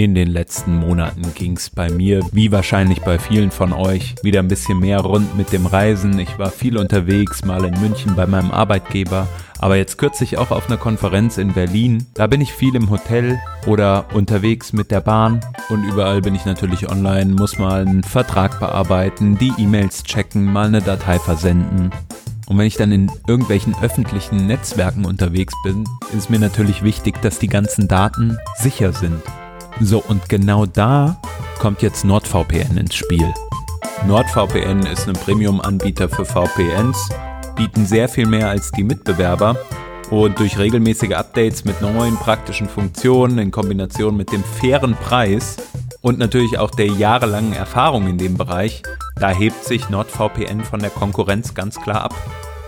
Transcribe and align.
In 0.00 0.14
den 0.14 0.28
letzten 0.28 0.76
Monaten 0.76 1.34
ging 1.34 1.58
es 1.58 1.68
bei 1.68 1.90
mir, 1.90 2.24
wie 2.32 2.50
wahrscheinlich 2.50 3.02
bei 3.02 3.18
vielen 3.18 3.50
von 3.50 3.74
euch, 3.74 4.14
wieder 4.22 4.40
ein 4.40 4.48
bisschen 4.48 4.80
mehr 4.80 5.00
rund 5.00 5.36
mit 5.36 5.52
dem 5.52 5.66
Reisen. 5.66 6.18
Ich 6.18 6.38
war 6.38 6.50
viel 6.50 6.78
unterwegs, 6.78 7.44
mal 7.44 7.66
in 7.66 7.78
München 7.78 8.16
bei 8.16 8.26
meinem 8.26 8.50
Arbeitgeber, 8.50 9.28
aber 9.58 9.76
jetzt 9.76 9.98
kürzlich 9.98 10.38
auch 10.38 10.52
auf 10.52 10.68
einer 10.68 10.78
Konferenz 10.78 11.36
in 11.36 11.52
Berlin. 11.52 12.06
Da 12.14 12.28
bin 12.28 12.40
ich 12.40 12.50
viel 12.50 12.74
im 12.76 12.88
Hotel 12.88 13.38
oder 13.66 14.06
unterwegs 14.14 14.72
mit 14.72 14.90
der 14.90 15.02
Bahn 15.02 15.40
und 15.68 15.84
überall 15.84 16.22
bin 16.22 16.34
ich 16.34 16.46
natürlich 16.46 16.90
online, 16.90 17.34
muss 17.34 17.58
mal 17.58 17.82
einen 17.82 18.02
Vertrag 18.02 18.58
bearbeiten, 18.58 19.36
die 19.36 19.52
E-Mails 19.58 20.04
checken, 20.04 20.50
mal 20.50 20.68
eine 20.68 20.80
Datei 20.80 21.18
versenden. 21.18 21.90
Und 22.46 22.56
wenn 22.56 22.66
ich 22.66 22.76
dann 22.76 22.90
in 22.90 23.12
irgendwelchen 23.28 23.76
öffentlichen 23.82 24.46
Netzwerken 24.46 25.04
unterwegs 25.04 25.52
bin, 25.62 25.84
ist 26.16 26.30
mir 26.30 26.38
natürlich 26.38 26.82
wichtig, 26.82 27.20
dass 27.20 27.38
die 27.38 27.48
ganzen 27.48 27.86
Daten 27.86 28.38
sicher 28.56 28.94
sind. 28.94 29.20
So, 29.82 30.02
und 30.06 30.28
genau 30.28 30.66
da 30.66 31.20
kommt 31.58 31.80
jetzt 31.80 32.04
NordVPN 32.04 32.76
ins 32.76 32.94
Spiel. 32.94 33.32
NordVPN 34.06 34.84
ist 34.84 35.08
ein 35.08 35.14
Premium-Anbieter 35.14 36.08
für 36.10 36.26
VPNs, 36.26 37.08
bieten 37.56 37.86
sehr 37.86 38.08
viel 38.10 38.26
mehr 38.26 38.50
als 38.50 38.70
die 38.72 38.84
Mitbewerber 38.84 39.56
und 40.10 40.38
durch 40.38 40.58
regelmäßige 40.58 41.12
Updates 41.12 41.64
mit 41.64 41.80
neuen 41.80 42.16
praktischen 42.16 42.68
Funktionen 42.68 43.38
in 43.38 43.50
Kombination 43.50 44.18
mit 44.18 44.32
dem 44.32 44.44
fairen 44.44 44.96
Preis 44.96 45.56
und 46.02 46.18
natürlich 46.18 46.58
auch 46.58 46.70
der 46.70 46.86
jahrelangen 46.86 47.54
Erfahrung 47.54 48.06
in 48.06 48.18
dem 48.18 48.36
Bereich, 48.36 48.82
da 49.16 49.30
hebt 49.30 49.64
sich 49.64 49.88
NordVPN 49.88 50.62
von 50.62 50.80
der 50.80 50.90
Konkurrenz 50.90 51.54
ganz 51.54 51.80
klar 51.80 52.04
ab. 52.04 52.14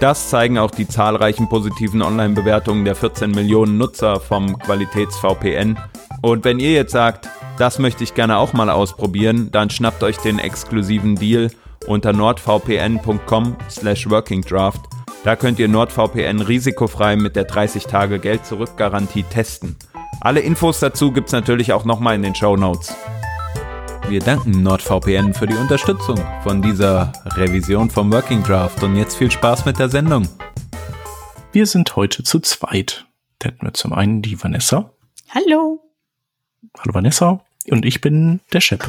Das 0.00 0.30
zeigen 0.30 0.58
auch 0.58 0.70
die 0.70 0.88
zahlreichen 0.88 1.48
positiven 1.48 2.00
Online-Bewertungen 2.00 2.86
der 2.86 2.96
14 2.96 3.30
Millionen 3.30 3.76
Nutzer 3.76 4.18
vom 4.18 4.58
Qualitäts-VPN 4.58 5.78
und 6.22 6.44
wenn 6.44 6.60
ihr 6.60 6.72
jetzt 6.72 6.92
sagt, 6.92 7.28
das 7.58 7.78
möchte 7.78 8.04
ich 8.04 8.14
gerne 8.14 8.38
auch 8.38 8.52
mal 8.52 8.70
ausprobieren, 8.70 9.50
dann 9.50 9.70
schnappt 9.70 10.02
euch 10.02 10.16
den 10.18 10.38
exklusiven 10.38 11.16
Deal 11.16 11.50
unter 11.86 12.12
nordvpn.com 12.12 13.56
slash 13.68 14.08
workingdraft. 14.08 14.80
Da 15.24 15.36
könnt 15.36 15.58
ihr 15.58 15.68
NordVPN 15.68 16.40
risikofrei 16.40 17.16
mit 17.16 17.36
der 17.36 17.44
30 17.44 17.84
Tage 17.84 18.18
Geld 18.18 18.46
zurück 18.46 18.76
Garantie 18.76 19.24
testen. 19.24 19.76
Alle 20.20 20.40
Infos 20.40 20.80
dazu 20.80 21.12
gibt's 21.12 21.32
natürlich 21.32 21.72
auch 21.72 21.84
nochmal 21.84 22.14
in 22.14 22.22
den 22.22 22.34
Show 22.34 22.56
Notes. 22.56 22.94
Wir 24.08 24.20
danken 24.20 24.62
NordVPN 24.62 25.34
für 25.34 25.46
die 25.46 25.56
Unterstützung 25.56 26.18
von 26.42 26.62
dieser 26.62 27.12
Revision 27.36 27.90
vom 27.90 28.12
Working 28.12 28.42
Draft 28.42 28.82
und 28.82 28.96
jetzt 28.96 29.16
viel 29.16 29.30
Spaß 29.30 29.64
mit 29.64 29.78
der 29.78 29.88
Sendung. 29.88 30.28
Wir 31.52 31.66
sind 31.66 31.94
heute 31.96 32.22
zu 32.22 32.40
zweit. 32.40 33.06
Da 33.38 33.48
hätten 33.48 33.66
wir 33.66 33.74
zum 33.74 33.92
einen 33.92 34.22
die 34.22 34.42
Vanessa. 34.42 34.90
Hallo. 35.30 35.81
Hallo 36.78 36.94
Vanessa 36.94 37.44
und 37.70 37.84
ich 37.84 38.00
bin 38.00 38.40
der 38.52 38.60
Shep. 38.60 38.84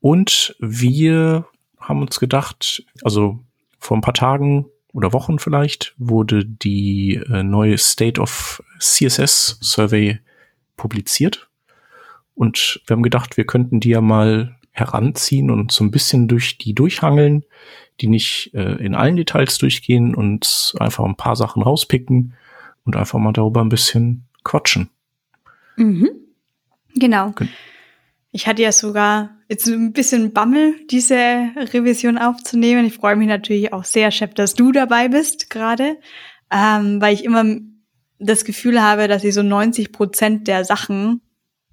Und 0.00 0.56
wir 0.58 1.46
haben 1.78 2.00
uns 2.02 2.18
gedacht, 2.18 2.84
also 3.02 3.40
vor 3.78 3.96
ein 3.96 4.02
paar 4.02 4.14
Tagen 4.14 4.66
oder 4.92 5.12
Wochen 5.12 5.38
vielleicht 5.38 5.94
wurde 5.98 6.44
die 6.44 7.14
äh, 7.14 7.42
neue 7.42 7.78
State 7.78 8.20
of 8.20 8.62
CSS 8.78 9.58
Survey 9.60 10.18
publiziert. 10.76 11.48
Und 12.34 12.80
wir 12.86 12.94
haben 12.94 13.02
gedacht, 13.02 13.36
wir 13.36 13.44
könnten 13.44 13.80
die 13.80 13.90
ja 13.90 14.00
mal 14.00 14.56
heranziehen 14.72 15.50
und 15.50 15.72
so 15.72 15.84
ein 15.84 15.90
bisschen 15.90 16.26
durch 16.26 16.58
die 16.58 16.74
durchhangeln, 16.74 17.44
die 18.00 18.06
nicht 18.06 18.54
äh, 18.54 18.76
in 18.76 18.94
allen 18.94 19.16
Details 19.16 19.58
durchgehen 19.58 20.14
und 20.14 20.74
einfach 20.78 21.04
ein 21.04 21.16
paar 21.16 21.36
Sachen 21.36 21.62
rauspicken 21.62 22.34
und 22.84 22.96
einfach 22.96 23.18
mal 23.18 23.32
darüber 23.32 23.60
ein 23.60 23.68
bisschen 23.68 24.24
quatschen. 24.42 24.88
Mhm. 25.76 26.08
Genau. 26.94 27.34
Ich 28.32 28.46
hatte 28.46 28.62
ja 28.62 28.72
sogar 28.72 29.36
jetzt 29.48 29.66
ein 29.66 29.92
bisschen 29.92 30.32
Bammel, 30.32 30.74
diese 30.86 31.16
Revision 31.56 32.18
aufzunehmen. 32.18 32.86
Ich 32.86 32.94
freue 32.94 33.16
mich 33.16 33.26
natürlich 33.26 33.72
auch 33.72 33.84
sehr, 33.84 34.10
Chef, 34.12 34.34
dass 34.34 34.54
du 34.54 34.70
dabei 34.70 35.08
bist 35.08 35.50
gerade, 35.50 35.98
ähm, 36.50 37.00
weil 37.00 37.14
ich 37.14 37.24
immer 37.24 37.44
das 38.20 38.44
Gefühl 38.44 38.80
habe, 38.80 39.08
dass 39.08 39.24
ich 39.24 39.34
so 39.34 39.42
90 39.42 39.92
Prozent 39.92 40.46
der 40.46 40.64
Sachen, 40.64 41.22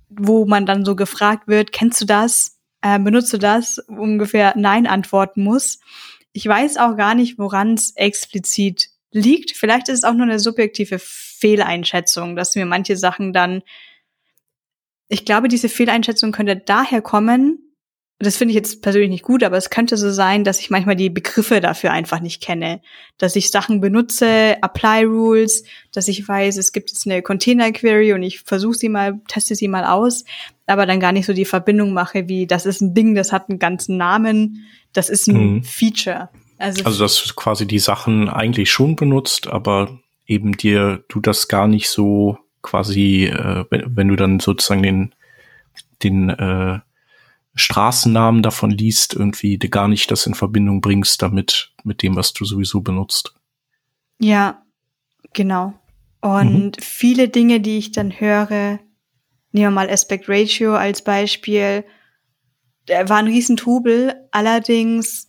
wo 0.09 0.45
man 0.45 0.66
dann 0.66 0.85
so 0.85 0.95
gefragt 0.95 1.47
wird, 1.47 1.72
kennst 1.72 2.01
du 2.01 2.05
das, 2.05 2.57
äh, 2.81 2.97
benutzt 2.97 3.34
du 3.34 3.38
das, 3.38 3.78
ungefähr 3.79 4.53
Nein 4.55 4.88
antworten 4.88 5.44
muss. 5.44 5.79
Ich 6.31 6.47
weiß 6.47 6.78
auch 6.78 6.95
gar 6.95 7.13
nicht, 7.13 7.38
woran 7.38 7.73
es 7.73 7.95
explizit 7.95 8.89
liegt. 9.11 9.51
Vielleicht 9.51 9.89
ist 9.89 9.99
es 9.99 10.03
auch 10.03 10.13
nur 10.13 10.25
eine 10.25 10.39
subjektive 10.39 10.99
Fehleinschätzung, 10.99 12.35
dass 12.35 12.55
mir 12.55 12.66
manche 12.66 12.97
Sachen 12.97 13.34
dann 13.34 13.61
ich 15.09 15.25
glaube, 15.25 15.47
diese 15.47 15.69
Fehleinschätzung 15.69 16.31
könnte 16.31 16.56
daher 16.56 17.01
kommen, 17.01 17.68
das 18.19 18.35
finde 18.35 18.51
ich 18.51 18.56
jetzt 18.56 18.81
persönlich 18.81 19.12
nicht 19.12 19.23
gut, 19.23 19.44
aber 19.44 19.57
es 19.57 19.69
könnte 19.69 19.95
so 19.95 20.09
sein, 20.12 20.44
dass 20.44 20.59
ich 20.59 20.72
manchmal 20.72 20.95
die 20.95 21.12
Begriffe 21.12 21.62
dafür 21.62 21.91
einfach 21.91 22.19
nicht 22.19 22.41
kenne. 22.41 22.81
Dass 23.19 23.35
ich 23.35 23.51
Sachen 23.51 23.79
benutze, 23.79 24.57
Apply 24.63 25.03
Rules, 25.03 25.63
dass 25.94 26.07
ich 26.07 26.28
weiß, 26.28 26.57
es 26.57 26.72
gibt 26.72 26.90
jetzt 26.90 27.06
eine 27.06 27.22
Container 27.22 27.72
Query 27.72 28.13
und 28.13 28.23
ich 28.23 28.40
versuche 28.40 28.73
sie 28.73 28.90
mal, 28.90 29.22
teste 29.28 29.53
sie 29.53 29.67
mal 29.67 29.85
aus, 29.85 30.25
aber 30.66 30.88
dann 30.88 31.00
gar 31.00 31.12
nicht 31.12 31.28
so 31.28 31.34
die 31.34 31.46
Verbindung 31.46 31.94
mache, 31.94 32.28
wie 32.28 32.47
das 32.47 32.66
ist 32.66 32.81
ein 32.81 32.96
Ding, 32.96 33.13
das 33.13 33.31
hat 33.31 33.50
einen 33.50 33.59
ganzen 33.59 33.97
Namen, 33.97 34.66
das 34.94 35.09
ist 35.09 35.28
ein 35.28 35.53
mhm. 35.53 35.63
Feature. 35.63 36.29
Also, 36.57 36.85
also 36.85 37.03
dass 37.03 37.23
du 37.23 37.34
quasi 37.35 37.67
die 37.67 37.78
Sachen 37.78 38.29
eigentlich 38.29 38.72
schon 38.72 38.96
benutzt, 38.96 39.46
aber 39.46 40.00
eben 40.25 40.57
dir 40.57 41.03
du 41.07 41.19
das 41.19 41.47
gar 41.47 41.67
nicht 41.67 41.88
so 41.88 42.40
quasi, 42.67 43.25
äh, 43.25 43.66
wenn, 43.69 43.95
wenn, 43.95 44.07
du 44.09 44.16
dann 44.16 44.39
sozusagen 44.39 44.83
den, 44.83 45.16
den 46.03 46.29
äh, 46.29 46.79
Straßennamen 47.55 48.44
davon 48.44 48.69
liest, 48.69 49.13
irgendwie 49.13 49.57
gar 49.57 49.88
nicht 49.88 50.11
das 50.11 50.28
in 50.28 50.35
Verbindung 50.35 50.81
bringst 50.81 51.22
damit, 51.22 51.72
mit 51.83 52.03
dem, 52.03 52.16
was 52.16 52.33
du 52.33 52.45
sowieso 52.45 52.81
benutzt. 52.81 53.33
Ja, 54.19 54.63
genau. 55.33 55.73
Und 56.22 56.78
mhm. 56.78 56.81
viele 56.81 57.29
Dinge, 57.29 57.61
die 57.61 57.78
ich 57.78 57.94
dann 57.94 58.11
höre, 58.19 58.79
nehmen 59.51 59.66
wir 59.66 59.72
mal 59.72 59.89
Aspect 59.89 60.28
Ratio 60.28 60.75
als 60.75 61.01
Beispiel, 61.01 61.85
der 62.88 63.09
war 63.09 63.17
ein 63.17 63.28
Riesentrubel, 63.28 64.13
allerdings 64.31 65.26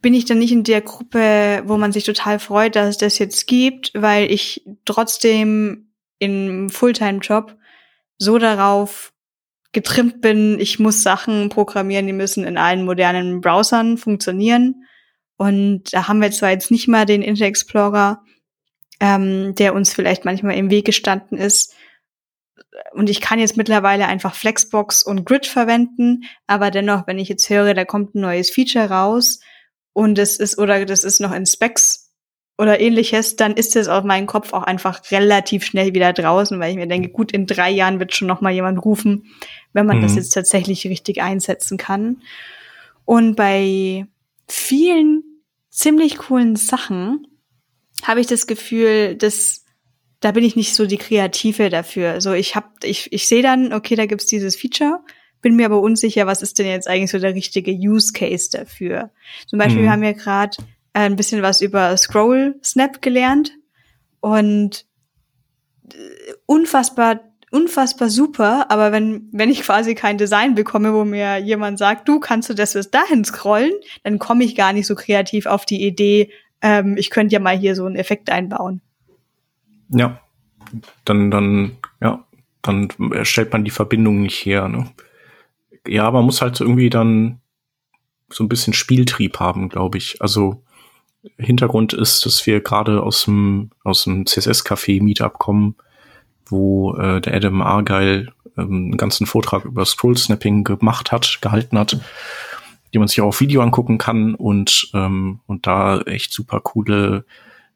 bin 0.00 0.14
ich 0.14 0.24
dann 0.24 0.38
nicht 0.38 0.52
in 0.52 0.64
der 0.64 0.80
Gruppe, 0.80 1.62
wo 1.66 1.76
man 1.76 1.92
sich 1.92 2.04
total 2.04 2.38
freut, 2.38 2.76
dass 2.76 2.90
es 2.90 2.98
das 2.98 3.18
jetzt 3.18 3.46
gibt, 3.46 3.90
weil 3.94 4.30
ich 4.30 4.64
trotzdem 4.84 5.92
im 6.18 6.70
Fulltime-Job 6.70 7.56
so 8.18 8.38
darauf 8.38 9.12
getrimmt 9.72 10.20
bin, 10.20 10.58
ich 10.60 10.78
muss 10.78 11.02
Sachen 11.02 11.48
programmieren, 11.48 12.06
die 12.06 12.12
müssen 12.12 12.44
in 12.44 12.56
allen 12.56 12.84
modernen 12.84 13.40
Browsern 13.40 13.98
funktionieren. 13.98 14.86
Und 15.36 15.92
da 15.92 16.08
haben 16.08 16.22
wir 16.22 16.30
zwar 16.30 16.50
jetzt 16.50 16.70
nicht 16.70 16.88
mal 16.88 17.04
den 17.04 17.22
Internet 17.22 17.48
Explorer, 17.48 18.22
ähm, 19.00 19.54
der 19.56 19.74
uns 19.74 19.92
vielleicht 19.92 20.24
manchmal 20.24 20.54
im 20.56 20.70
Weg 20.70 20.86
gestanden 20.86 21.36
ist. 21.36 21.74
Und 22.92 23.10
ich 23.10 23.20
kann 23.20 23.40
jetzt 23.40 23.56
mittlerweile 23.56 24.06
einfach 24.06 24.34
Flexbox 24.34 25.02
und 25.02 25.24
Grid 25.24 25.46
verwenden, 25.46 26.22
aber 26.46 26.70
dennoch, 26.70 27.06
wenn 27.06 27.18
ich 27.18 27.28
jetzt 27.28 27.50
höre, 27.50 27.74
da 27.74 27.84
kommt 27.84 28.14
ein 28.14 28.20
neues 28.20 28.50
Feature 28.50 28.90
raus, 28.90 29.40
und 29.94 30.18
es 30.18 30.36
ist 30.36 30.58
oder 30.58 30.84
das 30.84 31.04
ist 31.04 31.20
noch 31.20 31.32
in 31.32 31.46
Specs 31.46 32.12
oder 32.58 32.78
ähnliches, 32.78 33.36
dann 33.36 33.54
ist 33.54 33.74
es 33.74 33.88
auf 33.88 34.04
meinen 34.04 34.26
Kopf 34.26 34.52
auch 34.52 34.62
einfach 34.62 35.10
relativ 35.10 35.64
schnell 35.64 35.94
wieder 35.94 36.12
draußen, 36.12 36.60
weil 36.60 36.70
ich 36.70 36.76
mir 36.76 36.86
denke, 36.86 37.08
gut, 37.08 37.32
in 37.32 37.46
drei 37.46 37.70
Jahren 37.70 37.98
wird 37.98 38.14
schon 38.14 38.28
noch 38.28 38.40
mal 38.40 38.52
jemand 38.52 38.84
rufen, 38.84 39.24
wenn 39.72 39.86
man 39.86 39.98
mhm. 39.98 40.02
das 40.02 40.14
jetzt 40.14 40.30
tatsächlich 40.30 40.86
richtig 40.86 41.22
einsetzen 41.22 41.78
kann. 41.78 42.22
Und 43.04 43.34
bei 43.34 44.06
vielen 44.48 45.22
ziemlich 45.70 46.18
coolen 46.18 46.56
Sachen 46.56 47.26
habe 48.02 48.20
ich 48.20 48.26
das 48.26 48.46
Gefühl, 48.46 49.16
dass 49.16 49.64
da 50.20 50.32
bin 50.32 50.44
ich 50.44 50.56
nicht 50.56 50.74
so 50.74 50.86
die 50.86 50.96
Kreative 50.96 51.68
dafür. 51.68 52.20
So, 52.20 52.32
ich 52.32 52.56
hab, 52.56 52.82
ich, 52.82 53.12
ich 53.12 53.28
sehe 53.28 53.42
dann, 53.42 53.74
okay, 53.74 53.94
da 53.94 54.06
gibt's 54.06 54.26
dieses 54.26 54.56
Feature 54.56 55.00
bin 55.44 55.56
mir 55.56 55.66
aber 55.66 55.80
unsicher, 55.80 56.26
was 56.26 56.40
ist 56.40 56.58
denn 56.58 56.66
jetzt 56.66 56.88
eigentlich 56.88 57.10
so 57.10 57.18
der 57.18 57.34
richtige 57.34 57.70
Use 57.70 58.14
Case 58.14 58.48
dafür. 58.50 59.10
Zum 59.46 59.58
Beispiel, 59.58 59.80
mhm. 59.80 59.84
wir 59.84 59.92
haben 59.92 60.02
ja 60.02 60.12
gerade 60.12 60.56
äh, 60.94 61.00
ein 61.00 61.16
bisschen 61.16 61.42
was 61.42 61.60
über 61.60 61.94
Scroll 61.98 62.56
Snap 62.64 63.02
gelernt 63.02 63.52
und 64.20 64.86
äh, 65.92 66.32
unfassbar 66.46 67.20
unfassbar 67.50 68.10
super, 68.10 68.68
aber 68.72 68.90
wenn, 68.90 69.28
wenn 69.30 69.48
ich 69.48 69.62
quasi 69.62 69.94
kein 69.94 70.18
Design 70.18 70.56
bekomme, 70.56 70.92
wo 70.92 71.04
mir 71.04 71.38
jemand 71.38 71.78
sagt, 71.78 72.08
du 72.08 72.18
kannst 72.18 72.50
du 72.50 72.54
das 72.54 72.72
bis 72.72 72.90
dahin 72.90 73.24
scrollen, 73.24 73.74
dann 74.02 74.18
komme 74.18 74.42
ich 74.42 74.56
gar 74.56 74.72
nicht 74.72 74.88
so 74.88 74.96
kreativ 74.96 75.46
auf 75.46 75.64
die 75.64 75.86
Idee, 75.86 76.32
ähm, 76.62 76.96
ich 76.96 77.10
könnte 77.10 77.34
ja 77.34 77.38
mal 77.38 77.56
hier 77.56 77.76
so 77.76 77.86
einen 77.86 77.94
Effekt 77.94 78.28
einbauen. 78.28 78.80
Ja, 79.88 80.20
dann, 81.04 81.30
dann, 81.30 81.76
ja, 82.00 82.24
dann 82.62 82.88
stellt 83.22 83.52
man 83.52 83.64
die 83.64 83.70
Verbindung 83.70 84.22
nicht 84.22 84.44
her. 84.44 84.66
Ne? 84.66 84.90
Ja, 85.86 86.10
man 86.10 86.24
muss 86.24 86.40
halt 86.40 86.60
irgendwie 86.60 86.90
dann 86.90 87.40
so 88.30 88.44
ein 88.44 88.48
bisschen 88.48 88.72
Spieltrieb 88.72 89.38
haben, 89.38 89.68
glaube 89.68 89.98
ich. 89.98 90.20
Also 90.20 90.62
Hintergrund 91.38 91.92
ist, 91.92 92.26
dass 92.26 92.46
wir 92.46 92.60
gerade 92.60 93.02
aus 93.02 93.24
dem 93.24 93.70
aus 93.82 94.04
dem 94.04 94.26
CSS-Café 94.26 95.02
Meetup 95.02 95.38
kommen, 95.38 95.76
wo 96.46 96.96
äh, 96.96 97.20
der 97.20 97.34
Adam 97.34 97.62
Argyle 97.62 98.32
ähm, 98.56 98.66
einen 98.66 98.96
ganzen 98.96 99.26
Vortrag 99.26 99.64
über 99.64 99.84
Scroll-Snapping 99.84 100.64
gemacht 100.64 101.12
hat, 101.12 101.38
gehalten 101.40 101.78
hat, 101.78 101.98
die 102.92 102.98
man 102.98 103.08
sich 103.08 103.20
auch 103.20 103.28
auf 103.28 103.40
Video 103.40 103.62
angucken 103.62 103.98
kann 103.98 104.34
und 104.34 104.90
ähm, 104.94 105.40
und 105.46 105.66
da 105.66 106.00
echt 106.02 106.32
super 106.32 106.60
coole 106.60 107.24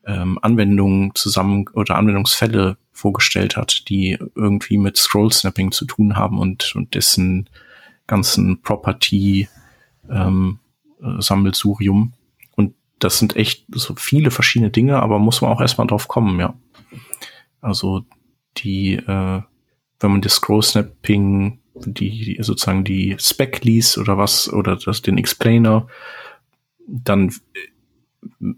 ähm, 0.07 0.39
Anwendungen 0.43 1.15
zusammen 1.15 1.67
oder 1.73 1.97
Anwendungsfälle 1.97 2.77
vorgestellt 2.93 3.57
hat, 3.57 3.89
die 3.89 4.19
irgendwie 4.35 4.77
mit 4.77 4.97
Scroll-Snapping 4.97 5.73
zu 5.73 5.87
tun 5.87 6.17
haben 6.17 6.39
und 6.39 6.75
und 6.77 6.95
dessen 6.95 7.49
ganzen 8.09 8.61
Property 8.63 9.49
ähm, 10.11 10.59
äh, 11.01 11.21
Sammelsurium 11.21 12.15
das 12.99 13.19
sind 13.19 13.37
echt 13.37 13.65
so 13.71 13.95
viele 13.97 14.31
verschiedene 14.31 14.71
Dinge, 14.71 15.01
aber 15.01 15.19
muss 15.19 15.41
man 15.41 15.51
auch 15.51 15.61
erstmal 15.61 15.87
drauf 15.87 16.09
kommen, 16.09 16.39
ja. 16.41 16.55
Also 17.61 18.05
die, 18.57 18.95
äh, 18.95 19.43
wenn 20.01 20.11
man 20.11 20.21
das 20.21 20.35
Scroll-Snapping, 20.35 21.61
die, 21.75 22.37
die 22.37 22.43
sozusagen 22.43 22.85
die 22.85 23.17
Spec 23.19 23.65
liest 23.65 23.99
oder 23.99 24.19
was, 24.19 24.53
oder 24.53 24.77
das, 24.77 25.03
den 25.03 25.19
Explainer, 25.19 25.87
dann 26.87 27.29
äh, 28.41 28.53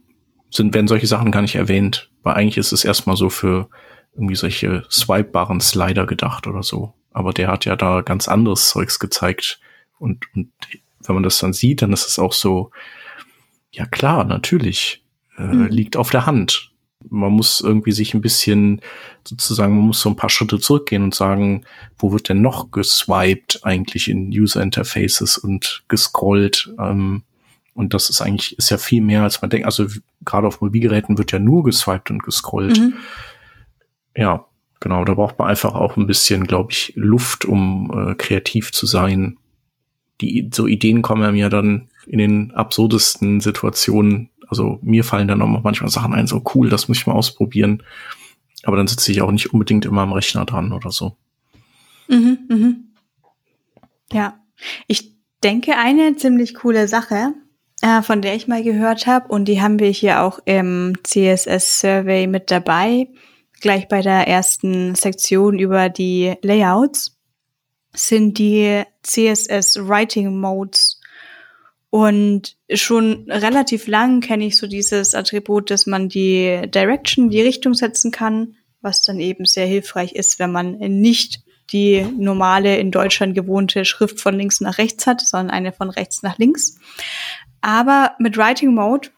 sind, 0.50 0.75
werden 0.75 0.88
solche 0.88 1.06
Sachen 1.06 1.31
gar 1.31 1.43
nicht 1.43 1.56
erwähnt, 1.56 2.11
weil 2.23 2.35
eigentlich 2.35 2.58
ist 2.58 2.73
es 2.73 2.85
erstmal 2.85 3.17
so 3.17 3.29
für 3.29 3.69
irgendwie 4.15 4.37
solche 4.37 4.85
swipebaren 4.91 5.61
Slider 5.61 6.07
gedacht 6.07 6.47
oder 6.47 6.62
so. 6.62 6.95
Aber 7.12 7.33
der 7.33 7.49
hat 7.49 7.65
ja 7.65 7.77
da 7.77 8.03
ganz 8.03 8.29
anderes 8.29 8.69
Zeugs 8.69 8.99
gezeigt. 8.99 9.61
Und, 9.99 10.25
und 10.35 10.51
wenn 11.05 11.15
man 11.15 11.23
das 11.23 11.39
dann 11.39 11.53
sieht, 11.53 11.83
dann 11.83 11.93
ist 11.93 12.07
es 12.07 12.19
auch 12.19 12.33
so, 12.33 12.71
ja 13.73 13.87
klar, 13.87 14.25
natürlich. 14.25 15.03
Äh, 15.37 15.43
mhm. 15.43 15.67
Liegt 15.67 15.97
auf 15.97 16.11
der 16.11 16.27
Hand. 16.27 16.73
Man 17.09 17.33
muss 17.33 17.62
irgendwie 17.62 17.93
sich 17.93 18.12
ein 18.12 18.21
bisschen 18.21 18.83
sozusagen, 19.27 19.75
man 19.75 19.87
muss 19.87 20.03
so 20.03 20.11
ein 20.11 20.17
paar 20.17 20.29
Schritte 20.29 20.59
zurückgehen 20.59 21.03
und 21.03 21.15
sagen, 21.15 21.65
wo 21.99 22.12
wird 22.12 22.29
denn 22.29 22.43
noch 22.43 22.71
geswiped 22.71 23.61
eigentlich 23.62 24.09
in 24.09 24.29
User 24.29 24.62
Interfaces 24.62 25.39
und 25.39 25.83
gescrollt? 25.89 26.73
Ähm, 26.79 27.23
und 27.73 27.95
das 27.95 28.11
ist 28.11 28.21
eigentlich, 28.21 28.59
ist 28.59 28.71
ja 28.71 28.77
viel 28.77 29.01
mehr, 29.01 29.23
als 29.23 29.41
man 29.41 29.49
denkt. 29.49 29.65
Also 29.65 29.87
gerade 30.25 30.47
auf 30.47 30.61
Mobilgeräten 30.61 31.17
wird 31.17 31.33
ja 31.33 31.39
nur 31.39 31.65
geswiped 31.65 32.11
und 32.11 32.23
gescrollt. 32.23 32.79
Mhm. 32.79 32.95
Ja, 34.20 34.44
genau. 34.81 35.02
Da 35.06 35.14
braucht 35.14 35.38
man 35.38 35.49
einfach 35.49 35.75
auch 35.75 35.96
ein 35.96 36.06
bisschen, 36.06 36.46
glaube 36.46 36.72
ich, 36.72 36.93
Luft, 36.94 37.46
um 37.46 37.90
äh, 37.90 38.14
kreativ 38.14 38.70
zu 38.70 38.84
sein. 38.84 39.38
Die, 40.20 40.50
so 40.52 40.67
Ideen 40.67 41.00
kommen 41.00 41.34
ja 41.37 41.49
dann 41.49 41.88
in 42.06 42.19
den 42.19 42.50
absurdesten 42.50 43.40
Situationen. 43.40 44.28
Also 44.46 44.78
mir 44.82 45.05
fallen 45.05 45.26
dann 45.26 45.40
auch 45.40 45.62
manchmal 45.62 45.88
Sachen 45.90 46.12
ein, 46.12 46.26
so 46.26 46.43
cool, 46.55 46.69
das 46.69 46.87
muss 46.87 46.99
ich 46.99 47.06
mal 47.06 47.14
ausprobieren. 47.14 47.82
Aber 48.64 48.76
dann 48.76 48.88
sitze 48.88 49.11
ich 49.11 49.22
auch 49.22 49.31
nicht 49.31 49.55
unbedingt 49.55 49.87
immer 49.87 50.02
am 50.02 50.12
Rechner 50.12 50.44
dran 50.44 50.73
oder 50.73 50.90
so. 50.90 51.16
Mhm, 52.08 52.38
mhm. 52.50 52.76
Ja, 54.12 54.38
ich 54.87 55.14
denke, 55.43 55.78
eine 55.78 56.16
ziemlich 56.16 56.52
coole 56.52 56.88
Sache, 56.88 57.32
äh, 57.81 58.02
von 58.02 58.20
der 58.20 58.34
ich 58.34 58.49
mal 58.49 58.62
gehört 58.62 59.06
habe, 59.06 59.28
und 59.28 59.46
die 59.46 59.62
haben 59.62 59.78
wir 59.78 59.88
hier 59.88 60.20
auch 60.20 60.40
im 60.44 60.99
CSS-Survey 61.05 62.26
mit 62.26 62.50
dabei, 62.50 63.08
gleich 63.61 63.89
bei 63.89 64.03
der 64.03 64.27
ersten 64.27 64.95
Sektion 64.95 65.59
über 65.59 65.89
die 65.89 66.35
Layouts, 66.43 67.17
sind 67.93 68.39
die 68.39 68.83
CSS 69.03 69.89
Writing 69.89 70.39
Modes 70.39 71.01
und 71.91 72.57
schon 72.73 73.27
relativ 73.29 73.89
lang 73.89 74.21
kenne 74.21 74.47
ich 74.47 74.57
so 74.57 74.69
dieses 74.69 75.15
Attribut, 75.15 75.71
dass 75.71 75.87
man 75.87 76.09
die 76.09 76.62
Direction, 76.73 77.31
die 77.31 77.43
Richtung 77.43 77.75
setzen 77.75 78.12
kann, 78.12 78.55
was 78.81 79.03
dann 79.03 79.19
eben 79.19 79.45
sehr 79.45 79.67
hilfreich 79.67 80.12
ist, 80.12 80.39
wenn 80.39 80.53
man 80.53 80.79
nicht 80.79 81.43
die 81.73 82.03
normale 82.03 82.77
in 82.79 82.93
Deutschland 82.93 83.35
gewohnte 83.35 83.85
Schrift 83.85 84.21
von 84.21 84.37
links 84.37 84.61
nach 84.61 84.79
rechts 84.79 85.07
hat, 85.07 85.21
sondern 85.21 85.51
eine 85.51 85.73
von 85.73 85.91
rechts 85.91 86.23
nach 86.23 86.39
links. 86.39 86.77
Aber 87.61 88.12
mit 88.19 88.37
Writing 88.37 88.75
Mode 88.75 89.11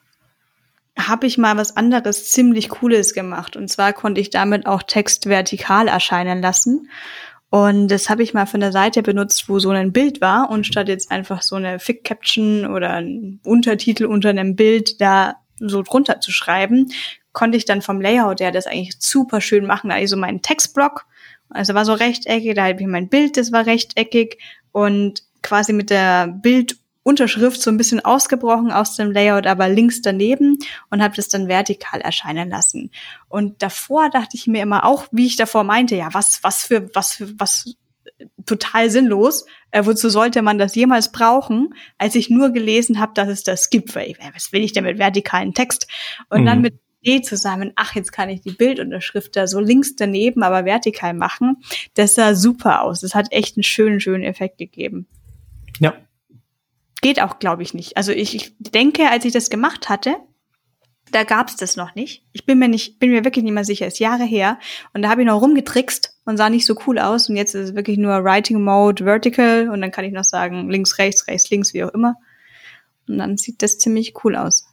habe 1.09 1.27
ich 1.27 1.39
mal 1.39 1.57
was 1.57 1.77
anderes 1.77 2.31
ziemlich 2.31 2.69
Cooles 2.69 3.15
gemacht. 3.15 3.57
Und 3.57 3.69
zwar 3.69 3.93
konnte 3.93 4.21
ich 4.21 4.31
damit 4.31 4.67
auch 4.67 4.83
Text 4.83 5.27
vertikal 5.27 5.89
erscheinen 5.89 6.43
lassen. 6.43 6.89
Und 7.51 7.89
das 7.89 8.09
habe 8.09 8.23
ich 8.23 8.33
mal 8.33 8.47
von 8.47 8.61
der 8.61 8.73
Seite 8.73 9.03
benutzt, 9.03 9.49
wo 9.49 9.59
so 9.59 9.71
ein 9.71 9.93
Bild 9.93 10.23
war 10.23 10.49
und 10.49 10.67
statt 10.67 10.89
jetzt 10.89 11.11
einfach 11.11 11.43
so 11.43 11.57
eine 11.57 11.79
Fick-Caption 11.79 12.67
oder 12.67 12.95
ein 12.95 13.41
Untertitel 13.45 14.07
unter 14.07 14.31
einem 14.31 14.57
Bild 14.57 15.01
da 15.03 15.37
so 15.59 15.83
drunter 15.83 16.21
zu 16.21 16.33
schreiben, 16.33 16.91
konnte 17.33 17.59
ich 17.59 17.65
dann 17.65 17.83
vom 17.83 18.01
Layout 18.01 18.41
her 18.41 18.53
das 18.53 18.67
eigentlich 18.67 18.97
super 18.99 19.41
schön 19.41 19.67
machen. 19.67 19.91
Da 19.91 19.97
also 19.97 20.17
meinen 20.17 20.43
Textblock, 20.43 21.07
also 21.51 21.75
war 21.75 21.85
so 21.85 21.93
rechteckig, 21.93 22.55
da 22.55 22.67
habe 22.67 22.81
ich 22.81 22.87
mein 22.87 23.09
Bild, 23.09 23.37
das 23.37 23.53
war 23.53 23.67
rechteckig 23.67 24.39
und 24.73 25.23
quasi 25.43 25.73
mit 25.73 25.91
der 25.91 26.29
Bild 26.29 26.79
Unterschrift 27.03 27.61
so 27.61 27.71
ein 27.71 27.77
bisschen 27.77 28.05
ausgebrochen 28.05 28.71
aus 28.71 28.97
dem 28.97 29.11
Layout, 29.11 29.47
aber 29.47 29.69
links 29.69 30.03
daneben 30.03 30.59
und 30.91 31.03
habe 31.03 31.17
das 31.17 31.29
dann 31.29 31.49
vertikal 31.49 32.01
erscheinen 32.01 32.49
lassen. 32.49 32.91
Und 33.29 33.63
davor 33.63 34.09
dachte 34.11 34.37
ich 34.37 34.47
mir 34.47 34.63
immer 34.63 34.85
auch, 34.85 35.07
wie 35.11 35.27
ich 35.27 35.37
davor 35.37 35.65
meinte, 35.65 35.97
ja, 35.97 36.09
was, 36.13 36.43
was 36.43 36.65
für, 36.65 36.95
was 36.95 37.13
für, 37.15 37.39
was 37.41 37.77
total 38.47 38.91
sinnlos. 38.91 39.47
Äh, 39.71 39.85
wozu 39.85 40.09
sollte 40.09 40.43
man 40.43 40.59
das 40.59 40.75
jemals 40.75 41.13
brauchen, 41.13 41.75
als 41.99 42.15
ich 42.15 42.31
nur 42.31 42.51
gelesen 42.51 43.01
habe, 43.01 43.13
dass 43.15 43.29
es 43.29 43.43
das 43.43 43.71
gibt? 43.71 43.95
Weil, 43.95 44.15
was 44.35 44.53
will 44.53 44.63
ich 44.63 44.73
denn 44.73 44.85
mit 44.85 44.99
vertikalen 44.99 45.55
Text? 45.55 45.89
Und 46.29 46.43
mhm. 46.43 46.47
dann 46.47 46.61
mit 46.61 46.75
Idee 47.03 47.23
zusammen, 47.23 47.73
ach, 47.75 47.95
jetzt 47.95 48.13
kann 48.13 48.29
ich 48.29 48.43
die 48.43 48.53
Bildunterschrift 48.53 49.35
da 49.35 49.47
so 49.47 49.61
links 49.61 49.97
daneben, 49.97 50.43
aber 50.43 50.65
vertikal 50.65 51.15
machen. 51.15 51.57
Das 51.95 52.15
sah 52.15 52.35
super 52.35 52.83
aus. 52.83 53.01
Das 53.01 53.15
hat 53.15 53.33
echt 53.33 53.57
einen 53.57 53.65
schönen, 53.65 54.01
schönen 54.01 54.23
Effekt 54.23 54.59
gegeben. 54.59 55.07
Ja, 55.81 55.95
Geht 57.03 57.21
auch, 57.21 57.39
glaube 57.39 57.63
ich, 57.63 57.75
nicht. 57.75 57.97
Also 57.99 58.13
ich, 58.13 58.35
ich 58.35 58.55
denke, 58.59 59.11
als 59.11 59.27
ich 59.27 59.33
das 59.33 59.51
gemacht 59.51 59.91
hatte, 59.91 60.17
da 61.11 61.25
gab's 61.25 61.57
das 61.57 61.77
noch 61.77 61.95
nicht. 61.95 62.25
Ich 62.33 62.47
bin 62.47 62.59
mir 62.59 62.69
nicht, 62.69 62.99
bin 62.99 63.11
mir 63.11 63.25
wirklich 63.25 63.45
nicht 63.45 63.53
mehr 63.53 63.65
sicher, 63.65 63.87
ist 63.87 63.99
Jahre 63.99 64.25
her. 64.25 64.59
Und 64.95 65.03
da 65.03 65.11
habe 65.11 65.21
ich 65.21 65.27
noch 65.27 65.43
rumgetrickst 65.43 66.19
und 66.25 66.37
sah 66.37 66.49
nicht 66.49 66.65
so 66.65 66.75
cool 66.87 66.99
aus. 66.99 67.29
Und 67.29 67.37
jetzt 67.37 67.55
ist 67.55 67.71
es 67.71 67.75
wirklich 67.75 67.99
nur 67.99 68.25
Writing 68.25 68.63
Mode 68.63 69.05
Vertical 69.05 69.69
und 69.69 69.83
dann 69.83 69.91
kann 69.91 70.05
ich 70.05 70.13
noch 70.13 70.25
sagen, 70.25 70.71
links, 70.71 70.99
rechts, 70.99 71.27
rechts, 71.27 71.51
links, 71.51 71.75
wie 71.75 71.85
auch 71.85 71.93
immer. 71.93 72.17
Und 73.09 73.19
dann 73.19 73.37
sieht 73.37 73.63
das 73.63 73.79
ziemlich 73.79 74.15
cool 74.25 74.37
aus. 74.37 74.65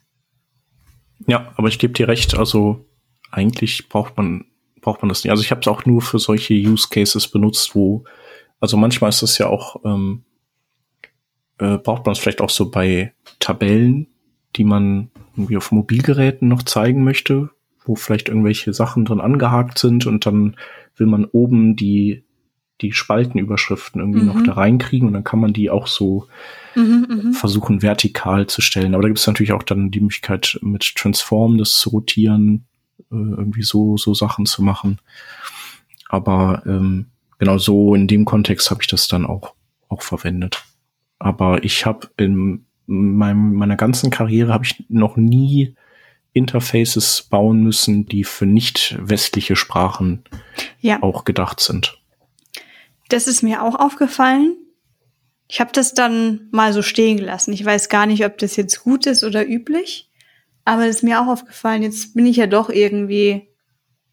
Ja, 1.28 1.52
aber 1.58 1.68
ich 1.68 1.80
gebe 1.80 1.94
dir 1.94 2.08
recht, 2.08 2.38
also 2.38 2.86
eigentlich 3.32 3.90
braucht 3.90 4.16
man, 4.16 4.46
braucht 4.82 5.02
man 5.02 5.10
das 5.10 5.24
nicht. 5.24 5.32
Also 5.32 5.44
ich 5.44 5.52
habe 5.52 5.62
es 5.62 5.68
auch 5.68 5.86
nur 5.86 6.02
für 6.02 6.20
solche 6.20 6.54
Use 6.54 6.88
Cases 6.90 7.28
benutzt, 7.28 7.76
wo, 7.76 8.06
also 8.60 8.78
manchmal 8.78 9.10
ist 9.10 9.24
es 9.24 9.38
ja 9.38 9.48
auch 9.48 9.84
ähm, 9.84 10.24
äh, 11.60 11.78
braucht 11.78 12.06
man 12.06 12.13
es 12.13 12.20
vielleicht 12.20 12.42
auch 12.42 12.50
so 12.50 12.70
bei 12.70 13.13
Tabellen, 13.39 14.08
die 14.56 14.63
man 14.63 15.10
irgendwie 15.36 15.58
auf 15.58 15.72
Mobilgeräten 15.72 16.48
noch 16.48 16.63
zeigen 16.63 17.04
möchte, 17.04 17.50
wo 17.86 17.96
vielleicht 17.96 18.30
irgendwelche 18.30 18.74
Sachen 18.74 19.06
drin 19.06 19.22
angehakt 19.22 19.78
sind 19.78 20.06
und 20.06 20.25
dann 20.25 20.56
will 20.96 21.08
man 21.08 21.25
oben 21.25 21.75
die 21.75 22.24
die 22.82 22.94
Spaltenüberschriften 22.94 24.00
irgendwie 24.00 24.22
mhm. 24.22 24.28
noch 24.28 24.44
da 24.44 24.54
reinkriegen 24.54 25.08
und 25.08 25.13
dann 25.13 25.25
kann 25.25 25.42
man 25.42 25.51
die 25.51 25.70
auch 25.70 25.88
so 25.88 26.28
mhm, 26.75 27.08
mhm. 27.10 27.34
versuchen 27.34 27.82
vertikal 27.82 28.48
zu 28.48 28.62
stellen. 28.62 28.94
Aber 28.94 29.01
da 29.01 29.10
gibt 29.10 29.20
es 29.20 29.28
natürlich 29.28 29.51
auch 29.51 29.63
dann 29.63 29.92
die 29.92 30.00
Möglichkeit 30.00 30.58
mit 30.62 30.96
Transform 30.96 31.58
das 31.58 31.74
zu 31.74 31.89
rotieren, 31.89 32.68
äh, 33.12 33.16
irgendwie 33.16 33.63
so 33.63 33.98
so 33.98 34.13
Sachen 34.13 34.46
zu 34.46 34.63
machen. 34.63 35.00
Aber 36.08 36.63
ähm, 36.66 37.08
genau 37.38 37.58
so 37.58 37.96
in 37.96 38.08
dem 38.08 38.24
Kontext 38.24 38.72
habe 38.72 38.82
ich 38.82 38.88
das 38.88 39.10
dann 39.10 39.25
auch 39.25 39.54
auch 39.89 40.01
verwendet. 40.01 40.63
Aber 41.20 41.64
ich 41.64 41.86
habe 41.86 42.10
in 42.18 42.66
meinem, 42.86 43.54
meiner 43.54 43.76
ganzen 43.76 44.10
Karriere 44.10 44.54
habe 44.54 44.66
ich 44.66 44.84
noch 44.90 45.18
nie 45.18 45.76
Interfaces 46.34 47.24
bauen 47.24 47.64
müssen, 47.64 48.06
die 48.06 48.24
für 48.24 48.46
nicht 48.46 48.98
westliche 49.00 49.56
Sprachen 49.56 50.24
ja. 50.80 51.02
auch 51.04 51.26
gedacht 51.26 51.60
sind. 51.60 52.00
Das 53.10 53.28
ist 53.28 53.42
mir 53.42 53.64
auch 53.64 53.76
aufgefallen. 53.76 54.56
Ich 55.48 55.60
habe 55.60 55.72
das 55.74 55.94
dann 55.94 56.48
mal 56.52 56.74
so 56.74 56.82
stehen 56.84 57.18
gelassen. 57.18 57.54
Ich 57.54 57.66
weiß 57.66 57.90
gar 57.90 58.06
nicht, 58.06 58.24
ob 58.26 58.38
das 58.38 58.56
jetzt 58.56 58.84
gut 58.84 59.08
ist 59.08 59.24
oder 59.24 59.48
üblich, 59.48 60.10
aber 60.64 60.86
es 60.86 60.98
ist 60.98 61.04
mir 61.04 61.20
auch 61.20 61.28
aufgefallen. 61.28 61.82
Jetzt 61.82 62.14
bin 62.14 62.28
ich 62.28 62.38
ja 62.38 62.46
doch 62.46 62.70
irgendwie 62.70 63.50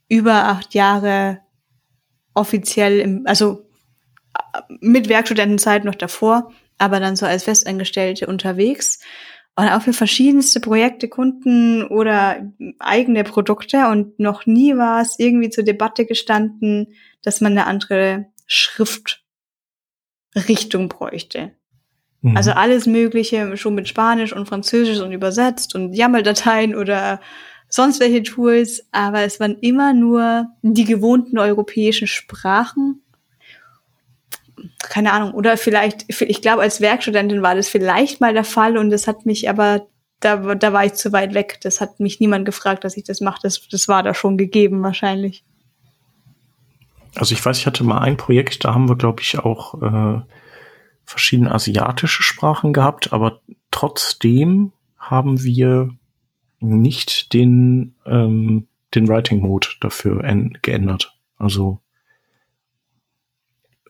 über 0.09 0.45
acht 0.45 0.75
Jahre 0.75 1.41
offiziell, 2.33 3.01
im, 3.01 3.23
also 3.27 3.69
äh, 4.35 4.61
mit 4.81 5.09
Werkstudentenzeit 5.09 5.85
noch 5.85 5.95
davor, 5.95 6.53
aber 6.78 7.00
dann 7.00 7.16
so 7.16 7.26
als 7.26 7.45
Festangestellte 7.45 8.26
unterwegs 8.26 9.00
und 9.56 9.68
auch 9.68 9.83
für 9.83 9.95
verschiedenste 9.95 10.61
Projekte, 10.61 11.09
Kunden 11.09 11.85
oder 11.85 12.52
eigene 12.78 13.25
Produkte 13.25 13.88
und 13.88 14.21
noch 14.21 14.45
nie 14.45 14.76
war 14.76 15.00
es 15.00 15.18
irgendwie 15.18 15.50
zur 15.50 15.64
Debatte 15.64 16.04
gestanden, 16.04 16.95
dass 17.23 17.40
man 17.40 17.52
eine 17.52 17.66
andere 17.66 18.26
Schriftrichtung 18.47 19.23
bräuchte. 20.88 21.52
Mhm. 22.21 22.37
Also 22.37 22.50
alles 22.50 22.87
Mögliche 22.87 23.56
schon 23.56 23.75
mit 23.75 23.88
Spanisch 23.88 24.35
und 24.35 24.47
Französisch 24.47 25.00
und 25.00 25.12
übersetzt 25.12 25.75
und 25.75 25.95
YAML-Dateien 25.95 26.75
oder 26.75 27.21
sonst 27.68 27.99
welche 27.99 28.23
Tools, 28.23 28.87
aber 28.92 29.23
es 29.23 29.40
waren 29.40 29.56
immer 29.61 29.95
nur 29.95 30.49
die 30.62 30.85
gewohnten 30.85 31.38
europäischen 31.38 32.06
Sprachen 32.06 33.02
keine 34.79 35.13
Ahnung, 35.13 35.33
oder 35.33 35.57
vielleicht, 35.57 36.05
ich 36.09 36.43
glaube, 36.43 36.63
als 36.63 36.81
Werkstudentin 36.81 37.43
war 37.43 37.55
das 37.55 37.69
vielleicht 37.69 38.21
mal 38.21 38.33
der 38.33 38.45
Fall 38.45 38.79
und 38.79 38.91
das 38.91 39.07
hat 39.07 39.27
mich 39.27 39.49
aber, 39.49 39.87
da, 40.21 40.55
da 40.55 40.73
war 40.73 40.85
ich 40.85 40.95
zu 40.95 41.13
weit 41.13 41.35
weg. 41.35 41.59
Das 41.63 41.81
hat 41.81 42.01
mich 42.01 42.21
niemand 42.21 42.45
gefragt, 42.45 42.85
dass 42.85 42.97
ich 42.97 43.05
das 43.05 43.21
mache. 43.21 43.41
Das, 43.43 43.69
das 43.69 43.89
war 43.89 44.03
da 44.03 44.15
schon 44.15 44.39
gegeben 44.39 44.83
wahrscheinlich. 44.83 45.45
Also 47.15 47.35
ich 47.35 47.45
weiß, 47.45 47.59
ich 47.59 47.67
hatte 47.67 47.85
mal 47.85 48.01
ein 48.01 48.17
Projekt, 48.17 48.65
da 48.65 48.75
haben 48.75 48.89
wir, 48.89 48.97
glaube 48.97 49.23
ich, 49.23 49.39
auch 49.39 49.83
äh, 49.83 50.21
verschiedene 51.05 51.53
asiatische 51.53 52.23
Sprachen 52.23 52.73
gehabt, 52.73 53.13
aber 53.13 53.41
trotzdem 53.71 54.73
haben 54.99 55.43
wir 55.43 55.91
nicht 56.61 57.33
den, 57.33 57.95
ähm, 58.05 58.69
den 58.95 59.09
Writing 59.09 59.41
Mode 59.41 59.69
dafür 59.81 60.23
geändert. 60.63 61.17
Also 61.39 61.81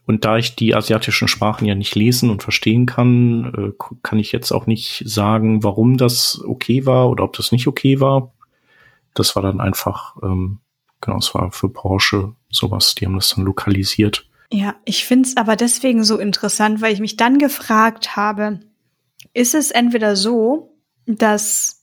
und 0.07 0.25
da 0.25 0.39
ich 0.39 0.55
die 0.55 0.75
asiatischen 0.75 1.27
Sprachen 1.27 1.67
ja 1.67 1.75
nicht 1.75 1.95
lesen 1.97 2.31
und 2.31 2.43
verstehen 2.43 2.87
kann, 2.87 3.75
äh, 3.79 3.85
kann 4.03 4.19
ich 4.19 4.33
jetzt 4.33 4.53
auch 4.53 4.67
nicht 4.67 5.03
sagen, 5.05 5.65
warum 5.65 5.97
das 5.97 6.41
okay 6.47 6.87
war 6.87 7.11
oder 7.11 7.25
ob 7.25 7.33
das 7.35 7.51
nicht 7.51 7.67
okay 7.67 8.01
war. 8.01 8.33
Das 9.15 9.35
war 9.35 9.43
dann 9.43 9.61
einfach, 9.61 10.17
ähm, 10.23 10.61
genau, 11.01 11.19
es 11.19 11.35
war 11.35 11.51
für 11.51 11.69
Porsche 11.69 12.35
sowas, 12.51 12.95
die 12.95 13.07
haben 13.07 13.17
das 13.17 13.35
dann 13.35 13.45
lokalisiert. 13.45 14.29
Ja, 14.53 14.77
ich 14.85 15.05
finde 15.05 15.29
es 15.29 15.37
aber 15.37 15.57
deswegen 15.57 16.05
so 16.05 16.19
interessant, 16.19 16.81
weil 16.81 16.93
ich 16.93 17.01
mich 17.01 17.17
dann 17.17 17.39
gefragt 17.39 18.15
habe, 18.15 18.61
ist 19.35 19.57
es 19.57 19.73
entweder 19.73 20.15
so, 20.15 20.77
dass 21.07 21.76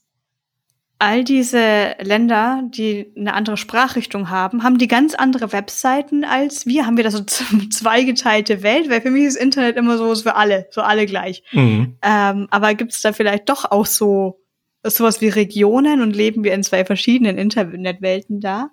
all 1.04 1.22
diese 1.22 1.94
Länder, 2.00 2.62
die 2.64 3.12
eine 3.16 3.34
andere 3.34 3.56
Sprachrichtung 3.56 4.30
haben, 4.30 4.62
haben 4.62 4.78
die 4.78 4.88
ganz 4.88 5.14
andere 5.14 5.52
Webseiten 5.52 6.24
als 6.24 6.66
wir. 6.66 6.86
Haben 6.86 6.96
wir 6.96 7.04
da 7.04 7.10
so 7.10 7.20
zweigeteilte 7.70 8.62
Welt? 8.62 8.88
Weil 8.88 9.02
für 9.02 9.10
mich 9.10 9.24
ist 9.24 9.36
Internet 9.36 9.76
immer 9.76 9.98
so, 9.98 10.10
ist 10.10 10.22
für 10.22 10.34
alle, 10.34 10.66
so 10.70 10.80
alle 10.80 11.06
gleich. 11.06 11.42
Mhm. 11.52 11.96
Ähm, 12.02 12.48
aber 12.50 12.74
gibt 12.74 12.92
es 12.92 13.02
da 13.02 13.12
vielleicht 13.12 13.48
doch 13.48 13.70
auch 13.70 13.86
so 13.86 14.40
sowas 14.82 15.20
wie 15.20 15.28
Regionen 15.28 16.02
und 16.02 16.14
leben 16.14 16.44
wir 16.44 16.52
in 16.52 16.62
zwei 16.62 16.84
verschiedenen 16.84 17.38
Internetwelten 17.38 18.40
da? 18.40 18.70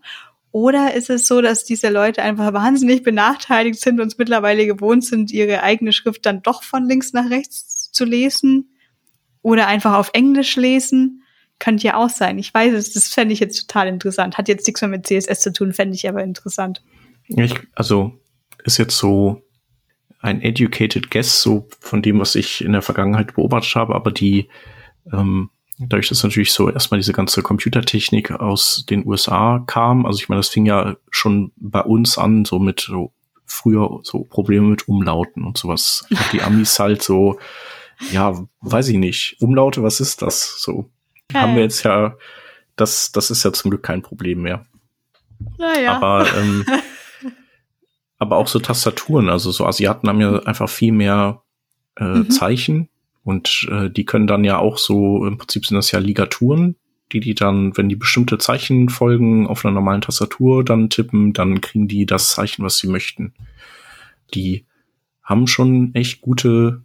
Oder 0.52 0.94
ist 0.94 1.10
es 1.10 1.28
so, 1.28 1.42
dass 1.42 1.64
diese 1.64 1.90
Leute 1.90 2.22
einfach 2.22 2.54
wahnsinnig 2.54 3.04
benachteiligt 3.04 3.80
sind 3.80 4.00
und 4.00 4.08
es 4.08 4.18
mittlerweile 4.18 4.66
gewohnt 4.66 5.06
sind, 5.06 5.32
ihre 5.32 5.64
eigene 5.64 5.94
Schrift 5.94 6.26
dann 6.26 6.42
doch 6.42 6.64
von 6.64 6.86
links 6.88 7.14
nach 7.14 7.30
rechts 7.30 7.92
zu 7.92 8.06
lesen? 8.06 8.76
Oder 9.42 9.68
einfach 9.68 9.96
auf 9.96 10.12
Englisch 10.14 10.56
lesen? 10.56 11.24
Könnte 11.62 11.86
ja 11.86 11.96
auch 11.96 12.10
sein. 12.10 12.40
Ich 12.40 12.52
weiß 12.52 12.74
es, 12.74 12.92
das 12.92 13.10
fände 13.10 13.36
ich 13.36 13.40
jetzt 13.40 13.68
total 13.68 13.88
interessant. 13.88 14.40
Hat 14.40 14.48
jetzt 14.48 14.66
nichts 14.66 14.82
mehr 14.82 14.90
mit 14.90 15.06
CSS 15.06 15.42
zu 15.42 15.54
tun, 15.54 15.74
fände 15.74 15.94
ich 15.94 16.10
aber 16.10 16.24
interessant. 16.24 16.82
Ich, 17.28 17.54
also 17.76 18.20
ist 18.64 18.80
jetzt 18.80 18.98
so 18.98 19.44
ein 20.22 20.42
educated 20.42 21.12
guess, 21.12 21.40
so 21.40 21.68
von 21.80 22.02
dem, 22.02 22.20
was 22.20 22.34
ich 22.34 22.66
in 22.66 22.72
der 22.72 22.82
Vergangenheit 22.82 23.36
beobachtet 23.36 23.76
habe, 23.76 23.94
aber 23.94 24.12
die, 24.12 24.50
ähm, 25.14 25.52
dadurch, 25.78 26.10
dass 26.10 26.24
natürlich 26.24 26.52
so 26.52 26.68
erstmal 26.68 27.00
diese 27.00 27.14
ganze 27.14 27.44
Computertechnik 27.44 28.32
aus 28.32 28.84
den 28.90 29.06
USA 29.06 29.64
kam, 29.68 30.08
also 30.08 30.18
ich 30.18 30.30
meine, 30.30 30.40
das 30.40 30.50
fing 30.50 30.66
ja 30.66 30.96
schon 31.12 31.52
bei 31.58 31.82
uns 31.82 32.18
an, 32.18 32.44
so 32.44 32.58
mit 32.58 32.80
so 32.80 33.14
früher 33.46 34.00
so 34.02 34.24
Probleme 34.24 34.68
mit 34.68 34.88
Umlauten 34.88 35.44
und 35.44 35.60
sowas. 35.60 36.06
Die 36.32 36.42
Amis 36.42 36.80
halt 36.80 37.04
so, 37.04 37.38
ja, 38.12 38.48
weiß 38.62 38.88
ich 38.88 38.98
nicht, 38.98 39.38
Umlaute, 39.42 39.84
was 39.84 40.00
ist 40.00 40.24
das? 40.24 40.60
So. 40.60 40.90
Haben 41.34 41.56
wir 41.56 41.64
jetzt 41.64 41.84
ja, 41.84 42.16
das, 42.76 43.12
das 43.12 43.32
ist 43.32 43.44
ja 43.44 43.54
zum 43.54 43.72
Glück 43.72 43.84
kein 43.84 44.02
Problem 44.02 44.42
mehr. 44.42 44.66
Naja. 45.58 45.96
Aber, 45.96 46.28
ähm, 46.38 46.66
aber 48.18 48.38
auch 48.38 48.48
so 48.48 48.60
Tastaturen, 48.60 49.30
also 49.30 49.52
so 49.52 49.66
Asiaten 49.66 50.08
haben 50.08 50.22
ja 50.22 50.40
einfach 50.44 50.70
viel 50.70 50.92
mehr 50.92 51.42
äh, 51.98 52.04
mhm. 52.04 52.32
Zeichen 52.32 52.90
und 53.24 53.68
äh, 53.72 53.90
die 53.90 54.06
können 54.06 54.28
dann 54.28 54.44
ja 54.44 54.58
auch 54.58 54.78
so, 54.78 55.26
im 55.26 55.38
Prinzip 55.38 55.66
sind 55.66 55.76
das 55.76 55.92
ja 55.92 56.00
Ligaturen, 56.00 56.76
die 57.12 57.20
die 57.20 57.36
dann, 57.36 57.76
wenn 57.78 57.90
die 57.90 57.96
bestimmte 57.96 58.38
Zeichen 58.38 58.90
folgen 58.90 59.48
auf 59.48 59.66
einer 59.66 59.74
normalen 59.74 60.02
Tastatur 60.02 60.64
dann 60.64 60.90
tippen, 60.90 61.34
dann 61.34 61.62
kriegen 61.62 61.88
die 61.88 62.06
das 62.06 62.30
Zeichen, 62.30 62.64
was 62.64 62.78
sie 62.78 62.88
möchten. 62.88 63.34
Die 64.34 64.66
haben 65.24 65.48
schon 65.48 65.94
echt 65.94 66.22
gute, 66.22 66.84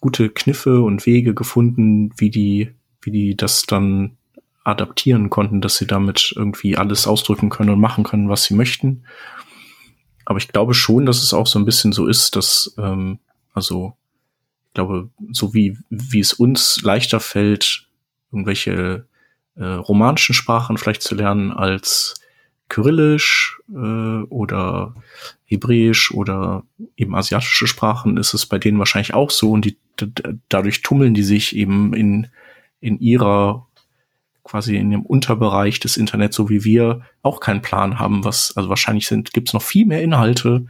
gute 0.00 0.30
Kniffe 0.30 0.80
und 0.80 1.04
Wege 1.04 1.34
gefunden, 1.34 2.12
wie 2.16 2.30
die 2.30 2.70
wie 3.02 3.10
die 3.10 3.36
das 3.36 3.62
dann 3.62 4.16
adaptieren 4.64 5.30
konnten, 5.30 5.60
dass 5.60 5.76
sie 5.76 5.86
damit 5.86 6.32
irgendwie 6.36 6.76
alles 6.76 7.06
ausdrücken 7.06 7.48
können 7.48 7.70
und 7.70 7.80
machen 7.80 8.04
können, 8.04 8.28
was 8.28 8.44
sie 8.44 8.54
möchten. 8.54 9.04
Aber 10.24 10.38
ich 10.38 10.48
glaube 10.48 10.74
schon, 10.74 11.06
dass 11.06 11.22
es 11.22 11.34
auch 11.34 11.46
so 11.46 11.58
ein 11.58 11.64
bisschen 11.64 11.92
so 11.92 12.06
ist, 12.06 12.36
dass, 12.36 12.74
ähm, 12.78 13.18
also, 13.52 13.96
ich 14.68 14.74
glaube, 14.74 15.10
so 15.32 15.54
wie, 15.54 15.76
wie 15.88 16.20
es 16.20 16.32
uns 16.32 16.82
leichter 16.82 17.20
fällt, 17.20 17.88
irgendwelche 18.30 19.06
äh, 19.56 19.64
romanischen 19.64 20.34
Sprachen 20.34 20.78
vielleicht 20.78 21.02
zu 21.02 21.14
lernen 21.14 21.52
als 21.52 22.14
Kyrillisch 22.68 23.60
äh, 23.70 24.22
oder 24.28 24.94
Hebräisch 25.44 26.12
oder 26.12 26.62
eben 26.96 27.16
asiatische 27.16 27.66
Sprachen, 27.66 28.16
ist 28.16 28.32
es 28.32 28.46
bei 28.46 28.58
denen 28.58 28.78
wahrscheinlich 28.78 29.14
auch 29.14 29.30
so 29.30 29.50
und 29.50 29.64
die, 29.64 29.76
dadurch 30.48 30.82
tummeln 30.82 31.12
die 31.12 31.24
sich 31.24 31.56
eben 31.56 31.92
in 31.92 32.28
in 32.80 32.98
ihrer 32.98 33.66
quasi 34.42 34.76
in 34.76 34.90
dem 34.90 35.02
Unterbereich 35.02 35.80
des 35.80 35.96
Internets, 35.96 36.34
so 36.34 36.48
wie 36.48 36.64
wir, 36.64 37.02
auch 37.22 37.40
keinen 37.40 37.62
Plan 37.62 37.98
haben, 37.98 38.24
was, 38.24 38.56
also 38.56 38.68
wahrscheinlich 38.68 39.06
sind, 39.06 39.32
gibt 39.32 39.48
es 39.48 39.54
noch 39.54 39.62
viel 39.62 39.86
mehr 39.86 40.02
Inhalte 40.02 40.66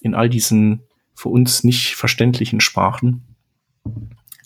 in 0.00 0.14
all 0.14 0.28
diesen 0.28 0.82
für 1.14 1.30
uns 1.30 1.64
nicht 1.64 1.96
verständlichen 1.96 2.60
Sprachen, 2.60 3.24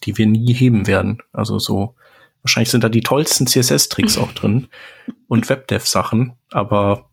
die 0.05 0.17
wir 0.17 0.27
nie 0.27 0.55
heben 0.55 0.87
werden. 0.87 1.19
Also 1.33 1.59
so, 1.59 1.97
wahrscheinlich 2.43 2.71
sind 2.71 2.83
da 2.83 2.89
die 2.89 3.03
tollsten 3.03 3.47
CSS-Tricks 3.47 4.17
auch 4.17 4.33
drin 4.33 4.69
und 5.29 5.51
WebDev-Sachen, 5.51 6.33
aber 6.51 7.11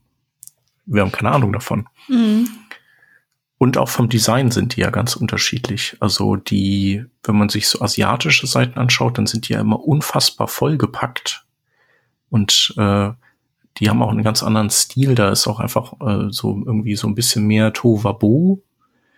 wir 0.86 1.01
haben 1.01 1.12
keine 1.12 1.31
Ahnung 1.31 1.51
davon. 1.51 1.89
Mhm. 2.08 2.48
Und 3.60 3.78
auch 3.78 3.89
vom 3.89 4.08
Design 4.08 4.51
sind 4.51 4.78
die 4.78 4.82
ja 4.82 4.89
ganz 4.89 5.18
unterschiedlich. 5.18 5.98
Also 6.00 6.38
die, 6.38 7.04
wenn 7.24 7.38
man 7.38 7.50
sich 7.50 7.68
so 7.68 7.82
asiatische 7.82 8.48
Seiten 8.48 8.80
anschaut, 8.80 9.18
dann 9.18 9.28
sind 9.28 9.50
die 9.50 9.54
ja 9.54 9.60
immer 9.60 9.84
unfassbar 9.84 10.48
vollgepackt. 10.48 11.46
Und 12.30 12.74
äh, 12.78 13.10
die 13.78 13.89
haben 13.89 14.01
auch 14.01 14.12
einen 14.12 14.24
ganz 14.24 14.44
anderen 14.44 14.70
Stil. 14.70 15.13
Da 15.13 15.30
ist 15.30 15.46
auch 15.46 15.60
einfach 15.60 15.92
äh, 16.00 16.32
so 16.32 16.63
irgendwie 16.66 16.96
so 16.96 17.08
ein 17.08 17.16
bisschen 17.16 17.48
mehr 17.48 17.74
Tovabo. 17.74 18.63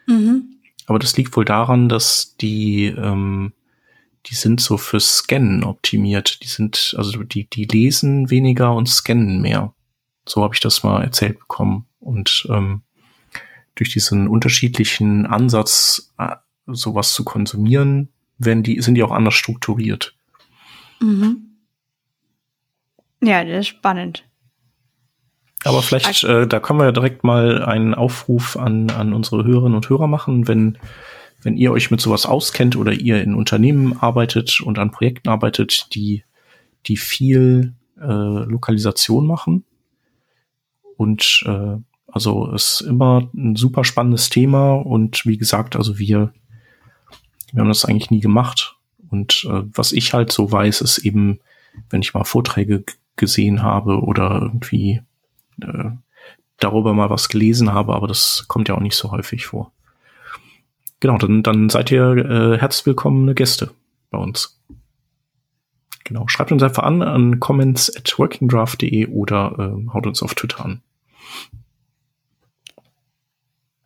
Mhm. 0.07 0.55
Aber 0.87 0.97
das 0.97 1.15
liegt 1.15 1.37
wohl 1.37 1.45
daran, 1.45 1.87
dass 1.87 2.35
die, 2.37 2.85
ähm, 2.85 3.53
die 4.25 4.35
sind 4.35 4.59
so 4.59 4.77
für 4.77 4.99
Scannen 4.99 5.63
optimiert. 5.63 6.41
Die 6.41 6.47
sind, 6.47 6.95
also 6.97 7.21
die, 7.21 7.47
die 7.47 7.65
lesen 7.65 8.31
weniger 8.31 8.73
und 8.73 8.89
scannen 8.89 9.39
mehr. 9.39 9.75
So 10.27 10.41
habe 10.41 10.55
ich 10.55 10.61
das 10.61 10.81
mal 10.81 11.03
erzählt 11.03 11.37
bekommen. 11.37 11.85
Und 11.99 12.47
ähm, 12.49 12.81
durch 13.75 13.91
diesen 13.91 14.27
unterschiedlichen 14.27 15.25
Ansatz, 15.25 16.13
äh, 16.17 16.35
sowas 16.67 17.13
zu 17.13 17.23
konsumieren, 17.23 18.09
werden 18.37 18.63
die, 18.63 18.81
sind 18.81 18.95
die 18.95 19.03
auch 19.03 19.11
anders 19.11 19.33
strukturiert. 19.33 20.15
Mhm. 20.99 21.51
Ja, 23.21 23.43
das 23.43 23.61
ist 23.61 23.67
spannend. 23.67 24.23
Aber 25.63 25.83
vielleicht, 25.83 26.23
äh, 26.23 26.47
da 26.47 26.59
können 26.59 26.79
wir 26.79 26.85
ja 26.85 26.91
direkt 26.91 27.23
mal 27.23 27.63
einen 27.63 27.93
Aufruf 27.93 28.57
an, 28.57 28.89
an 28.89 29.13
unsere 29.13 29.43
Hörerinnen 29.43 29.75
und 29.75 29.89
Hörer 29.89 30.07
machen, 30.07 30.47
wenn, 30.47 30.79
wenn 31.43 31.55
ihr 31.55 31.71
euch 31.71 31.91
mit 31.91 32.01
sowas 32.01 32.25
auskennt 32.25 32.75
oder 32.75 32.93
ihr 32.93 33.21
in 33.21 33.35
Unternehmen 33.35 33.97
arbeitet 33.99 34.59
und 34.61 34.79
an 34.79 34.89
Projekten 34.89 35.29
arbeitet, 35.29 35.93
die, 35.93 36.23
die 36.87 36.97
viel 36.97 37.75
äh, 37.99 38.05
Lokalisation 38.05 39.27
machen 39.27 39.63
und 40.97 41.43
äh, 41.45 41.77
also 42.11 42.51
ist 42.51 42.81
immer 42.81 43.29
ein 43.33 43.55
super 43.55 43.83
spannendes 43.83 44.29
Thema 44.29 44.73
und 44.73 45.25
wie 45.25 45.37
gesagt, 45.37 45.75
also 45.75 45.97
wir, 45.97 46.33
wir 47.53 47.61
haben 47.61 47.69
das 47.69 47.85
eigentlich 47.85 48.11
nie 48.11 48.19
gemacht. 48.19 48.75
Und 49.09 49.45
äh, 49.49 49.63
was 49.73 49.91
ich 49.91 50.13
halt 50.13 50.31
so 50.31 50.51
weiß, 50.51 50.81
ist 50.81 50.99
eben, 50.99 51.39
wenn 51.89 52.01
ich 52.01 52.13
mal 52.13 52.23
Vorträge 52.23 52.83
gesehen 53.15 53.61
habe 53.63 54.01
oder 54.01 54.41
irgendwie 54.41 55.01
äh, 55.61 55.91
darüber 56.57 56.93
mal 56.93 57.09
was 57.09 57.29
gelesen 57.29 57.73
habe, 57.73 57.95
aber 57.95 58.07
das 58.07 58.45
kommt 58.47 58.69
ja 58.69 58.75
auch 58.75 58.81
nicht 58.81 58.95
so 58.95 59.11
häufig 59.11 59.45
vor. 59.47 59.71
Genau, 60.99 61.17
dann, 61.17 61.43
dann 61.43 61.69
seid 61.69 61.91
ihr 61.91 62.15
äh, 62.17 62.57
herzlich 62.59 62.85
willkommene 62.85 63.33
Gäste 63.33 63.71
bei 64.11 64.17
uns. 64.17 64.59
Genau, 66.03 66.27
schreibt 66.27 66.51
uns 66.51 66.61
einfach 66.61 66.83
an 66.83 67.01
an 67.01 67.39
comments 67.39 67.95
at 67.95 68.17
workingdraft.de 68.17 69.07
oder 69.07 69.55
äh, 69.57 69.93
haut 69.93 70.05
uns 70.05 70.21
auf 70.21 70.35
Twitter 70.35 70.63
an. 70.65 70.81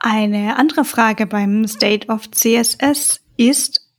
Eine 0.08 0.58
andere 0.58 0.86
Frage 0.86 1.26
beim 1.26 1.68
State 1.68 2.10
of 2.10 2.30
CSS 2.30 3.22
ist 3.38 3.90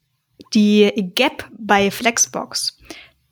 die 0.54 0.88
Gap 1.16 1.50
bei 1.58 1.90
Flexbox. 1.90 2.78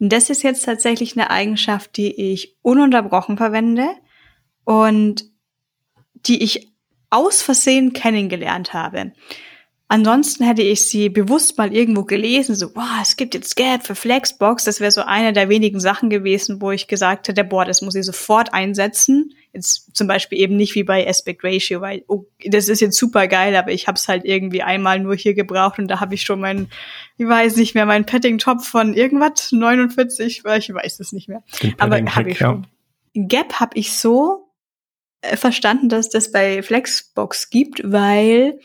Das 0.00 0.28
ist 0.28 0.42
jetzt 0.42 0.64
tatsächlich 0.64 1.16
eine 1.16 1.30
Eigenschaft, 1.30 1.96
die 1.96 2.32
ich 2.32 2.56
ununterbrochen 2.62 3.36
verwende 3.36 3.90
und 4.64 5.24
die 6.14 6.42
ich 6.42 6.72
aus 7.10 7.42
Versehen 7.42 7.92
kennengelernt 7.92 8.72
habe. 8.72 9.12
Ansonsten 9.86 10.42
hätte 10.42 10.62
ich 10.62 10.88
sie 10.88 11.10
bewusst 11.10 11.56
mal 11.56 11.72
irgendwo 11.72 12.02
gelesen, 12.02 12.56
so, 12.56 12.74
wow, 12.74 12.98
es 13.00 13.16
gibt 13.16 13.34
jetzt 13.34 13.54
Gap 13.54 13.86
für 13.86 13.94
Flexbox. 13.94 14.64
Das 14.64 14.80
wäre 14.80 14.90
so 14.90 15.02
eine 15.02 15.32
der 15.32 15.48
wenigen 15.48 15.78
Sachen 15.78 16.10
gewesen, 16.10 16.60
wo 16.60 16.72
ich 16.72 16.88
gesagt 16.88 17.28
hätte, 17.28 17.44
boah, 17.44 17.64
das 17.64 17.82
muss 17.82 17.94
ich 17.94 18.04
sofort 18.04 18.52
einsetzen. 18.52 19.32
Jetzt 19.54 19.96
zum 19.96 20.08
Beispiel 20.08 20.38
eben 20.40 20.56
nicht 20.56 20.74
wie 20.74 20.82
bei 20.82 21.08
Aspect 21.08 21.44
Ratio, 21.44 21.80
weil 21.80 22.04
oh, 22.08 22.24
das 22.44 22.68
ist 22.68 22.80
jetzt 22.80 22.98
super 22.98 23.28
geil, 23.28 23.54
aber 23.54 23.70
ich 23.70 23.86
habe 23.86 23.96
es 23.96 24.08
halt 24.08 24.24
irgendwie 24.24 24.62
einmal 24.62 24.98
nur 24.98 25.14
hier 25.14 25.34
gebraucht 25.34 25.78
und 25.78 25.88
da 25.88 26.00
habe 26.00 26.14
ich 26.14 26.22
schon 26.22 26.40
mein, 26.40 26.68
ich 27.16 27.26
weiß 27.26 27.56
nicht 27.56 27.74
mehr, 27.74 27.86
mein 27.86 28.04
Padding-Top 28.04 28.64
von 28.64 28.94
irgendwas, 28.94 29.52
49, 29.52 30.44
weil 30.44 30.58
ich 30.58 30.74
weiß 30.74 30.98
es 31.00 31.12
nicht 31.12 31.28
mehr. 31.28 31.42
Aber 31.78 31.96
habe 31.98 32.30
ich 32.30 32.38
schon. 32.38 32.66
Ja. 33.14 33.22
Gap 33.26 33.60
habe 33.60 33.78
ich 33.78 33.92
so 33.92 34.48
äh, 35.20 35.36
verstanden, 35.36 35.88
dass 35.88 36.10
das 36.10 36.32
bei 36.32 36.62
Flexbox 36.62 37.48
gibt, 37.48 37.80
weil 37.84 38.58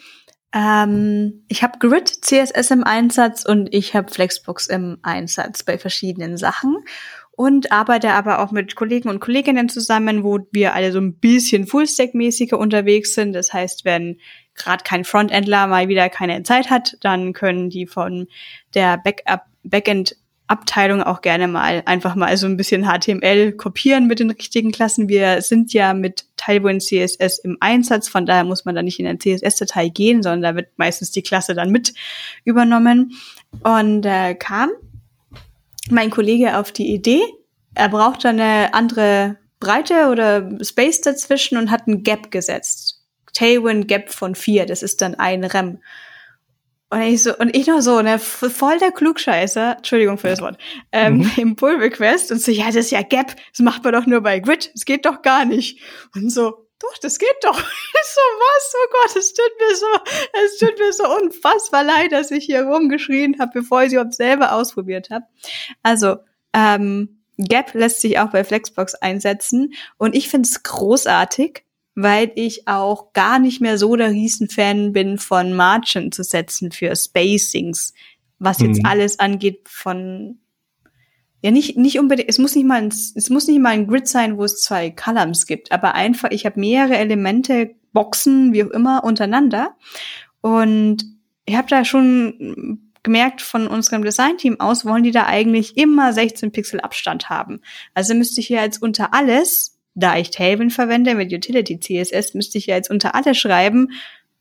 ähm, 0.53 1.45
ich 1.47 1.61
habe 1.61 1.77
Grid 1.77 2.09
CSS 2.09 2.71
im 2.71 2.83
Einsatz 2.83 3.45
und 3.45 3.73
ich 3.73 3.93
habe 3.93 4.11
Flexbox 4.11 4.67
im 4.67 4.97
Einsatz 5.03 5.63
bei 5.63 5.77
verschiedenen 5.77 6.37
Sachen 6.37 6.77
und 7.39 7.71
arbeite 7.71 8.11
aber 8.11 8.39
auch 8.39 8.51
mit 8.51 8.75
Kollegen 8.75 9.07
und 9.07 9.21
Kolleginnen 9.21 9.69
zusammen, 9.69 10.25
wo 10.25 10.39
wir 10.51 10.73
alle 10.73 10.91
so 10.91 10.99
ein 10.99 11.13
bisschen 11.13 11.67
Fullstack-mäßiger 11.67 12.55
unterwegs 12.55 13.13
sind. 13.15 13.31
Das 13.31 13.53
heißt, 13.53 13.85
wenn 13.85 14.19
gerade 14.55 14.83
kein 14.83 15.05
Frontendler 15.05 15.67
mal 15.67 15.87
wieder 15.87 16.09
keine 16.09 16.43
Zeit 16.43 16.69
hat, 16.69 16.97
dann 16.99 17.31
können 17.31 17.69
die 17.69 17.87
von 17.87 18.27
der 18.73 18.97
Backup 18.97 19.43
Backend 19.63 20.17
Abteilung 20.47 21.01
auch 21.01 21.21
gerne 21.21 21.47
mal 21.47 21.81
einfach 21.85 22.15
mal 22.15 22.35
so 22.35 22.45
ein 22.45 22.57
bisschen 22.57 22.85
HTML 22.85 23.53
kopieren 23.53 24.07
mit 24.07 24.19
den 24.19 24.31
richtigen 24.31 24.73
Klassen. 24.73 25.07
Wir 25.07 25.41
sind 25.41 25.71
ja 25.71 25.93
mit 25.93 26.25
Tailwind 26.35 26.83
CSS 26.83 27.39
im 27.39 27.55
Einsatz, 27.61 28.09
von 28.09 28.25
daher 28.25 28.43
muss 28.43 28.65
man 28.65 28.75
da 28.75 28.81
nicht 28.81 28.99
in 28.99 29.07
eine 29.07 29.17
CSS-Datei 29.17 29.87
gehen, 29.87 30.23
sondern 30.23 30.41
da 30.41 30.55
wird 30.57 30.77
meistens 30.77 31.11
die 31.11 31.23
Klasse 31.23 31.53
dann 31.53 31.71
mit 31.71 31.93
übernommen. 32.43 33.13
Und 33.63 34.05
äh, 34.05 34.35
kam 34.35 34.71
mein 35.91 36.09
Kollege 36.09 36.57
auf 36.57 36.71
die 36.71 36.93
Idee, 36.93 37.21
er 37.75 37.89
braucht 37.89 38.25
eine 38.25 38.73
andere 38.73 39.37
Breite 39.59 40.07
oder 40.09 40.49
Space 40.63 41.01
dazwischen 41.01 41.57
und 41.57 41.71
hat 41.71 41.87
ein 41.87 42.03
Gap 42.03 42.31
gesetzt. 42.31 43.03
Tailwind 43.33 43.87
Gap 43.87 44.09
von 44.09 44.35
vier, 44.35 44.65
das 44.65 44.83
ist 44.83 45.01
dann 45.01 45.15
ein 45.15 45.43
Rem. 45.43 45.79
Und 46.91 47.01
ich 47.01 47.21
so, 47.21 47.37
und 47.37 47.55
ich 47.55 47.67
noch 47.67 47.81
so, 47.81 48.01
ne, 48.01 48.17
voll 48.17 48.79
der 48.79 48.91
Klugscheißer, 48.91 49.77
Entschuldigung 49.77 50.17
für 50.17 50.29
das 50.29 50.41
Wort, 50.41 50.57
ähm, 50.91 51.19
mhm. 51.19 51.31
im 51.37 51.55
Pull 51.55 51.75
Request 51.75 52.31
und 52.31 52.41
so, 52.41 52.51
ja, 52.51 52.65
das 52.65 52.77
ist 52.77 52.91
ja 52.91 53.03
Gap, 53.03 53.35
das 53.51 53.59
macht 53.59 53.83
man 53.83 53.93
doch 53.93 54.07
nur 54.07 54.21
bei 54.21 54.39
Grid, 54.39 54.71
das 54.73 54.85
geht 54.85 55.05
doch 55.05 55.21
gar 55.21 55.45
nicht. 55.45 55.79
Und 56.15 56.31
so, 56.31 56.68
doch, 56.79 56.97
das 57.01 57.19
geht 57.19 57.35
doch. 57.41 57.57
Ich 57.57 57.65
so, 58.13 58.21
was? 58.21 58.73
Oh 58.75 58.87
Gott, 58.91 59.15
es 59.15 59.33
tut 59.33 59.51
mir 59.59 59.75
so, 59.75 59.85
es 60.45 60.57
tut 60.57 60.79
mir 60.79 60.93
so 60.93 61.15
unfassbar 61.17 61.83
leid, 61.83 62.11
dass 62.11 62.31
ich 62.31 62.45
hier 62.45 62.63
rumgeschrien 62.63 63.37
habe, 63.39 63.51
bevor 63.53 63.83
ich 63.83 63.89
sie 63.89 63.95
überhaupt 63.95 64.15
selber 64.15 64.53
ausprobiert 64.53 65.09
habe. 65.09 65.25
Also, 65.83 66.17
ähm, 66.53 67.21
Gap 67.37 67.73
lässt 67.73 68.01
sich 68.01 68.19
auch 68.19 68.31
bei 68.31 68.43
Flexbox 68.43 68.95
einsetzen 68.95 69.73
und 69.97 70.15
ich 70.15 70.27
finde 70.29 70.47
es 70.47 70.63
großartig, 70.63 71.63
weil 71.95 72.31
ich 72.35 72.67
auch 72.67 73.13
gar 73.13 73.39
nicht 73.39 73.61
mehr 73.61 73.77
so 73.77 73.95
der 73.95 74.11
Riesenfan 74.11 74.93
bin 74.93 75.17
von 75.17 75.53
Margin 75.53 76.11
zu 76.11 76.23
setzen 76.23 76.71
für 76.71 76.95
Spacings, 76.95 77.93
was 78.39 78.59
jetzt 78.59 78.79
mhm. 78.79 78.85
alles 78.85 79.19
angeht 79.19 79.67
von 79.69 80.39
ja 81.41 81.51
nicht 81.51 81.77
nicht 81.77 81.99
unbedingt 81.99 82.29
es 82.29 82.37
muss 82.37 82.55
nicht 82.55 82.65
mal 82.65 82.81
ein, 82.81 82.87
es 82.89 83.29
muss 83.29 83.47
nicht 83.47 83.59
mal 83.59 83.69
ein 83.69 83.87
Grid 83.87 84.07
sein, 84.07 84.37
wo 84.37 84.43
es 84.43 84.61
zwei 84.61 84.91
Columns 84.91 85.45
gibt, 85.45 85.71
aber 85.71 85.95
einfach 85.95 86.31
ich 86.31 86.45
habe 86.45 86.59
mehrere 86.59 86.97
Elemente, 86.97 87.75
Boxen, 87.91 88.53
wie 88.53 88.63
auch 88.63 88.69
immer 88.69 89.03
untereinander 89.03 89.75
und 90.41 91.03
ich 91.45 91.55
habe 91.55 91.67
da 91.67 91.83
schon 91.83 92.79
gemerkt 93.01 93.41
von 93.41 93.67
unserem 93.67 94.03
Designteam 94.03 94.59
aus, 94.59 94.85
wollen 94.85 95.03
die 95.03 95.11
da 95.11 95.25
eigentlich 95.25 95.77
immer 95.77 96.13
16 96.13 96.51
Pixel 96.51 96.81
Abstand 96.81 97.29
haben. 97.29 97.61
Also 97.93 98.13
müsste 98.13 98.41
ich 98.41 98.47
hier 98.47 98.61
jetzt 98.61 98.81
unter 98.81 99.13
alles 99.13 99.79
da 99.99 100.17
ich 100.17 100.31
Tailwind 100.31 100.73
verwende 100.73 101.15
mit 101.15 101.31
Utility 101.31 101.79
CSS, 101.79 102.33
müsste 102.33 102.57
ich 102.57 102.67
ja 102.67 102.75
jetzt 102.75 102.89
unter 102.89 103.15
alle 103.15 103.35
schreiben, 103.35 103.91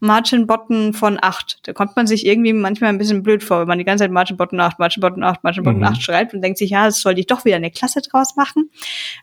Margin 0.00 0.46
Button 0.46 0.92
von 0.92 1.18
8. 1.20 1.60
Da 1.64 1.72
kommt 1.72 1.96
man 1.96 2.06
sich 2.06 2.24
irgendwie 2.24 2.52
manchmal 2.52 2.90
ein 2.90 2.98
bisschen 2.98 3.22
blöd 3.22 3.42
vor, 3.42 3.60
wenn 3.60 3.68
man 3.68 3.78
die 3.78 3.84
ganze 3.84 4.04
Zeit 4.04 4.12
Margin 4.12 4.36
Button 4.36 4.60
8, 4.60 4.78
Margin 4.78 5.00
Button 5.00 5.22
8, 5.22 5.42
Margin 5.42 5.64
Button 5.64 5.78
mhm. 5.78 5.84
8 5.86 6.02
schreibt 6.02 6.34
und 6.34 6.42
denkt 6.42 6.58
sich, 6.58 6.70
ja, 6.70 6.86
das 6.86 7.00
sollte 7.00 7.20
ich 7.20 7.26
doch 7.26 7.44
wieder 7.44 7.56
eine 7.56 7.70
Klasse 7.70 8.00
draus 8.00 8.36
machen. 8.36 8.70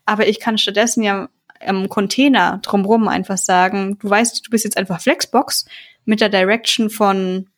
Aber 0.06 0.28
ich 0.28 0.40
kann 0.40 0.58
stattdessen 0.58 1.04
ja 1.04 1.30
im 1.66 1.88
Container 1.88 2.60
drumrum 2.62 3.08
einfach 3.08 3.38
sagen, 3.38 3.98
du 4.00 4.10
weißt, 4.10 4.46
du 4.46 4.50
bist 4.50 4.66
jetzt 4.66 4.78
einfach 4.78 5.00
Flexbox 5.00 5.66
mit 6.04 6.20
der 6.20 6.30
Direction 6.30 6.90
von 6.90 7.50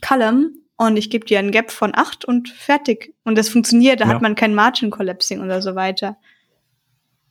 Column 0.00 0.54
und 0.76 0.96
ich 0.96 1.10
gebe 1.10 1.24
dir 1.24 1.38
ein 1.38 1.52
Gap 1.52 1.70
von 1.70 1.92
8 1.94 2.24
und 2.24 2.48
fertig. 2.48 3.14
Und 3.24 3.38
das 3.38 3.48
funktioniert, 3.48 4.00
da 4.00 4.06
ja. 4.06 4.10
hat 4.10 4.22
man 4.22 4.34
kein 4.34 4.54
Margin 4.54 4.90
Collapsing 4.90 5.40
oder 5.40 5.62
so 5.62 5.76
weiter. 5.76 6.16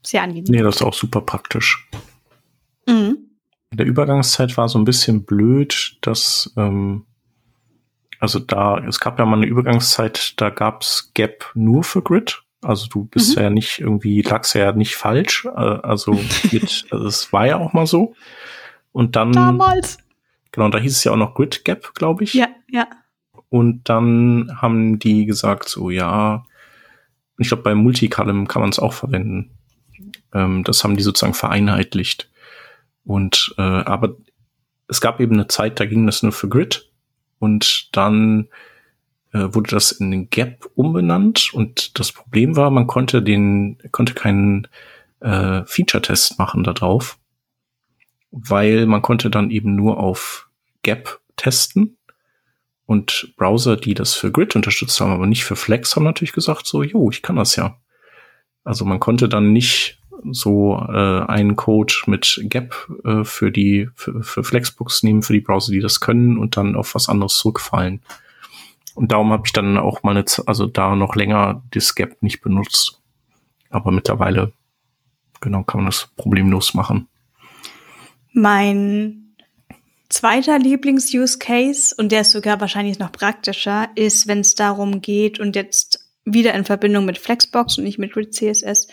Sehr 0.03 0.23
angenehm. 0.23 0.45
Nee, 0.47 0.61
das 0.61 0.77
ist 0.77 0.81
auch 0.81 0.93
super 0.93 1.21
praktisch. 1.21 1.87
Mhm. 2.87 3.20
In 3.71 3.77
der 3.77 3.85
Übergangszeit 3.85 4.57
war 4.57 4.67
so 4.67 4.77
ein 4.77 4.85
bisschen 4.85 5.23
blöd, 5.23 5.97
dass, 6.01 6.53
ähm, 6.57 7.05
also 8.19 8.39
da, 8.39 8.77
es 8.79 8.99
gab 8.99 9.17
ja 9.17 9.25
mal 9.25 9.37
eine 9.37 9.45
Übergangszeit, 9.45 10.39
da 10.39 10.49
gab's 10.49 11.11
Gap 11.13 11.51
nur 11.55 11.83
für 11.83 12.01
Grid. 12.01 12.43
Also 12.61 12.87
du 12.87 13.05
bist 13.05 13.37
mhm. 13.37 13.43
ja 13.43 13.49
nicht 13.49 13.79
irgendwie, 13.79 14.21
lagst 14.21 14.53
ja 14.55 14.73
nicht 14.73 14.95
falsch. 14.95 15.45
Äh, 15.45 15.49
also, 15.49 16.11
also 16.91 17.07
es 17.07 17.31
war 17.31 17.47
ja 17.47 17.57
auch 17.57 17.73
mal 17.73 17.87
so. 17.87 18.13
Und 18.91 19.15
dann. 19.15 19.31
Damals. 19.31 19.97
Genau, 20.51 20.67
da 20.67 20.77
hieß 20.77 20.97
es 20.97 21.03
ja 21.05 21.13
auch 21.13 21.17
noch 21.17 21.33
Grid 21.33 21.63
Gap, 21.63 21.93
glaube 21.93 22.25
ich. 22.25 22.33
Ja, 22.33 22.49
ja. 22.69 22.87
Und 23.47 23.87
dann 23.89 24.51
haben 24.61 24.99
die 24.99 25.25
gesagt, 25.25 25.69
so 25.69 25.89
ja, 25.89 26.43
ich 27.37 27.47
glaube, 27.47 27.63
bei 27.63 27.73
Multicolumn 27.73 28.47
kann 28.47 28.61
man 28.61 28.69
es 28.69 28.79
auch 28.79 28.93
verwenden. 28.93 29.51
Ähm, 30.33 30.63
das 30.65 30.83
haben 30.83 30.97
die 30.97 31.03
sozusagen 31.03 31.33
vereinheitlicht. 31.33 32.30
Und 33.03 33.53
äh, 33.57 33.61
aber 33.61 34.15
es 34.87 35.01
gab 35.01 35.19
eben 35.19 35.33
eine 35.33 35.47
Zeit, 35.47 35.79
da 35.79 35.85
ging 35.85 36.05
das 36.05 36.23
nur 36.23 36.31
für 36.31 36.49
Grid. 36.49 36.91
Und 37.39 37.95
dann 37.95 38.49
äh, 39.33 39.47
wurde 39.51 39.71
das 39.71 39.91
in 39.91 40.11
den 40.11 40.29
Gap 40.29 40.69
umbenannt. 40.75 41.53
Und 41.53 41.97
das 41.99 42.11
Problem 42.11 42.55
war, 42.55 42.69
man 42.69 42.87
konnte 42.87 43.23
den 43.23 43.77
konnte 43.91 44.13
keinen 44.13 44.67
äh, 45.21 45.63
Feature-Test 45.65 46.37
machen 46.37 46.63
da 46.63 46.73
drauf, 46.73 47.17
weil 48.31 48.85
man 48.85 49.01
konnte 49.01 49.29
dann 49.29 49.49
eben 49.49 49.75
nur 49.75 49.97
auf 49.97 50.49
Gap 50.83 51.21
testen. 51.37 51.97
Und 52.85 53.33
Browser, 53.37 53.77
die 53.77 53.93
das 53.93 54.13
für 54.15 54.31
Grid 54.31 54.55
unterstützt 54.55 54.99
haben, 54.99 55.11
aber 55.11 55.25
nicht 55.25 55.45
für 55.45 55.55
Flex, 55.55 55.95
haben 55.95 56.03
natürlich 56.03 56.33
gesagt 56.33 56.67
so, 56.67 56.83
jo, 56.83 57.09
ich 57.09 57.21
kann 57.21 57.37
das 57.37 57.55
ja. 57.55 57.79
Also 58.65 58.83
man 58.83 58.99
konnte 58.99 59.29
dann 59.29 59.53
nicht 59.53 60.00
so 60.31 60.75
äh, 60.75 61.25
einen 61.25 61.55
Code 61.55 61.93
mit 62.05 62.41
Gap 62.43 62.75
äh, 63.03 63.23
für 63.23 63.51
die 63.51 63.89
für, 63.95 64.23
für 64.23 64.43
Flexbooks 64.43 65.03
nehmen 65.03 65.23
für 65.23 65.33
die 65.33 65.41
Browser, 65.41 65.71
die 65.71 65.79
das 65.79 65.99
können 65.99 66.37
und 66.37 66.57
dann 66.57 66.75
auf 66.75 66.95
was 66.95 67.09
anderes 67.09 67.37
zurückfallen. 67.37 68.01
Und 68.93 69.11
darum 69.11 69.31
habe 69.31 69.43
ich 69.45 69.53
dann 69.53 69.77
auch 69.77 70.03
mal 70.03 70.11
eine, 70.11 70.25
also 70.45 70.67
da 70.67 70.95
noch 70.95 71.15
länger 71.15 71.63
das 71.71 71.95
Gap 71.95 72.21
nicht 72.21 72.41
benutzt. 72.41 72.99
Aber 73.69 73.91
mittlerweile 73.91 74.51
genau 75.39 75.63
kann 75.63 75.81
man 75.81 75.87
das 75.87 76.09
problemlos 76.15 76.73
machen. 76.73 77.07
Mein 78.33 79.35
zweiter 80.09 80.59
Lieblings-Use 80.59 81.39
Case 81.39 81.95
und 81.97 82.11
der 82.11 82.21
ist 82.21 82.31
sogar 82.31 82.59
wahrscheinlich 82.61 82.99
noch 82.99 83.11
praktischer, 83.11 83.89
ist, 83.95 84.27
wenn 84.27 84.39
es 84.39 84.55
darum 84.55 85.01
geht 85.01 85.39
und 85.39 85.55
jetzt 85.55 86.11
wieder 86.25 86.53
in 86.53 86.65
Verbindung 86.65 87.05
mit 87.05 87.17
Flexbox 87.17 87.77
und 87.77 87.85
nicht 87.85 87.97
mit 87.97 88.13
Grid 88.13 88.33
CSS, 88.33 88.87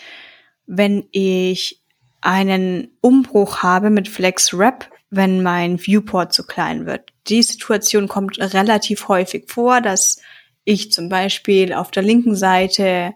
wenn 0.69 1.09
ich 1.11 1.83
einen 2.21 2.89
Umbruch 3.01 3.63
habe 3.63 3.91
mit 3.91 4.09
FlexWrap, 4.09 4.89
wenn 5.11 5.43
mein 5.43 5.79
Viewport 5.79 6.33
zu 6.33 6.47
klein 6.47 6.87
wird. 6.87 7.13
Die 7.27 7.43
Situation 7.43 8.07
kommt 8.07 8.39
relativ 8.39 9.09
häufig 9.09 9.51
vor, 9.51 9.81
dass 9.81 10.21
ich 10.65 10.93
zum 10.93 11.09
Beispiel 11.09 11.73
auf 11.73 11.91
der 11.91 12.03
linken 12.03 12.37
Seite 12.37 13.15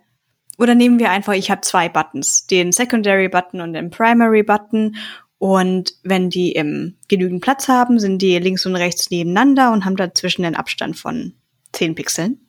oder 0.59 0.75
nehmen 0.75 0.99
wir 0.99 1.11
einfach, 1.11 1.35
ich 1.35 1.51
habe 1.51 1.63
zwei 1.63 1.89
Buttons, 1.89 2.47
den 2.47 2.73
Secondary 2.73 3.29
Button 3.29 3.61
und 3.61 3.73
den 3.73 3.91
Primary 3.91 4.43
Button 4.43 4.97
Und 5.43 5.95
wenn 6.05 6.31
die 6.31 6.53
im 6.53 6.99
genügend 7.09 7.43
Platz 7.43 7.67
haben, 7.67 7.99
sind 7.99 8.23
die 8.23 8.39
links 8.39 8.65
und 8.65 8.77
rechts 8.77 9.11
nebeneinander 9.11 9.73
und 9.73 9.85
haben 9.85 9.97
dazwischen 9.97 10.45
einen 10.45 10.55
Abstand 10.55 10.97
von 10.97 11.35
10 11.73 11.97
Pixeln. 11.97 12.42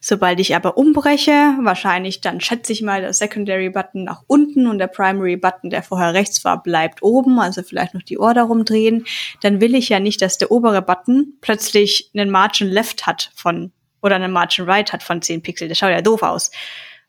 Sobald 0.00 0.40
ich 0.40 0.56
aber 0.56 0.76
umbreche, 0.76 1.56
wahrscheinlich 1.60 2.20
dann 2.20 2.40
schätze 2.40 2.72
ich 2.72 2.82
mal 2.82 3.00
der 3.00 3.12
Secondary 3.12 3.70
Button 3.70 4.04
nach 4.04 4.22
unten 4.26 4.66
und 4.66 4.78
der 4.78 4.88
Primary 4.88 5.36
Button, 5.36 5.70
der 5.70 5.82
vorher 5.82 6.14
rechts 6.14 6.44
war, 6.44 6.62
bleibt 6.62 7.02
oben, 7.02 7.38
also 7.38 7.62
vielleicht 7.62 7.94
noch 7.94 8.02
die 8.02 8.18
Order 8.18 8.42
rumdrehen, 8.42 9.04
dann 9.40 9.60
will 9.60 9.74
ich 9.74 9.88
ja 9.88 10.00
nicht, 10.00 10.20
dass 10.20 10.38
der 10.38 10.50
obere 10.50 10.82
Button 10.82 11.34
plötzlich 11.40 12.10
einen 12.14 12.30
Margin 12.30 12.68
Left 12.68 13.06
hat 13.06 13.30
von 13.34 13.72
oder 14.02 14.16
einen 14.16 14.32
Margin 14.32 14.64
Right 14.64 14.92
hat 14.92 15.02
von 15.02 15.22
10 15.22 15.42
Pixel. 15.42 15.68
Das 15.68 15.78
schaut 15.78 15.90
ja 15.90 16.02
doof 16.02 16.22
aus. 16.22 16.50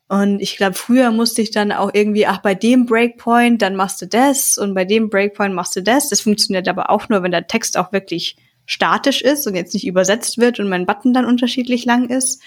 Und 0.07 0.41
ich 0.41 0.57
glaube, 0.57 0.75
früher 0.75 1.11
musste 1.11 1.41
ich 1.41 1.49
dann 1.49 1.71
auch 1.71 1.89
irgendwie, 1.91 2.27
ach, 2.27 2.37
bei 2.37 2.53
dem 2.53 2.85
Breakpoint, 2.85 3.61
dann 3.61 3.75
machst 3.75 4.01
du 4.01 4.05
das 4.05 4.59
und 4.59 4.75
bei 4.75 4.85
dem 4.85 5.09
Breakpoint 5.09 5.55
machst 5.55 5.75
du 5.75 5.81
das. 5.81 6.09
Das 6.09 6.21
funktioniert 6.21 6.67
aber 6.67 6.91
auch 6.91 7.09
nur, 7.09 7.23
wenn 7.23 7.31
der 7.31 7.47
Text 7.47 7.77
auch 7.77 7.91
wirklich 7.91 8.35
statisch 8.65 9.21
ist 9.21 9.47
und 9.47 9.55
jetzt 9.55 9.73
nicht 9.73 9.87
übersetzt 9.87 10.37
wird 10.37 10.59
und 10.59 10.69
mein 10.69 10.85
Button 10.85 11.13
dann 11.13 11.25
unterschiedlich 11.25 11.85
lang 11.85 12.09
ist. 12.09 12.41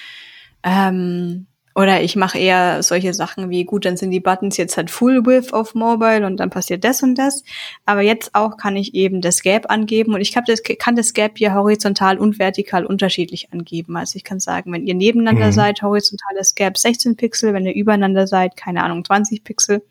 Ähm, 0.62 1.46
oder 1.74 2.02
ich 2.02 2.16
mache 2.16 2.38
eher 2.38 2.82
solche 2.82 3.12
Sachen 3.12 3.50
wie, 3.50 3.64
gut, 3.64 3.84
dann 3.84 3.98
sind 3.98 4.10
die 4.10 4.20
Buttons 4.20 4.56
jetzt 4.56 4.78
halt 4.78 4.90
Full 4.90 5.26
Width 5.26 5.52
auf 5.52 5.74
Mobile 5.74 6.24
und 6.26 6.38
dann 6.38 6.48
passiert 6.48 6.84
das 6.84 7.02
und 7.02 7.16
das. 7.16 7.44
Aber 7.84 8.00
jetzt 8.00 8.34
auch 8.34 8.56
kann 8.56 8.76
ich 8.76 8.94
eben 8.94 9.20
das 9.20 9.42
Gap 9.42 9.70
angeben 9.70 10.14
und 10.14 10.22
ich 10.22 10.32
kann 10.32 10.44
das, 10.46 10.62
kann 10.62 10.96
das 10.96 11.12
Gap 11.12 11.36
hier 11.36 11.52
horizontal 11.52 12.16
und 12.16 12.38
vertikal 12.38 12.86
unterschiedlich 12.86 13.52
angeben. 13.52 13.94
Also 13.98 14.16
ich 14.16 14.24
kann 14.24 14.40
sagen, 14.40 14.72
wenn 14.72 14.86
ihr 14.86 14.94
nebeneinander 14.94 15.48
mhm. 15.48 15.52
seid, 15.52 15.82
horizontales 15.82 16.54
Gap 16.54 16.78
16 16.78 17.14
Pixel, 17.16 17.52
wenn 17.52 17.66
ihr 17.66 17.74
übereinander 17.74 18.26
seid, 18.26 18.56
keine 18.56 18.82
Ahnung, 18.82 19.04
20 19.04 19.44
Pixel. 19.44 19.82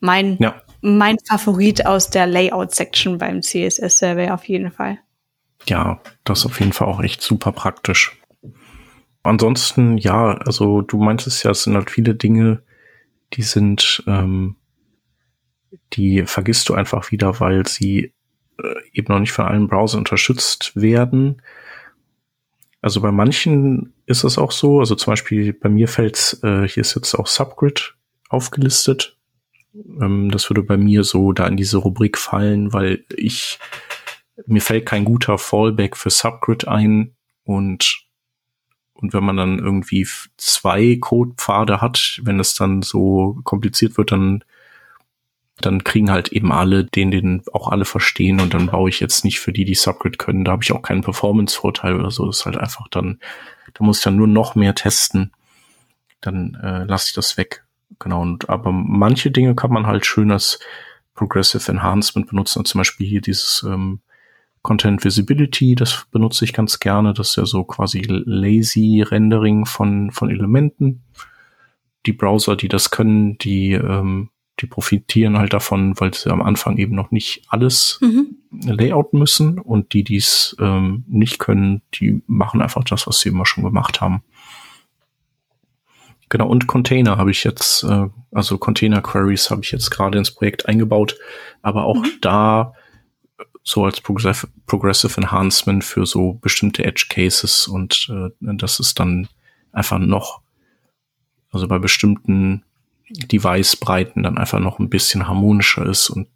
Mein 0.00 0.38
ja 0.40 0.63
mein 0.84 1.16
Favorit 1.26 1.86
aus 1.86 2.10
der 2.10 2.26
Layout-Section 2.26 3.16
beim 3.16 3.40
CSS-Survey 3.40 4.30
auf 4.30 4.44
jeden 4.44 4.70
Fall. 4.70 4.98
Ja, 5.66 6.00
das 6.24 6.40
ist 6.40 6.46
auf 6.46 6.60
jeden 6.60 6.72
Fall 6.72 6.88
auch 6.88 7.02
echt 7.02 7.22
super 7.22 7.52
praktisch. 7.52 8.20
Ansonsten, 9.22 9.96
ja, 9.96 10.36
also 10.38 10.82
du 10.82 10.98
meintest 10.98 11.42
ja, 11.42 11.52
es 11.52 11.62
sind 11.62 11.74
halt 11.74 11.90
viele 11.90 12.14
Dinge, 12.14 12.62
die 13.32 13.42
sind, 13.42 14.04
ähm, 14.06 14.56
die 15.94 16.24
vergisst 16.26 16.68
du 16.68 16.74
einfach 16.74 17.10
wieder, 17.10 17.40
weil 17.40 17.66
sie 17.66 18.12
äh, 18.62 18.74
eben 18.92 19.10
noch 19.10 19.20
nicht 19.20 19.32
von 19.32 19.46
allen 19.46 19.68
Browsern 19.68 20.00
unterstützt 20.00 20.76
werden. 20.76 21.40
Also 22.82 23.00
bei 23.00 23.10
manchen 23.10 23.94
ist 24.04 24.24
es 24.24 24.36
auch 24.36 24.52
so, 24.52 24.80
also 24.80 24.94
zum 24.94 25.12
Beispiel 25.12 25.54
bei 25.54 25.70
mir 25.70 25.88
fällt 25.88 26.38
äh, 26.42 26.68
hier 26.68 26.82
ist 26.82 26.94
jetzt 26.94 27.14
auch 27.14 27.26
Subgrid 27.26 27.94
aufgelistet. 28.28 29.16
Ähm, 29.74 30.30
das 30.30 30.48
würde 30.50 30.62
bei 30.62 30.76
mir 30.76 31.04
so 31.04 31.32
da 31.32 31.46
in 31.46 31.56
diese 31.56 31.78
Rubrik 31.78 32.18
fallen, 32.18 32.72
weil 32.72 33.04
ich, 33.16 33.58
mir 34.46 34.62
fällt 34.62 34.86
kein 34.86 35.04
guter 35.04 35.38
Fallback 35.38 35.96
für 35.96 36.10
Subgrid 36.10 36.66
ein 36.68 37.14
und 37.44 38.00
und 38.94 39.12
wenn 39.12 39.24
man 39.24 39.36
dann 39.36 39.58
irgendwie 39.58 40.06
zwei 40.36 40.96
Codepfade 41.00 41.80
hat, 41.80 42.20
wenn 42.22 42.38
es 42.40 42.54
dann 42.54 42.80
so 42.80 43.38
kompliziert 43.44 43.98
wird, 43.98 44.12
dann 44.12 44.44
dann 45.58 45.84
kriegen 45.84 46.10
halt 46.10 46.28
eben 46.28 46.52
alle 46.52 46.84
den, 46.84 47.10
den 47.10 47.42
auch 47.52 47.68
alle 47.68 47.84
verstehen 47.84 48.40
und 48.40 48.54
dann 48.54 48.66
baue 48.66 48.88
ich 48.88 49.00
jetzt 49.00 49.24
nicht 49.24 49.40
für 49.40 49.52
die, 49.52 49.64
die 49.64 49.74
Subgrid 49.74 50.18
können. 50.18 50.44
Da 50.44 50.52
habe 50.52 50.62
ich 50.62 50.72
auch 50.72 50.82
keinen 50.82 51.02
Performance-Vorteil 51.02 51.94
oder 51.94 52.10
so. 52.10 52.26
Das 52.26 52.40
ist 52.40 52.46
halt 52.46 52.56
einfach 52.56 52.88
dann, 52.88 53.20
da 53.72 53.84
muss 53.84 53.98
ich 53.98 54.04
dann 54.04 54.16
nur 54.16 54.26
noch 54.26 54.56
mehr 54.56 54.74
testen. 54.74 55.32
Dann 56.20 56.54
äh, 56.54 56.84
lasse 56.84 57.08
ich 57.08 57.14
das 57.14 57.36
weg. 57.36 57.63
Genau, 57.98 58.22
und 58.22 58.48
aber 58.48 58.72
manche 58.72 59.30
Dinge 59.30 59.54
kann 59.54 59.72
man 59.72 59.86
halt 59.86 60.06
schön 60.06 60.30
als 60.30 60.58
Progressive 61.14 61.70
Enhancement 61.70 62.28
benutzen. 62.28 62.60
Und 62.60 62.66
zum 62.66 62.80
Beispiel 62.80 63.06
hier 63.06 63.20
dieses 63.20 63.64
ähm, 63.66 64.00
Content 64.62 65.04
Visibility, 65.04 65.74
das 65.74 66.06
benutze 66.10 66.44
ich 66.44 66.52
ganz 66.52 66.80
gerne. 66.80 67.14
Das 67.14 67.30
ist 67.30 67.36
ja 67.36 67.46
so 67.46 67.64
quasi 67.64 68.02
lazy 68.08 69.02
Rendering 69.02 69.66
von, 69.66 70.10
von 70.10 70.30
Elementen. 70.30 71.02
Die 72.06 72.12
Browser, 72.12 72.56
die 72.56 72.68
das 72.68 72.90
können, 72.90 73.38
die, 73.38 73.72
ähm, 73.72 74.30
die 74.60 74.66
profitieren 74.66 75.38
halt 75.38 75.52
davon, 75.52 75.98
weil 76.00 76.14
sie 76.14 76.30
am 76.30 76.42
Anfang 76.42 76.78
eben 76.78 76.94
noch 76.94 77.10
nicht 77.10 77.42
alles 77.48 77.98
mhm. 78.00 78.36
layouten 78.50 79.18
müssen. 79.18 79.58
Und 79.58 79.92
die, 79.92 80.02
die 80.02 80.16
es 80.16 80.56
ähm, 80.58 81.04
nicht 81.08 81.38
können, 81.38 81.82
die 81.94 82.22
machen 82.26 82.60
einfach 82.60 82.84
das, 82.84 83.06
was 83.06 83.20
sie 83.20 83.28
immer 83.28 83.46
schon 83.46 83.64
gemacht 83.64 84.00
haben. 84.00 84.22
Genau, 86.28 86.48
und 86.48 86.66
Container 86.66 87.16
habe 87.16 87.30
ich 87.30 87.44
jetzt, 87.44 87.84
äh, 87.84 88.08
also 88.32 88.58
Container 88.58 89.02
Queries 89.02 89.50
habe 89.50 89.62
ich 89.62 89.72
jetzt 89.72 89.90
gerade 89.90 90.18
ins 90.18 90.30
Projekt 90.30 90.66
eingebaut, 90.66 91.16
aber 91.62 91.84
auch 91.84 92.02
mhm. 92.02 92.12
da 92.20 92.74
so 93.62 93.84
als 93.84 94.00
Progressive, 94.00 94.48
Progressive 94.66 95.16
Enhancement 95.20 95.84
für 95.84 96.06
so 96.06 96.34
bestimmte 96.34 96.84
Edge 96.84 97.06
Cases 97.08 97.66
und 97.66 98.08
äh, 98.10 98.30
das 98.40 98.78
ist 98.78 99.00
dann 99.00 99.28
einfach 99.72 99.98
noch, 99.98 100.42
also 101.50 101.66
bei 101.66 101.78
bestimmten 101.78 102.64
Device-Breiten 103.08 104.22
dann 104.22 104.38
einfach 104.38 104.60
noch 104.60 104.78
ein 104.78 104.90
bisschen 104.90 105.26
harmonischer 105.26 105.86
ist 105.86 106.10
und 106.10 106.28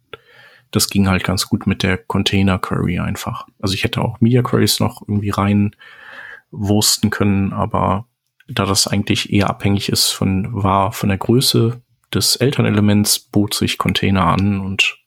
das 0.71 0.89
ging 0.89 1.07
halt 1.07 1.23
ganz 1.23 1.47
gut 1.47 1.65
mit 1.67 1.83
der 1.83 1.97
Container 1.97 2.59
Query 2.59 2.99
einfach. 2.99 3.47
Also 3.59 3.73
ich 3.73 3.83
hätte 3.83 4.01
auch 4.01 4.21
Media 4.21 4.41
Queries 4.43 4.79
noch 4.79 5.01
irgendwie 5.01 5.31
reinwursten 5.31 7.09
können, 7.09 7.53
aber 7.53 8.05
da 8.49 8.65
das 8.65 8.87
eigentlich 8.87 9.31
eher 9.31 9.49
abhängig 9.49 9.89
ist 9.89 10.09
von, 10.09 10.47
war 10.51 10.91
von 10.91 11.09
der 11.09 11.17
Größe 11.17 11.81
des 12.13 12.35
Elternelements, 12.35 13.19
bot 13.19 13.53
sich 13.53 13.77
Container 13.77 14.25
an 14.25 14.59
und 14.59 14.97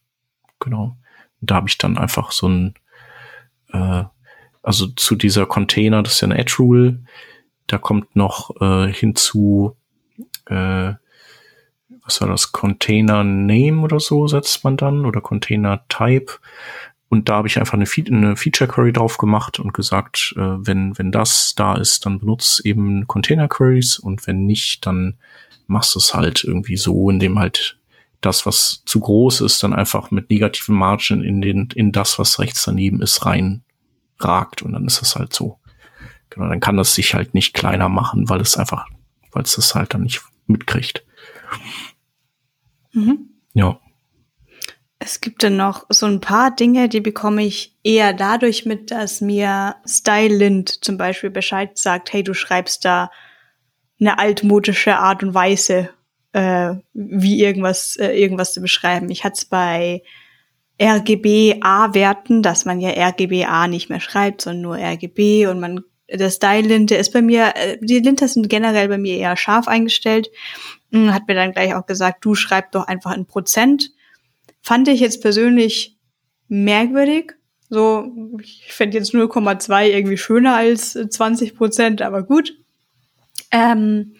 genau, 0.59 0.95
da 1.41 1.55
habe 1.55 1.67
ich 1.67 1.77
dann 1.77 1.97
einfach 1.97 2.31
so 2.31 2.47
ein, 2.47 2.73
äh, 3.73 4.03
also 4.61 4.87
zu 4.87 5.15
dieser 5.15 5.45
Container, 5.45 6.01
das 6.03 6.13
ist 6.13 6.21
ja 6.21 6.27
eine 6.27 6.37
Edge 6.37 6.55
Rule, 6.59 7.03
da 7.67 7.77
kommt 7.77 8.15
noch 8.15 8.61
äh, 8.61 8.91
hinzu, 8.91 9.75
äh, 10.45 10.93
was 12.05 12.21
war 12.21 12.27
das, 12.29 12.51
Container 12.53 13.23
Name 13.23 13.81
oder 13.81 13.99
so 13.99 14.27
setzt 14.27 14.63
man 14.63 14.77
dann 14.77 15.05
oder 15.05 15.21
Container 15.21 15.85
Type. 15.89 16.33
Und 17.13 17.29
da 17.29 17.35
habe 17.35 17.47
ich 17.47 17.59
einfach 17.59 17.75
eine, 17.75 17.85
Fe 17.85 18.03
eine 18.07 18.35
Feature 18.35 18.67
Query 18.67 18.91
drauf 18.91 19.19
gemacht 19.19 19.59
und 19.59 19.71
gesagt, 19.71 20.33
äh, 20.35 20.41
wenn, 20.41 20.97
wenn 20.97 21.11
das 21.11 21.53
da 21.53 21.75
ist, 21.75 22.07
dann 22.07 22.17
benutze 22.17 22.65
eben 22.65 23.05
Container 23.05 23.47
Queries 23.47 23.99
und 23.99 24.25
wenn 24.25 24.47
nicht, 24.47 24.87
dann 24.87 25.19
machst 25.67 25.93
du 25.93 25.99
es 25.99 26.15
halt 26.15 26.43
irgendwie 26.43 26.75
so, 26.75 27.11
indem 27.11 27.37
halt 27.37 27.77
das, 28.21 28.47
was 28.47 28.81
zu 28.87 28.99
groß 28.99 29.41
ist, 29.41 29.61
dann 29.61 29.75
einfach 29.75 30.09
mit 30.09 30.31
negativen 30.31 30.75
Margin 30.75 31.23
in 31.23 31.39
den, 31.39 31.69
in 31.75 31.91
das, 31.91 32.17
was 32.17 32.39
rechts 32.39 32.63
daneben 32.65 32.99
ist, 32.99 33.27
rein 33.27 33.61
ragt 34.17 34.63
und 34.63 34.73
dann 34.73 34.87
ist 34.87 34.99
das 34.99 35.15
halt 35.15 35.33
so. 35.33 35.59
Genau, 36.31 36.49
dann 36.49 36.61
kann 36.61 36.77
das 36.77 36.95
sich 36.95 37.13
halt 37.13 37.35
nicht 37.35 37.53
kleiner 37.53 37.89
machen, 37.89 38.27
weil 38.27 38.41
es 38.41 38.57
einfach, 38.57 38.87
weil 39.33 39.43
es 39.43 39.53
das 39.53 39.75
halt 39.75 39.93
dann 39.93 40.01
nicht 40.01 40.23
mitkriegt. 40.47 41.05
Mhm. 42.91 43.29
Ja. 43.53 43.79
Dann 45.43 45.57
noch 45.57 45.85
so 45.89 46.05
ein 46.05 46.21
paar 46.21 46.55
Dinge, 46.55 46.87
die 46.87 47.01
bekomme 47.01 47.43
ich 47.43 47.75
eher 47.83 48.13
dadurch 48.13 48.65
mit, 48.65 48.91
dass 48.91 49.19
mir 49.19 49.75
Stylint 49.85 50.83
zum 50.85 50.97
Beispiel 50.97 51.31
Bescheid 51.31 51.77
sagt, 51.77 52.13
hey, 52.13 52.23
du 52.23 52.33
schreibst 52.33 52.85
da 52.85 53.11
eine 53.99 54.19
altmodische 54.19 54.95
Art 54.97 55.21
und 55.21 55.33
Weise, 55.33 55.89
äh, 56.31 56.75
wie 56.93 57.41
irgendwas, 57.41 57.97
äh, 57.97 58.11
irgendwas 58.11 58.53
zu 58.53 58.61
beschreiben. 58.61 59.09
Ich 59.09 59.25
hatte 59.25 59.35
es 59.35 59.45
bei 59.45 60.03
RGB-A-Werten, 60.81 62.41
dass 62.41 62.63
man 62.63 62.79
ja 62.79 62.91
RGB-A 62.91 63.67
nicht 63.67 63.89
mehr 63.89 63.99
schreibt, 63.99 64.41
sondern 64.41 64.61
nur 64.61 64.77
RGB 64.77 65.47
und 65.47 65.59
man 65.59 65.81
der 66.09 66.29
Style-Linte 66.29 66.95
ist 66.95 67.11
bei 67.11 67.21
mir, 67.21 67.53
äh, 67.55 67.77
die 67.81 67.99
Linter 67.99 68.29
sind 68.29 68.49
generell 68.49 68.87
bei 68.87 68.97
mir 68.97 69.17
eher 69.17 69.35
scharf 69.35 69.67
eingestellt. 69.67 70.29
Hm, 70.91 71.13
hat 71.13 71.27
mir 71.27 71.35
dann 71.35 71.51
gleich 71.51 71.75
auch 71.75 71.85
gesagt, 71.85 72.23
du 72.23 72.33
schreib 72.33 72.71
doch 72.71 72.87
einfach 72.87 73.11
ein 73.11 73.25
Prozent 73.25 73.91
Fand 74.63 74.87
ich 74.87 75.01
jetzt 75.01 75.21
persönlich 75.21 75.97
merkwürdig. 76.47 77.33
So, 77.69 78.11
ich 78.41 78.65
fände 78.69 78.97
jetzt 78.97 79.13
0,2 79.13 79.87
irgendwie 79.87 80.17
schöner 80.17 80.55
als 80.55 80.93
20 80.93 81.55
Prozent, 81.55 82.01
aber 82.01 82.23
gut. 82.23 82.53
Ähm, 83.51 84.15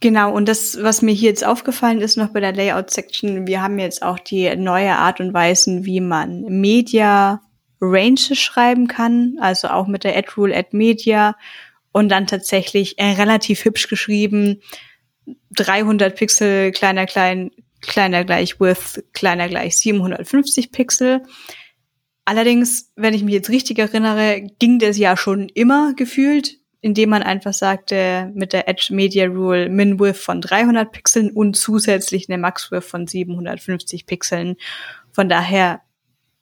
genau, 0.00 0.32
und 0.34 0.46
das, 0.46 0.82
was 0.82 1.00
mir 1.00 1.12
hier 1.12 1.30
jetzt 1.30 1.44
aufgefallen 1.44 2.00
ist, 2.00 2.16
noch 2.16 2.28
bei 2.28 2.40
der 2.40 2.52
Layout-Section, 2.52 3.46
wir 3.46 3.62
haben 3.62 3.78
jetzt 3.78 4.02
auch 4.02 4.18
die 4.18 4.54
neue 4.56 4.92
Art 4.92 5.20
und 5.20 5.32
Weise, 5.32 5.84
wie 5.84 6.00
man 6.00 6.42
Media 6.42 7.40
Ranges 7.80 8.38
schreiben 8.38 8.88
kann, 8.88 9.36
also 9.40 9.68
auch 9.68 9.86
mit 9.86 10.04
der 10.04 10.16
Add 10.16 10.28
Rule 10.36 10.56
Add 10.56 10.76
Media 10.76 11.36
und 11.92 12.08
dann 12.08 12.26
tatsächlich 12.26 12.98
äh, 12.98 13.12
relativ 13.12 13.64
hübsch 13.64 13.88
geschrieben, 13.88 14.60
300 15.52 16.14
Pixel 16.14 16.72
kleiner 16.72 17.06
klein 17.06 17.50
kleiner 17.86 18.24
gleich 18.24 18.60
Width, 18.60 19.04
kleiner 19.12 19.48
gleich 19.48 19.76
750 19.76 20.72
Pixel. 20.72 21.22
Allerdings, 22.24 22.92
wenn 22.96 23.14
ich 23.14 23.22
mich 23.22 23.34
jetzt 23.34 23.50
richtig 23.50 23.78
erinnere, 23.78 24.46
ging 24.58 24.78
das 24.78 24.96
ja 24.96 25.16
schon 25.16 25.48
immer 25.50 25.94
gefühlt 25.94 26.58
indem 26.84 27.08
man 27.08 27.22
einfach 27.22 27.54
sagte, 27.54 28.30
mit 28.34 28.52
der 28.52 28.68
Edge 28.68 28.88
Media 28.90 29.24
Rule 29.24 29.70
Min 29.70 29.98
Width 29.98 30.18
von 30.18 30.42
300 30.42 30.92
Pixeln 30.92 31.30
und 31.30 31.56
zusätzlich 31.56 32.28
eine 32.28 32.36
Max 32.36 32.70
Width 32.70 32.84
von 32.84 33.06
750 33.06 34.04
Pixeln. 34.04 34.56
Von 35.10 35.30
daher 35.30 35.80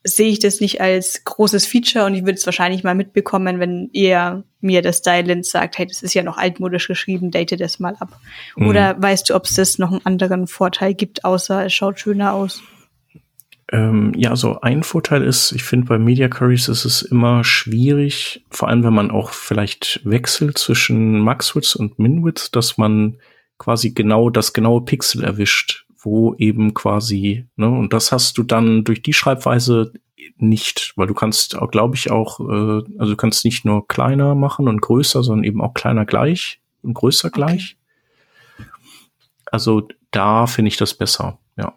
sehe 0.05 0.31
ich 0.31 0.41
das 0.41 0.61
nicht 0.61 0.81
als 0.81 1.23
großes 1.25 1.67
Feature 1.67 2.07
und 2.07 2.15
ich 2.15 2.23
würde 2.23 2.35
es 2.35 2.47
wahrscheinlich 2.47 2.83
mal 2.83 2.95
mitbekommen, 2.95 3.61
wenn 3.61 3.89
ihr 3.93 4.45
mir 4.61 4.83
das 4.83 4.99
Stylint 4.99 5.47
sagt, 5.47 5.79
hey, 5.79 5.87
das 5.87 6.03
ist 6.03 6.15
ja 6.15 6.23
noch 6.23 6.39
altmodisch 6.39 6.89
geschrieben, 6.89 7.31
date 7.31 7.61
das 7.61 7.79
mal 7.79 7.97
ab. 8.01 8.21
Mhm. 8.57 8.69
Oder 8.69 9.01
weißt 9.01 9.31
du, 9.31 9.35
ob 9.35 9.45
es 9.45 9.55
das 9.55 9.79
noch 9.79 9.91
einen 9.91 10.05
anderen 10.05 10.47
Vorteil 10.47 10.95
gibt, 10.95 11.25
außer 11.25 11.67
es 11.67 11.73
schaut 11.73 12.01
schöner 12.01 12.33
aus? 12.33 12.63
Ähm, 13.71 14.13
ja, 14.17 14.31
also 14.31 14.61
ein 14.61 14.83
Vorteil 14.83 15.23
ist, 15.23 15.53
ich 15.53 15.63
finde 15.63 15.87
bei 15.87 15.99
Media 15.99 16.29
Queries 16.29 16.69
ist 16.69 16.85
es 16.85 17.03
immer 17.03 17.43
schwierig, 17.43 18.45
vor 18.51 18.69
allem 18.69 18.85
wenn 18.85 18.93
man 18.93 19.11
auch 19.11 19.31
vielleicht 19.31 20.01
wechselt 20.05 20.59
zwischen 20.59 21.21
Maxwidth 21.21 21.77
und 21.77 21.99
Minwidth, 21.99 22.55
dass 22.55 22.77
man 22.77 23.17
quasi 23.59 23.91
genau 23.91 24.29
das 24.29 24.53
genaue 24.53 24.85
Pixel 24.85 25.25
erwischt, 25.25 25.87
wo 26.03 26.35
eben 26.35 26.75
quasi, 26.75 27.47
ne, 27.57 27.69
und 27.69 27.93
das 27.93 28.13
hast 28.13 28.37
du 28.39 28.43
dann 28.43 28.85
durch 28.85 29.03
die 29.03 29.13
Schreibweise 29.13 29.93
nicht, 30.37 30.93
weil 30.97 31.07
du 31.07 31.15
kannst, 31.15 31.57
glaube 31.71 31.95
ich, 31.95 32.11
auch, 32.11 32.41
äh, 32.41 32.83
also 32.99 33.13
du 33.13 33.17
kannst 33.17 33.45
nicht 33.45 33.65
nur 33.65 33.87
kleiner 33.87 34.35
machen 34.35 34.69
und 34.69 34.81
größer, 34.81 35.23
sondern 35.23 35.45
eben 35.45 35.61
auch 35.61 35.75
kleiner 35.75 36.05
gleich 36.05 36.61
und 36.83 36.95
größer 36.95 37.31
gleich. 37.31 37.77
Also 39.47 39.89
da 40.11 40.47
finde 40.47 40.69
ich 40.69 40.77
das 40.77 40.95
besser, 40.95 41.39
ja. 41.57 41.75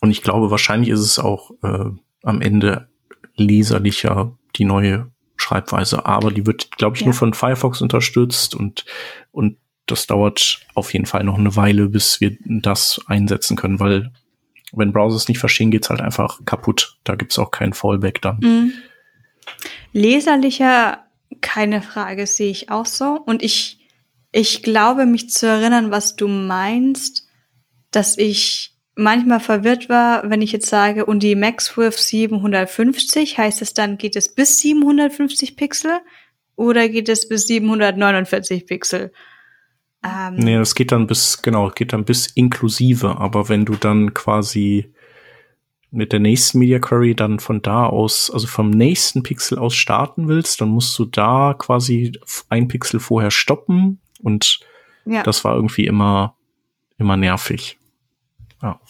Und 0.00 0.10
ich 0.10 0.22
glaube, 0.22 0.50
wahrscheinlich 0.50 0.90
ist 0.90 1.00
es 1.00 1.18
auch 1.18 1.50
äh, 1.62 1.90
am 2.22 2.40
Ende 2.40 2.88
leserlicher, 3.36 4.36
die 4.56 4.64
neue 4.64 5.10
Schreibweise. 5.36 6.06
Aber 6.06 6.30
die 6.30 6.46
wird, 6.46 6.70
glaube 6.76 6.96
ich, 6.96 7.02
ja. 7.02 7.06
nur 7.06 7.14
von 7.14 7.34
Firefox 7.34 7.80
unterstützt 7.80 8.54
und, 8.54 8.84
und 9.32 9.56
das 9.90 10.06
dauert 10.06 10.60
auf 10.74 10.92
jeden 10.92 11.06
Fall 11.06 11.24
noch 11.24 11.38
eine 11.38 11.56
Weile, 11.56 11.88
bis 11.88 12.20
wir 12.20 12.36
das 12.44 13.00
einsetzen 13.06 13.56
können, 13.56 13.80
weil 13.80 14.12
wenn 14.72 14.92
Browser 14.92 15.16
es 15.16 15.28
nicht 15.28 15.38
verstehen, 15.38 15.70
geht's 15.70 15.90
halt 15.90 16.00
einfach 16.00 16.40
kaputt. 16.44 16.98
Da 17.04 17.14
gibt's 17.14 17.38
auch 17.38 17.50
kein 17.50 17.72
Fallback 17.72 18.20
dann. 18.20 18.38
Mhm. 18.40 18.72
Leserlicher, 19.92 21.04
keine 21.40 21.82
Frage, 21.82 22.26
sehe 22.26 22.50
ich 22.50 22.70
auch 22.70 22.86
so. 22.86 23.20
Und 23.24 23.42
ich, 23.42 23.78
ich 24.32 24.62
glaube, 24.62 25.06
mich 25.06 25.30
zu 25.30 25.46
erinnern, 25.46 25.90
was 25.90 26.16
du 26.16 26.28
meinst, 26.28 27.26
dass 27.90 28.18
ich 28.18 28.74
manchmal 28.94 29.40
verwirrt 29.40 29.88
war, 29.88 30.28
wenn 30.28 30.42
ich 30.42 30.52
jetzt 30.52 30.68
sage, 30.68 31.06
und 31.06 31.22
die 31.22 31.36
MaxWidth 31.36 31.98
750, 31.98 33.38
heißt 33.38 33.62
es 33.62 33.72
dann, 33.72 33.96
geht 33.96 34.16
es 34.16 34.34
bis 34.34 34.58
750 34.58 35.56
Pixel 35.56 36.00
oder 36.56 36.88
geht 36.88 37.08
es 37.08 37.28
bis 37.28 37.46
749 37.46 38.66
Pixel? 38.66 39.12
Ähm, 40.08 40.36
nee, 40.36 40.56
das 40.56 40.74
geht 40.74 40.92
dann 40.92 41.06
bis, 41.06 41.42
genau, 41.42 41.70
geht 41.70 41.92
dann 41.92 42.04
bis 42.04 42.26
inklusive, 42.28 43.18
aber 43.18 43.48
wenn 43.48 43.64
du 43.64 43.74
dann 43.74 44.14
quasi 44.14 44.92
mit 45.90 46.12
der 46.12 46.20
nächsten 46.20 46.58
Media 46.58 46.78
Query 46.78 47.14
dann 47.14 47.40
von 47.40 47.62
da 47.62 47.86
aus, 47.86 48.30
also 48.30 48.46
vom 48.46 48.70
nächsten 48.70 49.22
Pixel 49.22 49.58
aus 49.58 49.74
starten 49.74 50.28
willst, 50.28 50.60
dann 50.60 50.68
musst 50.68 50.98
du 50.98 51.06
da 51.06 51.54
quasi 51.58 52.12
ein 52.48 52.68
Pixel 52.68 53.00
vorher 53.00 53.30
stoppen 53.30 54.00
und 54.22 54.60
ja. 55.06 55.22
das 55.22 55.44
war 55.44 55.54
irgendwie 55.54 55.86
immer, 55.86 56.36
immer 56.98 57.16
nervig. 57.16 57.78
Ja. 58.62 58.80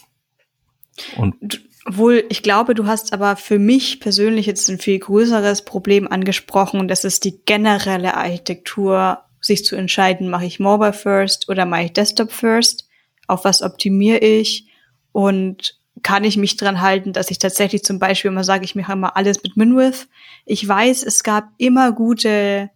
Und 1.17 1.63
wohl, 1.87 2.25
ich 2.29 2.43
glaube, 2.43 2.75
du 2.75 2.87
hast 2.87 3.13
aber 3.13 3.37
für 3.37 3.59
mich 3.59 4.01
persönlich 4.01 4.47
jetzt 4.47 4.69
ein 4.69 4.79
viel 4.79 4.99
größeres 4.99 5.65
Problem 5.65 6.09
angesprochen 6.09 6.89
das 6.89 7.05
ist 7.05 7.25
die 7.25 7.41
generelle 7.45 8.15
Architektur, 8.15 9.23
sich 9.49 9.65
zu 9.65 9.75
entscheiden, 9.75 10.31
mache 10.31 10.47
ich 10.47 10.61
Mobile 10.61 10.93
First 10.93 11.49
oder 11.49 11.67
mache 11.67 11.85
ich 11.85 11.93
Desktop 11.93 12.31
First, 12.31 12.89
auf 13.27 13.45
was 13.45 13.63
optimiere 13.63 14.19
ich 14.19 14.69
und 15.11 15.77
kann 16.03 16.23
ich 16.23 16.37
mich 16.37 16.57
dran 16.57 16.81
halten, 16.81 17.13
dass 17.13 17.33
ich 17.33 17.41
tatsächlich 17.41 17.83
zum 17.83 17.99
Beispiel 17.99 18.31
immer 18.31 18.45
sage, 18.45 18.65
ich 18.65 18.77
mache 18.77 18.93
immer 18.93 19.17
alles 19.17 19.43
mit 19.43 19.57
Minwidth. 19.57 20.07
Ich 20.47 20.67
weiß, 20.67 21.03
es 21.03 21.25
gab 21.25 21.49
immer 21.59 21.91
gute 21.91 22.71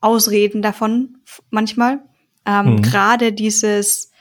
Ausreden 0.00 0.62
davon 0.62 1.18
manchmal. 1.50 2.00
Ähm, 2.46 2.76
mhm. 2.76 2.82
Gerade 2.82 3.34
dieses 3.34 4.12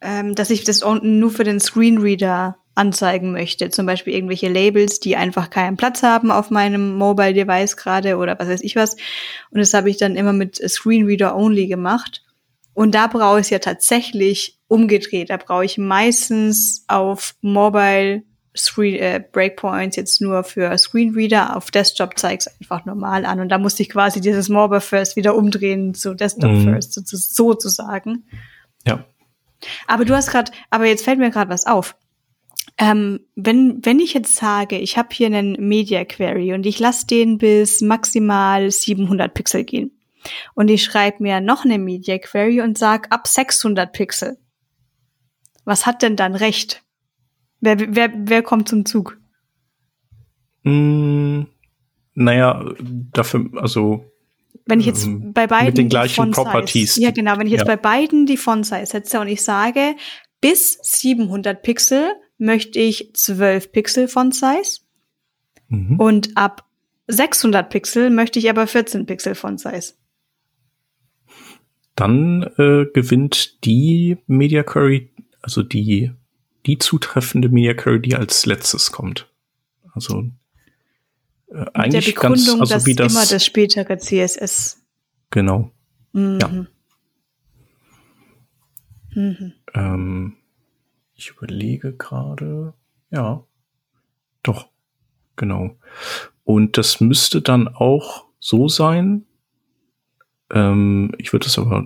ähm, 0.00 0.34
dass 0.34 0.50
ich 0.50 0.64
das 0.64 0.82
nur 1.02 1.30
für 1.30 1.44
den 1.44 1.60
Screenreader 1.60 2.56
anzeigen 2.76 3.32
möchte. 3.32 3.70
Zum 3.70 3.86
Beispiel 3.86 4.14
irgendwelche 4.14 4.48
Labels, 4.48 5.00
die 5.00 5.16
einfach 5.16 5.50
keinen 5.50 5.76
Platz 5.76 6.02
haben 6.02 6.30
auf 6.30 6.50
meinem 6.50 6.94
Mobile 6.94 7.34
Device 7.34 7.76
gerade 7.76 8.16
oder 8.16 8.38
was 8.38 8.48
weiß 8.48 8.60
ich 8.62 8.76
was. 8.76 8.96
Und 9.50 9.58
das 9.58 9.74
habe 9.74 9.90
ich 9.90 9.96
dann 9.96 10.14
immer 10.14 10.32
mit 10.32 10.56
Screenreader 10.56 11.34
Only 11.36 11.66
gemacht. 11.66 12.22
Und 12.74 12.94
da 12.94 13.06
brauche 13.06 13.40
ich 13.40 13.46
es 13.46 13.50
ja 13.50 13.58
tatsächlich 13.58 14.58
umgedreht. 14.68 15.30
Da 15.30 15.38
brauche 15.38 15.64
ich 15.64 15.78
meistens 15.78 16.84
auf 16.88 17.34
Mobile 17.40 18.22
Screen, 18.56 18.96
äh, 18.96 19.22
Breakpoints 19.32 19.96
jetzt 19.96 20.20
nur 20.20 20.44
für 20.44 20.76
Screenreader. 20.76 21.56
Auf 21.56 21.70
Desktop 21.70 22.18
zeige 22.18 22.34
ich 22.34 22.46
es 22.46 22.60
einfach 22.60 22.84
normal 22.84 23.24
an. 23.24 23.40
Und 23.40 23.48
da 23.48 23.58
musste 23.58 23.82
ich 23.82 23.88
quasi 23.88 24.20
dieses 24.20 24.48
Mobile 24.48 24.80
First 24.80 25.16
wieder 25.16 25.34
umdrehen 25.34 25.94
zu 25.94 26.14
Desktop 26.14 26.50
mhm. 26.50 26.64
First 26.64 26.92
sozusagen. 27.08 28.24
Ja. 28.86 29.04
Aber 29.86 30.04
du 30.04 30.14
hast 30.14 30.30
gerade, 30.30 30.52
aber 30.70 30.86
jetzt 30.86 31.04
fällt 31.04 31.18
mir 31.18 31.30
gerade 31.30 31.50
was 31.50 31.66
auf. 31.66 31.96
Ähm, 32.78 33.20
wenn, 33.34 33.84
wenn 33.84 34.00
ich 34.00 34.12
jetzt 34.12 34.36
sage, 34.36 34.78
ich 34.78 34.98
habe 34.98 35.08
hier 35.12 35.28
einen 35.28 35.52
Media 35.66 36.04
Query 36.04 36.52
und 36.52 36.66
ich 36.66 36.78
lasse 36.78 37.06
den 37.06 37.38
bis 37.38 37.80
maximal 37.80 38.70
700 38.70 39.32
Pixel 39.32 39.64
gehen 39.64 39.92
und 40.54 40.68
ich 40.68 40.84
schreibe 40.84 41.22
mir 41.22 41.40
noch 41.40 41.64
eine 41.64 41.78
Media 41.78 42.18
Query 42.18 42.60
und 42.60 42.76
sag 42.76 43.10
ab 43.12 43.26
600 43.26 43.92
Pixel. 43.92 44.36
Was 45.64 45.86
hat 45.86 46.02
denn 46.02 46.16
dann 46.16 46.34
recht? 46.34 46.82
Wer, 47.60 47.94
wer, 47.94 48.12
wer 48.14 48.42
kommt 48.42 48.68
zum 48.68 48.84
Zug? 48.84 49.18
Mm, 50.64 51.44
naja, 52.14 52.62
dafür, 53.12 53.48
also 53.56 54.04
wenn 54.66 54.80
ich 54.80 54.86
jetzt 54.86 55.06
ähm, 55.06 55.32
bei 55.32 55.46
beiden 55.46 55.66
mit 55.66 55.78
den 55.78 55.88
gleichen 55.88 56.32
Properties. 56.32 56.96
Ja, 56.96 57.12
genau. 57.12 57.38
Wenn 57.38 57.46
ich 57.46 57.52
jetzt 57.52 57.66
ja. 57.66 57.66
bei 57.66 57.76
beiden 57.76 58.26
die 58.26 58.36
Font 58.36 58.66
Size 58.66 58.86
setze 58.86 59.20
und 59.20 59.28
ich 59.28 59.42
sage, 59.42 59.94
bis 60.40 60.78
700 60.82 61.62
Pixel 61.62 62.12
möchte 62.38 62.78
ich 62.78 63.14
12 63.14 63.72
Pixel 63.72 64.08
Font 64.08 64.34
Size 64.34 64.80
mhm. 65.68 65.98
und 65.98 66.36
ab 66.36 66.64
600 67.08 67.70
Pixel 67.70 68.10
möchte 68.10 68.38
ich 68.38 68.50
aber 68.50 68.66
14 68.66 69.06
Pixel 69.06 69.34
Font 69.34 69.60
Size. 69.60 69.94
Dann 71.94 72.42
äh, 72.58 72.86
gewinnt 72.92 73.64
die 73.64 74.18
Media 74.26 74.62
Query, 74.62 75.10
also 75.40 75.62
die 75.62 76.12
die 76.66 76.78
zutreffende 76.78 77.48
Media 77.48 77.74
Query, 77.74 78.00
die 78.00 78.16
als 78.16 78.44
letztes 78.44 78.92
kommt. 78.92 79.30
Also 79.94 80.28
äh, 81.48 81.64
eigentlich 81.72 82.06
der 82.06 82.14
ganz, 82.14 82.48
also 82.48 82.64
dass 82.64 82.86
wie 82.86 82.94
das 82.94 83.12
immer 83.12 83.24
das 83.24 83.44
spätere 83.44 83.98
CSS. 83.98 84.82
Genau. 85.30 85.70
Mhm. 86.12 86.38
Ja. 86.40 86.66
Mhm. 89.14 89.52
Ähm, 89.74 90.36
ich 91.16 91.30
überlege 91.30 91.92
gerade. 91.94 92.74
Ja. 93.10 93.44
Doch. 94.42 94.68
Genau. 95.36 95.76
Und 96.44 96.78
das 96.78 97.00
müsste 97.00 97.42
dann 97.42 97.68
auch 97.68 98.26
so 98.38 98.68
sein. 98.68 99.26
Ähm, 100.50 101.12
ich 101.18 101.32
würde 101.32 101.46
es 101.46 101.58
aber, 101.58 101.84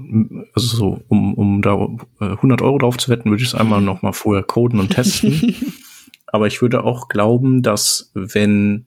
also 0.55 0.77
so, 0.77 1.01
um, 1.09 1.35
um 1.35 1.63
da 1.63 1.75
100 2.19 2.61
äh, 2.61 2.65
Euro 2.65 2.79
drauf 2.79 2.99
zu 2.99 3.11
wetten, 3.11 3.31
würde 3.31 3.43
ich 3.43 3.49
es 3.49 3.55
einmal 3.55 3.81
noch 3.81 4.03
mal 4.03 4.13
vorher 4.13 4.45
coden 4.45 4.79
und 4.79 4.91
testen. 4.91 5.57
aber 6.27 6.47
ich 6.47 6.61
würde 6.61 6.85
auch 6.85 7.09
glauben, 7.09 7.63
dass 7.63 8.11
wenn 8.15 8.87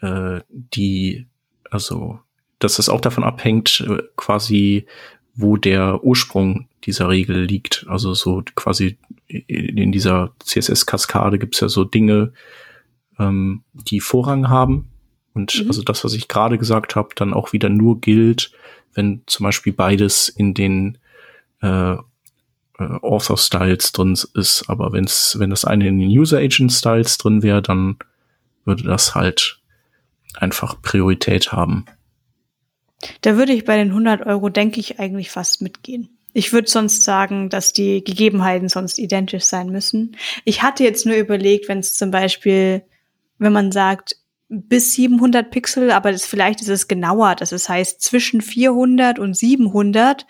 äh, 0.00 0.40
die, 0.48 1.26
also, 1.70 2.20
dass 2.58 2.78
es 2.78 2.88
auch 2.88 3.00
davon 3.00 3.24
abhängt, 3.24 3.84
äh, 3.88 4.02
quasi, 4.16 4.86
wo 5.34 5.56
der 5.56 6.04
Ursprung 6.04 6.68
dieser 6.84 7.08
Regel 7.08 7.44
liegt. 7.44 7.86
Also 7.88 8.12
so 8.12 8.42
quasi 8.54 8.98
in 9.26 9.92
dieser 9.92 10.32
CSS-Kaskade 10.44 11.38
gibt's 11.38 11.60
ja 11.60 11.68
so 11.68 11.84
Dinge, 11.84 12.32
ähm, 13.18 13.62
die 13.72 14.00
Vorrang 14.00 14.48
haben. 14.48 14.90
Und 15.34 15.60
mhm. 15.60 15.68
also 15.68 15.82
das, 15.82 16.04
was 16.04 16.14
ich 16.14 16.28
gerade 16.28 16.58
gesagt 16.58 16.96
habe, 16.96 17.10
dann 17.14 17.34
auch 17.34 17.52
wieder 17.52 17.68
nur 17.68 18.00
gilt, 18.00 18.52
wenn 18.94 19.22
zum 19.26 19.44
Beispiel 19.44 19.72
beides 19.72 20.28
in 20.28 20.54
den 20.54 20.98
äh, 21.62 21.92
äh 21.92 21.98
Author 22.78 23.38
Styles 23.38 23.92
drin 23.92 24.18
ist. 24.34 24.64
Aber 24.68 24.92
wenn's, 24.92 25.36
wenn 25.38 25.50
das 25.50 25.64
eine 25.64 25.88
in 25.88 25.98
den 25.98 26.10
User 26.10 26.38
Agent 26.38 26.72
Styles 26.72 27.18
drin 27.18 27.42
wäre, 27.42 27.62
dann 27.62 27.96
würde 28.64 28.84
das 28.84 29.14
halt 29.14 29.60
einfach 30.34 30.80
Priorität 30.82 31.52
haben. 31.52 31.86
Da 33.22 33.36
würde 33.36 33.52
ich 33.52 33.64
bei 33.64 33.76
den 33.76 33.88
100 33.88 34.26
Euro, 34.26 34.48
denke 34.48 34.80
ich, 34.80 35.00
eigentlich 35.00 35.30
fast 35.30 35.60
mitgehen. 35.60 36.08
Ich 36.32 36.52
würde 36.52 36.68
sonst 36.68 37.02
sagen, 37.02 37.48
dass 37.48 37.72
die 37.72 38.02
Gegebenheiten 38.02 38.68
sonst 38.68 38.98
identisch 38.98 39.44
sein 39.44 39.70
müssen. 39.70 40.16
Ich 40.44 40.62
hatte 40.62 40.84
jetzt 40.84 41.04
nur 41.06 41.16
überlegt, 41.16 41.68
wenn 41.68 41.78
es 41.78 41.94
zum 41.94 42.10
Beispiel, 42.10 42.82
wenn 43.38 43.52
man 43.52 43.72
sagt, 43.72 44.16
bis 44.48 44.92
700 44.94 45.50
Pixel, 45.50 45.90
aber 45.90 46.12
das, 46.12 46.26
vielleicht 46.26 46.60
ist 46.60 46.68
es 46.68 46.88
genauer. 46.88 47.34
Das 47.36 47.68
heißt 47.68 48.00
zwischen 48.00 48.40
400 48.40 49.18
und 49.18 49.34
700. 49.34 50.26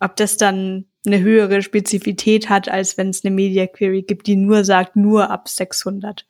Ob 0.00 0.16
das 0.16 0.36
dann 0.36 0.86
eine 1.06 1.20
höhere 1.20 1.62
Spezifität 1.62 2.48
hat, 2.48 2.68
als 2.68 2.96
wenn 2.96 3.10
es 3.10 3.24
eine 3.24 3.34
Media 3.34 3.66
Query 3.66 4.02
gibt, 4.02 4.26
die 4.26 4.36
nur 4.36 4.64
sagt, 4.64 4.96
nur 4.96 5.30
ab 5.30 5.48
600. 5.48 6.26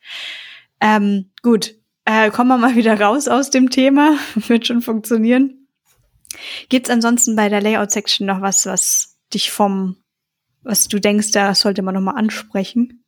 Ähm, 0.81 1.31
gut, 1.43 1.77
äh, 2.05 2.31
kommen 2.31 2.49
wir 2.49 2.59
mal 2.59 2.77
wieder 2.77 3.01
raus 3.01 3.29
aus 3.29 3.51
dem 3.51 3.71
Thema. 3.71 4.19
Wird 4.35 4.67
schon 4.67 4.83
funktionieren. 4.83 5.69
Gibt's 6.69 6.91
ansonsten 6.91 7.37
bei 7.37 7.49
der 7.49 7.63
Layout-Section 7.63 8.27
noch 8.27 8.41
was, 8.41 8.67
was 8.67 9.14
dich 9.35 9.51
vom, 9.51 9.97
was 10.63 10.89
du 10.89 11.01
denkst, 11.01 11.33
da 11.33 11.55
sollte 11.55 11.83
man 11.83 11.95
noch 11.95 12.01
mal 12.01 12.13
ansprechen? 12.13 13.05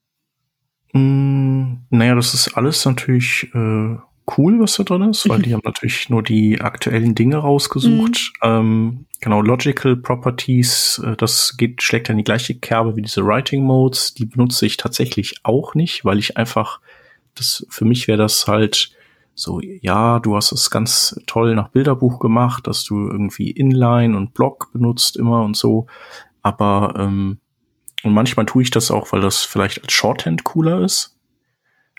Mm, 0.93 1.79
naja, 1.91 2.15
das 2.15 2.35
ist 2.35 2.57
alles 2.57 2.85
natürlich 2.85 3.49
äh, 3.55 3.97
cool, 4.37 4.61
was 4.61 4.77
da 4.77 4.83
drin 4.83 5.11
ist, 5.11 5.29
weil 5.29 5.43
die 5.43 5.53
haben 5.53 5.63
natürlich 5.65 6.11
nur 6.11 6.23
die 6.23 6.61
aktuellen 6.61 7.15
Dinge 7.15 7.37
rausgesucht. 7.37 8.33
Mhm. 8.43 8.49
Ähm, 8.49 9.07
genau, 9.21 9.41
Logical 9.41 9.97
Properties, 9.97 11.01
äh, 11.05 11.17
das 11.17 11.57
geht, 11.57 11.83
schlägt 11.83 12.09
dann 12.09 12.17
die 12.17 12.25
gleiche 12.25 12.55
Kerbe 12.55 12.97
wie 12.97 13.03
diese 13.03 13.25
Writing 13.25 13.65
Modes. 13.65 14.15
Die 14.15 14.27
benutze 14.27 14.67
ich 14.67 14.77
tatsächlich 14.77 15.37
auch 15.43 15.75
nicht, 15.75 16.05
weil 16.05 16.19
ich 16.19 16.37
einfach, 16.37 16.81
das, 17.35 17.67
für 17.69 17.85
mich 17.85 18.09
wäre 18.09 18.19
das 18.19 18.47
halt 18.47 18.96
so, 19.37 19.61
ja, 19.61 20.19
du 20.19 20.35
hast 20.35 20.51
es 20.51 20.71
ganz 20.71 21.21
toll 21.27 21.55
nach 21.55 21.69
Bilderbuch 21.69 22.19
gemacht, 22.19 22.67
dass 22.67 22.83
du 22.83 23.07
irgendwie 23.07 23.51
Inline 23.53 24.17
und 24.17 24.35
Block 24.35 24.73
benutzt 24.73 25.17
immer 25.17 25.45
und 25.45 25.57
so. 25.57 25.87
Aber, 26.43 26.95
ähm, 26.99 27.39
und 28.03 28.13
manchmal 28.13 28.47
tue 28.47 28.63
ich 28.63 28.71
das 28.73 28.91
auch, 28.91 29.13
weil 29.13 29.21
das 29.21 29.43
vielleicht 29.43 29.83
als 29.83 29.93
Shorthand 29.93 30.43
cooler 30.43 30.81
ist 30.81 31.17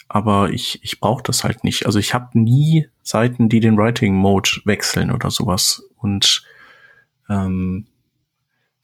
aber 0.10 0.52
ich, 0.52 0.80
ich 0.84 1.00
brauche 1.00 1.24
das 1.24 1.44
halt 1.44 1.64
nicht. 1.64 1.86
Also 1.86 2.00
ich 2.00 2.14
habe 2.14 2.40
nie 2.40 2.88
Seiten, 3.04 3.50
die 3.50 3.60
den 3.60 3.78
Writing 3.78 4.16
Mode 4.16 4.50
wechseln 4.64 5.12
oder 5.12 5.32
sowas. 5.32 5.84
Und 5.98 6.44
ähm, 7.30 7.88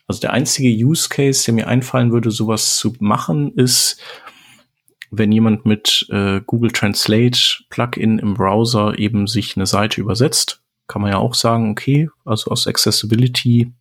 also 0.06 0.20
der 0.20 0.34
einzige 0.34 0.70
Use 0.70 1.08
Case, 1.08 1.46
der 1.46 1.54
mir 1.54 1.68
einfallen 1.68 2.12
würde, 2.12 2.30
sowas 2.30 2.78
zu 2.78 2.94
machen, 3.00 3.54
ist, 3.56 4.02
wenn 5.16 5.32
jemand 5.32 5.66
mit 5.66 6.08
äh, 6.10 6.42
Google 6.46 6.72
Translate 6.72 7.40
Plugin 7.70 8.20
im 8.20 8.34
Browser 8.34 8.98
eben 8.98 9.28
sich 9.28 9.56
eine 9.56 9.66
Seite 9.66 10.02
übersetzt, 10.02 10.62
kann 10.88 11.02
man 11.02 11.12
ja 11.12 11.18
auch 11.18 11.34
sagen, 11.34 11.72
okay, 11.72 12.10
also 12.26 12.52
aus 12.52 12.68
Accessibility 12.68 13.72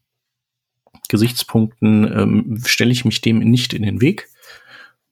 Gesichtspunkten 1.08 2.04
ähm, 2.04 2.62
stelle 2.64 2.92
ich 2.92 3.04
mich 3.04 3.20
dem 3.20 3.38
nicht 3.38 3.72
in 3.74 3.82
den 3.82 4.00
Weg 4.00 4.28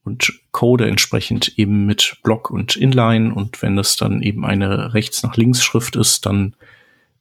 und 0.04 0.32
code 0.52 0.88
entsprechend 0.88 1.58
eben 1.58 1.86
mit 1.86 2.18
Block 2.22 2.50
und 2.50 2.76
Inline 2.76 3.34
und 3.34 3.60
wenn 3.62 3.76
das 3.76 3.96
dann 3.96 4.22
eben 4.22 4.44
eine 4.44 4.94
rechts 4.94 5.22
nach 5.22 5.36
links 5.36 5.62
Schrift 5.62 5.96
ist, 5.96 6.26
dann 6.26 6.54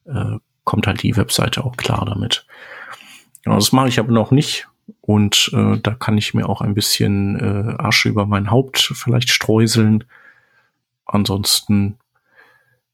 äh, 0.05 0.38
kommt 0.63 0.88
halt 0.88 1.03
die 1.03 1.17
Webseite 1.17 1.63
auch 1.63 1.77
klar 1.77 2.05
damit. 2.05 2.45
Genau, 3.43 3.55
das 3.55 3.71
mache 3.71 3.89
ich 3.89 3.99
aber 3.99 4.12
noch 4.12 4.31
nicht 4.31 4.67
und 5.10 5.50
äh, 5.56 5.80
da 5.82 5.95
kann 5.95 6.19
ich 6.19 6.36
mir 6.36 6.48
auch 6.48 6.62
ein 6.62 6.76
bisschen 6.76 7.36
äh, 7.39 7.74
Asche 7.82 8.10
über 8.10 8.28
mein 8.28 8.52
Haupt 8.52 8.91
vielleicht 8.93 9.32
streuseln. 9.32 10.04
Ansonsten, 11.04 11.98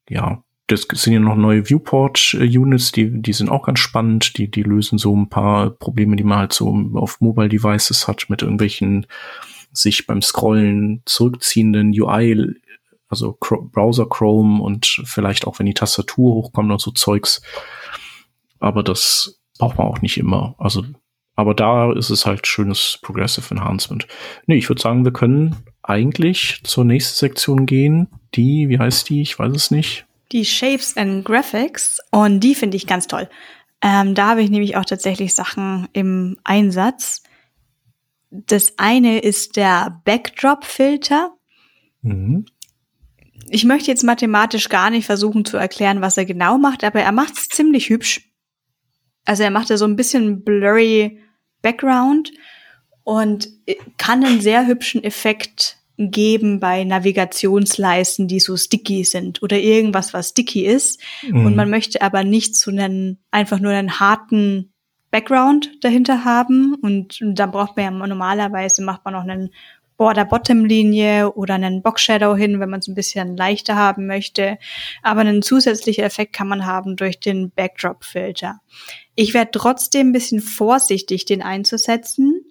ja, 0.08 0.42
das 0.68 0.88
sind 0.94 1.12
ja 1.12 1.20
noch 1.20 1.36
neue 1.36 1.70
Viewport-Units, 1.70 2.94
die, 2.94 3.22
die 3.22 3.34
sind 3.34 3.50
auch 3.50 3.66
ganz 3.66 3.80
spannend. 3.80 4.38
Die, 4.38 4.50
die 4.50 4.64
lösen 4.64 4.98
so 4.98 5.14
ein 5.14 5.28
paar 5.28 5.72
Probleme, 5.72 6.16
die 6.16 6.24
man 6.24 6.38
halt 6.38 6.54
so 6.54 6.90
auf 6.94 7.20
Mobile 7.20 7.50
Devices 7.50 8.08
hat 8.08 8.28
mit 8.30 8.44
irgendwelchen 8.44 9.08
sich 9.74 10.08
beim 10.08 10.22
Scrollen 10.22 11.02
zurückziehenden 11.04 11.90
UI, 11.90 12.56
also 13.10 13.38
Browser 13.42 14.08
Chrome 14.08 14.64
und 14.64 15.02
vielleicht 15.04 15.48
auch 15.48 15.60
wenn 15.60 15.66
die 15.66 15.74
Tastatur 15.74 16.34
hochkommt 16.34 16.72
und 16.72 16.80
so 16.80 16.92
Zeugs. 16.92 17.42
Aber 18.62 18.84
das 18.84 19.42
braucht 19.60 19.78
man 19.78 19.88
auch 19.88 20.02
nicht 20.02 20.16
immer. 20.16 20.56
Also, 20.58 20.86
aber 21.36 21.54
da 21.54 21.92
ist 21.92 22.10
es 22.10 22.26
halt 22.26 22.48
schönes 22.48 23.00
Progressive 23.02 23.54
Enhancement. 23.54 24.08
Nee, 24.48 24.58
ich 24.58 24.70
würde 24.70 24.82
sagen, 24.82 25.04
wir 25.04 25.14
können 25.14 25.58
eigentlich 25.84 26.62
zur 26.64 26.86
nächsten 26.86 27.18
Sektion 27.18 27.66
gehen. 27.66 28.08
Die, 28.34 28.70
wie 28.70 28.80
heißt 28.80 29.10
die? 29.10 29.22
Ich 29.22 29.38
weiß 29.38 29.54
es 29.54 29.72
nicht. 29.72 30.06
Die 30.32 30.46
Shapes 30.46 30.98
and 30.98 31.26
Graphics. 31.26 32.00
Und 32.12 32.40
die 32.40 32.56
finde 32.56 32.78
ich 32.78 32.88
ganz 32.88 33.08
toll. 33.08 33.30
Ähm, 33.82 34.16
da 34.16 34.30
habe 34.30 34.42
ich 34.42 34.50
nämlich 34.50 34.78
auch 34.78 34.86
tatsächlich 34.86 35.36
Sachen 35.36 35.88
im 35.94 36.38
Einsatz. 36.44 37.22
Das 38.32 38.74
eine 38.78 39.20
ist 39.20 39.58
der 39.58 40.02
Backdrop-Filter. 40.06 41.34
Mhm. 42.02 42.46
Ich 43.50 43.64
möchte 43.64 43.92
jetzt 43.92 44.04
mathematisch 44.04 44.70
gar 44.70 44.90
nicht 44.90 45.06
versuchen 45.06 45.46
zu 45.46 45.58
erklären, 45.58 46.02
was 46.02 46.18
er 46.18 46.26
genau 46.26 46.58
macht, 46.58 46.84
aber 46.84 47.02
er 47.02 47.12
macht 47.12 47.38
es 47.38 47.48
ziemlich 47.50 47.90
hübsch. 47.90 48.32
Also 49.26 49.44
er 49.44 49.52
macht 49.52 49.70
da 49.70 49.78
so 49.78 49.86
ein 49.86 49.96
bisschen 49.96 50.44
blurry 50.44 51.20
Background 51.66 52.32
und 53.04 53.50
kann 53.98 54.24
einen 54.24 54.40
sehr 54.40 54.68
hübschen 54.68 55.04
Effekt 55.04 55.78
geben 55.98 56.60
bei 56.60 56.84
Navigationsleisten, 56.84 58.28
die 58.28 58.40
so 58.40 58.56
sticky 58.56 59.04
sind 59.04 59.42
oder 59.42 59.58
irgendwas, 59.58 60.14
was 60.14 60.30
sticky 60.30 60.66
ist. 60.66 61.02
Mhm. 61.28 61.46
Und 61.46 61.56
man 61.56 61.72
möchte 61.72 62.04
aber 62.04 62.24
nicht 62.24 62.56
so 62.56 62.70
einen, 62.70 63.18
einfach 63.32 63.60
nur 63.60 63.72
einen 63.72 64.00
harten 64.00 64.74
Background 65.10 65.72
dahinter 65.82 66.26
haben 66.26 66.76
und 66.76 67.20
da 67.22 67.46
braucht 67.46 67.78
man 67.78 67.86
ja 67.86 68.08
normalerweise 68.08 68.84
macht 68.84 69.06
man 69.06 69.14
noch 69.14 69.24
einen 69.24 69.52
Border-Bottom-Linie 69.98 71.34
oder 71.34 71.56
einen 71.56 71.82
Box-Shadow 71.82 72.36
hin, 72.36 72.60
wenn 72.60 72.70
man 72.70 72.80
es 72.80 72.88
ein 72.88 72.96
bisschen 72.96 73.36
leichter 73.36 73.76
haben 73.76 74.08
möchte. 74.08 74.58
Aber 75.02 75.22
einen 75.22 75.42
zusätzlichen 75.42 76.04
Effekt 76.04 76.34
kann 76.34 76.48
man 76.48 76.66
haben 76.66 76.96
durch 76.96 77.20
den 77.20 77.52
Backdrop-Filter. 77.52 78.60
Ich 79.16 79.34
werde 79.34 79.52
trotzdem 79.52 80.10
ein 80.10 80.14
bisschen 80.14 80.42
vorsichtig, 80.42 81.26
den 81.26 81.42
einzusetzen, 81.42 82.45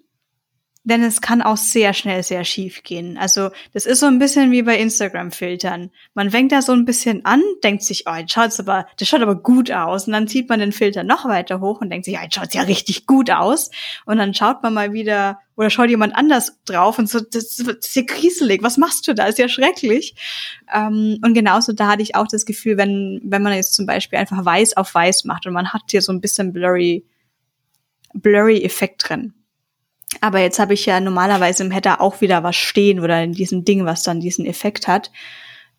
denn 0.85 1.03
es 1.03 1.19
kann 1.19 1.41
auch 1.41 1.57
sehr 1.57 1.93
schnell 1.93 2.21
sehr 2.21 2.43
schief 2.45 2.83
gehen. 2.83 3.17
Also 3.17 3.49
das 3.73 3.87
ist 3.87 3.99
so 3.99 4.05
ein 4.05 4.19
bisschen 4.19 4.51
wie 4.51 4.61
bei 4.61 4.77
Instagram-Filtern. 4.77 5.89
Man 6.13 6.29
fängt 6.29 6.51
da 6.51 6.61
so 6.61 6.73
ein 6.73 6.85
bisschen 6.85 7.25
an, 7.25 7.41
denkt 7.63 7.83
sich, 7.83 8.05
oh, 8.07 8.13
jetzt 8.13 8.31
schaut's 8.31 8.59
aber, 8.59 8.85
das 8.97 9.07
schaut 9.07 9.21
aber 9.21 9.35
gut 9.35 9.71
aus. 9.71 10.05
Und 10.05 10.13
dann 10.13 10.27
zieht 10.27 10.47
man 10.47 10.59
den 10.59 10.71
Filter 10.71 11.03
noch 11.03 11.25
weiter 11.25 11.59
hoch 11.59 11.81
und 11.81 11.89
denkt 11.89 12.05
sich, 12.05 12.17
oh, 12.17 12.21
jetzt 12.21 12.35
schaut's 12.35 12.53
ja 12.53 12.61
richtig 12.61 13.07
gut 13.07 13.31
aus. 13.31 13.71
Und 14.05 14.17
dann 14.17 14.35
schaut 14.35 14.61
man 14.61 14.75
mal 14.75 14.93
wieder 14.93 15.39
oder 15.55 15.71
schaut 15.71 15.89
jemand 15.89 16.15
anders 16.15 16.59
drauf 16.65 16.99
und 16.99 17.09
so, 17.09 17.19
das, 17.19 17.55
das 17.55 17.65
ist 17.65 17.95
ja 17.95 18.03
grieselig, 18.03 18.61
was 18.61 18.77
machst 18.77 19.07
du 19.07 19.15
da? 19.15 19.25
Ist 19.25 19.39
ja 19.39 19.47
schrecklich. 19.47 20.13
Ähm, 20.71 21.19
und 21.23 21.33
genauso 21.33 21.73
da 21.73 21.87
hatte 21.87 22.03
ich 22.03 22.15
auch 22.15 22.27
das 22.27 22.45
Gefühl, 22.45 22.77
wenn, 22.77 23.21
wenn 23.23 23.41
man 23.41 23.53
jetzt 23.53 23.73
zum 23.73 23.87
Beispiel 23.87 24.19
einfach 24.19 24.45
weiß 24.45 24.77
auf 24.77 24.93
weiß 24.93 25.23
macht 25.23 25.47
und 25.47 25.53
man 25.53 25.73
hat 25.73 25.83
hier 25.89 26.03
so 26.03 26.11
ein 26.11 26.21
bisschen 26.21 26.53
blurry, 26.53 27.05
blurry 28.13 28.63
Effekt 28.63 29.09
drin 29.09 29.33
aber 30.21 30.39
jetzt 30.39 30.59
habe 30.59 30.73
ich 30.73 30.85
ja 30.85 30.99
normalerweise 30.99 31.63
im 31.63 31.71
Header 31.71 32.01
auch 32.01 32.21
wieder 32.21 32.43
was 32.43 32.55
stehen 32.55 32.99
oder 32.99 33.23
in 33.23 33.33
diesem 33.33 33.65
Ding, 33.65 33.85
was 33.85 34.03
dann 34.03 34.19
diesen 34.19 34.45
Effekt 34.45 34.87
hat. 34.87 35.11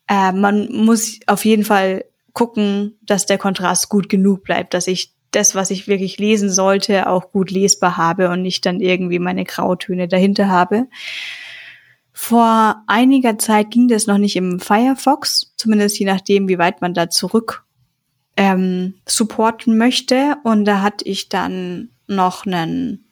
Äh, 0.07 0.31
man 0.31 0.71
muss 0.71 1.19
auf 1.27 1.45
jeden 1.45 1.63
Fall 1.63 2.05
gucken, 2.33 2.97
dass 3.01 3.25
der 3.25 3.37
Kontrast 3.37 3.89
gut 3.89 4.09
genug 4.09 4.43
bleibt, 4.43 4.73
dass 4.73 4.87
ich 4.87 5.13
das, 5.31 5.55
was 5.55 5.71
ich 5.71 5.87
wirklich 5.87 6.17
lesen 6.17 6.49
sollte, 6.49 7.07
auch 7.09 7.31
gut 7.31 7.51
lesbar 7.51 7.97
habe 7.97 8.29
und 8.29 8.41
nicht 8.41 8.65
dann 8.65 8.79
irgendwie 8.79 9.19
meine 9.19 9.43
Grautöne 9.43 10.07
dahinter 10.07 10.49
habe. 10.49 10.87
Vor 12.13 12.83
einiger 12.87 13.37
Zeit 13.37 13.69
ging 13.71 13.87
das 13.87 14.07
noch 14.07 14.17
nicht 14.17 14.35
im 14.35 14.59
Firefox, 14.59 15.53
zumindest 15.57 15.99
je 15.99 16.05
nachdem, 16.05 16.47
wie 16.47 16.57
weit 16.57 16.81
man 16.81 16.93
da 16.93 17.09
zurück 17.09 17.63
ähm, 18.37 18.95
supporten 19.05 19.77
möchte. 19.77 20.37
Und 20.43 20.65
da 20.65 20.81
hatte 20.81 21.05
ich 21.05 21.29
dann 21.29 21.89
noch 22.07 22.45
einen 22.45 23.06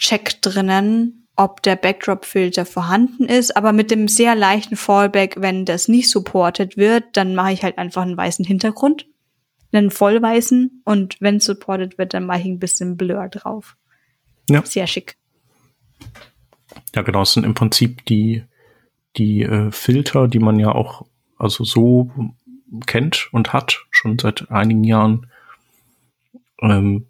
Check 0.00 0.42
drinnen, 0.42 1.28
ob 1.36 1.62
der 1.62 1.76
Backdrop-Filter 1.76 2.66
vorhanden 2.66 3.26
ist, 3.26 3.56
aber 3.56 3.72
mit 3.72 3.90
dem 3.90 4.08
sehr 4.08 4.34
leichten 4.34 4.76
Fallback, 4.76 5.36
wenn 5.38 5.64
das 5.64 5.88
nicht 5.88 6.10
supported 6.10 6.76
wird, 6.76 7.04
dann 7.12 7.34
mache 7.34 7.52
ich 7.52 7.62
halt 7.62 7.78
einfach 7.78 8.02
einen 8.02 8.16
weißen 8.16 8.44
Hintergrund, 8.44 9.06
einen 9.72 9.90
vollweißen 9.90 10.82
und 10.84 11.16
wenn 11.20 11.38
supported 11.38 11.98
wird, 11.98 12.14
dann 12.14 12.26
mache 12.26 12.40
ich 12.40 12.46
ein 12.46 12.58
bisschen 12.58 12.96
Blur 12.96 13.28
drauf. 13.28 13.76
Ja. 14.48 14.64
Sehr 14.64 14.86
schick. 14.86 15.16
Ja, 16.94 17.02
genau, 17.02 17.22
es 17.22 17.34
sind 17.34 17.44
im 17.44 17.54
Prinzip 17.54 18.04
die, 18.06 18.42
die 19.16 19.42
äh, 19.42 19.70
Filter, 19.70 20.28
die 20.28 20.40
man 20.40 20.58
ja 20.58 20.72
auch 20.72 21.06
also 21.38 21.64
so 21.64 22.10
kennt 22.86 23.28
und 23.32 23.52
hat, 23.52 23.86
schon 23.90 24.18
seit 24.18 24.50
einigen 24.50 24.84
Jahren. 24.84 25.26
Ähm, 26.60 27.06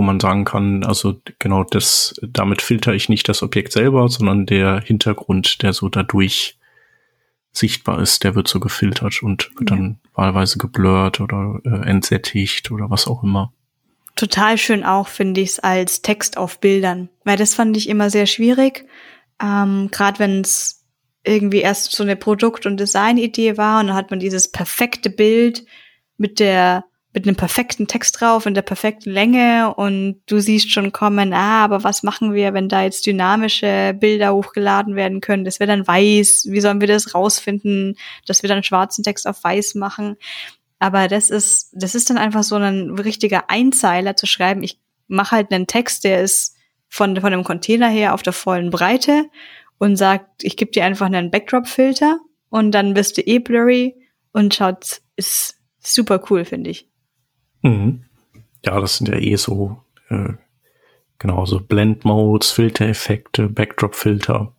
wo 0.00 0.02
man 0.02 0.18
sagen 0.18 0.46
kann, 0.46 0.82
also 0.82 1.20
genau 1.38 1.62
das, 1.62 2.14
damit 2.22 2.62
filter 2.62 2.94
ich 2.94 3.10
nicht 3.10 3.28
das 3.28 3.42
Objekt 3.42 3.70
selber, 3.70 4.08
sondern 4.08 4.46
der 4.46 4.80
Hintergrund, 4.80 5.60
der 5.60 5.74
so 5.74 5.90
dadurch 5.90 6.58
sichtbar 7.52 8.00
ist, 8.00 8.24
der 8.24 8.34
wird 8.34 8.48
so 8.48 8.60
gefiltert 8.60 9.22
und 9.22 9.50
wird 9.58 9.68
ja. 9.68 9.76
dann 9.76 9.98
wahlweise 10.14 10.56
geblurrt 10.56 11.20
oder 11.20 11.60
äh, 11.66 11.86
entsättigt 11.86 12.70
oder 12.70 12.88
was 12.88 13.06
auch 13.06 13.22
immer. 13.22 13.52
Total 14.16 14.56
schön 14.56 14.84
auch, 14.84 15.06
finde 15.06 15.42
ich 15.42 15.50
es, 15.50 15.58
als 15.60 16.00
Text 16.00 16.38
auf 16.38 16.60
Bildern, 16.60 17.10
weil 17.24 17.36
das 17.36 17.54
fand 17.54 17.76
ich 17.76 17.86
immer 17.86 18.08
sehr 18.08 18.24
schwierig, 18.24 18.86
ähm, 19.38 19.90
gerade 19.92 20.18
wenn 20.18 20.40
es 20.40 20.82
irgendwie 21.24 21.60
erst 21.60 21.94
so 21.94 22.02
eine 22.02 22.16
Produkt- 22.16 22.64
und 22.64 22.80
Designidee 22.80 23.58
war 23.58 23.80
und 23.80 23.88
dann 23.88 23.96
hat 23.96 24.10
man 24.10 24.18
dieses 24.18 24.50
perfekte 24.50 25.10
Bild 25.10 25.66
mit 26.16 26.40
der 26.40 26.86
mit 27.12 27.26
einem 27.26 27.36
perfekten 27.36 27.88
Text 27.88 28.20
drauf 28.20 28.46
in 28.46 28.54
der 28.54 28.62
perfekten 28.62 29.10
Länge 29.10 29.74
und 29.74 30.20
du 30.26 30.38
siehst 30.38 30.70
schon 30.70 30.92
kommen, 30.92 31.32
ah, 31.32 31.64
aber 31.64 31.82
was 31.82 32.04
machen 32.04 32.34
wir, 32.34 32.54
wenn 32.54 32.68
da 32.68 32.84
jetzt 32.84 33.04
dynamische 33.04 33.96
Bilder 33.98 34.32
hochgeladen 34.32 34.94
werden 34.94 35.20
können? 35.20 35.44
Das 35.44 35.58
wäre 35.58 35.68
dann 35.68 35.86
weiß. 35.86 36.46
Wie 36.48 36.60
sollen 36.60 36.80
wir 36.80 36.86
das 36.86 37.14
rausfinden, 37.14 37.96
dass 38.26 38.42
wir 38.42 38.48
dann 38.48 38.62
schwarzen 38.62 39.02
Text 39.02 39.26
auf 39.26 39.42
weiß 39.42 39.74
machen? 39.74 40.16
Aber 40.78 41.08
das 41.08 41.30
ist, 41.30 41.70
das 41.72 41.94
ist 41.94 42.10
dann 42.10 42.18
einfach 42.18 42.44
so 42.44 42.56
ein 42.56 42.90
richtiger 42.90 43.50
Einzeiler 43.50 44.14
zu 44.14 44.26
schreiben. 44.26 44.62
Ich 44.62 44.78
mache 45.08 45.36
halt 45.36 45.52
einen 45.52 45.66
Text, 45.66 46.04
der 46.04 46.22
ist 46.22 46.56
von, 46.88 47.16
von 47.16 47.32
einem 47.32 47.44
Container 47.44 47.88
her 47.88 48.14
auf 48.14 48.22
der 48.22 48.32
vollen 48.32 48.70
Breite 48.70 49.26
und 49.78 49.96
sagt, 49.96 50.44
ich 50.44 50.56
gebe 50.56 50.70
dir 50.70 50.84
einfach 50.84 51.06
einen 51.06 51.30
Backdrop-Filter 51.30 52.20
und 52.50 52.70
dann 52.72 52.94
bist 52.94 53.16
du 53.16 53.22
eh 53.22 53.40
blurry 53.40 53.96
und 54.32 54.54
schaut, 54.54 55.00
ist 55.16 55.56
super 55.80 56.22
cool, 56.30 56.44
finde 56.44 56.70
ich. 56.70 56.89
Mhm. 57.62 58.04
Ja, 58.64 58.80
das 58.80 58.98
sind 58.98 59.08
ja 59.08 59.16
eh 59.16 59.36
so, 59.36 59.78
äh, 60.08 60.34
genau, 61.18 61.46
so 61.46 61.60
Blend-Modes, 61.60 62.50
Filtereffekte, 62.50 63.48
Backdrop-Filter. 63.48 64.52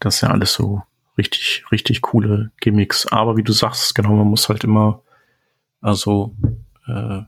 Das 0.00 0.16
ist 0.16 0.20
ja 0.22 0.30
alles 0.30 0.54
so 0.54 0.82
richtig, 1.18 1.64
richtig 1.70 2.00
coole 2.02 2.50
Gimmicks. 2.60 3.06
Aber 3.06 3.36
wie 3.36 3.42
du 3.42 3.52
sagst, 3.52 3.94
genau, 3.94 4.14
man 4.14 4.26
muss 4.26 4.48
halt 4.48 4.64
immer, 4.64 5.02
also, 5.80 6.34
äh, 6.86 7.22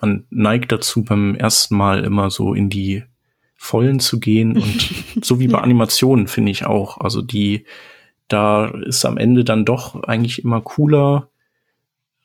man 0.00 0.26
neigt 0.30 0.72
dazu, 0.72 1.04
beim 1.04 1.34
ersten 1.34 1.76
Mal 1.76 2.04
immer 2.04 2.30
so 2.30 2.54
in 2.54 2.70
die 2.70 3.04
Vollen 3.56 4.00
zu 4.00 4.18
gehen 4.20 4.56
und 4.56 4.90
so 5.22 5.38
wie 5.38 5.48
bei. 5.48 5.58
Animationen 5.58 6.26
finde 6.26 6.50
ich 6.50 6.64
auch. 6.64 6.98
Also 6.98 7.20
die, 7.20 7.66
da 8.28 8.68
ist 8.68 9.04
am 9.04 9.18
Ende 9.18 9.44
dann 9.44 9.66
doch 9.66 10.02
eigentlich 10.04 10.42
immer 10.42 10.62
cooler. 10.62 11.28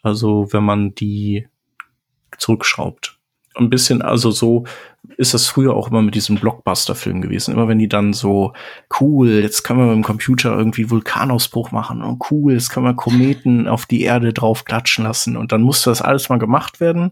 Also 0.02 0.48
wenn 0.52 0.64
man 0.64 0.96
die 0.96 1.48
zurückschraubt. 2.38 3.18
Ein 3.56 3.70
bisschen, 3.70 4.02
also 4.02 4.32
so 4.32 4.66
ist 5.18 5.34
das 5.34 5.48
früher 5.48 5.76
auch 5.76 5.90
immer 5.90 6.02
mit 6.02 6.16
diesem 6.16 6.36
Blockbuster-Film 6.36 7.22
gewesen. 7.22 7.54
Immer 7.54 7.68
wenn 7.68 7.80
die 7.80 7.88
dann 7.88 8.12
so, 8.14 8.54
cool, 9.00 9.30
jetzt 9.30 9.64
können 9.64 9.80
wir 9.80 9.86
mit 9.86 9.96
dem 9.96 10.04
Computer 10.04 10.58
irgendwie 10.58 10.90
Vulkanausbruch 10.90 11.72
machen 11.72 12.02
und 12.02 12.22
cool, 12.32 12.54
jetzt 12.54 12.70
können 12.70 12.86
wir 12.86 12.96
Kometen 12.96 13.68
auf 13.68 13.86
die 13.86 14.02
Erde 14.02 14.34
drauf 14.34 14.66
klatschen 14.66 15.06
lassen 15.06 15.38
und 15.38 15.52
dann 15.52 15.62
musste 15.62 15.90
das 15.90 16.02
alles 16.02 16.30
mal 16.30 16.40
gemacht 16.40 16.80
werden. 16.80 17.12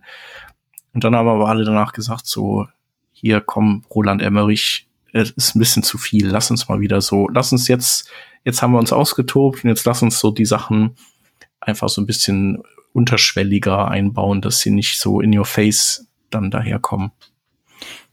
Und 0.93 1.03
dann 1.03 1.15
haben 1.15 1.27
aber 1.27 1.47
alle 1.47 1.63
danach 1.63 1.93
gesagt 1.93 2.25
so, 2.25 2.67
hier 3.11 3.41
komm, 3.41 3.83
Roland 3.93 4.21
Emmerich, 4.21 4.87
es 5.13 5.31
ist 5.31 5.55
ein 5.55 5.59
bisschen 5.59 5.83
zu 5.83 5.97
viel, 5.97 6.27
lass 6.27 6.51
uns 6.51 6.67
mal 6.67 6.79
wieder 6.79 6.99
so, 7.01 7.29
lass 7.29 7.51
uns 7.51 7.67
jetzt, 7.67 8.09
jetzt 8.43 8.61
haben 8.61 8.73
wir 8.73 8.79
uns 8.79 8.91
ausgetobt 8.91 9.63
und 9.63 9.69
jetzt 9.69 9.85
lass 9.85 10.01
uns 10.01 10.19
so 10.19 10.31
die 10.31 10.45
Sachen 10.45 10.95
einfach 11.61 11.89
so 11.89 12.01
ein 12.01 12.05
bisschen 12.05 12.61
unterschwelliger 12.93 13.89
einbauen, 13.89 14.41
dass 14.41 14.59
sie 14.61 14.71
nicht 14.71 14.99
so 14.99 15.19
in 15.19 15.37
your 15.37 15.45
face 15.45 16.07
dann 16.29 16.51
daherkommen. 16.51 17.11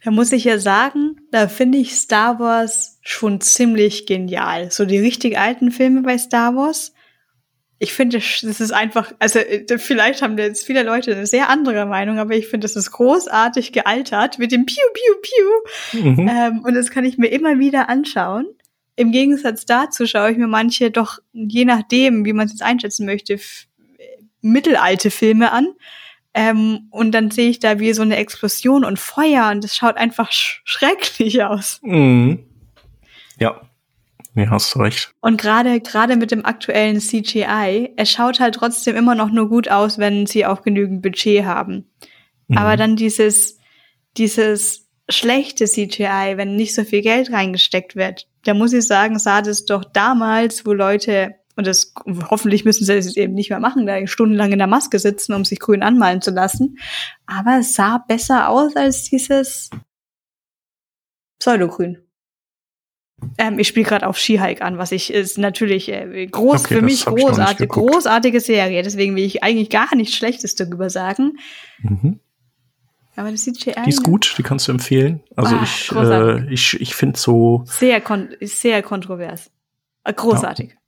Da 0.02 0.10
muss 0.10 0.32
ich 0.32 0.44
ja 0.44 0.58
sagen, 0.58 1.16
da 1.30 1.46
finde 1.46 1.78
ich 1.78 1.94
Star 1.94 2.38
Wars 2.38 2.98
schon 3.02 3.40
ziemlich 3.40 4.06
genial. 4.06 4.70
So 4.70 4.86
die 4.86 4.98
richtig 4.98 5.38
alten 5.38 5.70
Filme 5.70 6.02
bei 6.02 6.16
Star 6.16 6.56
Wars. 6.56 6.94
Ich 7.78 7.92
finde, 7.92 8.18
das 8.18 8.42
ist 8.42 8.72
einfach, 8.72 9.12
also 9.18 9.38
äh, 9.38 9.78
vielleicht 9.78 10.22
haben 10.22 10.36
jetzt 10.36 10.66
viele 10.66 10.82
Leute 10.82 11.14
eine 11.14 11.26
sehr 11.26 11.48
andere 11.48 11.86
Meinung, 11.86 12.18
aber 12.18 12.34
ich 12.34 12.46
finde, 12.46 12.66
das 12.66 12.76
ist 12.76 12.90
großartig 12.92 13.72
gealtert 13.72 14.38
mit 14.38 14.52
dem 14.52 14.66
Piu, 14.66 14.82
Piu, 14.92 15.14
Piu. 15.22 16.12
Mhm. 16.12 16.28
Ähm, 16.28 16.60
und 16.64 16.74
das 16.74 16.90
kann 16.90 17.04
ich 17.04 17.16
mir 17.16 17.28
immer 17.28 17.58
wieder 17.58 17.88
anschauen. 17.88 18.46
Im 18.96 19.12
Gegensatz 19.12 19.64
dazu 19.64 20.06
schaue 20.06 20.32
ich 20.32 20.36
mir 20.36 20.46
manche 20.46 20.90
doch, 20.90 21.20
je 21.32 21.64
nachdem, 21.64 22.26
wie 22.26 22.34
man 22.34 22.46
es 22.46 22.52
jetzt 22.52 22.62
einschätzen 22.62 23.06
möchte, 23.06 23.38
mittelalte 24.42 25.10
Filme 25.10 25.52
an. 25.52 25.68
Ähm, 26.32 26.86
und 26.90 27.12
dann 27.12 27.30
sehe 27.30 27.50
ich 27.50 27.58
da 27.58 27.80
wie 27.80 27.92
so 27.92 28.02
eine 28.02 28.16
Explosion 28.16 28.84
und 28.84 29.00
Feuer 29.00 29.50
und 29.50 29.64
das 29.64 29.74
schaut 29.74 29.96
einfach 29.96 30.30
sch 30.30 30.62
schrecklich 30.64 31.42
aus. 31.42 31.80
Mhm. 31.82 32.44
Ja. 33.38 33.60
Nee, 34.34 34.46
hast 34.48 34.72
du 34.74 34.78
recht. 34.78 35.12
Und 35.20 35.40
gerade 35.40 35.80
gerade 35.80 36.14
mit 36.14 36.30
dem 36.30 36.44
aktuellen 36.44 37.00
CGI, 37.00 37.94
es 37.96 38.12
schaut 38.12 38.38
halt 38.38 38.54
trotzdem 38.54 38.94
immer 38.94 39.16
noch 39.16 39.30
nur 39.30 39.48
gut 39.48 39.68
aus, 39.68 39.98
wenn 39.98 40.26
sie 40.26 40.46
auch 40.46 40.62
genügend 40.62 41.02
Budget 41.02 41.44
haben. 41.44 41.90
Mhm. 42.46 42.58
Aber 42.58 42.76
dann 42.76 42.94
dieses 42.94 43.58
dieses 44.16 44.88
schlechte 45.08 45.64
CGI, 45.64 46.34
wenn 46.36 46.54
nicht 46.54 46.76
so 46.76 46.84
viel 46.84 47.02
Geld 47.02 47.32
reingesteckt 47.32 47.96
wird, 47.96 48.28
da 48.44 48.54
muss 48.54 48.72
ich 48.72 48.86
sagen, 48.86 49.18
sah 49.18 49.42
das 49.42 49.64
doch 49.64 49.84
damals, 49.84 50.64
wo 50.64 50.72
Leute 50.72 51.34
und 51.60 51.66
das 51.66 51.92
hoffentlich 52.30 52.64
müssen 52.64 52.86
sie 52.86 52.94
das 52.94 53.16
eben 53.16 53.34
nicht 53.34 53.50
mehr 53.50 53.60
machen, 53.60 53.86
da 53.86 54.06
stundenlang 54.06 54.50
in 54.50 54.58
der 54.58 54.66
Maske 54.66 54.98
sitzen, 54.98 55.34
um 55.34 55.44
sich 55.44 55.60
grün 55.60 55.82
anmalen 55.82 56.22
zu 56.22 56.30
lassen. 56.30 56.78
Aber 57.26 57.58
es 57.60 57.74
sah 57.74 57.98
besser 57.98 58.48
aus 58.48 58.76
als 58.76 59.02
dieses 59.04 59.68
Pseudogrün. 61.38 61.98
Ähm, 63.36 63.58
ich 63.58 63.68
spiele 63.68 63.84
gerade 63.84 64.06
auf 64.06 64.18
Skihike 64.18 64.62
an, 64.62 64.78
was 64.78 64.90
ich 64.90 65.12
ist 65.12 65.36
natürlich 65.36 65.90
äh, 65.90 66.26
groß 66.28 66.64
okay, 66.64 66.76
für 66.76 66.82
mich 66.82 67.04
großartig, 67.04 67.68
großartige 67.68 68.40
Serie. 68.40 68.82
Deswegen 68.82 69.14
will 69.16 69.24
ich 69.24 69.42
eigentlich 69.42 69.68
gar 69.68 69.94
nichts 69.94 70.16
Schlechtes 70.16 70.54
darüber 70.54 70.88
sagen. 70.88 71.36
Mhm. 71.82 72.20
Aber 73.16 73.30
das 73.30 73.42
CGI. 73.42 73.74
Die 73.84 73.90
ist 73.90 74.02
gut, 74.02 74.34
die 74.38 74.42
kannst 74.42 74.66
du 74.66 74.72
empfehlen. 74.72 75.22
Also 75.36 75.56
ah, 75.56 75.62
ich, 75.62 75.92
äh, 75.92 76.54
ich, 76.54 76.80
ich 76.80 76.94
finde 76.94 77.18
so 77.18 77.64
sehr 77.66 78.00
kon 78.00 78.30
sehr 78.40 78.82
kontrovers, 78.82 79.50
äh, 80.04 80.14
großartig. 80.14 80.70
Ja. 80.70 80.79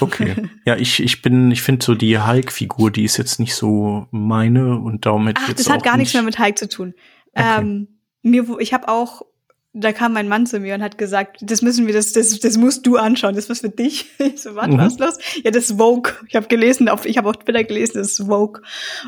Okay. 0.00 0.34
Ja, 0.66 0.76
ich, 0.76 1.02
ich 1.02 1.20
bin, 1.20 1.50
ich 1.50 1.60
finde 1.60 1.84
so 1.84 1.94
die 1.94 2.18
Hulk-Figur, 2.18 2.90
die 2.90 3.04
ist 3.04 3.18
jetzt 3.18 3.38
nicht 3.38 3.54
so 3.54 4.06
meine 4.10 4.78
und 4.78 5.04
hätte 5.04 5.40
Ach, 5.42 5.48
jetzt 5.48 5.60
das 5.60 5.70
hat 5.70 5.82
gar 5.82 5.98
nichts 5.98 6.14
mehr 6.14 6.22
mit 6.22 6.38
Hulk 6.38 6.56
zu 6.56 6.68
tun. 6.68 6.94
Okay. 7.34 7.60
Ähm, 7.60 7.88
mir, 8.22 8.46
ich 8.60 8.72
habe 8.72 8.88
auch, 8.88 9.26
da 9.74 9.92
kam 9.92 10.14
mein 10.14 10.26
Mann 10.26 10.46
zu 10.46 10.60
mir 10.60 10.74
und 10.74 10.82
hat 10.82 10.96
gesagt, 10.96 11.38
das 11.42 11.60
müssen 11.60 11.86
wir, 11.86 11.92
das, 11.92 12.12
das, 12.12 12.40
das 12.40 12.56
musst 12.56 12.86
du 12.86 12.96
anschauen, 12.96 13.34
das 13.34 13.44
ist 13.44 13.50
was 13.50 13.60
für 13.60 13.68
dich. 13.68 14.06
Ich 14.18 14.40
so, 14.40 14.54
was, 14.54 14.68
mhm. 14.68 14.78
was 14.78 14.98
los? 14.98 15.18
Ja, 15.42 15.50
das 15.50 15.70
ist 15.70 15.76
Vogue. 15.76 16.14
Ich 16.28 16.34
habe 16.34 16.46
gelesen, 16.46 16.88
auf, 16.88 17.04
ich 17.04 17.18
habe 17.18 17.28
auf 17.28 17.36
Twitter 17.36 17.64
gelesen, 17.64 17.98
das 17.98 18.12
ist 18.12 18.26
Vogue. 18.26 18.62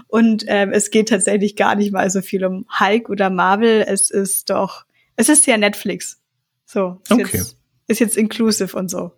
Und 0.08 0.44
ähm, 0.46 0.72
es 0.72 0.90
geht 0.90 1.08
tatsächlich 1.08 1.56
gar 1.56 1.74
nicht 1.74 1.92
mal 1.92 2.10
so 2.10 2.20
viel 2.20 2.44
um 2.44 2.66
Hulk 2.78 3.08
oder 3.08 3.30
Marvel. 3.30 3.82
Es 3.88 4.10
ist 4.10 4.50
doch, 4.50 4.84
es 5.16 5.30
ist 5.30 5.46
ja 5.46 5.56
Netflix. 5.56 6.20
So, 6.66 7.00
ist, 7.04 7.12
okay. 7.12 7.38
jetzt, 7.38 7.56
ist 7.86 8.00
jetzt 8.00 8.16
inclusive 8.18 8.76
und 8.76 8.90
so. 8.90 9.12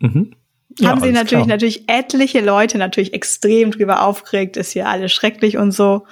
Mhm 0.00 0.34
haben 0.82 1.00
ja, 1.00 1.06
sie 1.06 1.12
natürlich, 1.12 1.44
klar. 1.44 1.46
natürlich 1.46 1.88
etliche 1.88 2.40
Leute 2.40 2.78
natürlich 2.78 3.12
extrem 3.12 3.70
drüber 3.70 4.02
aufgeregt, 4.02 4.56
ist 4.56 4.74
ja 4.74 4.86
alles 4.86 5.12
schrecklich 5.12 5.56
und 5.56 5.72
so. 5.72 6.06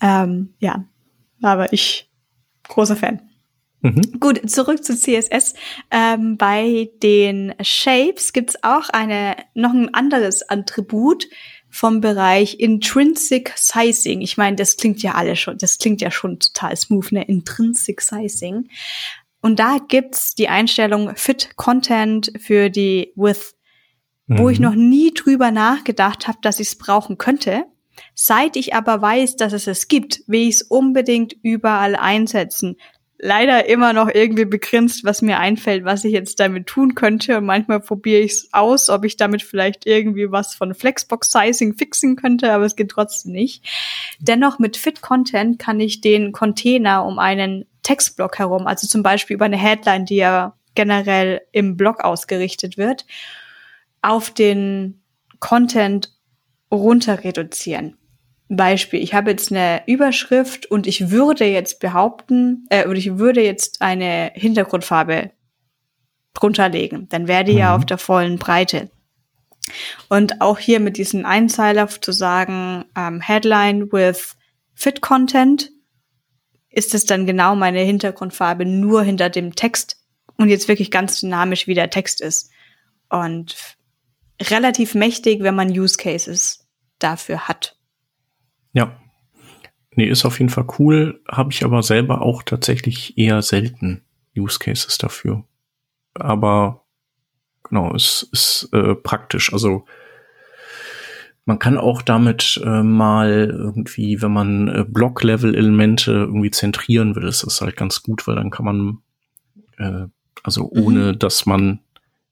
Ähm, 0.00 0.54
ja, 0.58 0.84
aber 1.42 1.72
ich, 1.72 2.10
großer 2.68 2.96
Fan. 2.96 3.20
Mhm. 3.82 4.20
Gut, 4.20 4.50
zurück 4.50 4.84
zu 4.84 4.94
CSS. 4.96 5.54
Ähm, 5.90 6.36
bei 6.36 6.90
den 7.02 7.54
Shapes 7.62 8.32
gibt's 8.32 8.62
auch 8.62 8.88
eine, 8.90 9.36
noch 9.54 9.72
ein 9.72 9.94
anderes 9.94 10.48
Attribut 10.48 11.26
vom 11.70 12.00
Bereich 12.00 12.58
Intrinsic 12.58 13.52
Sizing. 13.56 14.20
Ich 14.20 14.36
meine, 14.36 14.56
das 14.56 14.76
klingt 14.76 15.02
ja 15.02 15.14
alle 15.14 15.36
schon, 15.36 15.56
das 15.56 15.78
klingt 15.78 16.00
ja 16.00 16.10
schon 16.10 16.40
total 16.40 16.76
smooth, 16.76 17.12
ne? 17.12 17.24
Intrinsic 17.24 18.00
Sizing. 18.00 18.68
Und 19.40 19.58
da 19.58 19.78
gibt's 19.86 20.34
die 20.34 20.48
Einstellung 20.48 21.16
Fit 21.16 21.56
Content 21.56 22.32
für 22.38 22.70
die 22.70 23.12
With, 23.16 23.54
mhm. 24.26 24.38
wo 24.38 24.48
ich 24.50 24.58
mhm. 24.58 24.64
noch 24.66 24.74
nie 24.74 25.12
drüber 25.14 25.50
nachgedacht 25.50 26.28
habe, 26.28 26.38
dass 26.42 26.60
ich 26.60 26.68
es 26.68 26.78
brauchen 26.78 27.18
könnte. 27.18 27.64
Seit 28.14 28.56
ich 28.56 28.74
aber 28.74 29.00
weiß, 29.02 29.36
dass 29.36 29.52
es 29.52 29.66
es 29.66 29.88
gibt, 29.88 30.22
will 30.26 30.48
ich 30.48 30.56
es 30.56 30.62
unbedingt 30.62 31.34
überall 31.42 31.96
einsetzen. 31.96 32.76
Leider 33.22 33.68
immer 33.68 33.92
noch 33.92 34.08
irgendwie 34.08 34.46
begrenzt, 34.46 35.04
was 35.04 35.20
mir 35.20 35.38
einfällt, 35.38 35.84
was 35.84 36.04
ich 36.04 36.12
jetzt 36.12 36.40
damit 36.40 36.66
tun 36.66 36.94
könnte. 36.94 37.36
Und 37.36 37.44
manchmal 37.44 37.80
probiere 37.80 38.20
ich 38.20 38.32
es 38.32 38.48
aus, 38.52 38.88
ob 38.88 39.04
ich 39.04 39.18
damit 39.18 39.42
vielleicht 39.42 39.84
irgendwie 39.84 40.30
was 40.30 40.54
von 40.54 40.74
Flexbox 40.74 41.30
Sizing 41.30 41.76
fixen 41.76 42.16
könnte, 42.16 42.50
aber 42.50 42.64
es 42.64 42.76
geht 42.76 42.90
trotzdem 42.90 43.32
nicht. 43.32 43.62
Dennoch 44.20 44.58
mit 44.58 44.78
Fit 44.78 45.02
Content 45.02 45.58
kann 45.58 45.80
ich 45.80 46.00
den 46.00 46.32
Container 46.32 47.04
um 47.04 47.18
einen 47.18 47.66
Textblock 47.90 48.38
herum, 48.38 48.68
also 48.68 48.86
zum 48.86 49.02
Beispiel 49.02 49.34
über 49.34 49.46
eine 49.46 49.56
Headline, 49.56 50.04
die 50.04 50.16
ja 50.16 50.54
generell 50.76 51.40
im 51.50 51.76
Blog 51.76 52.04
ausgerichtet 52.04 52.78
wird, 52.78 53.04
auf 54.00 54.30
den 54.30 55.02
Content 55.40 56.14
runter 56.70 57.24
reduzieren. 57.24 57.96
Beispiel, 58.48 59.02
ich 59.02 59.12
habe 59.12 59.30
jetzt 59.30 59.50
eine 59.50 59.82
Überschrift 59.86 60.66
und 60.66 60.86
ich 60.86 61.10
würde 61.10 61.46
jetzt 61.46 61.80
behaupten, 61.80 62.64
äh, 62.70 62.86
oder 62.86 62.96
ich 62.96 63.18
würde 63.18 63.42
jetzt 63.42 63.82
eine 63.82 64.30
Hintergrundfarbe 64.34 65.32
drunter 66.34 66.68
legen. 66.68 67.08
Dann 67.08 67.26
wäre 67.26 67.42
die 67.42 67.52
mhm. 67.52 67.58
ja 67.58 67.74
auf 67.74 67.84
der 67.84 67.98
vollen 67.98 68.38
Breite. 68.38 68.88
Und 70.08 70.40
auch 70.40 70.58
hier 70.58 70.78
mit 70.78 70.96
diesem 70.96 71.26
Einzeiler 71.26 71.88
zu 71.88 72.12
sagen, 72.12 72.84
ähm, 72.96 73.20
Headline 73.20 73.90
with 73.90 74.36
Fit 74.74 75.00
Content, 75.00 75.70
ist 76.70 76.94
es 76.94 77.04
dann 77.04 77.26
genau 77.26 77.56
meine 77.56 77.80
Hintergrundfarbe 77.80 78.64
nur 78.64 79.02
hinter 79.02 79.28
dem 79.28 79.54
Text 79.54 79.96
und 80.36 80.48
jetzt 80.48 80.68
wirklich 80.68 80.90
ganz 80.90 81.20
dynamisch, 81.20 81.66
wie 81.66 81.74
der 81.74 81.90
Text 81.90 82.20
ist. 82.20 82.50
und 83.08 83.76
relativ 84.40 84.94
mächtig, 84.94 85.42
wenn 85.42 85.54
man 85.54 85.68
Use 85.70 85.96
Cases 85.96 86.66
dafür 86.98 87.48
hat. 87.48 87.76
Ja. 88.72 88.96
Nee, 89.96 90.08
ist 90.08 90.24
auf 90.24 90.38
jeden 90.38 90.50
Fall 90.50 90.66
cool, 90.78 91.20
habe 91.28 91.52
ich 91.52 91.64
aber 91.64 91.82
selber 91.82 92.22
auch 92.22 92.42
tatsächlich 92.42 93.18
eher 93.18 93.42
selten 93.42 94.04
Use 94.36 94.58
Cases 94.58 94.96
dafür. 94.98 95.44
Aber 96.14 96.84
genau, 97.64 97.94
es 97.94 98.22
ist 98.32 98.68
äh, 98.72 98.94
praktisch. 98.94 99.52
Also 99.52 99.84
man 101.50 101.58
kann 101.58 101.78
auch 101.78 102.00
damit 102.00 102.60
äh, 102.64 102.84
mal 102.84 103.50
irgendwie, 103.50 104.22
wenn 104.22 104.32
man 104.32 104.68
äh, 104.68 104.84
Block-Level-Elemente 104.86 106.12
irgendwie 106.12 106.52
zentrieren 106.52 107.16
will, 107.16 107.26
ist 107.26 107.42
das 107.42 107.60
halt 107.60 107.76
ganz 107.76 108.04
gut, 108.04 108.28
weil 108.28 108.36
dann 108.36 108.50
kann 108.50 108.64
man, 108.64 108.98
äh, 109.76 110.06
also 110.44 110.70
mhm. 110.72 110.82
ohne 110.84 111.00
mhm. 111.12 111.18
dass 111.18 111.46
man, 111.46 111.80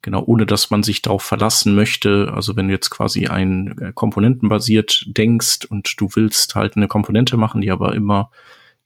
genau, 0.02 0.22
ohne 0.24 0.46
dass 0.46 0.70
man 0.70 0.84
sich 0.84 1.02
darauf 1.02 1.24
verlassen 1.24 1.74
möchte, 1.74 2.32
also 2.32 2.54
wenn 2.54 2.68
du 2.68 2.74
jetzt 2.74 2.90
quasi 2.90 3.26
ein 3.26 3.76
äh, 3.80 3.92
komponentenbasiert 3.92 5.06
denkst 5.08 5.64
und 5.68 6.00
du 6.00 6.10
willst 6.14 6.54
halt 6.54 6.76
eine 6.76 6.86
Komponente 6.86 7.36
machen, 7.36 7.60
die 7.60 7.72
aber 7.72 7.96
immer 7.96 8.30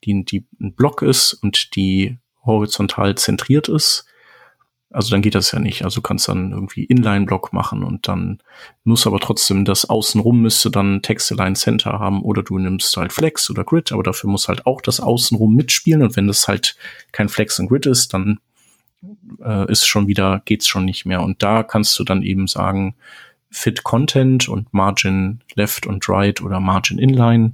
die, 0.04 0.24
die 0.24 0.46
ein 0.62 0.72
Block 0.74 1.02
ist 1.02 1.34
und 1.34 1.76
die 1.76 2.16
horizontal 2.42 3.16
zentriert 3.16 3.68
ist, 3.68 4.06
also 4.92 5.10
dann 5.10 5.22
geht 5.22 5.34
das 5.34 5.52
ja 5.52 5.58
nicht. 5.58 5.84
Also 5.84 5.96
du 5.96 6.02
kannst 6.02 6.28
dann 6.28 6.52
irgendwie 6.52 6.84
Inline-Block 6.84 7.52
machen 7.52 7.82
und 7.82 8.08
dann 8.08 8.38
muss 8.84 9.06
aber 9.06 9.20
trotzdem 9.20 9.64
das 9.64 9.88
Außenrum 9.88 10.40
müsste 10.40 10.70
dann 10.70 11.02
Text-Align 11.02 11.56
Center 11.56 11.98
haben 11.98 12.22
oder 12.22 12.42
du 12.42 12.58
nimmst 12.58 12.96
halt 12.96 13.12
Flex 13.12 13.50
oder 13.50 13.64
Grid, 13.64 13.92
aber 13.92 14.02
dafür 14.02 14.30
muss 14.30 14.48
halt 14.48 14.66
auch 14.66 14.80
das 14.80 15.00
Außenrum 15.00 15.54
mitspielen 15.54 16.02
und 16.02 16.16
wenn 16.16 16.26
das 16.26 16.46
halt 16.48 16.76
kein 17.12 17.28
Flex 17.28 17.58
und 17.58 17.68
Grid 17.68 17.86
ist, 17.86 18.14
dann 18.14 18.38
äh, 19.42 19.70
ist 19.70 19.86
schon 19.86 20.06
wieder, 20.06 20.42
geht's 20.44 20.68
schon 20.68 20.84
nicht 20.84 21.06
mehr. 21.06 21.22
Und 21.22 21.42
da 21.42 21.62
kannst 21.62 21.98
du 21.98 22.04
dann 22.04 22.22
eben 22.22 22.46
sagen, 22.46 22.94
Fit 23.50 23.82
Content 23.84 24.48
und 24.48 24.72
Margin 24.72 25.40
Left 25.54 25.86
und 25.86 26.08
Right 26.08 26.40
oder 26.40 26.60
Margin 26.60 26.98
Inline 26.98 27.52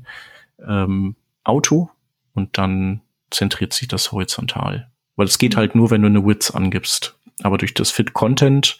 ähm, 0.66 1.16
Auto 1.44 1.90
und 2.34 2.56
dann 2.56 3.00
zentriert 3.30 3.72
sich 3.72 3.88
das 3.88 4.12
horizontal. 4.12 4.90
Weil 5.16 5.26
es 5.26 5.38
geht 5.38 5.56
halt 5.56 5.74
nur, 5.74 5.90
wenn 5.90 6.02
du 6.02 6.06
eine 6.06 6.24
Width 6.24 6.54
angibst. 6.54 7.17
Aber 7.42 7.58
durch 7.58 7.74
das 7.74 7.90
Fit 7.90 8.12
Content 8.12 8.78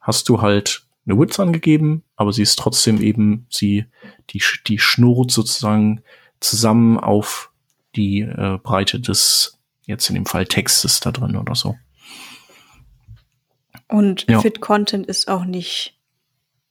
hast 0.00 0.28
du 0.28 0.40
halt 0.42 0.82
eine 1.06 1.18
Width 1.18 1.40
angegeben, 1.40 2.04
aber 2.16 2.32
sie 2.32 2.42
ist 2.42 2.58
trotzdem 2.58 3.00
eben, 3.00 3.46
sie, 3.48 3.86
die, 4.30 4.42
die 4.66 4.78
schnurrt 4.78 5.30
sozusagen 5.30 6.02
zusammen 6.40 6.98
auf 6.98 7.50
die 7.96 8.20
äh, 8.20 8.58
Breite 8.62 9.00
des, 9.00 9.58
jetzt 9.86 10.08
in 10.08 10.14
dem 10.14 10.26
Fall 10.26 10.46
Textes 10.46 11.00
da 11.00 11.10
drin 11.10 11.36
oder 11.36 11.54
so. 11.54 11.76
Und 13.88 14.26
ja. 14.28 14.40
Fit 14.40 14.60
Content 14.60 15.06
ist 15.06 15.28
auch 15.28 15.44
nicht 15.44 15.98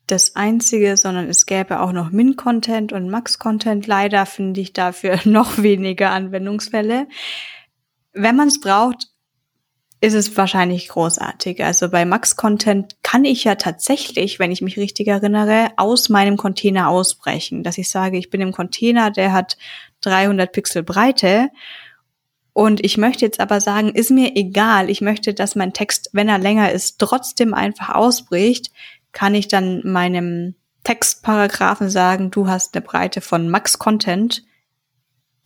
das 0.05 0.35
einzige, 0.35 0.95
sondern 0.95 1.27
es 1.27 1.45
gäbe 1.45 1.81
auch 1.81 1.91
noch 1.91 2.11
Min 2.11 2.35
Content 2.37 2.93
und 2.93 3.09
Max 3.09 3.39
Content. 3.39 3.87
Leider 3.87 4.25
finde 4.25 4.61
ich 4.61 4.73
dafür 4.73 5.19
noch 5.25 5.57
weniger 5.57 6.11
Anwendungsfälle. 6.11 7.07
Wenn 8.13 8.35
man 8.35 8.47
es 8.47 8.59
braucht, 8.59 9.07
ist 9.99 10.13
es 10.13 10.37
wahrscheinlich 10.37 10.89
großartig. 10.89 11.63
Also 11.63 11.89
bei 11.89 12.05
Max 12.05 12.35
Content 12.35 12.95
kann 13.01 13.25
ich 13.25 13.43
ja 13.43 13.55
tatsächlich, 13.55 14.37
wenn 14.37 14.51
ich 14.51 14.61
mich 14.61 14.77
richtig 14.77 15.07
erinnere, 15.07 15.71
aus 15.77 16.09
meinem 16.09 16.37
Container 16.37 16.89
ausbrechen, 16.89 17.63
dass 17.63 17.79
ich 17.79 17.89
sage, 17.89 18.17
ich 18.17 18.29
bin 18.29 18.41
im 18.41 18.51
Container, 18.51 19.09
der 19.09 19.33
hat 19.33 19.57
300 20.01 20.51
Pixel 20.51 20.83
Breite. 20.83 21.49
Und 22.53 22.83
ich 22.83 22.97
möchte 22.97 23.25
jetzt 23.25 23.39
aber 23.39 23.59
sagen, 23.59 23.89
ist 23.89 24.11
mir 24.11 24.35
egal, 24.35 24.89
ich 24.89 25.01
möchte, 25.01 25.33
dass 25.33 25.55
mein 25.55 25.73
Text, 25.73 26.09
wenn 26.13 26.29
er 26.29 26.37
länger 26.37 26.71
ist, 26.71 26.99
trotzdem 26.99 27.53
einfach 27.53 27.89
ausbricht, 27.89 28.71
kann 29.11 29.33
ich 29.33 29.47
dann 29.47 29.81
meinem 29.83 30.55
Textparagraphen 30.83 31.89
sagen, 31.89 32.29
du 32.29 32.47
hast 32.47 32.75
eine 32.75 32.85
Breite 32.85 33.21
von 33.21 33.49
Max 33.49 33.79
Content 33.79 34.43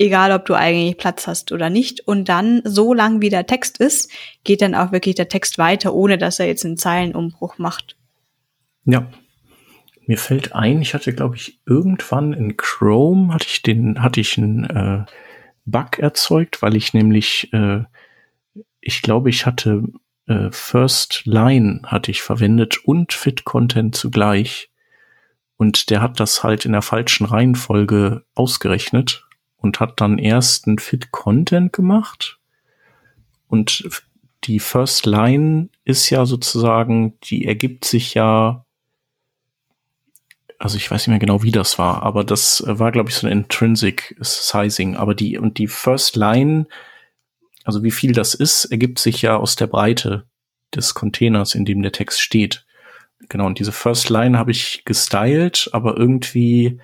egal 0.02 0.32
ob 0.32 0.45
du 0.45 0.56
eigentlich 0.56 0.97
Platz 0.97 1.28
hast 1.28 1.52
oder 1.52 1.70
nicht. 1.70 2.02
Und 2.08 2.28
dann, 2.28 2.62
so 2.66 2.93
lang 2.93 3.22
wie 3.22 3.30
der 3.30 3.45
Text 3.45 3.78
ist, 3.78 4.12
geht 4.43 4.62
dann 4.62 4.76
auch 4.76 4.91
wirklich 4.91 5.16
der 5.16 5.30
Text 5.30 5.58
weiter, 5.58 5.93
ohne 5.93 6.18
dass 6.18 6.39
er 6.39 6.47
jetzt 6.47 6.66
einen 6.66 6.78
Zeilenumbruch 6.78 7.58
macht. 7.58 7.95
Ja. 8.86 9.08
Mir 10.08 10.18
fällt 10.18 10.54
ein, 10.54 10.82
ich 10.82 10.95
hatte, 10.95 11.14
glaube 11.14 11.36
ich, 11.36 11.62
irgendwann 11.66 12.34
in 12.34 12.58
Chrome 12.58 13.34
hatte 13.34 13.45
ich 13.47 13.62
den, 13.62 14.02
hatte 14.02 14.20
ich 14.20 14.38
einen 14.38 14.64
äh, 14.66 15.06
Bug 15.66 15.99
erzeugt, 15.99 16.64
weil 16.64 16.76
ich 16.76 16.93
nämlich, 16.93 17.54
äh, 17.54 17.84
ich 18.82 19.04
glaube, 19.04 19.30
ich 19.30 19.45
hatte 19.45 19.84
äh, 20.26 20.49
First 20.52 21.22
Line 21.26 21.82
hatte 21.86 22.10
ich 22.10 22.24
verwendet 22.24 22.84
und 22.84 23.14
Fit 23.14 23.45
Content 23.45 23.95
zugleich. 23.95 24.72
Und 25.58 25.91
der 25.91 26.02
hat 26.02 26.20
das 26.20 26.43
halt 26.43 26.66
in 26.66 26.72
der 26.72 26.82
falschen 26.82 27.26
Reihenfolge 27.28 28.24
ausgerechnet 28.34 29.24
und 29.62 29.80
hat 29.80 30.01
dann 30.01 30.18
erst 30.18 30.68
ein 30.68 30.80
Fit 30.80 31.12
Content 31.12 31.72
gemacht. 31.72 32.39
Und 33.47 33.88
die 34.43 34.59
First 34.59 35.05
Line 35.05 35.70
ist 35.86 36.09
ja 36.09 36.26
sozusagen, 36.26 37.20
die 37.24 37.45
ergibt 37.45 37.86
sich 37.86 38.14
ja, 38.16 38.66
also 40.57 40.78
ich 40.78 40.89
weiß 40.89 41.01
nicht 41.01 41.09
mehr 41.09 41.20
genau, 41.20 41.43
wie 41.43 41.51
das 41.51 41.78
war, 41.78 42.03
aber 42.03 42.24
das 42.24 42.64
war, 42.66 42.91
glaube 42.91 43.09
ich, 43.09 43.16
so 43.16 43.28
ein 43.28 43.32
Intrinsic 43.32 44.16
Sizing. 44.22 44.95
Aber 44.95 45.14
die, 45.14 45.38
und 45.38 45.57
die 45.57 45.68
First 45.68 46.16
Line, 46.16 46.68
also 47.64 47.84
wie 47.84 47.91
viel 47.91 48.14
das 48.14 48.34
ist, 48.34 48.66
ergibt 48.66 48.99
sich 48.99 49.22
ja 49.22 49.38
aus 49.38 49.55
der 49.55 49.68
Breite 49.68 50.26
des 50.74 50.93
Containers, 50.93 51.53
in 51.53 51.66
dem 51.66 51.82
der 51.82 51.91
Text 51.91 52.22
steht. 52.22 52.66
Genau, 53.30 53.45
und 53.45 53.59
diese 53.59 53.72
First 53.72 54.09
Line 54.09 54.38
habe 54.38 54.51
ich 54.51 54.84
gestylt, 54.86 55.70
aber 55.74 55.97
irgendwie 55.97 56.80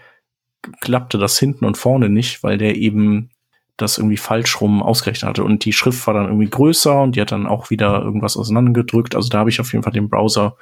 klappte 0.82 1.18
das 1.18 1.38
hinten 1.40 1.66
und 1.66 1.78
vorne 1.78 2.10
nicht, 2.10 2.44
weil 2.44 2.58
der 2.58 2.76
eben 2.76 3.30
das 3.78 3.98
irgendwie 3.98 4.18
falsch 4.18 4.60
rum 4.60 4.82
ausgerechnet 4.82 5.30
hatte. 5.30 5.44
Und 5.44 5.64
die 5.64 5.74
Schrift 5.74 6.06
war 6.08 6.14
dann 6.14 6.26
irgendwie 6.26 6.50
größer 6.50 7.02
und 7.02 7.16
die 7.16 7.22
hat 7.22 7.32
dann 7.32 7.46
auch 7.46 7.70
wieder 7.70 8.02
irgendwas 8.02 8.36
auseinandergedrückt. 8.36 9.16
Also 9.16 9.30
da 9.30 9.40
habe 9.40 9.50
ich 9.50 9.60
auf 9.60 9.72
jeden 9.72 9.84
Fall 9.84 9.94
den 9.94 10.10
Browser 10.10 10.58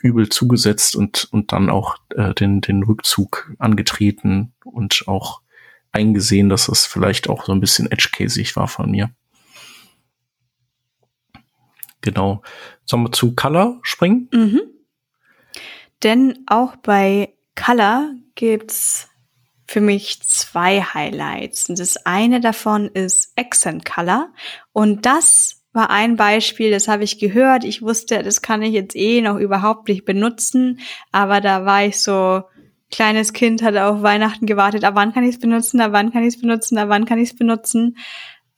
übel 0.00 0.28
zugesetzt 0.28 0.96
und, 0.96 1.28
und 1.32 1.52
dann 1.52 1.68
auch 1.68 1.96
äh, 2.10 2.32
den, 2.34 2.60
den 2.60 2.84
Rückzug 2.84 3.52
angetreten 3.58 4.52
und 4.64 5.04
auch 5.06 5.42
eingesehen, 5.92 6.48
dass 6.48 6.66
das 6.66 6.86
vielleicht 6.86 7.28
auch 7.28 7.44
so 7.44 7.52
ein 7.52 7.60
bisschen 7.60 7.90
edge-casig 7.90 8.56
war 8.56 8.68
von 8.68 8.90
mir. 8.90 9.10
Genau. 12.00 12.42
Sollen 12.86 13.02
wir 13.02 13.12
zu 13.12 13.34
Color 13.34 13.78
springen? 13.82 14.28
Mhm. 14.32 14.60
Denn 16.02 16.38
auch 16.46 16.76
bei 16.76 17.34
Color 17.56 18.14
gibt's 18.40 19.10
für 19.66 19.82
mich 19.82 20.22
zwei 20.22 20.80
Highlights. 20.80 21.68
Und 21.68 21.78
das 21.78 22.06
eine 22.06 22.40
davon 22.40 22.88
ist 22.88 23.32
Accent 23.36 23.84
Color. 23.84 24.30
Und 24.72 25.04
das 25.04 25.62
war 25.74 25.90
ein 25.90 26.16
Beispiel, 26.16 26.70
das 26.70 26.88
habe 26.88 27.04
ich 27.04 27.18
gehört. 27.18 27.64
Ich 27.64 27.82
wusste, 27.82 28.22
das 28.22 28.40
kann 28.40 28.62
ich 28.62 28.72
jetzt 28.72 28.96
eh 28.96 29.20
noch 29.20 29.36
überhaupt 29.36 29.88
nicht 29.88 30.06
benutzen. 30.06 30.80
Aber 31.12 31.42
da 31.42 31.66
war 31.66 31.84
ich 31.84 32.00
so, 32.00 32.42
kleines 32.90 33.34
Kind, 33.34 33.62
hatte 33.62 33.84
auf 33.84 34.02
Weihnachten 34.02 34.46
gewartet, 34.46 34.84
ab 34.84 34.94
wann 34.96 35.12
kann 35.12 35.22
ich 35.22 35.36
es 35.36 35.38
benutzen, 35.38 35.80
ab 35.80 35.92
wann 35.92 36.10
kann 36.10 36.22
ich 36.22 36.34
es 36.34 36.40
benutzen, 36.40 36.78
ab 36.78 36.88
wann 36.88 37.04
kann 37.04 37.18
ich 37.18 37.30
es 37.30 37.36
benutzen. 37.36 37.98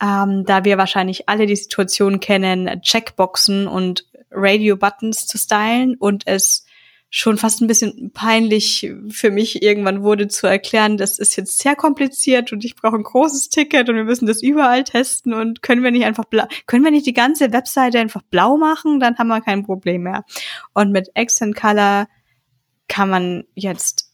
Ähm, 0.01 0.45
da 0.47 0.65
wir 0.65 0.79
wahrscheinlich 0.79 1.29
alle 1.29 1.47
die 1.47 1.57
Situation 1.57 2.21
kennen, 2.21 2.81
Checkboxen 2.83 3.67
und 3.67 4.07
Radio-Buttons 4.31 5.27
zu 5.27 5.37
stylen 5.39 5.97
und 5.97 6.23
es 6.27 6.62
schon 7.15 7.37
fast 7.37 7.61
ein 7.61 7.67
bisschen 7.67 8.11
peinlich 8.15 8.91
für 9.11 9.31
mich 9.31 9.63
irgendwann 9.63 10.03
wurde 10.03 10.29
zu 10.29 10.47
erklären, 10.47 10.97
das 10.97 11.19
ist 11.19 11.37
jetzt 11.37 11.59
sehr 11.59 11.77
kompliziert 11.77 12.55
und 12.55 12.65
ich 12.65 12.75
brauche 12.75 12.97
ein 12.97 13.03
großes 13.03 13.51
Ticket 13.51 13.91
und 13.91 13.97
wir 13.97 14.05
müssen 14.05 14.25
das 14.25 14.43
überall 14.43 14.83
testen 14.83 15.35
und 15.35 15.61
können 15.61 15.83
wir 15.83 15.91
nicht 15.91 16.07
einfach 16.07 16.25
blau, 16.25 16.47
können 16.67 16.85
wir 16.85 16.91
nicht 16.91 17.05
die 17.05 17.13
ganze 17.13 17.53
Webseite 17.53 18.01
einfach 18.01 18.23
blau 18.23 18.57
machen, 18.57 18.99
dann 18.99 19.19
haben 19.19 19.29
wir 19.29 19.43
kein 19.43 19.63
Problem 19.63 20.05
mehr. 20.05 20.25
Und 20.73 20.91
mit 20.91 21.11
Accent 21.15 21.55
Color 21.55 22.09
kann 22.89 23.11
man 23.11 23.45
jetzt 23.55 24.11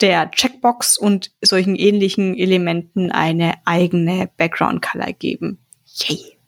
der 0.00 0.30
Checkbox 0.30 0.98
und 0.98 1.32
solchen 1.42 1.74
ähnlichen 1.74 2.36
Elementen 2.36 3.10
eine 3.10 3.54
eigene 3.64 4.30
Background 4.36 4.82
Color 4.82 5.14
geben. 5.14 5.58
Yay. 5.84 6.38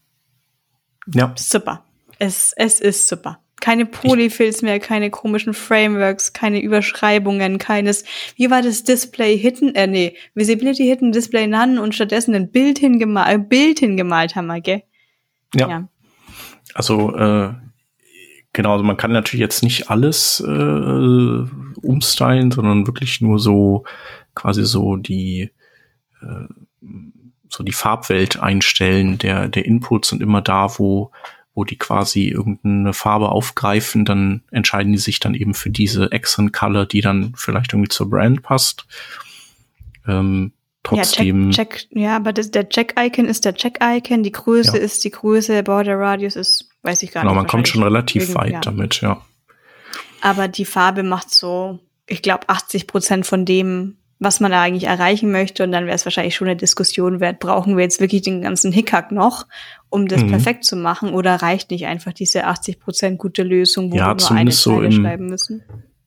Ja. 1.13 1.35
Super. 1.37 1.85
Es, 2.21 2.53
es 2.57 2.79
ist 2.79 3.09
super. 3.09 3.41
Keine 3.61 3.87
Polyfills 3.87 4.63
mehr, 4.63 4.79
keine 4.79 5.11
komischen 5.11 5.53
Frameworks, 5.53 6.33
keine 6.33 6.63
Überschreibungen, 6.63 7.59
keines, 7.59 8.05
wie 8.37 8.51
war 8.51 8.63
das 8.63 8.85
Display 8.85 9.37
Hidden, 9.37 9.75
äh, 9.75 9.87
nee, 9.87 10.17
Visibility 10.35 10.85
Hidden 10.85 11.13
Display 11.13 11.47
None 11.47 11.83
und 11.83 11.95
stattdessen 11.95 12.35
ein 12.35 12.51
Bild 12.51 12.79
hingemalt, 12.79 13.49
Bild 13.49 13.81
hingemalt 13.81 14.37
haben 14.37 14.47
wir, 14.47 14.61
gell? 14.61 14.83
Ja. 15.55 15.69
ja. 15.69 15.89
Also, 16.75 17.17
äh, 17.17 17.53
genau, 18.53 18.73
also 18.73 18.85
man 18.85 18.97
kann 18.97 19.13
natürlich 19.13 19.41
jetzt 19.41 19.63
nicht 19.63 19.91
alles 19.91 20.41
äh, 20.41 21.47
umstylen, 21.83 22.51
sondern 22.51 22.87
wirklich 22.87 23.21
nur 23.21 23.39
so 23.39 23.85
quasi 24.35 24.65
so 24.65 24.97
die 24.97 25.51
äh, 26.23 26.47
so 27.51 27.65
die 27.65 27.73
Farbwelt 27.73 28.41
einstellen 28.41 29.19
der 29.19 29.49
der 29.49 29.65
Inputs 29.65 30.13
und 30.13 30.23
immer 30.23 30.43
da, 30.43 30.69
wo 30.79 31.11
wo 31.59 31.65
die 31.65 31.77
quasi 31.77 32.29
irgendeine 32.29 32.93
Farbe 32.93 33.31
aufgreifen, 33.31 34.05
dann 34.05 34.43
entscheiden 34.53 34.93
die 34.93 34.99
sich 34.99 35.19
dann 35.19 35.35
eben 35.35 35.55
für 35.55 35.71
diese 35.71 36.13
Accent 36.13 36.53
Color, 36.53 36.87
die 36.87 37.01
dann 37.01 37.33
vielleicht 37.35 37.73
irgendwie 37.73 37.89
zur 37.89 38.09
Brand 38.09 38.43
passt. 38.45 38.87
Ähm, 40.07 40.53
trotzdem. 40.85 41.47
Ja, 41.51 41.57
check, 41.57 41.71
check, 41.71 41.89
ja 41.91 42.15
aber 42.17 42.33
das, 42.33 42.53
der 42.53 42.69
Check-Icon 42.69 43.25
ist 43.27 43.45
der 43.45 43.55
Check-Icon, 43.55 44.23
die 44.23 44.31
Größe 44.31 44.77
Ja. 44.79 44.83
ist 44.85 45.03
die 45.03 45.11
Größe, 45.11 45.65
Border 45.65 45.99
Radius 45.99 46.37
ist, 46.37 46.69
weiß 46.83 47.03
ich 47.03 47.11
gar 47.11 47.23
Genau, 47.25 47.33
nicht. 47.35 47.43
man 47.43 47.47
kommt 47.49 47.67
schon 47.67 47.83
relativ 47.83 48.29
wegen- 48.29 48.35
weit 48.37 48.53
ja. 48.53 48.61
damit, 48.61 49.01
ja. 49.01 49.21
Aber 50.21 50.47
die 50.47 50.65
Farbe 50.65 51.03
macht 51.03 51.31
so, 51.33 51.81
ich 52.07 52.23
glaube, 52.23 52.49
80 52.49 52.87
Prozent 52.87 53.27
von 53.27 53.45
dem, 53.45 53.97
was 54.21 54.41
man 54.41 54.51
da 54.51 54.63
eigentlich 54.63 54.85
erreichen 54.85 55.31
möchte. 55.31 55.63
Und 55.65 55.73
dann 55.73 55.85
wäre 55.87 55.95
es 55.95 56.05
wahrscheinlich 56.05 56.35
schon 56.35 56.49
eine 56.49 56.57
Diskussion 56.57 57.21
wert, 57.21 57.39
brauchen 57.39 57.77
wir 57.77 57.85
jetzt 57.85 58.01
wirklich 58.01 58.23
den 58.23 58.43
ganzen 58.43 58.73
Hickhack 58.73 59.13
noch, 59.13 59.47
um 59.91 60.09
das 60.09 60.23
Mhm. 60.23 60.29
perfekt 60.31 60.65
zu 60.65 60.75
machen? 60.77 61.11
Oder 61.15 61.37
reicht 61.37 61.71
nicht 61.71 61.87
einfach 61.87 62.13
diese 62.13 62.45
80 62.47 62.81
Prozent 62.81 63.19
gute 63.19 63.43
Lösung, 63.45 63.93
wo 63.93 63.97
Ja, 63.97 64.03
wir 64.03 64.07
nur 64.07 64.11
eine 64.15 64.19
zumindest 64.51 64.63
so 64.63 64.75
Zeile 64.75 64.87
im- 64.87 64.93
schreiben 64.93 65.27
müssen? 65.27 65.63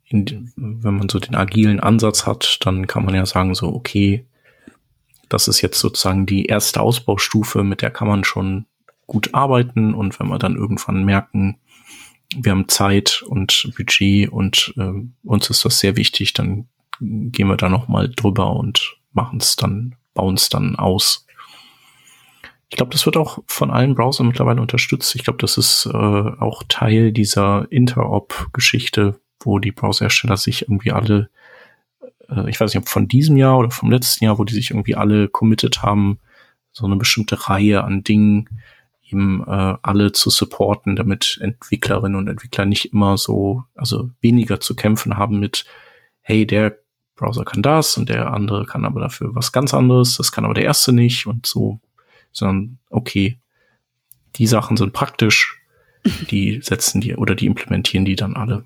in, 0.09 0.51
wenn 0.57 0.97
man 0.97 1.07
so 1.07 1.19
den 1.19 1.35
agilen 1.35 1.79
Ansatz 1.79 2.25
hat, 2.25 2.57
dann 2.65 2.85
kann 2.85 3.05
man 3.05 3.15
ja 3.15 3.25
sagen, 3.25 3.55
so, 3.55 3.67
okay, 3.73 4.25
das 5.29 5.47
ist 5.47 5.61
jetzt 5.61 5.79
sozusagen 5.79 6.25
die 6.25 6.47
erste 6.47 6.81
Ausbaustufe, 6.81 7.63
mit 7.63 7.81
der 7.81 7.91
kann 7.91 8.09
man 8.09 8.25
schon 8.25 8.65
gut 9.07 9.33
arbeiten. 9.33 9.93
Und 9.93 10.19
wenn 10.19 10.27
wir 10.27 10.37
dann 10.37 10.57
irgendwann 10.57 11.05
merken, 11.05 11.59
wir 12.35 12.51
haben 12.51 12.67
Zeit 12.67 13.23
und 13.25 13.71
Budget 13.77 14.29
und 14.29 14.73
ähm, 14.77 15.13
uns 15.23 15.49
ist 15.49 15.63
das 15.63 15.79
sehr 15.79 15.95
wichtig, 15.95 16.33
dann 16.33 16.67
gehen 17.01 17.47
wir 17.47 17.57
da 17.57 17.69
noch 17.69 17.87
mal 17.87 18.09
drüber 18.09 18.55
und 18.55 18.97
machen 19.11 19.39
es 19.39 19.55
dann, 19.55 19.95
bauen 20.13 20.35
es 20.35 20.49
dann 20.49 20.75
aus. 20.75 21.25
Ich 22.69 22.77
glaube, 22.77 22.91
das 22.91 23.05
wird 23.05 23.17
auch 23.17 23.39
von 23.47 23.69
allen 23.69 23.95
Browsern 23.95 24.27
mittlerweile 24.27 24.61
unterstützt. 24.61 25.13
Ich 25.15 25.23
glaube, 25.23 25.39
das 25.39 25.57
ist 25.57 25.87
äh, 25.87 25.97
auch 25.97 26.63
Teil 26.69 27.11
dieser 27.11 27.69
Interop-Geschichte, 27.69 29.19
wo 29.41 29.59
die 29.59 29.73
Browserhersteller 29.73 30.37
sich 30.37 30.61
irgendwie 30.61 30.93
alle, 30.93 31.29
äh, 32.29 32.49
ich 32.49 32.59
weiß 32.59 32.73
nicht, 32.73 32.81
ob 32.81 32.87
von 32.87 33.09
diesem 33.09 33.35
Jahr 33.35 33.57
oder 33.57 33.71
vom 33.71 33.91
letzten 33.91 34.23
Jahr, 34.23 34.39
wo 34.39 34.45
die 34.45 34.53
sich 34.53 34.69
irgendwie 34.69 34.95
alle 34.95 35.27
committed 35.27 35.81
haben, 35.81 36.19
so 36.71 36.85
eine 36.85 36.95
bestimmte 36.95 37.49
Reihe 37.49 37.83
an 37.83 38.03
Dingen 38.03 38.47
eben 39.01 39.43
äh, 39.45 39.75
alle 39.81 40.11
zu 40.13 40.29
supporten, 40.29 40.95
damit 40.95 41.39
Entwicklerinnen 41.41 42.17
und 42.17 42.29
Entwickler 42.29 42.65
nicht 42.65 42.93
immer 42.93 43.17
so, 43.17 43.63
also 43.75 44.09
weniger 44.21 44.59
zu 44.59 44.75
kämpfen 44.75 45.17
haben 45.17 45.39
mit, 45.39 45.65
hey, 46.21 46.47
der 46.47 46.77
Browser 47.21 47.45
kann 47.45 47.61
das 47.61 47.97
und 47.97 48.09
der 48.09 48.33
andere 48.33 48.65
kann 48.65 48.83
aber 48.85 48.99
dafür 48.99 49.33
was 49.35 49.51
ganz 49.51 49.73
anderes, 49.73 50.17
das 50.17 50.31
kann 50.31 50.43
aber 50.45 50.53
der 50.53 50.65
erste 50.65 50.91
nicht 50.91 51.27
und 51.27 51.45
so, 51.45 51.79
sondern 52.31 52.79
okay, 52.89 53.39
die 54.35 54.47
Sachen 54.47 54.75
sind 54.77 54.91
praktisch, 54.93 55.61
die 56.31 56.59
setzen 56.61 56.99
die 57.01 57.15
oder 57.15 57.35
die 57.35 57.45
implementieren 57.45 58.05
die 58.05 58.15
dann 58.15 58.35
alle. 58.35 58.65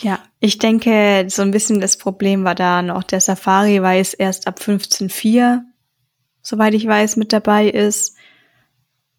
Ja, 0.00 0.18
ich 0.40 0.58
denke, 0.58 1.26
so 1.28 1.42
ein 1.42 1.52
bisschen 1.52 1.80
das 1.80 1.96
Problem 1.96 2.42
war 2.44 2.56
da 2.56 2.82
noch, 2.82 3.04
der 3.04 3.20
Safari 3.20 3.80
weiß 3.80 4.14
erst 4.14 4.48
ab 4.48 4.58
15.4, 4.60 5.60
soweit 6.42 6.74
ich 6.74 6.84
weiß, 6.86 7.16
mit 7.16 7.32
dabei 7.32 7.68
ist. 7.68 8.16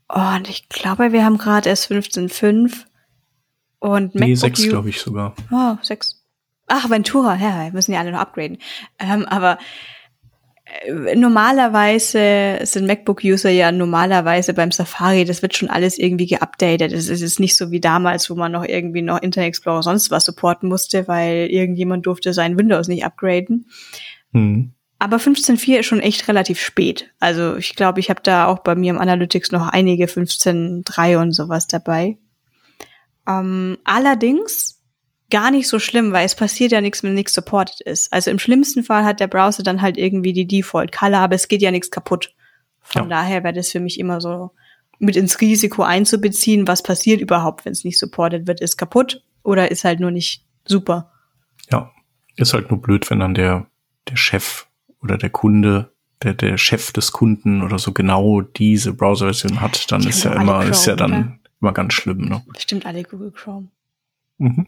Und 0.07 0.49
ich 0.49 0.67
glaube, 0.69 1.13
wir 1.13 1.23
haben 1.23 1.37
gerade 1.37 1.69
erst 1.69 1.89
15.5. 1.89 2.73
Und 3.79 4.15
Nee, 4.15 4.21
MacBook 4.31 4.37
sechs, 4.37 4.65
U- 4.65 4.69
glaube 4.69 4.89
ich 4.89 4.99
sogar. 4.99 5.33
Oh, 5.51 5.77
sechs. 5.81 6.21
Ach, 6.67 6.89
Ventura, 6.89 7.35
ja, 7.35 7.65
wir 7.65 7.71
müssen 7.73 7.93
ja 7.93 7.99
alle 7.99 8.11
noch 8.11 8.19
upgraden. 8.19 8.57
Ähm, 8.99 9.25
aber 9.25 9.59
äh, 10.65 11.15
normalerweise 11.15 12.59
sind 12.63 12.87
MacBook-User 12.87 13.51
ja 13.51 13.71
normalerweise 13.71 14.53
beim 14.53 14.71
Safari, 14.71 15.25
das 15.25 15.41
wird 15.41 15.55
schon 15.55 15.69
alles 15.69 15.97
irgendwie 15.99 16.25
geupdatet. 16.25 16.91
Es 16.91 17.09
ist 17.09 17.21
jetzt 17.21 17.39
nicht 17.39 17.55
so 17.55 17.69
wie 17.69 17.79
damals, 17.79 18.29
wo 18.29 18.35
man 18.35 18.51
noch 18.51 18.65
irgendwie 18.65 19.03
noch 19.03 19.21
Internet 19.21 19.49
Explorer 19.49 19.83
sonst 19.83 20.09
was 20.09 20.25
supporten 20.25 20.67
musste, 20.67 21.07
weil 21.07 21.47
irgendjemand 21.51 22.05
durfte 22.05 22.33
sein 22.33 22.57
Windows 22.57 22.87
nicht 22.87 23.05
upgraden. 23.05 23.67
Hm. 24.33 24.71
Aber 24.97 25.17
15.4 25.17 25.79
ist 25.79 25.85
schon 25.85 25.99
echt 25.99 26.27
relativ 26.27 26.59
spät. 26.59 27.11
Also 27.19 27.57
ich 27.57 27.75
glaube, 27.75 27.99
ich 27.99 28.09
habe 28.09 28.21
da 28.23 28.47
auch 28.47 28.59
bei 28.59 28.75
mir 28.75 28.91
im 28.91 28.97
Analytics 28.97 29.51
noch 29.51 29.67
einige 29.67 30.05
15.3 30.05 31.17
und 31.21 31.31
sowas 31.33 31.67
dabei. 31.67 32.17
Ähm, 33.27 33.77
allerdings 33.83 34.74
gar 35.31 35.51
nicht 35.51 35.67
so 35.67 35.79
schlimm, 35.79 36.11
weil 36.11 36.25
es 36.25 36.35
passiert 36.35 36.71
ja 36.71 36.81
nichts, 36.81 37.03
wenn 37.03 37.13
nichts 37.13 37.33
supported 37.33 37.81
ist. 37.81 38.11
Also 38.13 38.31
im 38.31 38.39
schlimmsten 38.39 38.83
Fall 38.83 39.03
hat 39.05 39.19
der 39.19 39.27
Browser 39.27 39.63
dann 39.63 39.81
halt 39.81 39.97
irgendwie 39.97 40.33
die 40.33 40.45
Default 40.47 40.91
Color, 40.91 41.19
aber 41.19 41.35
es 41.35 41.47
geht 41.47 41.61
ja 41.61 41.71
nichts 41.71 41.89
kaputt. 41.91 42.33
Von 42.81 43.03
Ja. 43.03 43.07
daher 43.09 43.43
wäre 43.43 43.53
das 43.53 43.71
für 43.71 43.79
mich 43.79 43.99
immer 43.99 44.21
so 44.21 44.51
mit 44.99 45.15
ins 45.15 45.41
Risiko 45.41 45.83
einzubeziehen, 45.83 46.67
was 46.67 46.83
passiert 46.83 47.19
überhaupt, 47.19 47.65
wenn 47.65 47.73
es 47.73 47.83
nicht 47.83 47.99
supported 47.99 48.47
wird, 48.47 48.61
ist 48.61 48.77
kaputt 48.77 49.23
oder 49.43 49.71
ist 49.71 49.83
halt 49.83 49.99
nur 49.99 50.11
nicht 50.11 50.45
super. 50.65 51.11
Ja, 51.71 51.91
ist 52.37 52.53
halt 52.53 52.69
nur 52.69 52.81
blöd, 52.81 53.09
wenn 53.09 53.19
dann 53.19 53.33
der, 53.33 53.65
der 54.09 54.15
Chef 54.15 54.67
oder 55.01 55.17
der 55.17 55.31
Kunde, 55.31 55.91
der, 56.23 56.33
der 56.33 56.57
Chef 56.57 56.91
des 56.93 57.11
Kunden 57.11 57.61
oder 57.61 57.77
so 57.79 57.91
genau 57.91 58.41
diese 58.41 58.93
Browser-Version 58.93 59.59
hat, 59.59 59.91
dann 59.91 60.05
ist 60.07 60.23
ja 60.23 60.33
immer, 60.33 60.63
ist 60.65 60.85
ja 60.85 60.95
Chrome, 60.95 61.11
dann 61.11 61.21
oder? 61.23 61.39
immer 61.61 61.73
ganz 61.73 61.93
schlimm, 61.93 62.19
ne? 62.29 62.43
Bestimmt 62.53 62.85
alle 62.85 63.03
Google 63.03 63.31
Chrome. 63.31 63.67
Mhm. 64.37 64.67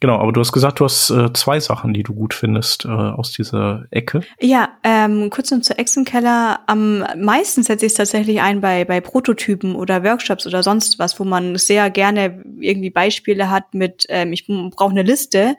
Genau, 0.00 0.18
aber 0.18 0.32
du 0.32 0.40
hast 0.40 0.52
gesagt, 0.52 0.80
du 0.80 0.84
hast 0.84 1.10
äh, 1.10 1.32
zwei 1.32 1.58
Sachen, 1.58 1.94
die 1.94 2.02
du 2.02 2.14
gut 2.14 2.34
findest 2.34 2.84
äh, 2.84 2.88
aus 2.88 3.32
dieser 3.32 3.86
Ecke. 3.90 4.20
Ja, 4.40 4.68
ähm, 4.82 5.30
kurz 5.30 5.50
noch 5.50 5.62
zu 5.62 5.78
Echsenkeller. 5.78 6.60
Am 6.66 7.04
meisten 7.18 7.62
setze 7.62 7.86
ich 7.86 7.92
es 7.92 7.96
tatsächlich 7.96 8.42
ein 8.42 8.60
bei, 8.60 8.84
bei 8.84 9.00
Prototypen 9.00 9.74
oder 9.74 10.04
Workshops 10.04 10.46
oder 10.46 10.62
sonst 10.62 10.98
was, 10.98 11.18
wo 11.18 11.24
man 11.24 11.56
sehr 11.56 11.88
gerne 11.90 12.44
irgendwie 12.60 12.90
Beispiele 12.90 13.50
hat 13.50 13.72
mit, 13.72 14.06
ähm, 14.10 14.32
ich 14.34 14.46
brauche 14.46 14.90
eine 14.90 15.02
Liste 15.02 15.56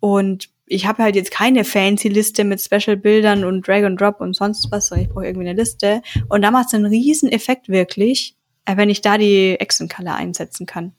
und 0.00 0.48
ich 0.66 0.86
habe 0.86 1.02
halt 1.02 1.14
jetzt 1.14 1.30
keine 1.30 1.64
fancy 1.64 2.08
Liste 2.08 2.44
mit 2.44 2.60
Special-Bildern 2.60 3.44
und 3.44 3.68
Drag 3.68 3.84
and 3.84 4.00
Drop 4.00 4.20
und 4.20 4.34
sonst 4.34 4.68
was, 4.70 4.86
sondern 4.86 5.06
ich 5.06 5.12
brauche 5.12 5.26
irgendwie 5.26 5.48
eine 5.48 5.58
Liste. 5.58 6.00
Und 6.28 6.42
da 6.42 6.50
macht 6.50 6.68
es 6.68 6.74
einen 6.74 6.86
riesen 6.86 7.30
Effekt 7.30 7.68
wirklich, 7.68 8.36
äh, 8.64 8.76
wenn 8.76 8.88
ich 8.88 9.02
da 9.02 9.18
die 9.18 9.56
Echsenkeller 9.60 10.14
einsetzen 10.14 10.64
kann. 10.64 10.94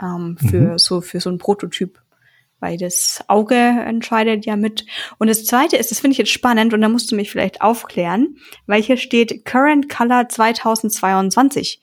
Ähm, 0.00 0.36
für 0.38 0.78
so, 0.78 1.00
für 1.00 1.18
so 1.20 1.30
ein 1.30 1.38
Prototyp 1.38 2.00
weil 2.60 2.76
das 2.76 3.24
Auge 3.28 3.54
entscheidet 3.54 4.46
ja 4.46 4.56
mit. 4.56 4.84
Und 5.18 5.28
das 5.28 5.44
zweite 5.44 5.76
ist, 5.76 5.90
das 5.90 6.00
finde 6.00 6.12
ich 6.12 6.18
jetzt 6.18 6.32
spannend 6.32 6.74
und 6.74 6.80
da 6.80 6.88
musst 6.88 7.10
du 7.10 7.16
mich 7.16 7.30
vielleicht 7.30 7.62
aufklären, 7.62 8.36
weil 8.66 8.82
hier 8.82 8.96
steht 8.96 9.44
Current 9.44 9.88
Color 9.88 10.28
2022. 10.28 11.80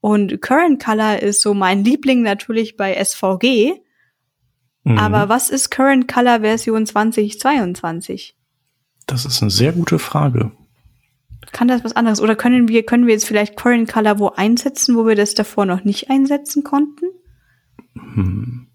Und 0.00 0.40
Current 0.40 0.82
Color 0.82 1.20
ist 1.20 1.42
so 1.42 1.54
mein 1.54 1.84
Liebling 1.84 2.22
natürlich 2.22 2.76
bei 2.76 3.02
SVG. 3.02 3.80
Mhm. 4.84 4.98
Aber 4.98 5.28
was 5.28 5.50
ist 5.50 5.70
Current 5.70 6.08
Color 6.08 6.40
Version 6.40 6.86
2022? 6.86 8.34
das 9.10 9.24
ist 9.24 9.42
eine 9.42 9.50
sehr 9.50 9.72
gute 9.72 9.98
Frage. 9.98 10.52
Kann 11.52 11.68
das 11.68 11.82
was 11.84 11.96
anderes? 11.96 12.20
Oder 12.20 12.36
können 12.36 12.68
wir, 12.68 12.84
können 12.84 13.06
wir 13.06 13.14
jetzt 13.14 13.26
vielleicht 13.26 13.56
Current 13.56 13.90
Color 13.92 14.18
wo 14.18 14.28
einsetzen, 14.28 14.96
wo 14.96 15.06
wir 15.06 15.16
das 15.16 15.34
davor 15.34 15.66
noch 15.66 15.84
nicht 15.84 16.10
einsetzen 16.10 16.62
konnten? 16.62 17.06
Hm. 17.94 18.68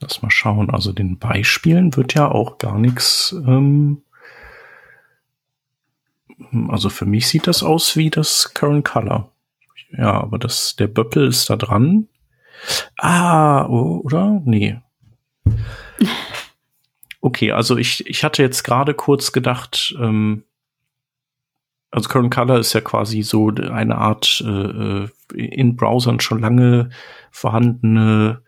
Lass 0.00 0.22
mal 0.22 0.30
schauen. 0.30 0.70
Also 0.70 0.92
den 0.92 1.18
Beispielen 1.18 1.96
wird 1.96 2.14
ja 2.14 2.30
auch 2.30 2.58
gar 2.58 2.78
nichts. 2.78 3.34
Ähm, 3.46 4.02
also 6.68 6.88
für 6.88 7.06
mich 7.06 7.28
sieht 7.28 7.46
das 7.46 7.62
aus 7.62 7.96
wie 7.96 8.10
das 8.10 8.54
Current 8.54 8.84
Color. 8.84 9.32
Ja, 9.90 10.12
aber 10.20 10.38
das, 10.38 10.76
der 10.76 10.86
Böppel 10.86 11.26
ist 11.28 11.50
da 11.50 11.56
dran. 11.56 12.08
Ah, 12.96 13.66
oder? 13.66 14.40
Nee. 14.44 14.80
Okay, 17.20 17.50
also 17.50 17.76
ich, 17.76 18.06
ich 18.06 18.22
hatte 18.22 18.42
jetzt 18.42 18.62
gerade 18.62 18.94
kurz 18.94 19.32
gedacht, 19.32 19.92
ähm, 19.98 20.44
also 21.90 22.08
Current 22.08 22.32
Color 22.32 22.60
ist 22.60 22.74
ja 22.74 22.80
quasi 22.80 23.22
so 23.22 23.48
eine 23.48 23.98
Art 23.98 24.42
äh, 24.46 24.48
äh, 24.48 25.08
in 25.34 25.74
Browsern 25.74 26.20
schon 26.20 26.40
lange 26.40 26.90
vorhandene 27.32 28.42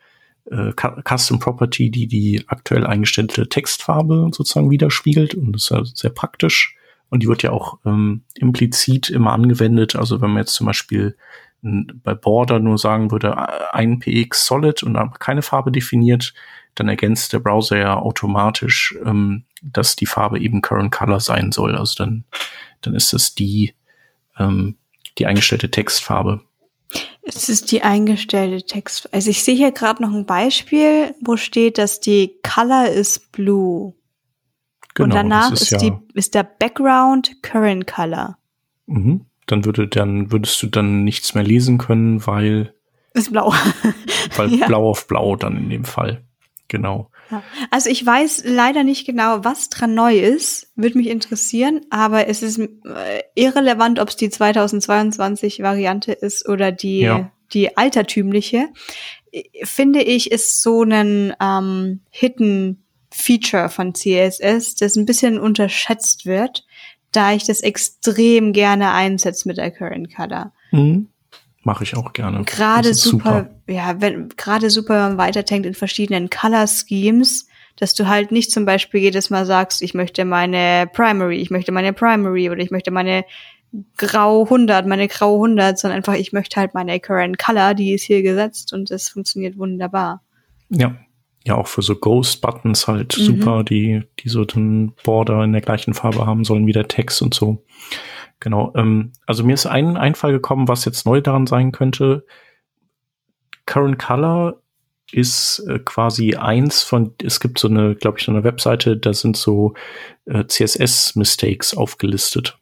äh, 0.50 0.72
Cu- 0.72 1.02
Custom 1.06 1.38
Property, 1.38 1.90
die 1.90 2.06
die 2.06 2.44
aktuell 2.46 2.86
eingestellte 2.86 3.48
Textfarbe 3.48 4.30
sozusagen 4.32 4.70
widerspiegelt 4.70 5.34
und 5.34 5.52
das 5.52 5.64
ist 5.64 5.70
ja 5.70 5.84
sehr 5.84 6.10
praktisch. 6.10 6.76
Und 7.08 7.22
die 7.24 7.28
wird 7.28 7.42
ja 7.42 7.50
auch 7.50 7.78
ähm, 7.84 8.22
implizit 8.36 9.10
immer 9.10 9.32
angewendet. 9.32 9.96
Also 9.96 10.20
wenn 10.20 10.30
man 10.30 10.42
jetzt 10.42 10.54
zum 10.54 10.66
Beispiel 10.66 11.16
bei 11.62 12.14
Border 12.14 12.58
nur 12.58 12.78
sagen 12.78 13.10
würde, 13.10 13.74
ein 13.74 13.98
PX 13.98 14.46
Solid 14.46 14.82
und 14.82 14.96
keine 15.18 15.42
Farbe 15.42 15.72
definiert, 15.72 16.32
dann 16.74 16.88
ergänzt 16.88 17.32
der 17.32 17.40
Browser 17.40 17.76
ja 17.78 17.96
automatisch, 17.98 18.96
ähm, 19.04 19.44
dass 19.60 19.96
die 19.96 20.06
Farbe 20.06 20.38
eben 20.38 20.62
Current 20.62 20.92
Color 20.92 21.20
sein 21.20 21.52
soll. 21.52 21.76
Also 21.76 22.02
dann, 22.02 22.24
dann 22.80 22.94
ist 22.94 23.12
das 23.12 23.34
die, 23.34 23.74
ähm, 24.38 24.76
die 25.18 25.26
eingestellte 25.26 25.70
Textfarbe. 25.70 26.42
Es 27.34 27.48
ist 27.48 27.72
die 27.72 27.82
eingestellte 27.82 28.64
Text. 28.64 29.12
Also 29.12 29.30
ich 29.30 29.42
sehe 29.42 29.54
hier 29.54 29.72
gerade 29.72 30.02
noch 30.02 30.12
ein 30.12 30.26
Beispiel, 30.26 31.14
wo 31.20 31.36
steht, 31.36 31.78
dass 31.78 32.00
die 32.00 32.34
Color 32.42 32.88
ist 32.88 33.32
blue. 33.32 33.94
und 34.98 35.14
danach 35.14 35.48
Genau, 35.50 35.54
ist, 35.60 35.70
ja- 35.70 35.78
die, 35.78 35.92
ist 36.14 36.34
der 36.34 36.42
Background 36.44 37.42
Current 37.42 37.86
Color. 37.86 38.36
Mhm. 38.86 39.26
Dann 39.46 39.64
würde 39.64 39.88
dann 39.88 40.30
würdest 40.30 40.62
du 40.62 40.66
dann 40.68 41.04
nichts 41.04 41.34
mehr 41.34 41.42
lesen 41.44 41.78
können, 41.78 42.24
weil 42.26 42.74
Ist 43.14 43.32
blau. 43.32 43.52
Weil 44.36 44.54
ja. 44.58 44.66
blau 44.66 44.88
auf 44.90 45.06
blau 45.08 45.36
dann 45.36 45.56
in 45.56 45.70
dem 45.70 45.84
Fall. 45.84 46.22
Genau. 46.68 47.10
Also 47.70 47.90
ich 47.90 48.04
weiß 48.04 48.42
leider 48.46 48.82
nicht 48.82 49.06
genau, 49.06 49.44
was 49.44 49.68
dran 49.68 49.94
neu 49.94 50.18
ist. 50.18 50.72
Würde 50.76 50.98
mich 50.98 51.08
interessieren, 51.08 51.82
aber 51.90 52.28
es 52.28 52.42
ist 52.42 52.58
äh, 52.58 53.22
irrelevant, 53.34 53.98
ob 53.98 54.08
es 54.08 54.16
die 54.16 54.30
2022 54.30 55.62
Variante 55.62 56.12
ist 56.12 56.48
oder 56.48 56.72
die, 56.72 57.00
ja. 57.00 57.30
die 57.52 57.76
altertümliche. 57.76 58.68
Finde 59.62 60.02
ich, 60.02 60.30
ist 60.32 60.62
so 60.62 60.82
ein 60.82 61.34
ähm, 61.40 62.00
Hidden 62.10 62.84
Feature 63.12 63.68
von 63.68 63.94
CSS, 63.94 64.76
das 64.76 64.96
ein 64.96 65.06
bisschen 65.06 65.38
unterschätzt 65.38 66.26
wird, 66.26 66.64
da 67.12 67.32
ich 67.32 67.44
das 67.44 67.60
extrem 67.60 68.52
gerne 68.52 68.92
einsetze 68.92 69.48
mit 69.48 69.56
der 69.56 69.70
Current 69.70 70.14
Color. 70.14 70.52
Mhm. 70.72 71.08
Mache 71.62 71.84
ich 71.84 71.96
auch 71.96 72.12
gerne. 72.12 72.42
Gerade 72.44 72.94
super, 72.94 73.48
super, 73.48 73.50
ja, 73.66 74.00
wenn 74.00 74.30
gerade 74.30 74.70
super, 74.70 74.94
wenn 74.94 75.16
man 75.16 75.18
weiterdenkt 75.18 75.66
in 75.66 75.74
verschiedenen 75.74 76.30
Color 76.30 76.66
Schemes, 76.66 77.48
dass 77.76 77.94
du 77.94 78.08
halt 78.08 78.32
nicht 78.32 78.50
zum 78.50 78.64
Beispiel 78.64 79.00
jedes 79.00 79.30
Mal 79.30 79.44
sagst, 79.44 79.82
ich 79.82 79.92
möchte 79.92 80.24
meine 80.24 80.88
Primary, 80.92 81.36
ich 81.36 81.50
möchte 81.50 81.72
meine 81.72 81.92
Primary 81.92 82.50
oder 82.50 82.60
ich 82.60 82.70
möchte 82.70 82.90
meine 82.90 83.24
Grau 83.96 84.44
100, 84.44 84.86
meine 84.86 85.06
Grau 85.08 85.34
100, 85.34 85.78
sondern 85.78 85.98
einfach, 85.98 86.14
ich 86.14 86.32
möchte 86.32 86.58
halt 86.58 86.74
meine 86.74 86.98
Current 86.98 87.38
Color, 87.38 87.74
die 87.74 87.94
ist 87.94 88.04
hier 88.04 88.22
gesetzt 88.22 88.72
und 88.72 88.90
das 88.90 89.08
funktioniert 89.08 89.58
wunderbar. 89.58 90.22
Ja, 90.70 90.96
ja 91.44 91.56
auch 91.56 91.66
für 91.68 91.82
so 91.82 91.94
Ghost-Buttons 91.94 92.88
halt 92.88 93.16
mhm. 93.16 93.22
super, 93.22 93.64
die, 93.64 94.02
die 94.18 94.28
so 94.28 94.44
den 94.44 94.92
Border 95.04 95.44
in 95.44 95.52
der 95.52 95.60
gleichen 95.60 95.94
Farbe 95.94 96.26
haben 96.26 96.44
sollen 96.44 96.66
wie 96.66 96.72
der 96.72 96.88
Text 96.88 97.22
und 97.22 97.34
so. 97.34 97.64
Genau. 98.40 98.72
Ähm, 98.74 99.12
also 99.26 99.44
mir 99.44 99.54
ist 99.54 99.66
ein 99.66 99.96
Einfall 99.96 100.32
gekommen, 100.32 100.68
was 100.68 100.84
jetzt 100.84 101.06
neu 101.06 101.20
daran 101.20 101.46
sein 101.46 101.72
könnte. 101.72 102.24
Current 103.66 103.98
Color 103.98 104.60
ist 105.12 105.60
äh, 105.68 105.78
quasi 105.78 106.34
eins 106.34 106.82
von, 106.82 107.14
es 107.22 107.40
gibt 107.40 107.58
so 107.58 107.68
eine, 107.68 107.94
glaube 107.94 108.18
ich, 108.18 108.24
so 108.24 108.32
eine 108.32 108.44
Webseite, 108.44 108.96
da 108.96 109.12
sind 109.12 109.36
so 109.36 109.74
äh, 110.24 110.44
CSS-Mistakes 110.46 111.76
aufgelistet. 111.76 112.58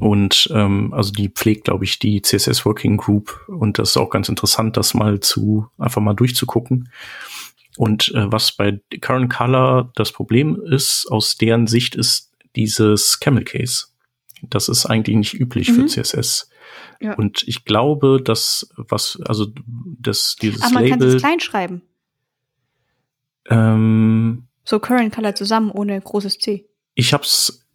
Und 0.00 0.50
ähm, 0.52 0.92
also 0.92 1.12
die 1.12 1.28
pflegt, 1.28 1.64
glaube 1.64 1.84
ich, 1.84 1.98
die 1.98 2.20
CSS 2.20 2.66
Working 2.66 2.98
Group 2.98 3.40
und 3.48 3.78
das 3.78 3.90
ist 3.90 3.96
auch 3.96 4.10
ganz 4.10 4.28
interessant, 4.28 4.76
das 4.76 4.92
mal 4.92 5.20
zu 5.20 5.68
einfach 5.78 6.02
mal 6.02 6.14
durchzugucken. 6.14 6.90
Und 7.76 8.12
äh, 8.14 8.30
was 8.30 8.52
bei 8.52 8.80
Current 9.00 9.32
Color 9.32 9.92
das 9.94 10.12
Problem 10.12 10.60
ist, 10.60 11.06
aus 11.10 11.36
deren 11.36 11.66
Sicht 11.66 11.94
ist 11.94 12.32
dieses 12.56 13.20
Camel 13.20 13.44
Case. 13.44 13.86
Das 14.42 14.68
ist 14.68 14.86
eigentlich 14.86 15.16
nicht 15.16 15.34
üblich 15.34 15.70
mhm. 15.70 15.74
für 15.74 16.02
CSS. 16.02 16.50
Ja. 17.00 17.14
Und 17.14 17.46
ich 17.46 17.64
glaube, 17.64 18.20
dass 18.22 18.68
was, 18.76 19.18
also 19.26 19.46
das 19.66 20.36
dieses 20.40 20.62
Aber 20.62 20.74
man 20.74 20.84
Label. 20.84 20.98
kann 20.98 21.08
es 21.08 21.22
klein 21.22 21.40
schreiben. 21.40 21.82
Ähm, 23.48 24.48
so 24.64 24.78
Current 24.78 25.14
Color 25.14 25.34
zusammen 25.34 25.70
ohne 25.70 26.00
großes 26.00 26.38
C. 26.38 26.66
Ich 26.94 27.12
hab's 27.12 27.68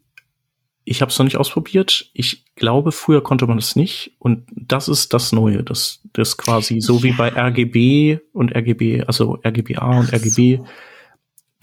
ich 0.84 1.00
habe 1.00 1.10
es 1.10 1.18
noch 1.18 1.24
nicht 1.24 1.38
ausprobiert. 1.38 2.10
Ich 2.12 2.44
glaube, 2.56 2.92
früher 2.92 3.22
konnte 3.22 3.46
man 3.46 3.58
es 3.58 3.74
nicht. 3.74 4.14
Und 4.18 4.46
das 4.54 4.88
ist 4.88 5.14
das 5.14 5.32
Neue. 5.32 5.62
Das, 5.62 6.00
das 6.12 6.36
quasi 6.36 6.80
so 6.80 6.98
ja. 6.98 7.02
wie 7.04 7.12
bei 7.12 7.28
RGB 7.30 8.18
und 8.32 8.54
RGB, 8.54 9.02
also 9.06 9.38
RGBA 9.44 9.98
und 9.98 10.12
RGB, 10.12 10.58
so. 10.58 10.66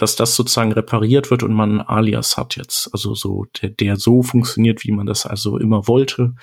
Dass 0.02 0.16
das 0.16 0.36
sozusagen 0.36 0.72
repariert 0.72 1.30
wird 1.30 1.44
und 1.44 1.54
man 1.54 1.82
Alias 1.82 2.38
hat 2.38 2.56
jetzt. 2.56 2.90
Also 2.94 3.14
so, 3.14 3.46
der, 3.62 3.70
der 3.70 3.98
so 3.98 4.24
funktioniert, 4.24 4.84
wie 4.84 4.92
man 4.92 5.06
das 5.06 5.26
also 5.26 5.58
immer 5.58 5.88
wollte. 5.88 6.34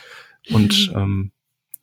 Und 0.50 0.92
mhm. 0.92 0.96
ähm, 0.96 1.32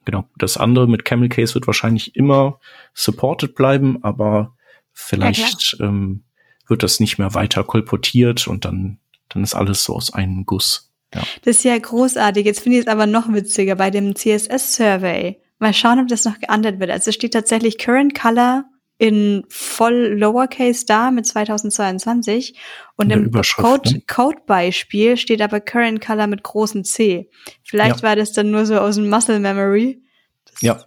genau, 0.06 0.30
das 0.38 0.58
andere 0.58 0.88
mit 0.88 1.04
Camel 1.04 1.30
Case 1.30 1.54
wird 1.54 1.68
wahrscheinlich 1.68 2.16
immer 2.16 2.60
supported 2.94 3.56
bleiben, 3.56 4.04
aber 4.04 4.56
vielleicht 4.94 5.78
ja, 5.80 5.88
ähm, 5.88 6.24
wird 6.68 6.82
das 6.82 7.00
nicht 7.00 7.18
mehr 7.18 7.34
weiter 7.34 7.64
kolportiert 7.64 8.48
und 8.48 8.66
dann 8.66 9.00
dann 9.30 9.44
ist 9.44 9.54
alles 9.54 9.84
so 9.84 9.96
aus 9.96 10.14
einem 10.14 10.46
Guss. 10.46 10.92
Ja. 11.14 11.24
Das 11.44 11.58
ist 11.58 11.64
ja 11.64 11.78
großartig. 11.78 12.46
Jetzt 12.46 12.62
finde 12.62 12.78
ich 12.78 12.86
es 12.86 12.92
aber 12.92 13.06
noch 13.06 13.32
witziger 13.32 13.76
bei 13.76 13.90
dem 13.90 14.16
CSS-Survey. 14.16 15.40
Mal 15.60 15.74
schauen, 15.74 16.00
ob 16.00 16.08
das 16.08 16.26
noch 16.26 16.40
geändert 16.40 16.80
wird. 16.80 16.92
Also 16.92 17.12
steht 17.12 17.34
tatsächlich 17.34 17.78
Current 17.78 18.20
Color 18.20 18.66
in 18.98 19.44
voll 19.50 20.16
Lowercase 20.18 20.86
da 20.86 21.12
mit 21.12 21.26
2022 21.26 22.58
und 22.96 23.12
im 23.12 23.32
Code, 23.32 23.94
ne? 23.94 24.02
Code-Beispiel 24.08 25.18
steht 25.18 25.42
aber 25.42 25.60
Current 25.60 26.00
Color 26.00 26.28
mit 26.28 26.44
großen 26.44 26.86
C. 26.86 27.30
Vielleicht 27.64 27.98
ja. 27.98 28.04
war 28.04 28.16
das 28.16 28.32
dann 28.32 28.52
nur 28.52 28.66
so 28.66 28.78
aus 28.80 28.96
dem 28.96 29.10
Muscle 29.10 29.40
Memory. 29.40 30.02
Das 30.46 30.62
ja. 30.62 30.86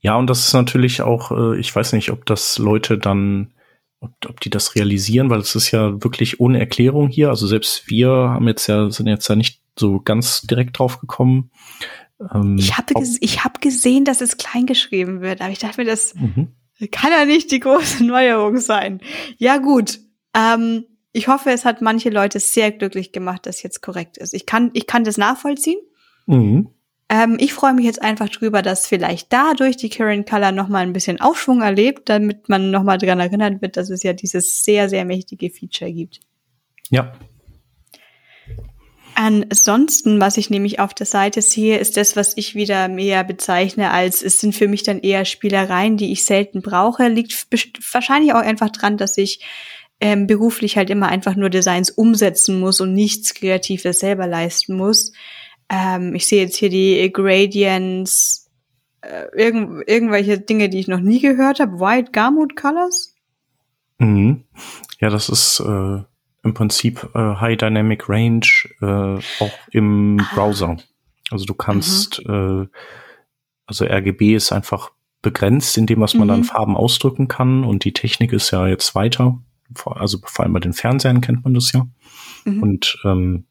Ja, 0.00 0.16
und 0.16 0.28
das 0.28 0.46
ist 0.46 0.52
natürlich 0.52 1.02
auch, 1.02 1.32
äh, 1.32 1.58
ich 1.58 1.74
weiß 1.74 1.92
nicht, 1.92 2.10
ob 2.10 2.24
das 2.26 2.58
Leute 2.58 2.98
dann 2.98 3.52
ob, 4.00 4.12
ob 4.28 4.40
die 4.40 4.50
das 4.50 4.74
realisieren, 4.74 5.30
weil 5.30 5.40
es 5.40 5.54
ist 5.54 5.70
ja 5.70 6.02
wirklich 6.02 6.40
ohne 6.40 6.60
Erklärung 6.60 7.08
hier. 7.08 7.30
Also 7.30 7.46
selbst 7.46 7.88
wir 7.88 8.10
haben 8.10 8.46
jetzt 8.46 8.66
ja, 8.68 8.90
sind 8.90 9.06
jetzt 9.06 9.28
ja 9.28 9.36
nicht 9.36 9.60
so 9.76 10.00
ganz 10.00 10.42
direkt 10.42 10.78
drauf 10.78 11.00
gekommen. 11.00 11.50
Ähm, 12.32 12.56
ich 12.58 12.76
habe 12.76 12.94
ich 13.20 13.44
hab 13.44 13.60
gesehen, 13.60 14.04
dass 14.04 14.20
es 14.20 14.36
klein 14.36 14.66
geschrieben 14.66 15.20
wird, 15.20 15.40
aber 15.40 15.50
ich 15.50 15.58
dachte 15.58 15.80
mir, 15.80 15.86
das 15.86 16.14
mhm. 16.14 16.48
Kann 16.86 17.10
ja 17.10 17.24
nicht 17.24 17.50
die 17.50 17.60
große 17.60 18.04
Neuerung 18.04 18.58
sein. 18.58 19.00
Ja, 19.36 19.58
gut. 19.58 19.98
Ähm, 20.34 20.84
ich 21.12 21.26
hoffe, 21.26 21.50
es 21.50 21.64
hat 21.64 21.80
manche 21.80 22.10
Leute 22.10 22.38
sehr 22.38 22.70
glücklich 22.70 23.12
gemacht, 23.12 23.46
dass 23.46 23.62
jetzt 23.62 23.82
korrekt 23.82 24.18
ist. 24.18 24.34
Ich 24.34 24.46
kann, 24.46 24.70
ich 24.74 24.86
kann 24.86 25.04
das 25.04 25.16
nachvollziehen. 25.16 25.80
Mhm. 26.26 26.68
Ähm, 27.08 27.38
ich 27.40 27.54
freue 27.54 27.74
mich 27.74 27.86
jetzt 27.86 28.02
einfach 28.02 28.28
drüber, 28.28 28.62
dass 28.62 28.86
vielleicht 28.86 29.32
dadurch 29.32 29.76
die 29.76 29.88
Current 29.88 30.28
Color 30.28 30.52
noch 30.52 30.68
mal 30.68 30.80
ein 30.80 30.92
bisschen 30.92 31.20
Aufschwung 31.20 31.62
erlebt, 31.62 32.08
damit 32.08 32.48
man 32.48 32.70
noch 32.70 32.82
mal 32.82 32.98
dran 32.98 33.18
erinnert 33.18 33.62
wird, 33.62 33.76
dass 33.76 33.88
es 33.90 34.02
ja 34.02 34.12
dieses 34.12 34.62
sehr, 34.62 34.88
sehr 34.88 35.04
mächtige 35.04 35.50
Feature 35.50 35.92
gibt. 35.92 36.20
Ja. 36.90 37.12
Ansonsten, 39.20 40.20
was 40.20 40.36
ich 40.36 40.48
nämlich 40.48 40.78
auf 40.78 40.94
der 40.94 41.04
Seite 41.04 41.42
sehe, 41.42 41.78
ist 41.78 41.96
das, 41.96 42.14
was 42.14 42.36
ich 42.36 42.54
wieder 42.54 42.86
mehr 42.86 43.24
bezeichne 43.24 43.90
als, 43.90 44.22
es 44.22 44.38
sind 44.38 44.54
für 44.54 44.68
mich 44.68 44.84
dann 44.84 45.00
eher 45.00 45.24
Spielereien, 45.24 45.96
die 45.96 46.12
ich 46.12 46.24
selten 46.24 46.62
brauche. 46.62 47.08
Liegt 47.08 47.48
wahrscheinlich 47.92 48.32
auch 48.32 48.38
einfach 48.42 48.70
dran, 48.70 48.96
dass 48.96 49.18
ich 49.18 49.44
ähm, 49.98 50.28
beruflich 50.28 50.76
halt 50.76 50.88
immer 50.88 51.08
einfach 51.08 51.34
nur 51.34 51.50
Designs 51.50 51.90
umsetzen 51.90 52.60
muss 52.60 52.80
und 52.80 52.94
nichts 52.94 53.34
Kreatives 53.34 53.98
selber 53.98 54.28
leisten 54.28 54.76
muss. 54.76 55.10
Ähm, 55.68 56.14
ich 56.14 56.28
sehe 56.28 56.44
jetzt 56.44 56.56
hier 56.56 56.70
die 56.70 57.10
Gradients, 57.12 58.48
äh, 59.00 59.24
irgend, 59.36 59.82
irgendwelche 59.88 60.38
Dinge, 60.38 60.68
die 60.68 60.78
ich 60.78 60.86
noch 60.86 61.00
nie 61.00 61.18
gehört 61.18 61.58
habe. 61.58 61.80
White 61.80 62.12
Garmut 62.12 62.54
Colors? 62.54 63.16
Mhm. 63.98 64.44
Ja, 65.00 65.10
das 65.10 65.28
ist 65.28 65.58
äh, 65.58 66.04
im 66.42 66.54
Prinzip 66.54 67.08
äh, 67.14 67.36
High 67.36 67.56
Dynamic 67.56 68.08
Range 68.08 68.46
äh, 68.80 69.20
auch 69.42 69.58
im 69.70 70.20
ah. 70.20 70.34
Browser. 70.34 70.76
Also 71.30 71.44
du 71.44 71.54
kannst, 71.54 72.26
mhm. 72.26 72.68
äh, 72.72 72.78
also 73.66 73.84
RGB 73.84 74.34
ist 74.34 74.52
einfach 74.52 74.90
begrenzt 75.20 75.76
in 75.76 75.86
dem, 75.86 76.00
was 76.00 76.14
man 76.14 76.28
mhm. 76.28 76.34
an 76.34 76.44
Farben 76.44 76.76
ausdrücken 76.76 77.28
kann 77.28 77.64
und 77.64 77.84
die 77.84 77.92
Technik 77.92 78.32
ist 78.32 78.50
ja 78.50 78.66
jetzt 78.66 78.94
weiter. 78.94 79.38
Also 79.84 80.18
vor 80.24 80.44
allem 80.44 80.54
bei 80.54 80.60
den 80.60 80.72
Fernsehern 80.72 81.20
kennt 81.20 81.44
man 81.44 81.54
das 81.54 81.72
ja. 81.72 81.86
Mhm. 82.44 82.62
Und 82.62 82.98
ähm, 83.04 83.44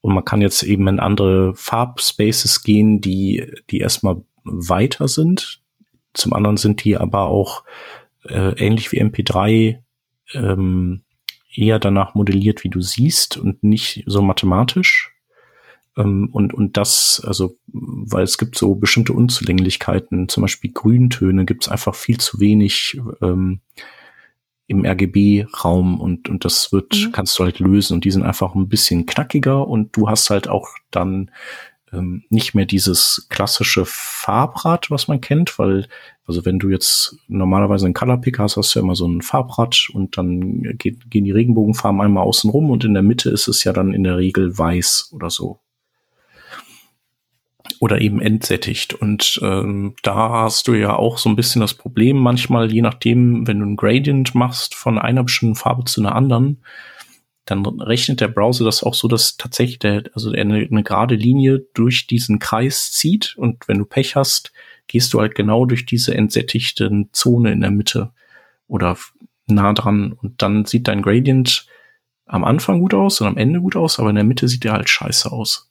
und 0.00 0.14
man 0.14 0.24
kann 0.24 0.40
jetzt 0.40 0.62
eben 0.62 0.86
in 0.88 1.00
andere 1.00 1.54
Farbspaces 1.54 2.62
gehen, 2.62 3.00
die, 3.00 3.52
die 3.70 3.78
erstmal 3.78 4.22
weiter 4.44 5.08
sind. 5.08 5.60
Zum 6.14 6.32
anderen 6.32 6.56
sind 6.56 6.84
die 6.84 6.96
aber 6.96 7.26
auch 7.26 7.64
äh, 8.24 8.52
ähnlich 8.64 8.92
wie 8.92 9.02
MP3 9.02 9.78
ähm, 10.34 11.02
eher 11.58 11.78
danach 11.78 12.14
modelliert, 12.14 12.64
wie 12.64 12.68
du 12.68 12.80
siehst 12.80 13.36
und 13.36 13.62
nicht 13.62 14.04
so 14.06 14.22
mathematisch. 14.22 15.14
Ähm, 15.96 16.28
und, 16.32 16.54
und 16.54 16.76
das, 16.76 17.22
also, 17.26 17.56
weil 17.66 18.22
es 18.22 18.38
gibt 18.38 18.56
so 18.56 18.76
bestimmte 18.76 19.12
Unzulänglichkeiten, 19.12 20.28
zum 20.28 20.42
Beispiel 20.42 20.72
Grüntöne 20.72 21.44
gibt 21.44 21.64
es 21.64 21.68
einfach 21.68 21.94
viel 21.94 22.18
zu 22.18 22.40
wenig 22.40 23.00
ähm, 23.20 23.60
im 24.68 24.84
RGB-Raum 24.84 25.98
und, 25.98 26.28
und 26.28 26.44
das 26.44 26.72
wird, 26.72 26.94
mhm. 26.94 27.12
kannst 27.12 27.38
du 27.38 27.44
halt 27.44 27.58
lösen 27.58 27.94
und 27.94 28.04
die 28.04 28.10
sind 28.10 28.22
einfach 28.22 28.54
ein 28.54 28.68
bisschen 28.68 29.06
knackiger 29.06 29.66
und 29.66 29.96
du 29.96 30.08
hast 30.08 30.30
halt 30.30 30.46
auch 30.48 30.68
dann 30.90 31.30
ähm, 31.92 32.24
nicht 32.30 32.54
mehr 32.54 32.66
dieses 32.66 33.26
klassische 33.28 33.84
Farbrad, 33.84 34.90
was 34.90 35.08
man 35.08 35.20
kennt, 35.20 35.58
weil, 35.58 35.88
also 36.26 36.44
wenn 36.44 36.58
du 36.58 36.68
jetzt 36.68 37.16
normalerweise 37.28 37.86
einen 37.86 37.94
Color 37.94 38.20
Picker 38.20 38.44
hast, 38.44 38.56
hast 38.56 38.74
du 38.74 38.78
ja 38.78 38.84
immer 38.84 38.94
so 38.94 39.06
ein 39.06 39.22
Farbrad 39.22 39.88
und 39.92 40.16
dann 40.16 40.62
geht, 40.78 41.10
gehen 41.10 41.24
die 41.24 41.32
Regenbogenfarben 41.32 42.00
einmal 42.00 42.24
außen 42.24 42.50
rum 42.50 42.70
und 42.70 42.84
in 42.84 42.94
der 42.94 43.02
Mitte 43.02 43.30
ist 43.30 43.48
es 43.48 43.64
ja 43.64 43.72
dann 43.72 43.92
in 43.92 44.04
der 44.04 44.16
Regel 44.16 44.56
weiß 44.56 45.10
oder 45.12 45.30
so 45.30 45.60
oder 47.80 48.00
eben 48.00 48.20
entsättigt. 48.20 48.94
Und 48.94 49.38
ähm, 49.42 49.94
da 50.02 50.30
hast 50.30 50.68
du 50.68 50.74
ja 50.74 50.96
auch 50.96 51.18
so 51.18 51.28
ein 51.28 51.36
bisschen 51.36 51.60
das 51.60 51.74
Problem, 51.74 52.16
manchmal, 52.18 52.72
je 52.72 52.82
nachdem, 52.82 53.46
wenn 53.46 53.60
du 53.60 53.66
ein 53.66 53.76
Gradient 53.76 54.34
machst 54.34 54.74
von 54.74 54.98
einer 54.98 55.22
bestimmten 55.22 55.54
Farbe 55.54 55.84
zu 55.84 56.00
einer 56.00 56.14
anderen, 56.14 56.58
dann 57.50 57.64
rechnet 57.64 58.20
der 58.20 58.28
Browser 58.28 58.64
das 58.64 58.82
auch 58.82 58.94
so, 58.94 59.08
dass 59.08 59.36
tatsächlich 59.36 59.78
der, 59.78 60.04
also 60.14 60.30
eine, 60.30 60.66
eine 60.70 60.82
gerade 60.82 61.14
Linie 61.14 61.60
durch 61.74 62.06
diesen 62.06 62.38
Kreis 62.38 62.92
zieht 62.92 63.34
und 63.36 63.68
wenn 63.68 63.78
du 63.78 63.84
Pech 63.84 64.16
hast, 64.16 64.52
gehst 64.86 65.12
du 65.12 65.20
halt 65.20 65.34
genau 65.34 65.64
durch 65.64 65.86
diese 65.86 66.14
entsättigten 66.14 67.10
Zone 67.12 67.52
in 67.52 67.60
der 67.60 67.70
Mitte 67.70 68.12
oder 68.66 68.96
nah 69.46 69.72
dran 69.72 70.12
und 70.12 70.42
dann 70.42 70.64
sieht 70.64 70.88
dein 70.88 71.02
Gradient 71.02 71.66
am 72.26 72.44
Anfang 72.44 72.80
gut 72.80 72.94
aus 72.94 73.20
und 73.20 73.26
am 73.26 73.36
Ende 73.36 73.60
gut 73.60 73.76
aus, 73.76 73.98
aber 73.98 74.10
in 74.10 74.16
der 74.16 74.24
Mitte 74.24 74.48
sieht 74.48 74.64
der 74.64 74.72
halt 74.74 74.88
scheiße 74.88 75.32
aus. 75.32 75.70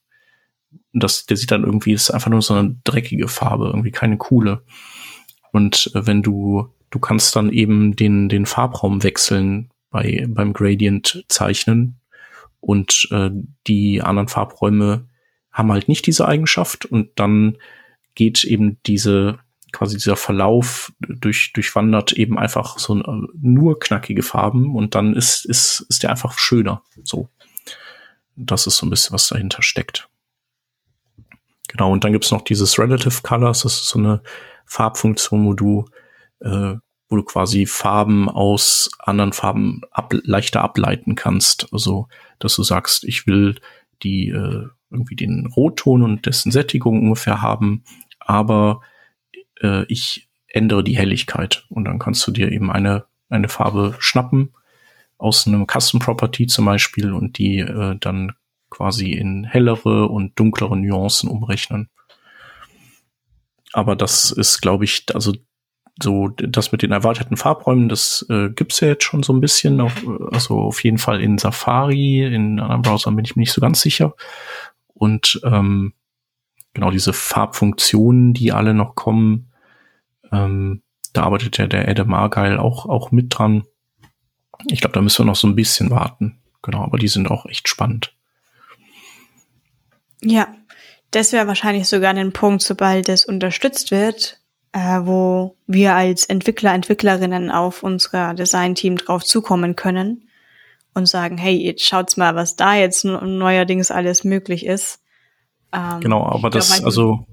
Und 0.94 1.04
das, 1.04 1.26
der 1.28 1.38
sieht 1.38 1.52
dann 1.52 1.64
irgendwie, 1.64 1.94
ist 1.94 2.10
einfach 2.10 2.32
nur 2.32 2.42
so 2.42 2.56
eine 2.56 2.76
dreckige 2.84 3.28
Farbe, 3.28 3.68
irgendwie 3.68 3.92
keine 3.92 4.18
coole. 4.18 4.64
Und 5.52 5.92
äh, 5.94 6.08
wenn 6.08 6.24
du, 6.24 6.74
du 6.90 7.00
kannst 7.00 7.36
dann 7.36 7.52
eben 7.52 7.96
den, 7.96 8.30
den 8.30 8.46
Farbraum 8.46 9.04
wechseln 9.04 9.70
bei, 9.90 10.26
beim 10.28 10.54
Gradient 10.54 11.26
zeichnen. 11.28 12.00
Und 12.60 13.08
äh, 13.12 13.30
die 13.68 14.02
anderen 14.02 14.28
Farbräume 14.28 15.08
haben 15.52 15.72
halt 15.72 15.88
nicht 15.88 16.08
diese 16.08 16.28
Eigenschaft. 16.28 16.86
Und 16.86 17.12
dann 17.16 17.58
geht 18.16 18.44
eben 18.44 18.78
diese 18.86 19.40
quasi 19.72 19.98
dieser 19.98 20.16
Verlauf 20.16 20.94
durch 21.00 21.52
durchwandert 21.54 22.14
eben 22.14 22.40
einfach 22.40 22.80
so 22.80 23.00
äh, 23.00 23.28
nur 23.40 23.80
knackige 23.80 24.24
Farben. 24.24 24.76
Und 24.76 24.96
dann 24.96 25.14
ist 25.14 25.46
ist 25.46 25.86
ist 25.90 26.04
der 26.04 26.12
einfach 26.12 26.38
schöner. 26.38 26.84
So. 27.04 27.30
Das 28.36 28.68
ist 28.68 28.78
so 28.78 28.86
ein 28.86 28.90
bisschen 28.90 29.14
was 29.14 29.28
dahinter 29.28 29.62
steckt. 29.62 30.10
Genau. 31.68 31.92
Und 31.92 32.04
dann 32.04 32.14
gibt's 32.14 32.32
noch 32.32 32.44
dieses 32.44 32.80
Relative 32.80 33.22
Colors. 33.24 33.64
Das 33.64 33.74
ist 33.74 33.88
so 33.88 34.00
eine 34.00 34.22
Farbfunktion 34.66 35.46
wo 35.46 35.54
du 35.54 35.86
äh, 36.42 36.76
wo 37.10 37.16
du 37.16 37.24
quasi 37.24 37.66
Farben 37.66 38.30
aus 38.30 38.90
anderen 39.00 39.34
Farben 39.34 39.82
ab, 39.92 40.14
leichter 40.24 40.62
ableiten 40.62 41.16
kannst 41.16 41.68
also 41.72 42.08
dass 42.40 42.56
du 42.56 42.64
sagst 42.64 43.04
ich 43.04 43.28
will 43.28 43.56
die 44.04 44.30
äh, 44.30 44.68
irgendwie 44.90 45.16
den 45.16 45.48
Rotton 45.48 46.04
und 46.04 46.26
dessen 46.26 46.52
Sättigung 46.52 47.02
ungefähr 47.02 47.42
haben, 47.42 47.84
aber 48.20 48.82
äh, 49.62 49.86
ich 49.88 50.30
ändere 50.48 50.84
die 50.84 50.98
Helligkeit 50.98 51.66
und 51.70 51.86
dann 51.86 52.00
kannst 52.00 52.26
du 52.28 52.32
dir 52.32 52.52
eben 52.52 52.72
eine, 52.72 53.06
eine 53.30 53.50
Farbe 53.50 53.96
schnappen 54.00 54.54
aus 55.18 55.48
einem 55.48 55.66
Custom 55.68 56.00
Property 56.00 56.48
zum 56.48 56.66
Beispiel 56.66 57.12
und 57.12 57.38
die 57.38 57.60
äh, 57.60 57.98
dann 58.00 58.34
quasi 58.70 59.12
in 59.12 59.44
hellere 59.46 60.08
und 60.08 60.38
dunklere 60.40 60.78
Nuancen 60.78 61.30
umrechnen. 61.30 61.90
Aber 63.74 63.96
das 63.96 64.32
ist, 64.32 64.62
glaube 64.62 64.86
ich, 64.86 65.06
also 65.14 65.34
so 66.02 66.28
das 66.30 66.72
mit 66.72 66.82
den 66.82 66.92
erweiterten 66.92 67.38
Farbräumen, 67.38 67.90
das 67.90 68.26
äh, 68.30 68.50
gibt's 68.50 68.80
ja 68.80 68.90
jetzt 68.90 69.04
schon 69.04 69.24
so 69.24 69.34
ein 69.34 69.42
bisschen, 69.42 69.82
auf, 69.82 69.94
also 70.32 70.60
auf 70.60 70.84
jeden 70.84 70.98
Fall 70.98 71.22
in 71.22 71.38
Safari, 71.38 72.24
in 72.24 72.60
anderen 72.60 72.82
Browsern 72.82 73.16
bin 73.16 73.26
ich 73.26 73.36
mir 73.36 73.42
nicht 73.42 73.54
so 73.54 73.62
ganz 73.62 73.82
sicher. 73.82 74.14
Und 74.94 75.40
ähm, 75.44 75.94
genau 76.74 76.92
diese 76.92 77.14
Farbfunktionen, 77.14 78.34
die 78.34 78.52
alle 78.52 78.74
noch 78.74 78.96
kommen, 78.96 79.52
ähm, 80.32 80.84
da 81.14 81.24
arbeitet 81.24 81.58
ja 81.58 81.68
der 81.68 81.88
Adam 81.88 82.14
Argyle 82.14 82.62
auch, 82.62 82.86
auch 82.86 83.12
mit 83.12 83.38
dran. 83.38 83.64
Ich 84.68 84.82
glaube, 84.82 84.94
da 84.94 85.02
müssen 85.02 85.24
wir 85.24 85.26
noch 85.26 85.36
so 85.36 85.48
ein 85.48 85.56
bisschen 85.56 85.90
warten. 85.90 86.40
Genau, 86.62 86.84
aber 86.84 86.98
die 86.98 87.08
sind 87.08 87.30
auch 87.32 87.46
echt 87.46 87.68
spannend. 87.68 88.14
Ja, 90.22 90.48
das 91.12 91.32
wäre 91.32 91.48
wahrscheinlich 91.48 91.88
sogar 91.88 92.14
ein 92.14 92.34
Punkt, 92.34 92.62
sobald 92.62 93.10
es 93.10 93.26
unterstützt 93.26 93.92
wird, 93.92 94.37
äh, 94.74 95.00
wo 95.04 95.56
wir 95.68 95.96
als 95.96 96.26
Entwickler, 96.26 96.74
Entwicklerinnen 96.74 97.52
auf 97.52 97.84
unser 97.84 98.34
Design-Team 98.34 98.98
drauf 98.98 99.24
zukommen 99.24 99.76
können 99.76 100.28
und 100.94 101.08
sagen, 101.08 101.38
hey, 101.38 101.56
jetzt 101.56 101.86
schaut's 101.86 102.18
mal, 102.18 102.36
was 102.36 102.56
da 102.56 102.76
jetzt 102.76 103.06
neuerdings 103.06 103.92
alles 103.92 104.24
möglich 104.24 104.66
ist. 104.66 105.02
Ähm, 105.74 106.00
genau, 106.02 106.26
aber 106.26 106.50
das, 106.50 106.76
glaub, 106.76 106.86
also 106.86 107.28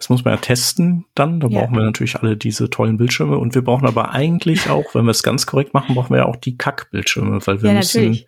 das 0.00 0.08
muss 0.08 0.24
man 0.24 0.34
ja 0.34 0.40
testen 0.40 1.04
dann. 1.14 1.40
Da 1.40 1.48
ja. 1.48 1.60
brauchen 1.60 1.76
wir 1.76 1.84
natürlich 1.84 2.16
alle 2.16 2.36
diese 2.36 2.70
tollen 2.70 2.96
Bildschirme 2.96 3.36
und 3.36 3.54
wir 3.54 3.62
brauchen 3.62 3.86
aber 3.86 4.12
eigentlich 4.12 4.70
auch, 4.70 4.94
wenn 4.94 5.04
wir 5.04 5.10
es 5.10 5.22
ganz 5.22 5.46
korrekt 5.46 5.74
machen, 5.74 5.94
brauchen 5.94 6.10
wir 6.10 6.18
ja 6.18 6.26
auch 6.26 6.36
die 6.36 6.56
Kack-Bildschirme, 6.56 7.46
weil 7.46 7.62
wir 7.62 7.70
ja, 7.70 7.76
müssen, 7.76 8.00
natürlich. 8.00 8.26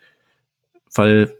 weil 0.94 1.34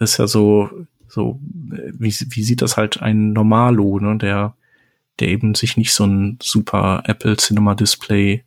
es 0.00 0.16
ja 0.16 0.26
so, 0.26 0.68
so, 1.08 1.38
wie, 1.40 2.12
wie 2.12 2.42
sieht 2.42 2.62
das 2.62 2.76
halt 2.76 3.00
ein 3.00 3.32
Normalo, 3.32 4.00
ne, 4.00 4.18
der, 4.18 4.55
der 5.20 5.28
eben 5.28 5.54
sich 5.54 5.76
nicht 5.76 5.92
so 5.92 6.04
ein 6.04 6.38
super 6.42 7.02
Apple 7.06 7.36
Cinema 7.36 7.74
Display 7.74 8.44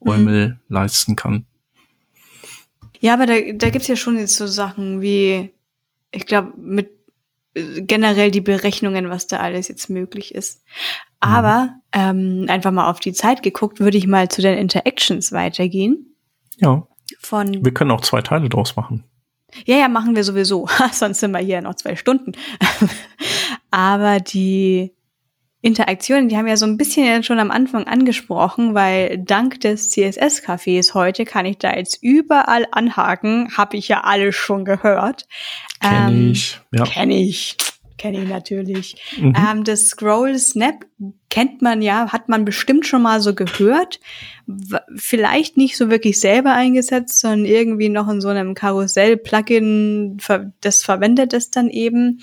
Eumel 0.00 0.48
mhm. 0.48 0.58
leisten 0.68 1.16
kann. 1.16 1.46
Ja, 3.00 3.14
aber 3.14 3.26
da, 3.26 3.34
da 3.54 3.70
gibt's 3.70 3.88
ja 3.88 3.96
schon 3.96 4.18
jetzt 4.18 4.36
so 4.36 4.46
Sachen 4.46 5.00
wie, 5.00 5.50
ich 6.10 6.26
glaube, 6.26 6.52
mit 6.56 6.90
generell 7.54 8.30
die 8.30 8.40
Berechnungen, 8.40 9.10
was 9.10 9.26
da 9.26 9.38
alles 9.38 9.68
jetzt 9.68 9.90
möglich 9.90 10.34
ist. 10.34 10.62
Aber 11.20 11.74
ähm, 11.92 12.46
einfach 12.48 12.70
mal 12.70 12.88
auf 12.88 13.00
die 13.00 13.12
Zeit 13.12 13.42
geguckt, 13.42 13.80
würde 13.80 13.98
ich 13.98 14.06
mal 14.06 14.28
zu 14.28 14.42
den 14.42 14.58
Interactions 14.58 15.32
weitergehen. 15.32 16.14
Ja. 16.58 16.86
Von 17.18 17.64
wir 17.64 17.72
können 17.72 17.90
auch 17.90 18.02
zwei 18.02 18.20
Teile 18.20 18.48
draus 18.48 18.76
machen. 18.76 19.04
Ja, 19.64 19.76
ja, 19.76 19.88
machen 19.88 20.14
wir 20.14 20.24
sowieso. 20.24 20.68
Sonst 20.92 21.20
sind 21.20 21.32
wir 21.32 21.38
hier 21.38 21.62
noch 21.62 21.74
zwei 21.74 21.96
Stunden. 21.96 22.32
Aber 23.70 24.20
die 24.20 24.92
Interaktionen, 25.60 26.28
die 26.28 26.36
haben 26.36 26.46
ja 26.46 26.56
so 26.56 26.66
ein 26.66 26.76
bisschen 26.76 27.24
schon 27.24 27.40
am 27.40 27.50
Anfang 27.50 27.84
angesprochen, 27.84 28.74
weil 28.74 29.18
dank 29.18 29.60
des 29.60 29.90
CSS-Cafés 29.90 30.94
heute 30.94 31.24
kann 31.24 31.46
ich 31.46 31.58
da 31.58 31.74
jetzt 31.74 31.98
überall 32.00 32.66
anhaken. 32.70 33.56
Habe 33.56 33.76
ich 33.76 33.88
ja 33.88 34.02
alles 34.02 34.36
schon 34.36 34.64
gehört. 34.64 35.26
Kenn 35.80 36.08
ähm, 36.08 36.30
ich. 36.30 36.60
Ja. 36.70 36.84
Kenn 36.84 37.10
ich. 37.10 37.56
Kenne 37.98 38.22
ich 38.22 38.28
natürlich. 38.28 38.96
Mhm. 39.20 39.34
Ähm, 39.36 39.64
das 39.64 39.86
Scroll 39.86 40.38
Snap 40.38 40.86
kennt 41.30 41.62
man 41.62 41.82
ja, 41.82 42.12
hat 42.12 42.28
man 42.28 42.44
bestimmt 42.44 42.86
schon 42.86 43.02
mal 43.02 43.20
so 43.20 43.34
gehört. 43.34 43.98
Vielleicht 44.94 45.56
nicht 45.56 45.76
so 45.76 45.90
wirklich 45.90 46.20
selber 46.20 46.52
eingesetzt, 46.52 47.18
sondern 47.18 47.44
irgendwie 47.44 47.88
noch 47.88 48.08
in 48.08 48.20
so 48.20 48.28
einem 48.28 48.54
Karussell-Plugin, 48.54 50.18
das 50.60 50.82
verwendet 50.84 51.32
es 51.32 51.50
dann 51.50 51.68
eben. 51.68 52.20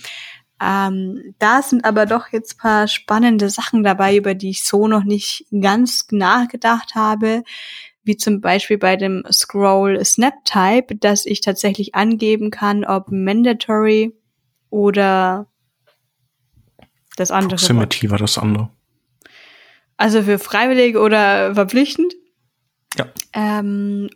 Ähm, 0.61 1.35
da 1.39 1.61
sind 1.61 1.83
aber 1.83 2.05
doch 2.05 2.29
jetzt 2.31 2.57
paar 2.57 2.87
spannende 2.87 3.49
Sachen 3.49 3.83
dabei, 3.83 4.15
über 4.15 4.33
die 4.33 4.51
ich 4.51 4.63
so 4.63 4.87
noch 4.87 5.03
nicht 5.03 5.45
ganz 5.51 6.07
nachgedacht 6.11 6.95
habe, 6.95 7.43
wie 8.03 8.15
zum 8.15 8.39
Beispiel 8.39 8.77
bei 8.77 8.95
dem 8.95 9.23
Scroll 9.31 10.03
Snap 10.05 10.45
Type, 10.45 10.95
dass 10.95 11.25
ich 11.25 11.41
tatsächlich 11.41 11.95
angeben 11.95 12.51
kann, 12.51 12.85
ob 12.85 13.11
mandatory 13.11 14.13
oder 14.69 15.47
das 17.17 17.31
andere. 17.31 17.55
Proximity 17.55 18.09
war 18.09 18.17
das 18.17 18.37
andere. 18.37 18.69
Also 19.97 20.23
für 20.23 20.39
freiwillig 20.39 20.97
oder 20.97 21.55
verpflichtend. 21.55 22.13
Ja. 22.97 23.07
Ähm, 23.33 24.09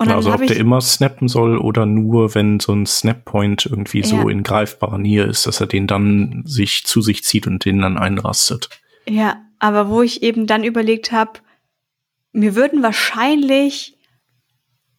und 0.00 0.06
genau, 0.06 0.16
also 0.16 0.32
ob 0.32 0.46
der 0.46 0.56
immer 0.56 0.80
snappen 0.80 1.28
soll 1.28 1.58
oder 1.58 1.84
nur, 1.84 2.34
wenn 2.34 2.58
so 2.58 2.72
ein 2.72 2.86
Snap-Point 2.86 3.66
irgendwie 3.66 4.00
ja. 4.00 4.06
so 4.06 4.30
in 4.30 4.42
greifbarer 4.42 4.96
Nähe 4.96 5.24
ist, 5.24 5.46
dass 5.46 5.60
er 5.60 5.66
den 5.66 5.86
dann 5.86 6.42
sich 6.46 6.86
zu 6.86 7.02
sich 7.02 7.22
zieht 7.22 7.46
und 7.46 7.66
den 7.66 7.82
dann 7.82 7.98
einrastet. 7.98 8.70
Ja, 9.06 9.42
aber 9.58 9.90
wo 9.90 10.00
ich 10.00 10.22
eben 10.22 10.46
dann 10.46 10.64
überlegt 10.64 11.12
habe, 11.12 11.40
mir 12.32 12.54
würden 12.54 12.82
wahrscheinlich 12.82 13.98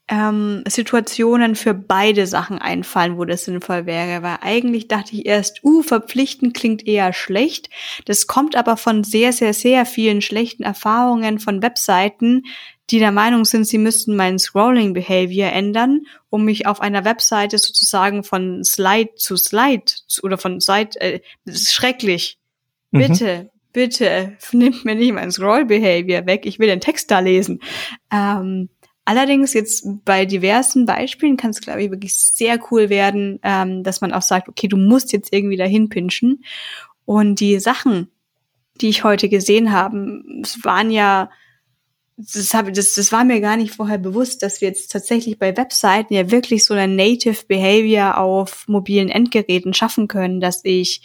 ähm, 0.08 0.64
Situationen 0.68 1.56
für 1.56 1.74
beide 1.74 2.28
Sachen 2.28 2.60
einfallen, 2.60 3.18
wo 3.18 3.26
das 3.26 3.46
sinnvoll 3.46 3.88
wäre, 3.88 4.22
weil 4.22 4.38
eigentlich 4.42 4.88
dachte 4.88 5.16
ich 5.16 5.26
erst, 5.26 5.64
uh, 5.64 5.82
verpflichten 5.82 6.54
klingt 6.54 6.86
eher 6.86 7.12
schlecht. 7.12 7.72
Das 8.06 8.28
kommt 8.28 8.56
aber 8.56 8.78
von 8.78 9.04
sehr, 9.04 9.34
sehr, 9.34 9.56
sehr 9.56 9.88
vielen 9.88 10.22
schlechten 10.22 10.62
Erfahrungen 10.62 11.40
von 11.40 11.64
Webseiten, 11.64 12.44
die 12.90 13.00
der 13.00 13.12
Meinung 13.12 13.46
sind, 13.46 13.66
sie 13.66 13.78
müssten 13.78 14.16
meinen 14.16 14.40
Scrolling 14.40 14.94
Behavior 14.94 15.52
ändern, 15.52 16.02
um 16.30 16.44
mich 16.44 16.66
auf 16.66 16.82
einer 16.82 17.06
Webseite 17.06 17.58
sozusagen 17.58 18.24
von 18.24 18.64
Slide 18.64 19.16
zu 19.16 19.38
Slide 19.38 19.86
oder 20.24 20.38
von 20.38 20.60
Slide, 20.60 21.00
äh, 21.00 21.20
das 21.46 21.56
ist 21.56 21.74
schrecklich. 21.74 22.38
Mhm. 22.92 23.00
Bitte, 23.00 23.52
bitte, 23.72 24.38
nimmt 24.52 24.84
mir 24.84 24.96
nicht 24.96 25.14
mein 25.14 25.32
Scroll 25.32 25.66
Behavior 25.66 26.26
weg. 26.26 26.46
Ich 26.46 26.60
will 26.60 26.68
den 26.68 26.82
Text 26.82 27.12
da 27.12 27.20
lesen. 27.20 27.62
Ähm, 28.12 28.70
allerdings 29.06 29.54
jetzt 29.54 29.86
bei 30.04 30.26
diversen 30.26 30.86
Beispielen 30.86 31.38
kann 31.38 31.52
es, 31.52 31.62
glaube 31.62 31.84
ich, 31.84 31.92
wirklich 31.92 32.16
sehr 32.16 32.60
cool 32.72 32.90
werden, 32.90 33.40
ähm, 33.44 33.84
dass 33.84 34.02
man 34.02 34.12
auch 34.12 34.22
sagt, 34.22 34.50
okay, 34.50 34.68
du 34.68 34.78
musst 34.78 35.14
jetzt 35.14 35.34
irgendwie 35.34 35.58
dahin 35.58 35.88
pinchen. 35.90 36.44
Und 37.06 37.40
die 37.40 37.60
Sachen, 37.60 38.10
die 38.80 38.90
ich 38.90 39.04
heute 39.04 39.30
gesehen 39.30 39.72
habe, 39.72 40.24
es 40.44 40.64
waren 40.64 40.92
ja 40.92 41.30
das, 42.34 42.54
hab, 42.54 42.74
das, 42.74 42.94
das 42.94 43.12
war 43.12 43.24
mir 43.24 43.42
gar 43.42 43.58
nicht 43.58 43.76
vorher 43.76 43.98
bewusst, 43.98 44.44
dass 44.44 44.62
wir 44.62 44.68
jetzt 44.68 44.92
tatsächlich 44.92 45.40
bei 45.40 45.56
Webseiten 45.56 46.14
ja 46.14 46.32
wirklich 46.32 46.66
so 46.66 46.74
ein 46.74 46.96
Native 46.96 47.46
Behavior 47.48 48.18
auf 48.18 48.68
mobilen 48.68 49.10
Endgeräten 49.10 49.74
schaffen 49.74 50.08
können, 50.08 50.40
dass 50.40 50.62
ich 50.64 51.02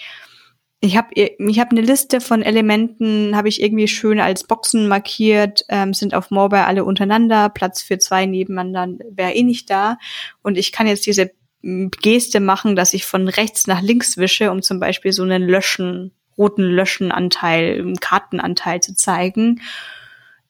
ich 0.80 0.96
habe 0.96 1.08
ich 1.14 1.58
hab 1.58 1.70
eine 1.70 1.80
Liste 1.80 2.20
von 2.20 2.42
Elementen, 2.42 3.34
habe 3.34 3.48
ich 3.48 3.62
irgendwie 3.62 3.88
schön 3.88 4.20
als 4.20 4.44
Boxen 4.44 4.88
markiert, 4.88 5.64
ähm, 5.68 5.94
sind 5.94 6.14
auf 6.14 6.30
Mobile 6.30 6.66
alle 6.66 6.84
untereinander, 6.84 7.48
Platz 7.48 7.82
für 7.82 7.98
zwei 7.98 8.26
nebeneinander 8.26 9.04
wäre 9.10 9.32
eh 9.32 9.42
nicht 9.42 9.70
da. 9.70 9.96
Und 10.42 10.58
ich 10.58 10.72
kann 10.72 10.86
jetzt 10.86 11.06
diese 11.06 11.30
Geste 11.62 12.40
machen, 12.40 12.76
dass 12.76 12.92
ich 12.92 13.06
von 13.06 13.26
rechts 13.26 13.66
nach 13.66 13.80
links 13.80 14.18
wische, 14.18 14.50
um 14.50 14.60
zum 14.62 14.78
Beispiel 14.78 15.12
so 15.12 15.22
einen 15.22 15.42
Löschen 15.42 16.12
roten 16.36 16.62
Löschenanteil, 16.62 17.94
Kartenanteil 18.00 18.80
zu 18.80 18.94
zeigen 18.94 19.62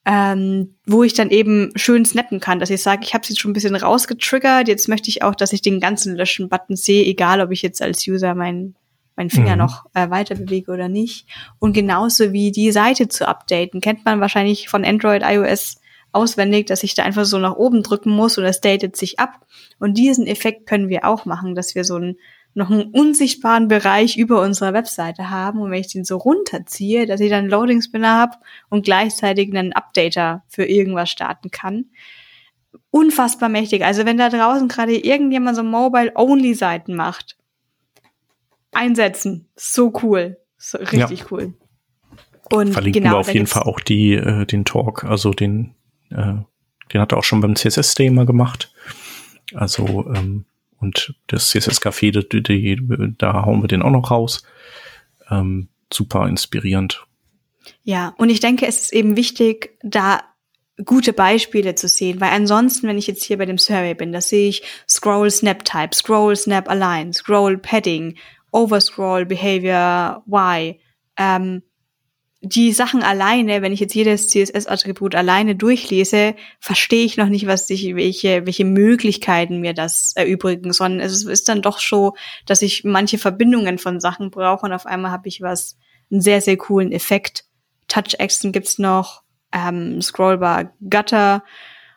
ähm, 0.07 0.77
wo 0.87 1.03
ich 1.03 1.15
dann 1.15 1.31
eben 1.31 1.73
schön 1.75 2.05
snappen 2.05 2.39
kann, 2.39 2.61
dass 2.61 2.71
ich 2.71 2.81
sage, 2.81 3.03
ich 3.05 3.13
habe 3.13 3.23
es 3.23 3.29
jetzt 3.29 3.41
schon 3.41 3.51
ein 3.51 3.55
bisschen 3.55 3.75
rausgetriggert, 3.75 4.69
jetzt 4.69 4.89
möchte 4.89 5.11
ich 5.11 5.23
auch, 5.23 5.35
dass 5.35 5.53
ich 5.53 5.63
den 5.63 5.81
ganzen 5.81 6.15
Löschen-Button 6.15 6.77
sehe, 6.77 7.05
egal 7.05 7.41
ob 7.41 7.51
ich 7.51 7.61
jetzt 7.61 7.83
als 7.83 8.07
User 8.07 8.35
meinen 8.35 8.77
mein 9.17 9.31
Finger 9.31 9.53
mhm. 9.53 9.59
noch 9.59 9.87
äh, 9.95 10.11
weiter 10.11 10.35
bewege 10.35 10.71
oder 10.71 10.89
nicht. 10.89 11.27
Und 11.59 11.73
genauso 11.73 12.33
wie 12.33 12.53
die 12.53 12.71
Seite 12.71 13.09
zu 13.09 13.27
updaten, 13.27 13.81
kennt 13.81 14.05
man 14.05 14.21
wahrscheinlich 14.21 14.69
von 14.69 14.85
Android, 14.85 15.23
iOS 15.25 15.81
auswendig, 16.13 16.67
dass 16.67 16.83
ich 16.83 16.95
da 16.95 17.03
einfach 17.03 17.25
so 17.25 17.39
nach 17.39 17.57
oben 17.57 17.83
drücken 17.83 18.11
muss 18.11 18.39
und 18.39 18.45
es 18.45 18.61
datet 18.61 18.95
sich 18.95 19.19
ab. 19.19 19.47
Und 19.79 19.97
diesen 19.97 20.27
Effekt 20.27 20.67
können 20.67 20.89
wir 20.89 21.07
auch 21.07 21.25
machen, 21.25 21.55
dass 21.55 21.75
wir 21.75 21.85
so 21.85 21.97
ein 21.97 22.17
noch 22.57 22.71
einen 22.71 22.87
unsichtbaren 22.87 23.69
Bereich 23.69 24.17
über 24.17 24.41
unserer 24.41 24.73
Webseite 24.73 25.29
haben 25.29 25.61
und 25.61 25.71
wenn 25.71 25.81
ich 25.81 25.93
den 25.93 26.05
so 26.05 26.17
runterziehe, 26.17 27.07
dass 27.07 27.21
ich 27.21 27.29
dann 27.29 27.49
Loading 27.49 27.83
Spinner 27.83 28.17
habe 28.17 28.39
und 28.71 28.85
gleichzeitig 28.85 29.51
einen 29.51 29.75
Updater 29.75 30.43
für 30.49 30.65
irgendwas 30.65 31.11
starten 31.11 31.51
kann. 31.51 31.91
Unfassbar 32.91 33.51
mächtig. 33.51 33.85
Also 33.85 34.07
wenn 34.07 34.17
da 34.17 34.31
draußen 34.31 34.69
gerade 34.69 34.97
irgendjemand 34.97 35.57
so 35.57 35.63
Mobile-Only-Seiten 35.63 36.97
macht, 36.97 37.37
einsetzen. 38.73 39.49
So 39.55 39.93
cool. 40.03 40.39
So 40.57 40.79
richtig 40.79 41.21
ja. 41.21 41.27
cool. 41.31 41.55
Und 42.51 42.73
Verlinken 42.73 43.03
genau, 43.03 43.17
wir 43.17 43.21
auf 43.21 43.35
jeden 43.35 43.47
Fall 43.47 43.65
auch 43.65 43.81
die, 43.81 44.15
äh, 44.15 44.47
den 44.47 44.65
Talk, 44.65 45.05
also 45.05 45.33
den, 45.33 45.75
äh, 46.11 46.37
den 46.93 47.01
hat 47.01 47.13
er 47.13 47.19
auch 47.19 47.25
schon 47.25 47.43
beim 47.43 47.55
CSS-Day 47.55 48.09
mal 48.09 48.25
gemacht. 48.25 48.73
Also 49.55 50.11
ähm, 50.15 50.47
und 50.81 51.15
das 51.27 51.51
CSS-Café, 51.51 52.27
die, 52.29 52.43
die, 52.43 53.15
da 53.19 53.45
hauen 53.45 53.63
wir 53.63 53.69
den 53.69 53.83
auch 53.83 53.91
noch 53.91 54.11
raus. 54.11 54.43
Ähm, 55.31 55.69
super 55.93 56.29
inspirierend. 56.29 57.07
Ja, 57.83 58.15
und 58.19 58.31
ich 58.31 58.41
denke, 58.41 58.67
es 58.67 58.83
ist 58.83 58.93
eben 58.93 59.17
wichtig, 59.17 59.79
da 59.83 60.23
gute 60.85 61.13
Beispiele 61.13 61.75
zu 61.75 61.89
sehen, 61.89 62.21
weil 62.21 62.31
ansonsten, 62.31 62.87
wenn 62.87 62.99
ich 62.99 63.07
jetzt 63.07 63.25
hier 63.25 63.39
bei 63.39 63.47
dem 63.47 63.59
Survey 63.59 63.95
bin, 63.95 64.13
da 64.13 64.21
sehe 64.21 64.49
ich 64.49 64.63
Scroll 64.89 65.31
Snap 65.31 65.65
Type, 65.65 65.95
Scroll 65.95 66.37
Snap 66.37 66.69
Align, 66.69 67.13
Scroll 67.13 67.59
Padding, 67.59 68.17
Overscroll 68.53 69.25
Behavior 69.25 70.23
Y, 70.27 70.77
ähm, 71.17 71.63
die 72.49 72.73
Sachen 72.73 73.03
alleine, 73.03 73.63
wenn 73.63 73.73
ich 73.73 73.81
jetzt 73.81 73.95
jedes 73.95 74.29
CSS-Attribut 74.29 75.15
alleine 75.15 75.57
durchlese, 75.57 76.35
verstehe 76.61 77.05
ich 77.05 77.17
noch 77.17 77.29
nicht, 77.29 77.47
was 77.47 77.69
ich, 77.71 77.95
welche, 77.97 78.47
welche 78.47 78.65
Möglichkeiten 78.65 79.61
mir 79.61 79.75
das 79.75 80.13
erübrigen, 80.15 80.73
sondern 80.73 81.01
es 81.01 81.25
ist 81.25 81.49
dann 81.49 81.63
doch 81.63 81.81
so, 81.81 82.15
dass 82.47 82.63
ich 82.63 82.85
manche 82.85 83.19
Verbindungen 83.19 83.79
von 83.79 84.01
Sachen 84.01 84.31
brauche 84.31 84.67
und 84.67 84.73
auf 84.73 84.87
einmal 84.87 85.11
habe 85.11 85.29
ich 85.29 85.41
was, 85.41 85.77
einen 86.11 86.21
sehr, 86.21 86.41
sehr 86.41 86.57
coolen 86.57 86.93
Effekt. 86.93 87.45
Touch 87.89 88.15
Action 88.19 88.53
gibt's 88.53 88.79
noch, 88.79 89.23
ähm, 89.53 90.01
Scrollbar 90.01 90.73
Gutter. 90.81 91.43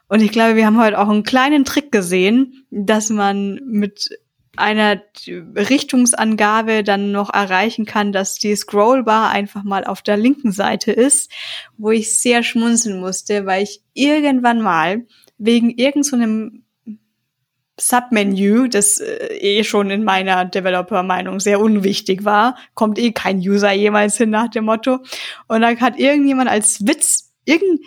Und 0.07 0.21
ich 0.21 0.31
glaube, 0.31 0.55
wir 0.55 0.65
haben 0.65 0.81
heute 0.81 0.97
auch 0.97 1.09
einen 1.09 1.23
kleinen 1.23 1.65
Trick 1.65 1.91
gesehen, 1.91 2.65
dass 2.71 3.09
man 3.11 3.59
mit 3.65 4.09
einer 4.57 5.01
Richtungsangabe 5.27 6.83
dann 6.83 7.11
noch 7.11 7.33
erreichen 7.33 7.85
kann, 7.85 8.11
dass 8.11 8.35
die 8.35 8.55
Scrollbar 8.55 9.29
einfach 9.29 9.63
mal 9.63 9.85
auf 9.85 10.01
der 10.01 10.17
linken 10.17 10.51
Seite 10.51 10.91
ist, 10.91 11.31
wo 11.77 11.91
ich 11.91 12.19
sehr 12.19 12.43
schmunzeln 12.43 12.99
musste, 12.99 13.45
weil 13.45 13.63
ich 13.63 13.81
irgendwann 13.93 14.61
mal 14.61 15.05
wegen 15.37 15.69
irgendeinem 15.69 16.63
so 16.85 16.93
Submenü, 17.79 18.67
das 18.67 18.99
äh, 18.99 19.37
eh 19.37 19.63
schon 19.63 19.89
in 19.89 20.03
meiner 20.03 20.45
Developer-Meinung 20.45 21.39
sehr 21.39 21.59
unwichtig 21.61 22.25
war, 22.25 22.57
kommt 22.73 22.99
eh 22.99 23.11
kein 23.11 23.39
User 23.39 23.71
jemals 23.71 24.17
hin 24.17 24.29
nach 24.29 24.49
dem 24.49 24.65
Motto. 24.65 24.99
Und 25.47 25.61
da 25.61 25.75
hat 25.77 25.97
irgendjemand 25.97 26.49
als 26.49 26.85
Witz 26.85 27.31
irgend 27.45 27.81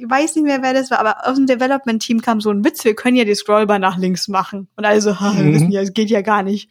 ich 0.00 0.08
weiß 0.08 0.36
nicht 0.36 0.44
mehr, 0.44 0.62
wer 0.62 0.72
das 0.72 0.90
war, 0.90 0.98
aber 0.98 1.26
aus 1.26 1.36
dem 1.36 1.46
Development-Team 1.46 2.22
kam 2.22 2.40
so 2.40 2.50
ein 2.50 2.64
Witz, 2.64 2.84
wir 2.84 2.94
können 2.94 3.16
ja 3.16 3.24
die 3.24 3.34
Scrollbar 3.34 3.78
nach 3.78 3.98
links 3.98 4.28
machen. 4.28 4.68
Und 4.76 4.84
also, 4.86 5.20
ha, 5.20 5.36
wir 5.36 5.44
mhm. 5.44 5.54
wissen 5.54 5.70
ja, 5.70 5.82
es 5.82 5.92
geht 5.92 6.08
ja 6.08 6.22
gar 6.22 6.42
nicht. 6.42 6.70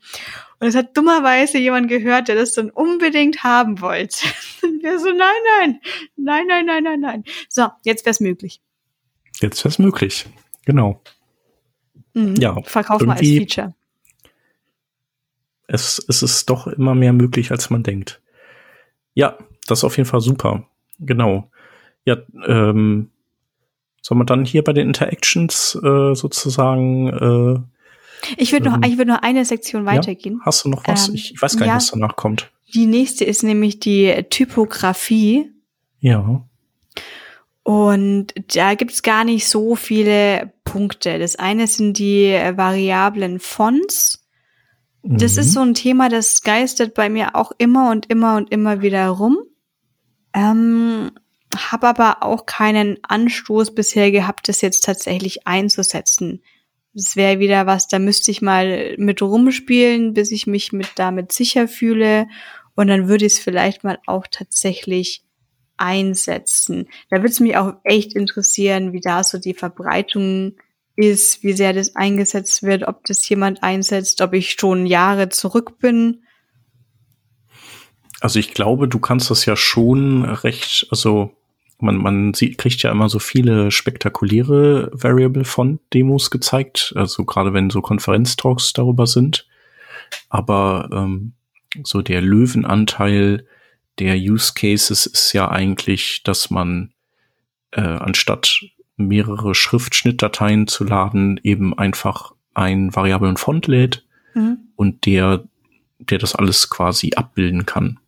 Und 0.60 0.68
es 0.68 0.76
hat 0.76 0.98
dummerweise 0.98 1.60
jemand 1.60 1.88
gehört, 1.88 2.28
der 2.28 2.36
das 2.36 2.54
dann 2.54 2.72
unbedingt 2.72 3.44
haben 3.44 3.82
wollte. 3.82 4.26
Und 4.64 4.82
wir 4.84 5.00
so, 5.00 5.10
nein, 5.10 5.20
nein, 5.60 5.80
nein, 6.16 6.48
nein, 6.48 6.66
nein, 6.66 6.84
nein, 6.84 7.00
nein. 7.00 7.24
So, 7.48 7.68
jetzt 7.84 8.06
wär's 8.06 8.20
möglich. 8.20 8.62
Jetzt 9.42 9.64
wär's 9.64 9.78
möglich. 9.78 10.26
Genau. 10.66 11.02
Mhm. 12.14 12.36
Ja. 12.36 12.60
Verkauf 12.64 13.04
mal 13.04 13.18
als 13.18 13.28
Feature. 13.28 13.76
Es, 15.68 16.04
es 16.08 16.24
ist 16.24 16.50
doch 16.50 16.66
immer 16.66 16.96
mehr 16.96 17.14
möglich, 17.14 17.52
als 17.52 17.70
man 17.70 17.84
denkt. 17.84 18.22
Ja, 19.14 19.38
das 19.68 19.80
ist 19.80 19.84
auf 19.84 19.98
jeden 19.98 20.10
Fall 20.10 20.22
super. 20.22 20.68
Genau. 20.98 21.52
Ja, 22.06 22.18
ähm, 22.48 23.12
soll 24.02 24.18
man 24.18 24.28
dann 24.28 24.46
hier 24.46 24.64
bei 24.64 24.74
den 24.74 24.88
Interactions 24.88 25.76
äh, 25.84 26.14
sozusagen 26.16 27.08
äh, 27.08 27.60
ich 28.38 28.52
würde 28.52 28.70
noch, 28.70 28.76
ähm, 28.76 28.84
ich 28.84 28.98
würde 28.98 29.12
noch 29.12 29.22
eine 29.22 29.46
Sektion 29.46 29.86
weitergehen. 29.86 30.36
Ja? 30.40 30.46
Hast 30.46 30.66
du 30.66 30.70
noch 30.70 30.86
was? 30.88 31.10
Ähm, 31.10 31.16
ich, 31.16 31.34
ich 31.34 31.42
weiß 31.42 31.58
gar 31.58 31.66
nicht, 31.66 31.70
ja, 31.70 31.76
was 31.76 31.92
danach 31.92 32.16
kommt. 32.16 32.52
Die 32.74 32.86
nächste 32.86 33.26
ist 33.26 33.44
nämlich 33.44 33.80
die 33.80 34.26
Typografie. 34.30 35.52
Ja. 36.00 36.46
Und 37.64 38.28
da 38.56 38.76
gibt's 38.76 39.04
gar 39.04 39.24
nicht 39.24 39.48
so 39.48 39.76
viele 39.76 40.54
Punkte. 40.64 41.20
Das 41.20 41.36
eine 41.36 41.68
sind 41.68 41.98
die 41.98 42.32
variablen 42.56 43.40
Fonts. 43.40 44.28
Das 45.02 45.36
mhm. 45.36 45.40
ist 45.40 45.54
so 45.54 45.62
ein 45.62 45.74
Thema, 45.74 46.10
das 46.10 46.42
geistert 46.42 46.94
bei 46.94 47.10
mir 47.10 47.36
auch 47.36 47.52
immer 47.58 47.92
und 47.92 48.10
immer 48.10 48.38
und 48.38 48.52
immer 48.52 48.82
wieder 48.82 49.08
rum. 49.08 49.38
Ähm, 50.34 51.12
habe 51.56 51.88
aber 51.88 52.24
auch 52.24 52.46
keinen 52.46 52.98
Anstoß 53.04 53.74
bisher 53.74 54.12
gehabt, 54.12 54.48
das 54.48 54.62
jetzt 54.62 54.84
tatsächlich 54.84 55.48
einzusetzen. 55.48 56.44
Das 56.94 57.16
wäre 57.16 57.40
wieder 57.40 57.66
was, 57.66 57.88
da 57.88 58.00
müsste 58.00 58.32
ich 58.32 58.42
mal 58.42 58.96
mit 58.98 59.22
rumspielen, 59.22 60.14
bis 60.14 60.32
ich 60.32 60.48
mich 60.48 60.72
mit 60.72 60.90
damit 60.96 61.32
sicher 61.32 61.68
fühle. 61.68 62.28
Und 62.76 62.88
dann 62.88 63.08
würde 63.08 63.26
ich 63.26 63.34
es 63.34 63.40
vielleicht 63.40 63.84
mal 63.84 64.00
auch 64.06 64.26
tatsächlich 64.30 65.24
einsetzen. 65.78 66.88
Da 67.10 67.18
würde 67.18 67.30
es 67.30 67.40
mich 67.40 67.56
auch 67.58 67.74
echt 67.84 68.14
interessieren, 68.14 68.94
wie 68.94 69.02
da 69.02 69.24
so 69.24 69.38
die 69.38 69.54
Verbreitung 69.54 70.56
ist, 70.96 71.44
wie 71.44 71.54
sehr 71.54 71.74
das 71.74 71.96
eingesetzt 71.96 72.64
wird, 72.64 72.88
ob 72.88 73.06
das 73.06 73.28
jemand 73.30 73.64
einsetzt, 73.64 74.22
ob 74.22 74.34
ich 74.34 74.52
schon 74.60 74.86
Jahre 74.86 75.30
zurück 75.30 75.80
bin. 75.80 76.24
Also 78.20 78.40
ich 78.40 78.54
glaube, 78.54 78.88
du 78.88 79.00
kannst 79.00 79.30
das 79.30 79.46
ja 79.46 79.56
schon 79.56 80.26
recht, 80.26 80.88
also 80.92 81.32
man, 81.80 81.98
man 81.98 82.34
sieht, 82.34 82.58
kriegt 82.58 82.82
ja 82.84 82.92
immer 82.92 83.10
so 83.10 83.20
viele 83.20 83.72
spektakuläre 83.72 84.92
Variable 84.94 85.46
Font 85.46 85.82
Demos 85.94 86.30
gezeigt, 86.30 86.94
also 86.96 87.26
gerade 87.26 87.54
wenn 87.54 87.70
so 87.70 87.82
Konferenztalks 87.82 88.74
darüber 88.74 89.08
sind. 89.08 89.48
Aber 90.30 90.90
ähm, 90.92 91.34
so 91.84 92.02
der 92.02 92.22
Löwenanteil 92.22 93.46
der 94.00 94.16
Use 94.16 94.54
Cases 94.54 95.06
ist 95.06 95.34
ja 95.34 95.50
eigentlich, 95.50 96.24
dass 96.24 96.50
man 96.50 96.94
äh, 97.72 97.82
anstatt 97.82 98.62
mehrere 98.98 99.56
Schriftschnittdateien 99.56 100.68
zu 100.68 100.84
laden, 100.84 101.40
eben 101.44 101.78
einfach 101.78 102.34
einen 102.54 102.96
variablen 102.96 103.38
Font 103.38 103.68
lädt 103.68 104.06
mhm. 104.34 104.58
und 104.76 105.06
der, 105.06 105.44
der 106.00 106.18
das 106.18 106.36
alles 106.36 106.70
quasi 106.70 107.14
abbilden 107.16 107.66
kann. 107.66 108.00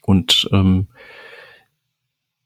Und 0.00 0.48
ähm, 0.52 0.88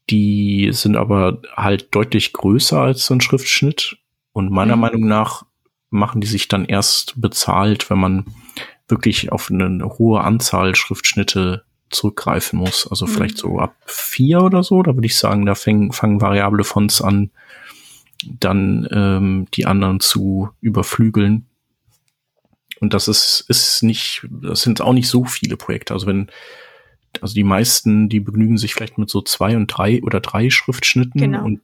die 0.09 0.69
sind 0.71 0.95
aber 0.95 1.41
halt 1.55 1.93
deutlich 1.95 2.33
größer 2.33 2.79
als 2.79 3.05
so 3.05 3.13
ein 3.13 3.21
Schriftschnitt. 3.21 3.97
Und 4.33 4.51
meiner 4.51 4.75
mhm. 4.75 4.81
Meinung 4.81 5.07
nach 5.07 5.45
machen 5.89 6.21
die 6.21 6.27
sich 6.27 6.47
dann 6.47 6.65
erst 6.65 7.19
bezahlt, 7.19 7.89
wenn 7.89 7.99
man 7.99 8.25
wirklich 8.87 9.31
auf 9.31 9.49
eine 9.49 9.83
hohe 9.97 10.21
Anzahl 10.21 10.75
Schriftschnitte 10.75 11.63
zurückgreifen 11.89 12.59
muss. 12.59 12.87
Also 12.87 13.07
mhm. 13.07 13.11
vielleicht 13.11 13.37
so 13.37 13.59
ab 13.59 13.75
vier 13.85 14.41
oder 14.41 14.63
so. 14.63 14.83
Da 14.83 14.95
würde 14.95 15.07
ich 15.07 15.17
sagen, 15.17 15.45
da 15.45 15.55
fangen, 15.55 15.91
fangen 15.91 16.21
variable 16.21 16.63
Fonts 16.63 17.01
an, 17.01 17.31
dann 18.23 18.87
ähm, 18.91 19.47
die 19.53 19.65
anderen 19.65 19.99
zu 19.99 20.49
überflügeln. 20.61 21.47
Und 22.79 22.93
das 22.93 23.07
ist, 23.07 23.45
ist 23.47 23.83
nicht, 23.83 24.27
das 24.29 24.61
sind 24.61 24.81
auch 24.81 24.93
nicht 24.93 25.07
so 25.07 25.25
viele 25.25 25.57
Projekte. 25.57 25.93
Also 25.93 26.07
wenn 26.07 26.27
also 27.21 27.33
die 27.33 27.43
meisten, 27.43 28.09
die 28.09 28.19
begnügen 28.19 28.57
sich 28.57 28.73
vielleicht 28.73 28.97
mit 28.97 29.09
so 29.09 29.21
zwei 29.21 29.55
und 29.55 29.67
drei 29.67 30.01
oder 30.03 30.19
drei 30.19 30.49
Schriftschnitten 30.49 31.21
genau. 31.21 31.43
und 31.43 31.61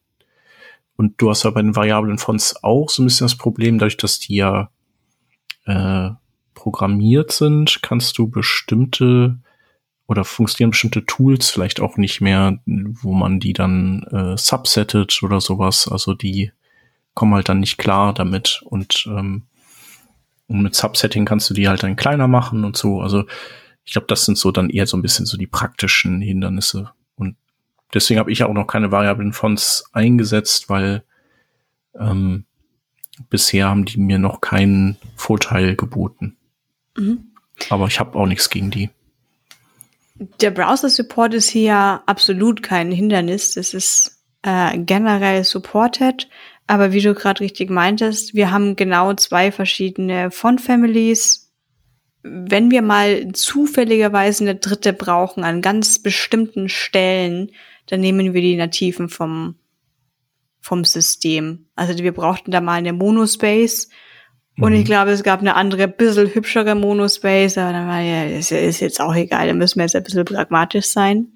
und 0.97 1.20
du 1.20 1.32
hast 1.32 1.43
ja 1.43 1.49
bei 1.49 1.64
den 1.64 1.76
variablen 1.76 2.20
Fonts 2.20 2.64
auch 2.64 2.89
so 2.89 3.02
ein 3.02 3.06
bisschen 3.06 3.26
das 3.26 3.36
Problem, 3.36 3.80
dadurch, 3.80 3.97
dass 3.97 4.20
die 4.20 4.36
ja 4.36 4.70
äh, 5.66 6.12
programmiert 6.54 7.32
sind, 7.32 7.80
kannst 7.82 8.20
du 8.20 8.28
bestimmte 8.28 9.39
oder 10.08 10.26
funktionieren 10.26 10.72
bestimmte 10.72 11.06
Tools 11.06 11.49
vielleicht 11.49 11.80
auch 11.80 11.97
nicht 11.97 12.22
mehr, 12.22 12.60
wo 12.66 13.14
man 13.14 13.39
die 13.39 13.54
dann 13.54 14.04
äh, 14.12 14.38
subsettet 14.38 15.24
oder 15.24 15.41
sowas. 15.41 15.88
Also 15.88 16.14
die 16.14 16.52
kommen 17.16 17.34
halt 17.34 17.49
dann 17.49 17.62
nicht 17.62 17.78
klar 17.78 18.14
damit 18.14 18.62
und, 18.66 19.06
ähm, 19.08 19.43
und 20.47 20.62
mit 20.62 20.76
Subsetting 20.76 21.26
kannst 21.26 21.49
du 21.49 21.54
die 21.54 21.68
halt 21.68 21.82
dann 21.82 21.95
kleiner 21.95 22.28
machen 22.28 22.64
und 22.64 22.78
so. 22.78 23.02
Also 23.02 23.24
ich 23.86 23.94
glaube, 23.94 24.08
das 24.08 24.26
sind 24.26 24.38
so 24.38 24.52
dann 24.52 24.70
eher 24.70 24.88
so 24.88 24.98
ein 24.98 25.02
bisschen 25.02 25.26
so 25.26 25.38
die 25.38 25.48
praktischen 25.48 26.22
Hindernisse. 26.22 26.92
Und 27.16 27.36
deswegen 27.94 28.20
habe 28.20 28.32
ich 28.32 28.44
auch 28.44 28.54
noch 28.54 28.68
keine 28.68 28.92
variablen 28.92 29.34
Fonts 29.34 29.86
eingesetzt, 29.92 30.70
weil 30.70 31.04
ähm, 32.00 32.46
bisher 33.30 33.68
haben 33.68 33.86
die 33.86 34.00
mir 34.00 34.20
noch 34.20 34.42
keinen 34.42 34.98
Vorteil 35.16 35.76
geboten. 35.76 36.38
Mhm. 36.98 37.32
Aber 37.70 37.88
ich 37.88 38.00
habe 38.00 38.18
auch 38.18 38.28
nichts 38.28 38.50
gegen 38.50 38.72
die. 38.72 38.90
Der 40.40 40.52
Browser-Support 40.52 41.34
ist 41.34 41.50
hier 41.50 42.04
absolut 42.06 42.62
kein 42.62 42.92
Hindernis. 42.92 43.56
Das 43.56 43.74
ist 43.74 44.24
äh, 44.44 44.78
generell 44.78 45.44
supported. 45.44 46.28
Aber 46.68 46.92
wie 46.94 47.02
du 47.02 47.14
gerade 47.14 47.42
richtig 47.42 47.70
meintest, 47.70 48.34
wir 48.34 48.52
haben 48.52 48.76
genau 48.76 49.14
zwei 49.16 49.52
verschiedene 49.52 50.32
Font-Families. 50.32 51.41
Wenn 52.24 52.72
wir 52.72 52.82
mal 52.82 53.32
zufälligerweise 53.34 54.43
eine 54.43 54.55
dritte 54.55 54.93
brauchen 54.93 55.43
an 55.43 55.61
ganz 55.61 55.99
bestimmten 55.99 56.69
Stellen, 56.69 57.51
dann 57.88 57.99
nehmen 57.99 58.34
wir 58.34 58.41
die 58.41 58.55
nativen 58.55 59.09
vom, 59.09 59.55
vom 60.59 60.86
System. 60.86 61.67
Also 61.76 61.97
wir 61.97 62.13
brauchten 62.13 62.51
da 62.51 62.61
mal 62.61 62.74
eine 62.74 62.93
Monospace 62.93 63.89
und 64.57 64.74
ich 64.74 64.82
mhm. 64.82 64.86
glaube, 64.86 65.11
es 65.11 65.24
gab 65.24 65.39
eine 65.39 65.55
andere, 65.55 65.88
bisschen 65.88 66.34
hübschere 66.34 66.76
Monospace, 66.76 67.57
aber 67.57 67.72
dann 67.72 67.88
war 67.88 68.01
ja, 68.01 68.26
ist, 68.26 68.51
ist 68.51 68.80
jetzt 68.80 69.01
auch 69.01 69.15
egal, 69.15 69.47
da 69.47 69.53
müssen 69.53 69.80
wir 69.80 69.86
jetzt 69.86 69.95
ein 69.95 70.03
bisschen 70.03 70.26
pragmatisch 70.26 70.88
sein. 70.88 71.34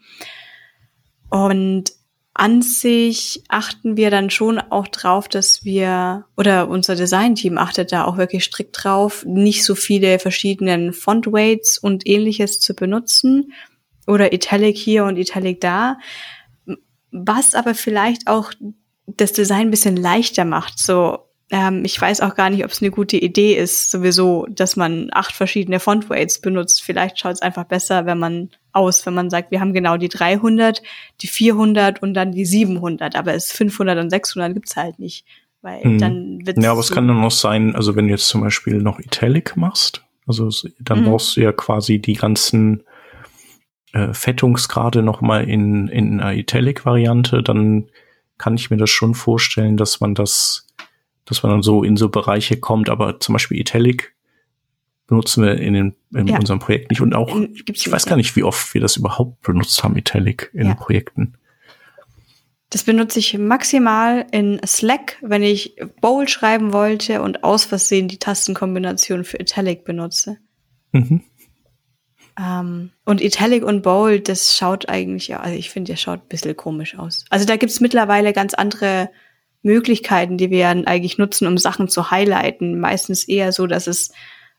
Und 1.30 1.92
an 2.38 2.62
sich 2.62 3.44
achten 3.48 3.96
wir 3.96 4.12
dann 4.12 4.30
schon 4.30 4.60
auch 4.60 4.90
drauf, 4.90 5.30
dass 5.30 5.64
wir, 5.64 6.26
oder 6.36 6.68
unser 6.68 6.98
Designteam 6.98 7.58
achtet 7.58 7.94
da 7.94 8.04
auch 8.04 8.18
wirklich 8.18 8.44
strikt 8.44 8.84
drauf, 8.84 9.24
nicht 9.26 9.64
so 9.64 9.74
viele 9.74 10.20
verschiedenen 10.20 10.92
Font-Weights 10.92 11.78
und 11.78 12.06
ähnliches 12.06 12.60
zu 12.60 12.76
benutzen 12.76 13.54
oder 14.06 14.34
Italic 14.34 14.76
hier 14.76 15.06
und 15.06 15.16
Italic 15.16 15.62
da, 15.62 15.98
was 17.10 17.56
aber 17.56 17.74
vielleicht 17.74 18.28
auch 18.28 18.52
das 19.08 19.32
Design 19.32 19.68
ein 19.68 19.72
bisschen 19.72 19.96
leichter 19.96 20.44
macht. 20.44 20.78
So, 20.78 21.20
ähm, 21.52 21.84
ich 21.86 22.00
weiß 22.00 22.22
auch 22.22 22.36
gar 22.36 22.50
nicht, 22.50 22.66
ob 22.66 22.72
es 22.72 22.82
eine 22.82 22.92
gute 22.92 23.18
Idee 23.18 23.54
ist, 23.54 23.92
sowieso, 23.92 24.48
dass 24.50 24.76
man 24.76 25.10
acht 25.12 25.34
verschiedene 25.34 25.80
Font-Weights 25.80 26.42
benutzt. 26.42 26.82
Vielleicht 26.82 27.20
schaut 27.20 27.34
es 27.34 27.42
einfach 27.42 27.66
besser, 27.66 28.06
wenn 28.06 28.18
man 28.18 28.50
aus, 28.72 29.06
wenn 29.06 29.14
man 29.14 29.30
sagt, 29.30 29.52
wir 29.52 29.60
haben 29.60 29.74
genau 29.74 29.98
die 29.98 30.10
300, 30.10 30.82
die 31.22 31.28
400 31.28 32.02
und 32.02 32.16
dann 32.16 32.32
die 32.32 32.46
700, 32.46 33.16
aber 33.16 33.36
es 33.36 33.52
500 33.52 34.00
und 34.00 34.10
600 34.10 34.54
gibt's 34.54 34.76
halt 34.76 34.98
nicht, 34.98 35.26
weil 35.62 35.84
hm. 35.84 35.98
dann 36.00 36.40
wird's 36.46 36.64
Ja, 36.64 36.72
aber 36.72 36.80
es 36.80 36.92
kann 36.92 37.08
dann 37.08 37.22
noch 37.22 37.32
sein, 37.32 37.76
also 37.76 37.96
wenn 37.96 38.08
du 38.08 38.12
jetzt 38.12 38.28
zum 38.28 38.42
Beispiel 38.42 38.78
noch 38.78 39.00
Italic 39.00 39.56
machst, 39.56 40.04
also 40.28 40.50
dann 40.80 41.02
mhm. 41.02 41.06
brauchst 41.06 41.38
du 41.38 41.42
ja 41.42 41.52
quasi 41.52 42.00
die 42.00 42.14
ganzen 42.14 42.84
äh, 43.94 44.12
Fettungsgrade 44.12 45.04
noch 45.04 45.22
mal 45.22 45.48
in 45.48 45.88
in 45.88 46.20
einer 46.20 46.34
Italic-Variante, 46.34 47.44
dann 47.44 47.92
kann 48.40 48.56
ich 48.56 48.72
mir 48.72 48.78
das 48.78 48.90
schon 48.90 49.14
vorstellen, 49.14 49.78
dass 49.78 50.02
man 50.02 50.16
das 50.16 50.65
dass 51.26 51.44
man 51.44 51.52
dann 51.52 51.62
so 51.64 51.84
in 51.84 51.98
so 51.98 52.10
Bereiche 52.10 52.58
kommt, 52.58 52.90
aber 52.90 53.20
zum 53.20 53.34
Beispiel 53.34 53.60
Italic 53.60 54.16
benutzen 55.08 55.44
wir 55.44 55.60
in, 55.60 55.74
den, 55.74 55.96
in 56.14 56.28
ja. 56.28 56.38
unserem 56.38 56.60
Projekt 56.60 56.90
nicht 56.90 57.02
und 57.02 57.14
auch, 57.14 57.36
in, 57.36 57.56
ich 57.72 57.92
weiß 57.92 58.06
gar 58.06 58.16
nicht, 58.16 58.36
wie 58.36 58.44
oft 58.44 58.74
wir 58.74 58.82
das 58.82 58.98
überhaupt 58.98 59.42
benutzt 59.42 59.84
haben, 59.84 59.98
Italic 59.98 60.50
in 60.54 60.68
ja. 60.68 60.74
Projekten. 60.74 61.34
Das 62.72 62.84
benutze 62.84 63.20
ich 63.20 63.38
maximal 63.38 64.26
in 64.32 64.60
Slack, 64.66 65.18
wenn 65.22 65.44
ich 65.44 65.76
Bold 66.02 66.30
schreiben 66.30 66.74
wollte 66.74 67.22
und 67.22 67.44
aus 67.44 67.66
Versehen 67.66 68.08
die 68.08 68.18
Tastenkombination 68.18 69.24
für 69.24 69.40
Italic 69.40 69.86
benutze. 69.86 70.38
Mhm. 70.92 71.22
Um, 72.38 72.44
ähm, 72.44 72.92
und 73.06 73.22
Italic 73.22 73.64
und 73.64 73.82
Bold, 73.82 74.28
das 74.28 74.58
schaut 74.58 74.90
eigentlich, 74.90 75.30
ja, 75.30 75.40
also 75.40 75.58
ich 75.58 75.70
finde, 75.70 75.94
der 75.94 75.96
schaut 75.96 76.20
ein 76.20 76.28
bisschen 76.28 76.58
komisch 76.58 76.98
aus. 77.00 77.24
Also 77.30 77.46
da 77.46 77.56
gibt's 77.56 77.80
mittlerweile 77.80 78.34
ganz 78.34 78.54
andere 78.54 79.10
Möglichkeiten, 79.66 80.38
die 80.38 80.52
wir 80.52 80.70
eigentlich 80.70 81.18
nutzen, 81.18 81.48
um 81.48 81.58
Sachen 81.58 81.90
zu 81.90 82.12
highlighten. 82.12 82.80
Meistens 82.80 83.28
eher 83.28 83.52
so, 83.52 83.68
dass 83.68 83.88
es 83.88 84.12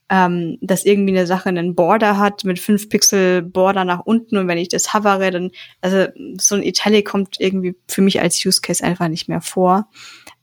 ähm, 0.08 0.58
dass 0.60 0.84
irgendwie 0.84 1.16
eine 1.16 1.26
Sache 1.26 1.48
einen 1.48 1.74
Border 1.74 2.16
hat 2.18 2.44
mit 2.44 2.60
fünf 2.60 2.88
Pixel 2.88 3.42
Border 3.42 3.84
nach 3.84 4.00
unten 4.00 4.36
und 4.36 4.46
wenn 4.46 4.58
ich 4.58 4.68
das 4.68 4.94
hovere, 4.94 5.32
dann, 5.32 5.50
also 5.80 6.06
so 6.38 6.54
ein 6.54 6.62
Italic 6.62 7.06
kommt 7.06 7.36
irgendwie 7.40 7.74
für 7.88 8.02
mich 8.02 8.20
als 8.20 8.44
Use 8.44 8.60
Case 8.60 8.84
einfach 8.84 9.08
nicht 9.08 9.28
mehr 9.28 9.40
vor. 9.40 9.88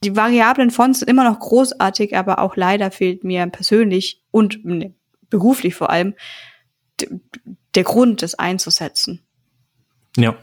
Die 0.02 0.16
variablen 0.16 0.70
Fonts 0.70 0.98
sind 0.98 1.08
immer 1.08 1.24
noch 1.24 1.38
großartig, 1.38 2.14
aber 2.14 2.40
auch 2.40 2.56
leider 2.56 2.90
fehlt 2.90 3.24
mir 3.24 3.46
persönlich 3.46 4.20
und 4.30 4.62
ne, 4.66 4.92
beruflich 5.30 5.74
vor 5.74 5.88
allem 5.88 6.14
der 7.74 7.84
Grund, 7.84 8.22
das 8.22 8.34
einzusetzen. 8.34 9.22
Ja. 10.16 10.36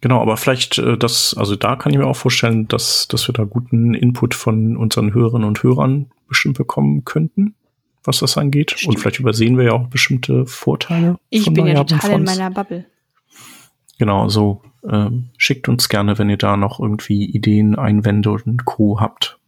Genau, 0.00 0.20
aber 0.20 0.36
vielleicht 0.36 0.78
äh, 0.78 0.96
das, 0.96 1.34
also 1.36 1.56
da 1.56 1.76
kann 1.76 1.92
ich 1.92 1.98
mir 1.98 2.06
auch 2.06 2.16
vorstellen, 2.16 2.68
dass, 2.68 3.08
dass 3.08 3.28
wir 3.28 3.32
da 3.32 3.44
guten 3.44 3.94
Input 3.94 4.34
von 4.34 4.76
unseren 4.76 5.12
Hörerinnen 5.12 5.46
und 5.46 5.62
Hörern 5.62 6.10
bestimmt 6.28 6.58
bekommen 6.58 7.04
könnten 7.04 7.54
was 8.08 8.18
das 8.18 8.36
angeht. 8.36 8.72
Stimmt. 8.72 8.88
Und 8.88 9.00
vielleicht 9.00 9.20
übersehen 9.20 9.56
wir 9.56 9.64
ja 9.66 9.72
auch 9.72 9.86
bestimmte 9.86 10.46
Vorteile. 10.46 11.18
Ich 11.30 11.52
bin 11.52 11.66
ja 11.66 11.84
total 11.84 12.12
in 12.12 12.24
meiner 12.24 12.50
Bubble. 12.50 12.86
Genau, 13.98 14.28
so 14.28 14.62
ähm, 14.88 15.30
schickt 15.36 15.68
uns 15.68 15.88
gerne, 15.88 16.18
wenn 16.18 16.30
ihr 16.30 16.36
da 16.36 16.56
noch 16.56 16.80
irgendwie 16.80 17.24
Ideen, 17.24 17.76
Einwände 17.76 18.30
und 18.30 18.64
Co. 18.64 19.00
habt. 19.00 19.38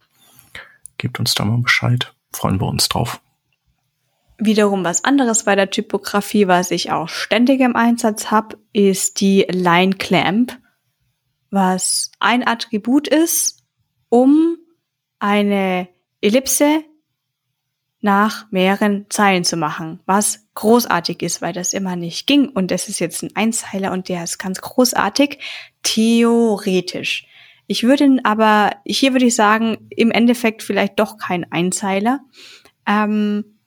Gebt 0.97 1.19
uns 1.19 1.33
da 1.33 1.43
mal 1.43 1.57
Bescheid. 1.57 2.13
Freuen 2.31 2.61
wir 2.61 2.67
uns 2.67 2.87
drauf. 2.87 3.21
Wiederum 4.43 4.83
was 4.83 5.03
anderes 5.03 5.43
bei 5.43 5.55
der 5.55 5.69
Typografie, 5.69 6.47
was 6.47 6.71
ich 6.71 6.91
auch 6.91 7.09
ständig 7.09 7.61
im 7.61 7.75
Einsatz 7.75 8.31
habe, 8.31 8.57
ist 8.73 9.21
die 9.21 9.45
Line 9.47 9.97
Clamp, 9.97 10.57
was 11.51 12.11
ein 12.19 12.47
Attribut 12.47 13.07
ist, 13.07 13.63
um 14.09 14.57
eine 15.19 15.87
Ellipse 16.21 16.83
nach 17.99 18.51
mehreren 18.51 19.05
Zeilen 19.09 19.43
zu 19.43 19.57
machen, 19.57 19.99
was 20.07 20.47
großartig 20.55 21.21
ist, 21.21 21.43
weil 21.43 21.53
das 21.53 21.73
immer 21.73 21.95
nicht 21.95 22.25
ging. 22.25 22.49
Und 22.49 22.71
das 22.71 22.89
ist 22.89 22.99
jetzt 22.99 23.21
ein 23.21 23.35
Einzeiler 23.35 23.91
und 23.91 24.09
der 24.09 24.23
ist 24.23 24.39
ganz 24.39 24.59
großartig, 24.59 25.37
theoretisch. 25.83 27.27
Ich 27.67 27.83
würde 27.83 28.17
aber, 28.23 28.71
hier 28.87 29.11
würde 29.11 29.27
ich 29.27 29.35
sagen, 29.35 29.87
im 29.91 30.09
Endeffekt 30.09 30.63
vielleicht 30.63 30.99
doch 30.99 31.19
kein 31.19 31.51
Einzeiler, 31.51 32.21
ähm, 32.87 33.60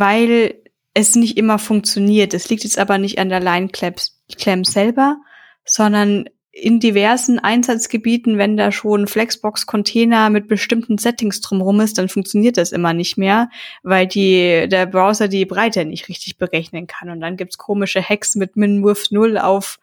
weil 0.00 0.54
es 0.94 1.14
nicht 1.14 1.36
immer 1.36 1.58
funktioniert. 1.58 2.34
Es 2.34 2.48
liegt 2.48 2.64
jetzt 2.64 2.78
aber 2.78 2.98
nicht 2.98 3.18
an 3.18 3.28
der 3.28 3.40
Line 3.40 3.68
Clamp 3.68 4.66
selber, 4.66 5.18
sondern 5.64 6.28
in 6.58 6.80
diversen 6.80 7.38
Einsatzgebieten, 7.38 8.38
wenn 8.38 8.56
da 8.56 8.72
schon 8.72 9.06
Flexbox-Container 9.06 10.30
mit 10.30 10.48
bestimmten 10.48 10.96
Settings 10.96 11.42
drumherum 11.42 11.80
ist, 11.80 11.98
dann 11.98 12.08
funktioniert 12.08 12.56
das 12.56 12.72
immer 12.72 12.94
nicht 12.94 13.18
mehr, 13.18 13.50
weil 13.82 14.06
die, 14.06 14.66
der 14.66 14.86
Browser 14.86 15.28
die 15.28 15.44
Breite 15.44 15.84
nicht 15.84 16.08
richtig 16.08 16.38
berechnen 16.38 16.86
kann. 16.86 17.10
Und 17.10 17.20
dann 17.20 17.36
gibt's 17.36 17.58
komische 17.58 18.00
Hacks 18.00 18.36
mit 18.36 18.56
Minwidth 18.56 19.12
0 19.12 19.36
auf 19.36 19.78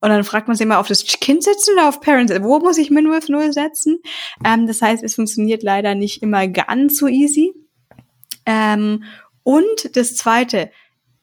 und 0.00 0.10
dann 0.10 0.24
fragt 0.24 0.46
man 0.48 0.56
sich 0.56 0.64
immer 0.64 0.78
auf 0.78 0.88
das 0.88 1.04
Kind 1.04 1.42
setzen 1.42 1.74
oder 1.74 1.88
auf 1.88 2.00
Parents. 2.00 2.32
Wo 2.40 2.58
muss 2.60 2.78
ich 2.78 2.90
Minwidth 2.90 3.28
0 3.28 3.52
setzen? 3.52 3.98
Ähm, 4.44 4.66
das 4.66 4.80
heißt, 4.80 5.02
es 5.02 5.16
funktioniert 5.16 5.62
leider 5.62 5.94
nicht 5.94 6.22
immer 6.22 6.46
ganz 6.48 6.96
so 6.96 7.08
easy. 7.08 7.52
Ähm, 8.46 9.04
und 9.42 9.96
das 9.96 10.16
Zweite, 10.16 10.70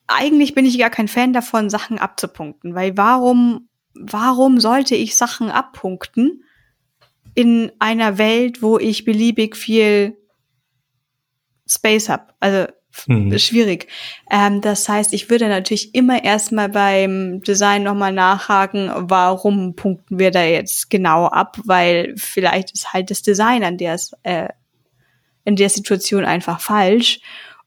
eigentlich 0.07 0.53
bin 0.53 0.65
ich 0.65 0.77
gar 0.77 0.89
kein 0.89 1.07
Fan 1.07 1.33
davon, 1.33 1.69
Sachen 1.69 1.97
abzupunkten, 1.99 2.75
weil 2.75 2.95
warum 2.97 3.67
warum 3.95 4.59
sollte 4.59 4.95
ich 4.95 5.15
Sachen 5.15 5.49
abpunkten 5.49 6.43
in 7.33 7.71
einer 7.79 8.17
Welt, 8.17 8.61
wo 8.61 8.77
ich 8.77 9.05
beliebig 9.05 9.55
viel 9.55 10.17
Space 11.67 12.09
habe? 12.09 12.33
Also 12.39 12.67
mhm. 13.07 13.37
schwierig. 13.39 13.87
Ähm, 14.29 14.61
das 14.61 14.87
heißt, 14.87 15.13
ich 15.13 15.29
würde 15.29 15.47
natürlich 15.47 15.95
immer 15.95 16.23
erstmal 16.23 16.69
beim 16.69 17.41
Design 17.41 17.83
nochmal 17.83 18.13
nachhaken, 18.13 18.91
warum 18.95 19.75
punkten 19.75 20.19
wir 20.19 20.31
da 20.31 20.43
jetzt 20.43 20.89
genau 20.89 21.25
ab, 21.27 21.57
weil 21.63 22.13
vielleicht 22.17 22.71
ist 22.71 22.93
halt 22.93 23.09
das 23.09 23.21
Design 23.21 23.63
an 23.63 23.77
der 23.77 23.99
äh, 24.23 24.49
in 25.47 25.55
der 25.55 25.69
Situation 25.69 26.25
einfach 26.25 26.59
falsch. 26.59 27.19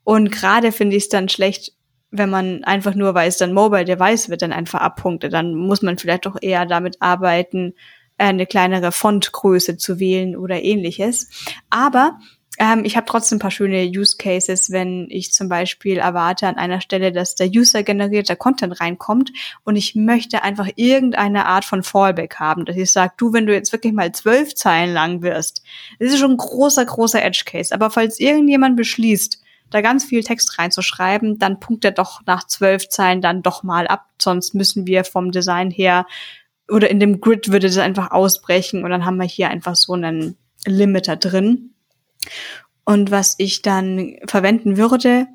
Und 0.09 0.32
gerade 0.32 0.72
finde 0.72 0.97
ich 0.97 1.02
es 1.02 1.09
dann 1.10 1.28
schlecht, 1.28 1.74
wenn 2.10 2.30
man 2.30 2.64
einfach 2.64 2.94
nur 2.94 3.12
weiß, 3.12 3.36
dann 3.36 3.52
Mobile 3.52 3.85
Device 3.85 4.30
wird 4.30 4.40
dann 4.40 4.55
einfach 4.55 4.80
abpunktet, 4.80 5.35
dann 5.35 5.55
muss 5.55 5.82
man 5.82 5.98
vielleicht 5.98 6.24
doch 6.24 6.39
eher 6.40 6.64
damit 6.64 6.97
arbeiten, 7.01 7.74
äh, 8.16 8.24
eine 8.24 8.47
kleinere 8.47 8.90
Fontgröße 8.90 9.76
zu 9.76 10.01
wählen 10.01 10.35
oder 10.35 10.62
ähnliches. 10.64 11.28
Aber 11.68 12.18
ähm, 12.59 12.86
ich 12.86 12.97
habe 12.97 13.05
trotzdem 13.05 13.36
ein 13.36 13.40
paar 13.40 13.51
schöne 13.51 13.85
Use 13.85 14.16
Cases, 14.16 14.70
wenn 14.70 15.09
ich 15.10 15.35
zum 15.35 15.51
Beispiel 15.51 15.98
erwarte 15.98 16.47
an 16.47 16.56
einer 16.56 16.80
Stelle, 16.80 17.12
dass 17.12 17.35
der 17.35 17.48
User 17.48 17.82
generierter 17.82 18.35
Content 18.35 18.80
reinkommt 18.80 19.30
und 19.64 19.76
ich 19.76 19.94
möchte 19.94 20.43
einfach 20.43 20.70
irgendeine 20.76 21.44
Art 21.44 21.66
von 21.66 21.82
Fallback 21.82 22.36
haben, 22.36 22.64
dass 22.64 22.78
ich 22.78 22.90
sage, 22.90 23.12
du, 23.18 23.35
wenn 23.35 23.44
du 23.44 23.52
jetzt 23.52 23.72
wirklich 23.72 23.93
mal 23.93 24.10
zwölf 24.12 24.55
Zeilen 24.55 24.94
lang 24.94 25.20
wirst, 25.20 25.62
das 25.98 26.14
ist 26.14 26.18
schon 26.18 26.30
ein 26.30 26.39
großer, 26.39 26.86
großer 26.86 27.22
Edge 27.22 27.43
Case. 27.44 27.74
Aber 27.74 27.90
falls 27.90 28.18
irgendjemand 28.18 28.74
beschließt, 28.74 29.43
da 29.70 29.81
ganz 29.81 30.05
viel 30.05 30.23
Text 30.23 30.59
reinzuschreiben, 30.59 31.39
dann 31.39 31.61
punkt 31.61 31.85
er 31.85 31.90
doch 31.90 32.23
nach 32.27 32.47
zwölf 32.47 32.89
Zeilen 32.89 33.20
dann 33.20 33.43
doch 33.43 33.62
mal 33.62 33.86
ab. 33.86 34.07
Sonst 34.20 34.55
müssen 34.55 34.86
wir 34.86 35.05
vom 35.05 35.31
Design 35.31 35.70
her 35.70 36.07
oder 36.69 36.90
in 36.90 37.01
dem 37.01 37.20
Grid 37.20 37.51
würde 37.51 37.69
das 37.69 37.78
einfach 37.78 38.11
ausbrechen 38.11 38.85
und 38.85 38.90
dann 38.90 39.05
haben 39.05 39.16
wir 39.16 39.27
hier 39.27 39.49
einfach 39.51 39.77
so 39.77 39.95
einen 39.95 40.36
Limiter 40.66 41.16
drin. 41.16 41.74
Und 42.85 43.11
was 43.11 43.35
ich 43.39 43.62
dann 43.62 44.16
verwenden 44.27 44.77
würde, 44.77 45.27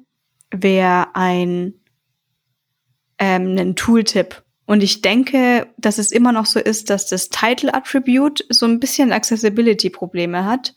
wäre 0.52 1.16
ein 1.16 1.76
ähm, 3.20 3.58
ein 3.58 3.76
Tooltip. 3.76 4.44
Und 4.66 4.82
ich 4.82 5.02
denke, 5.02 5.68
dass 5.78 5.98
es 5.98 6.12
immer 6.12 6.32
noch 6.32 6.46
so 6.46 6.60
ist, 6.60 6.90
dass 6.90 7.08
das 7.08 7.30
Title 7.30 7.74
Attribute 7.74 8.46
so 8.50 8.66
ein 8.66 8.80
bisschen 8.80 9.12
Accessibility-Probleme 9.12 10.46
hat. 10.46 10.74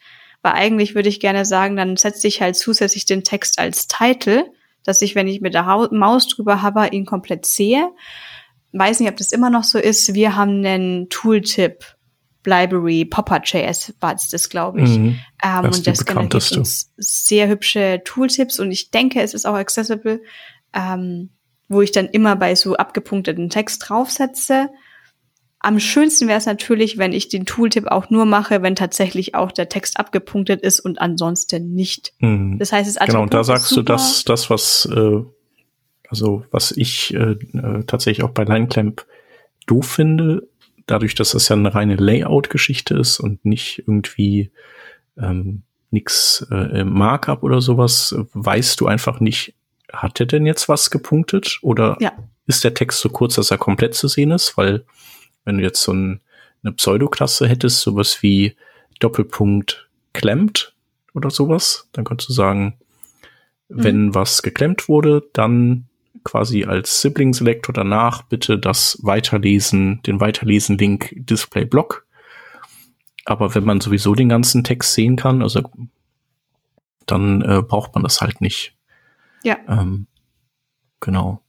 Weil 0.46 0.54
eigentlich 0.54 0.94
würde 0.94 1.08
ich 1.08 1.18
gerne 1.18 1.44
sagen, 1.44 1.74
dann 1.74 1.96
setze 1.96 2.28
ich 2.28 2.40
halt 2.40 2.54
zusätzlich 2.54 3.04
den 3.04 3.24
Text 3.24 3.58
als 3.58 3.88
Title, 3.88 4.46
dass 4.84 5.02
ich, 5.02 5.16
wenn 5.16 5.26
ich 5.26 5.40
mit 5.40 5.54
der 5.54 5.64
Maus 5.90 6.28
drüber 6.28 6.62
habe, 6.62 6.86
ihn 6.92 7.04
komplett 7.04 7.46
sehe. 7.46 7.90
Weiß 8.70 9.00
nicht, 9.00 9.08
ob 9.10 9.16
das 9.16 9.32
immer 9.32 9.50
noch 9.50 9.64
so 9.64 9.80
ist. 9.80 10.14
Wir 10.14 10.36
haben 10.36 10.64
einen 10.64 11.08
Tooltip 11.08 11.84
Library, 12.44 13.06
Popper.js 13.06 13.94
war 13.98 14.14
es 14.14 14.28
das, 14.28 14.48
glaube 14.48 14.82
ich. 14.82 14.90
Mhm, 14.90 15.18
ähm, 15.42 15.62
das 15.64 15.78
und 15.78 15.86
das 15.88 16.04
generiert 16.04 16.52
uns 16.52 16.92
sehr 16.96 17.48
hübsche 17.48 18.00
Tooltips 18.04 18.60
und 18.60 18.70
ich 18.70 18.92
denke, 18.92 19.20
es 19.22 19.34
ist 19.34 19.46
auch 19.46 19.56
accessible. 19.56 20.22
Ähm, 20.72 21.30
wo 21.68 21.82
ich 21.82 21.90
dann 21.90 22.06
immer 22.06 22.36
bei 22.36 22.54
so 22.54 22.76
abgepunkteten 22.76 23.50
Text 23.50 23.88
draufsetze. 23.88 24.68
Am 25.66 25.80
schönsten 25.80 26.28
wäre 26.28 26.38
es 26.38 26.46
natürlich, 26.46 26.96
wenn 26.96 27.12
ich 27.12 27.28
den 27.28 27.44
Tooltip 27.44 27.88
auch 27.88 28.08
nur 28.08 28.24
mache, 28.24 28.62
wenn 28.62 28.76
tatsächlich 28.76 29.34
auch 29.34 29.50
der 29.50 29.68
Text 29.68 29.98
abgepunktet 29.98 30.60
ist 30.60 30.78
und 30.78 31.00
ansonsten 31.00 31.74
nicht. 31.74 32.12
Mhm. 32.20 32.60
Das 32.60 32.70
heißt, 32.70 32.88
es 32.88 33.04
Genau, 33.04 33.22
und 33.22 33.34
da 33.34 33.42
sagst 33.42 33.76
du, 33.76 33.82
dass 33.82 34.22
das, 34.22 34.48
was, 34.48 34.88
äh, 34.94 35.22
also 36.08 36.44
was 36.52 36.70
ich 36.70 37.12
äh, 37.14 37.32
äh, 37.32 37.82
tatsächlich 37.84 38.24
auch 38.24 38.30
bei 38.30 38.44
Lineclamp 38.44 39.06
doof 39.66 39.88
finde, 39.88 40.46
dadurch, 40.86 41.16
dass 41.16 41.32
das 41.32 41.48
ja 41.48 41.56
eine 41.56 41.74
reine 41.74 41.96
Layout-Geschichte 41.96 42.94
ist 42.94 43.18
und 43.18 43.44
nicht 43.44 43.80
irgendwie 43.88 44.52
ähm, 45.18 45.62
nix 45.90 46.46
äh, 46.48 46.84
Markup 46.84 47.42
oder 47.42 47.60
sowas, 47.60 48.14
weißt 48.34 48.80
du 48.80 48.86
einfach 48.86 49.18
nicht, 49.18 49.56
hat 49.92 50.20
er 50.20 50.26
denn 50.26 50.46
jetzt 50.46 50.68
was 50.68 50.90
gepunktet? 50.90 51.58
Oder 51.62 51.96
ja. 51.98 52.12
ist 52.46 52.62
der 52.62 52.74
Text 52.74 53.00
so 53.00 53.08
kurz, 53.08 53.34
dass 53.34 53.50
er 53.50 53.58
komplett 53.58 53.94
zu 53.96 54.06
sehen 54.06 54.30
ist? 54.30 54.56
Weil, 54.56 54.84
wenn 55.46 55.56
du 55.56 55.64
jetzt 55.64 55.80
so 55.80 55.94
ein, 55.94 56.20
eine 56.62 56.72
Pseudoklasse 56.72 57.48
hättest, 57.48 57.80
sowas 57.80 58.22
wie 58.22 58.54
Doppelpunkt 59.00 59.88
klemmt 60.12 60.74
oder 61.14 61.30
sowas, 61.30 61.88
dann 61.92 62.04
könntest 62.04 62.28
du 62.28 62.34
sagen, 62.34 62.76
mhm. 63.68 63.84
wenn 63.84 64.14
was 64.14 64.42
geklemmt 64.42 64.88
wurde, 64.88 65.26
dann 65.32 65.86
quasi 66.24 66.64
als 66.64 67.00
Sibling 67.00 67.32
Selector 67.32 67.72
danach 67.72 68.22
bitte 68.22 68.58
das 68.58 68.98
Weiterlesen, 69.02 70.02
den 70.02 70.20
Weiterlesen-Link 70.20 71.14
Display 71.14 71.64
Block. 71.64 72.04
Aber 73.24 73.54
wenn 73.54 73.64
man 73.64 73.80
sowieso 73.80 74.14
den 74.14 74.28
ganzen 74.28 74.64
Text 74.64 74.94
sehen 74.94 75.16
kann, 75.16 75.42
also 75.42 75.62
dann 77.06 77.42
äh, 77.42 77.62
braucht 77.62 77.94
man 77.94 78.02
das 78.02 78.20
halt 78.20 78.40
nicht. 78.40 78.76
Ja. 79.44 79.56
Ähm, 79.68 80.06
genau. 81.00 81.42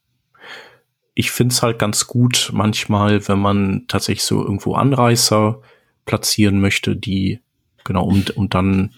Ich 1.20 1.32
find's 1.32 1.64
halt 1.64 1.80
ganz 1.80 2.06
gut 2.06 2.52
manchmal, 2.54 3.28
wenn 3.28 3.40
man 3.40 3.86
tatsächlich 3.88 4.24
so 4.24 4.44
irgendwo 4.44 4.76
Anreißer 4.76 5.60
platzieren 6.06 6.62
möchte, 6.62 6.96
die, 6.96 7.40
genau, 7.84 8.06
und, 8.06 8.30
und 8.38 8.54
dann, 8.54 8.94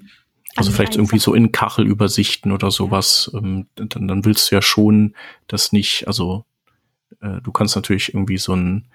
also 0.57 0.69
vielleicht 0.69 0.97
irgendwie 0.97 1.19
so 1.19 1.33
in 1.33 1.53
Kachelübersichten 1.53 2.51
oder 2.51 2.71
sowas, 2.71 3.31
ähm, 3.33 3.67
dann, 3.75 4.09
dann 4.09 4.25
willst 4.25 4.51
du 4.51 4.55
ja 4.55 4.61
schon 4.61 5.15
das 5.47 5.71
nicht, 5.71 6.07
also 6.07 6.43
äh, 7.21 7.39
du 7.41 7.53
kannst 7.53 7.77
natürlich 7.77 8.13
irgendwie 8.13 8.37
so 8.37 8.53
ein 8.53 8.89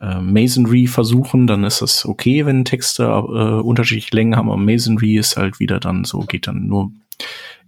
äh, 0.00 0.20
Masonry 0.20 0.86
versuchen, 0.86 1.46
dann 1.46 1.64
ist 1.64 1.82
das 1.82 2.06
okay, 2.06 2.46
wenn 2.46 2.64
Texte 2.64 3.04
äh, 3.04 3.60
unterschiedliche 3.62 4.14
Längen 4.14 4.36
haben, 4.36 4.50
aber 4.50 4.58
Masonry 4.58 5.16
ist 5.16 5.36
halt 5.36 5.60
wieder 5.60 5.80
dann 5.80 6.04
so, 6.04 6.20
geht 6.20 6.46
dann 6.46 6.66
nur 6.66 6.92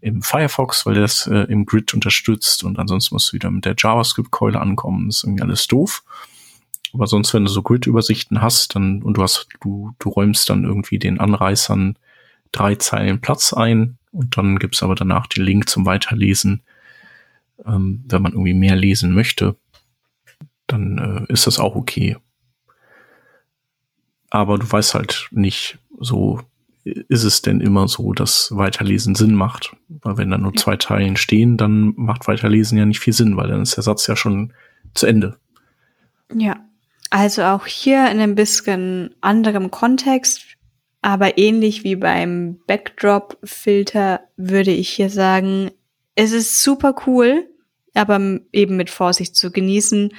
im 0.00 0.22
Firefox, 0.22 0.86
weil 0.86 0.94
das 0.94 1.26
äh, 1.26 1.46
im 1.48 1.66
Grid 1.66 1.94
unterstützt 1.94 2.64
und 2.64 2.78
ansonsten 2.78 3.14
musst 3.14 3.32
du 3.32 3.34
wieder 3.34 3.50
mit 3.50 3.64
der 3.64 3.74
JavaScript-Keule 3.76 4.60
ankommen. 4.60 5.08
Ist 5.08 5.24
irgendwie 5.24 5.42
alles 5.42 5.66
doof. 5.66 6.04
Aber 6.92 7.06
sonst, 7.06 7.34
wenn 7.34 7.44
du 7.44 7.50
so 7.50 7.62
Grid-Übersichten 7.62 8.40
hast, 8.40 8.74
dann, 8.74 9.02
und 9.02 9.16
du 9.16 9.22
hast, 9.22 9.48
du, 9.60 9.94
du 9.98 10.08
räumst 10.08 10.48
dann 10.48 10.64
irgendwie 10.64 10.98
den 10.98 11.18
Anreißern 11.18 11.98
drei 12.52 12.76
Zeilen 12.76 13.20
Platz 13.20 13.52
ein 13.52 13.98
und 14.12 14.36
dann 14.36 14.58
gibt's 14.58 14.82
aber 14.82 14.94
danach 14.94 15.26
den 15.26 15.44
Link 15.44 15.68
zum 15.68 15.84
Weiterlesen, 15.84 16.62
ähm, 17.66 18.04
wenn 18.06 18.22
man 18.22 18.32
irgendwie 18.32 18.54
mehr 18.54 18.76
lesen 18.76 19.12
möchte, 19.12 19.56
dann 20.66 21.26
äh, 21.28 21.32
ist 21.32 21.46
das 21.46 21.58
auch 21.58 21.76
okay. 21.76 22.16
Aber 24.30 24.58
du 24.58 24.70
weißt 24.70 24.94
halt 24.94 25.28
nicht 25.30 25.78
so, 25.98 26.40
ist 26.84 27.24
es 27.24 27.42
denn 27.42 27.60
immer 27.60 27.88
so, 27.88 28.12
dass 28.12 28.50
Weiterlesen 28.52 29.14
Sinn 29.14 29.34
macht? 29.34 29.76
Weil 29.88 30.18
wenn 30.18 30.30
da 30.30 30.38
nur 30.38 30.54
zwei 30.54 30.76
Teilen 30.76 31.16
stehen, 31.16 31.56
dann 31.56 31.94
macht 31.96 32.28
Weiterlesen 32.28 32.78
ja 32.78 32.86
nicht 32.86 33.00
viel 33.00 33.12
Sinn, 33.12 33.36
weil 33.36 33.48
dann 33.48 33.62
ist 33.62 33.76
der 33.76 33.82
Satz 33.82 34.06
ja 34.06 34.16
schon 34.16 34.52
zu 34.94 35.06
Ende. 35.06 35.36
Ja, 36.32 36.56
also 37.10 37.42
auch 37.42 37.66
hier 37.66 38.10
in 38.10 38.20
ein 38.20 38.34
bisschen 38.34 39.14
anderem 39.20 39.70
Kontext, 39.70 40.42
aber 41.02 41.38
ähnlich 41.38 41.84
wie 41.84 41.96
beim 41.96 42.58
Backdrop-Filter 42.66 44.20
würde 44.36 44.72
ich 44.72 44.88
hier 44.90 45.10
sagen, 45.10 45.70
es 46.14 46.32
ist 46.32 46.62
super 46.62 46.94
cool, 47.06 47.48
aber 47.94 48.40
eben 48.52 48.76
mit 48.76 48.90
Vorsicht 48.90 49.36
zu 49.36 49.50
genießen 49.50 50.12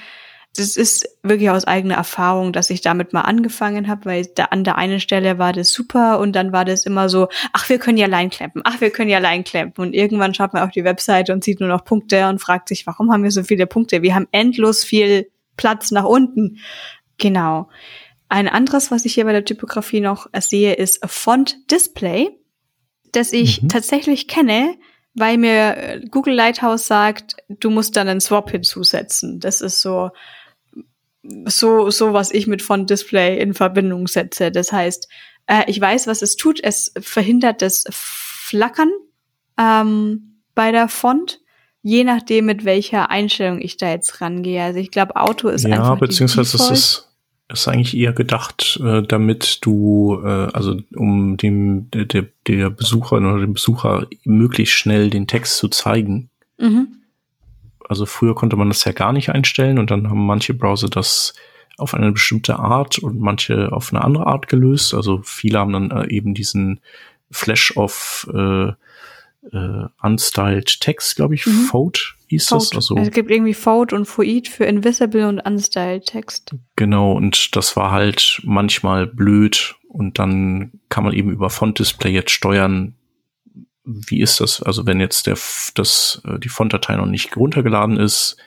das 0.57 0.75
ist 0.75 1.07
wirklich 1.21 1.51
aus 1.51 1.65
eigener 1.65 1.95
Erfahrung, 1.95 2.51
dass 2.51 2.71
ich 2.71 2.81
damit 2.81 3.13
mal 3.13 3.21
angefangen 3.21 3.87
habe, 3.87 4.05
weil 4.05 4.25
da 4.25 4.45
an 4.45 4.63
der 4.63 4.75
einen 4.75 4.99
Stelle 4.99 5.37
war 5.37 5.53
das 5.53 5.71
super 5.71 6.19
und 6.19 6.35
dann 6.35 6.51
war 6.51 6.65
das 6.65 6.85
immer 6.85 7.09
so, 7.09 7.27
ach, 7.53 7.69
wir 7.69 7.77
können 7.77 7.99
ja 7.99 8.07
allein 8.07 8.31
klempen, 8.31 8.63
ach, 8.65 8.81
wir 8.81 8.89
können 8.89 9.09
ja 9.09 9.17
allein 9.17 9.43
klempen. 9.43 9.85
Und 9.85 9.93
irgendwann 9.93 10.33
schaut 10.33 10.53
man 10.53 10.63
auf 10.63 10.71
die 10.71 10.83
Webseite 10.83 11.31
und 11.31 11.43
sieht 11.43 11.59
nur 11.59 11.69
noch 11.69 11.85
Punkte 11.85 12.27
und 12.27 12.39
fragt 12.39 12.69
sich, 12.69 12.87
warum 12.87 13.11
haben 13.11 13.23
wir 13.23 13.29
so 13.29 13.43
viele 13.43 13.67
Punkte? 13.67 14.01
Wir 14.01 14.15
haben 14.15 14.27
endlos 14.31 14.83
viel 14.83 15.29
Platz 15.57 15.91
nach 15.91 16.05
unten. 16.05 16.57
Genau. 17.17 17.69
Ein 18.27 18.47
anderes, 18.47 18.89
was 18.89 19.05
ich 19.05 19.13
hier 19.13 19.25
bei 19.25 19.33
der 19.33 19.45
Typografie 19.45 19.99
noch 19.99 20.27
sehe, 20.39 20.73
ist 20.73 21.05
Font 21.05 21.69
Display, 21.71 22.31
das 23.11 23.31
ich 23.31 23.61
mhm. 23.61 23.69
tatsächlich 23.69 24.27
kenne, 24.27 24.75
weil 25.13 25.37
mir 25.37 26.01
Google 26.11 26.35
Lighthouse 26.35 26.87
sagt, 26.87 27.37
du 27.47 27.69
musst 27.69 27.95
dann 27.95 28.07
einen 28.07 28.21
Swap 28.21 28.51
hinzusetzen. 28.51 29.39
Das 29.39 29.61
ist 29.61 29.81
so 29.81 30.11
so, 31.45 31.89
so 31.89 32.13
was 32.13 32.31
ich 32.31 32.47
mit 32.47 32.61
Font 32.61 32.89
Display 32.89 33.39
in 33.39 33.53
Verbindung 33.53 34.07
setze. 34.07 34.51
Das 34.51 34.71
heißt, 34.71 35.07
äh, 35.47 35.63
ich 35.67 35.79
weiß, 35.79 36.07
was 36.07 36.21
es 36.21 36.35
tut. 36.35 36.59
Es 36.63 36.93
verhindert 36.99 37.61
das 37.61 37.85
Flackern 37.89 38.91
ähm, 39.57 40.41
bei 40.55 40.71
der 40.71 40.87
Font, 40.87 41.39
je 41.81 42.03
nachdem, 42.03 42.45
mit 42.45 42.65
welcher 42.65 43.09
Einstellung 43.09 43.61
ich 43.61 43.77
da 43.77 43.89
jetzt 43.89 44.21
rangehe. 44.21 44.63
Also 44.63 44.79
ich 44.79 44.91
glaube, 44.91 45.15
Auto 45.15 45.49
ist 45.49 45.63
ja, 45.63 45.71
einfach. 45.71 45.89
Ja, 45.89 45.95
beziehungsweise 45.95 46.57
es 46.57 46.69
ist, 46.69 47.13
ist 47.49 47.67
eigentlich 47.67 47.95
eher 47.95 48.13
gedacht, 48.13 48.79
äh, 48.83 49.03
damit 49.03 49.65
du, 49.65 50.21
äh, 50.23 50.49
also 50.53 50.79
um 50.95 51.37
dem 51.37 51.89
der, 51.91 52.25
der 52.47 52.69
Besucher 52.69 53.17
oder 53.17 53.39
dem 53.39 53.53
Besucher 53.53 54.07
möglichst 54.23 54.75
schnell 54.75 55.09
den 55.09 55.27
Text 55.27 55.57
zu 55.57 55.67
zeigen. 55.67 56.29
Mhm 56.57 56.97
also 57.87 58.05
früher 58.05 58.35
konnte 58.35 58.55
man 58.55 58.67
das 58.67 58.83
ja 58.83 58.91
gar 58.91 59.13
nicht 59.13 59.29
einstellen 59.29 59.79
und 59.79 59.91
dann 59.91 60.09
haben 60.09 60.25
manche 60.25 60.53
Browser 60.53 60.89
das 60.89 61.33
auf 61.77 61.93
eine 61.93 62.11
bestimmte 62.11 62.57
Art 62.59 62.99
und 62.99 63.19
manche 63.19 63.71
auf 63.71 63.93
eine 63.93 64.03
andere 64.03 64.27
Art 64.27 64.47
gelöst. 64.47 64.93
Also 64.93 65.21
viele 65.23 65.59
haben 65.59 65.73
dann 65.73 65.91
äh, 65.91 66.07
eben 66.09 66.33
diesen 66.33 66.79
Flash 67.31 67.75
of 67.77 68.27
äh, 68.33 68.69
äh, 69.53 69.85
Unstyled 70.01 70.81
Text, 70.81 71.15
glaube 71.15 71.35
ich, 71.35 71.45
mhm. 71.45 71.51
Fode 71.51 71.99
hieß 72.27 72.47
Fode. 72.47 72.59
das. 72.59 72.75
Also, 72.75 72.97
es 72.97 73.11
gibt 73.11 73.31
irgendwie 73.31 73.53
Fode 73.53 73.95
und 73.95 74.05
Foid 74.05 74.47
für 74.47 74.65
Invisible 74.65 75.27
und 75.27 75.39
Unstyled 75.39 76.05
Text. 76.05 76.55
Genau, 76.75 77.13
und 77.13 77.55
das 77.55 77.75
war 77.75 77.91
halt 77.91 78.41
manchmal 78.43 79.07
blöd 79.07 79.75
und 79.87 80.19
dann 80.19 80.71
kann 80.89 81.03
man 81.03 81.13
eben 81.13 81.31
über 81.31 81.49
Font 81.49 81.79
Display 81.79 82.11
jetzt 82.11 82.31
steuern, 82.31 82.95
wie 83.87 84.21
ist 84.21 84.41
das? 84.41 84.61
Also 84.61 84.85
wenn 84.85 84.99
jetzt 84.99 85.27
der, 85.27 85.37
das, 85.75 86.21
äh, 86.25 86.39
die 86.39 86.49
Fontdatei 86.49 86.95
noch 86.95 87.05
nicht 87.05 87.35
runtergeladen 87.37 87.97
ist, 87.97 88.37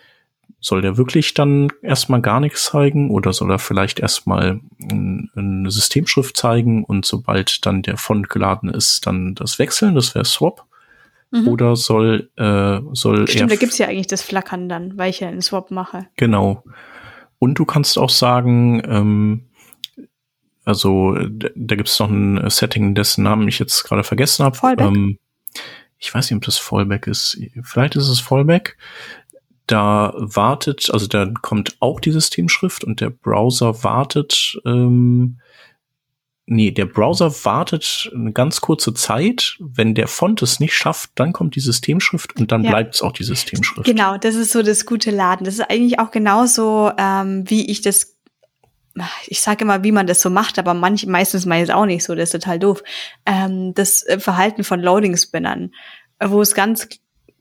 soll 0.60 0.82
der 0.82 0.98
wirklich 0.98 1.32
dann 1.32 1.68
erstmal 1.80 2.20
gar 2.20 2.38
nichts 2.40 2.64
zeigen 2.64 3.10
oder 3.10 3.32
soll 3.32 3.50
er 3.50 3.58
vielleicht 3.58 3.98
erstmal 3.98 4.60
eine 4.78 5.70
Systemschrift 5.70 6.36
zeigen 6.36 6.84
und 6.84 7.06
sobald 7.06 7.64
dann 7.64 7.82
der 7.82 7.96
Font 7.96 8.28
geladen 8.28 8.68
ist, 8.68 9.06
dann 9.06 9.34
das 9.34 9.58
wechseln, 9.58 9.94
das 9.94 10.14
wäre 10.14 10.24
Swap? 10.24 10.66
Mhm. 11.30 11.48
Oder 11.48 11.76
soll, 11.76 12.30
äh, 12.36 12.80
soll 12.92 13.26
Stimmt, 13.28 13.52
da 13.52 13.56
gibt's 13.56 13.78
ja 13.78 13.86
eigentlich 13.86 14.08
das 14.08 14.22
Flackern 14.22 14.68
dann, 14.68 14.98
weil 14.98 15.10
ich 15.10 15.20
ja 15.20 15.28
einen 15.28 15.42
Swap 15.42 15.70
mache. 15.70 16.08
Genau. 16.16 16.64
Und 17.38 17.58
du 17.58 17.64
kannst 17.64 17.96
auch 17.96 18.10
sagen, 18.10 18.82
ähm, 18.84 19.46
also 20.64 21.14
da, 21.14 21.48
da 21.54 21.76
gibt 21.76 21.88
es 21.88 21.98
noch 21.98 22.10
ein 22.10 22.50
Setting, 22.50 22.94
dessen 22.94 23.24
Namen 23.24 23.48
ich 23.48 23.58
jetzt 23.58 23.84
gerade 23.84 24.04
vergessen 24.04 24.44
habe. 24.44 24.58
Ähm, 24.78 25.18
ich 25.98 26.14
weiß 26.14 26.30
nicht, 26.30 26.36
ob 26.36 26.44
das 26.44 26.58
Fallback 26.58 27.06
ist. 27.06 27.38
Vielleicht 27.62 27.96
ist 27.96 28.08
es 28.08 28.20
Fallback. 28.20 28.76
Da 29.66 30.12
wartet, 30.16 30.90
also 30.92 31.06
da 31.06 31.30
kommt 31.42 31.76
auch 31.80 32.00
die 32.00 32.10
Systemschrift 32.10 32.82
und 32.82 33.00
der 33.00 33.10
Browser 33.10 33.84
wartet, 33.84 34.58
ähm, 34.64 35.38
nee, 36.46 36.72
der 36.72 36.86
Browser 36.86 37.32
wartet 37.44 38.10
eine 38.12 38.32
ganz 38.32 38.60
kurze 38.60 38.92
Zeit. 38.92 39.56
Wenn 39.60 39.94
der 39.94 40.08
Font 40.08 40.42
es 40.42 40.58
nicht 40.58 40.74
schafft, 40.74 41.12
dann 41.14 41.32
kommt 41.32 41.54
die 41.54 41.60
Systemschrift 41.60 42.36
und 42.38 42.50
dann 42.50 42.64
ja. 42.64 42.70
bleibt 42.70 42.96
es 42.96 43.02
auch 43.02 43.12
die 43.12 43.22
Systemschrift. 43.22 43.86
Genau, 43.86 44.18
das 44.18 44.34
ist 44.34 44.52
so 44.52 44.62
das 44.62 44.84
gute 44.84 45.12
Laden. 45.12 45.44
Das 45.44 45.54
ist 45.54 45.70
eigentlich 45.70 46.00
auch 46.00 46.10
genauso, 46.10 46.90
ähm, 46.98 47.48
wie 47.48 47.70
ich 47.70 47.82
das 47.82 48.16
ich 49.26 49.40
sage 49.40 49.64
immer, 49.64 49.84
wie 49.84 49.92
man 49.92 50.06
das 50.06 50.20
so 50.20 50.30
macht, 50.30 50.58
aber 50.58 50.74
manch, 50.74 51.06
meistens 51.06 51.46
mache 51.46 51.58
ich 51.60 51.64
es 51.64 51.70
auch 51.70 51.86
nicht 51.86 52.04
so, 52.04 52.14
das 52.14 52.32
ist 52.34 52.42
total 52.42 52.58
doof. 52.58 52.82
Ähm, 53.24 53.72
das 53.74 54.02
äh, 54.06 54.18
Verhalten 54.18 54.64
von 54.64 54.80
Loading-Spinnern, 54.80 55.72
wo 56.22 56.40
es 56.40 56.54
ganz 56.54 56.88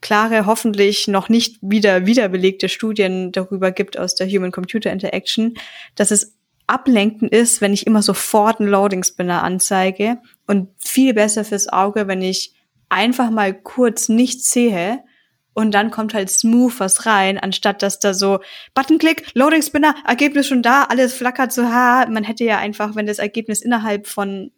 klare, 0.01 0.45
hoffentlich 0.45 1.07
noch 1.07 1.27
nicht 1.29 1.57
wieder 1.61 2.05
wiederbelegte 2.05 2.69
Studien 2.69 3.31
darüber 3.31 3.71
gibt 3.71 3.97
aus 3.97 4.15
der 4.15 4.27
Human-Computer 4.27 4.91
Interaction, 4.91 5.55
dass 5.95 6.11
es 6.11 6.35
ablenkend 6.67 7.31
ist, 7.31 7.61
wenn 7.61 7.73
ich 7.73 7.87
immer 7.87 8.03
sofort 8.03 8.59
einen 8.59 8.69
Loading-Spinner 8.69 9.43
anzeige 9.43 10.19
und 10.45 10.69
viel 10.77 11.13
besser 11.13 11.43
fürs 11.43 11.67
Auge, 11.67 12.07
wenn 12.07 12.21
ich 12.21 12.53
einfach 12.89 13.31
mal 13.31 13.53
kurz 13.53 14.07
nichts 14.07 14.51
sehe 14.51 15.03
und 15.53 15.73
dann 15.73 15.91
kommt 15.91 16.13
halt 16.13 16.29
smooth 16.29 16.79
was 16.79 17.05
rein, 17.05 17.37
anstatt 17.37 17.81
dass 17.81 17.99
da 17.99 18.13
so 18.13 18.39
Buttonklick, 18.73 19.27
Loading 19.33 19.61
Spinner, 19.61 19.95
Ergebnis 20.07 20.47
schon 20.47 20.61
da, 20.61 20.83
alles 20.83 21.13
flackert 21.13 21.51
so, 21.51 21.63
ha, 21.63 22.05
man 22.09 22.23
hätte 22.23 22.43
ja 22.43 22.57
einfach, 22.57 22.95
wenn 22.95 23.05
das 23.05 23.19
Ergebnis 23.19 23.61
innerhalb 23.61 24.07
von 24.07 24.51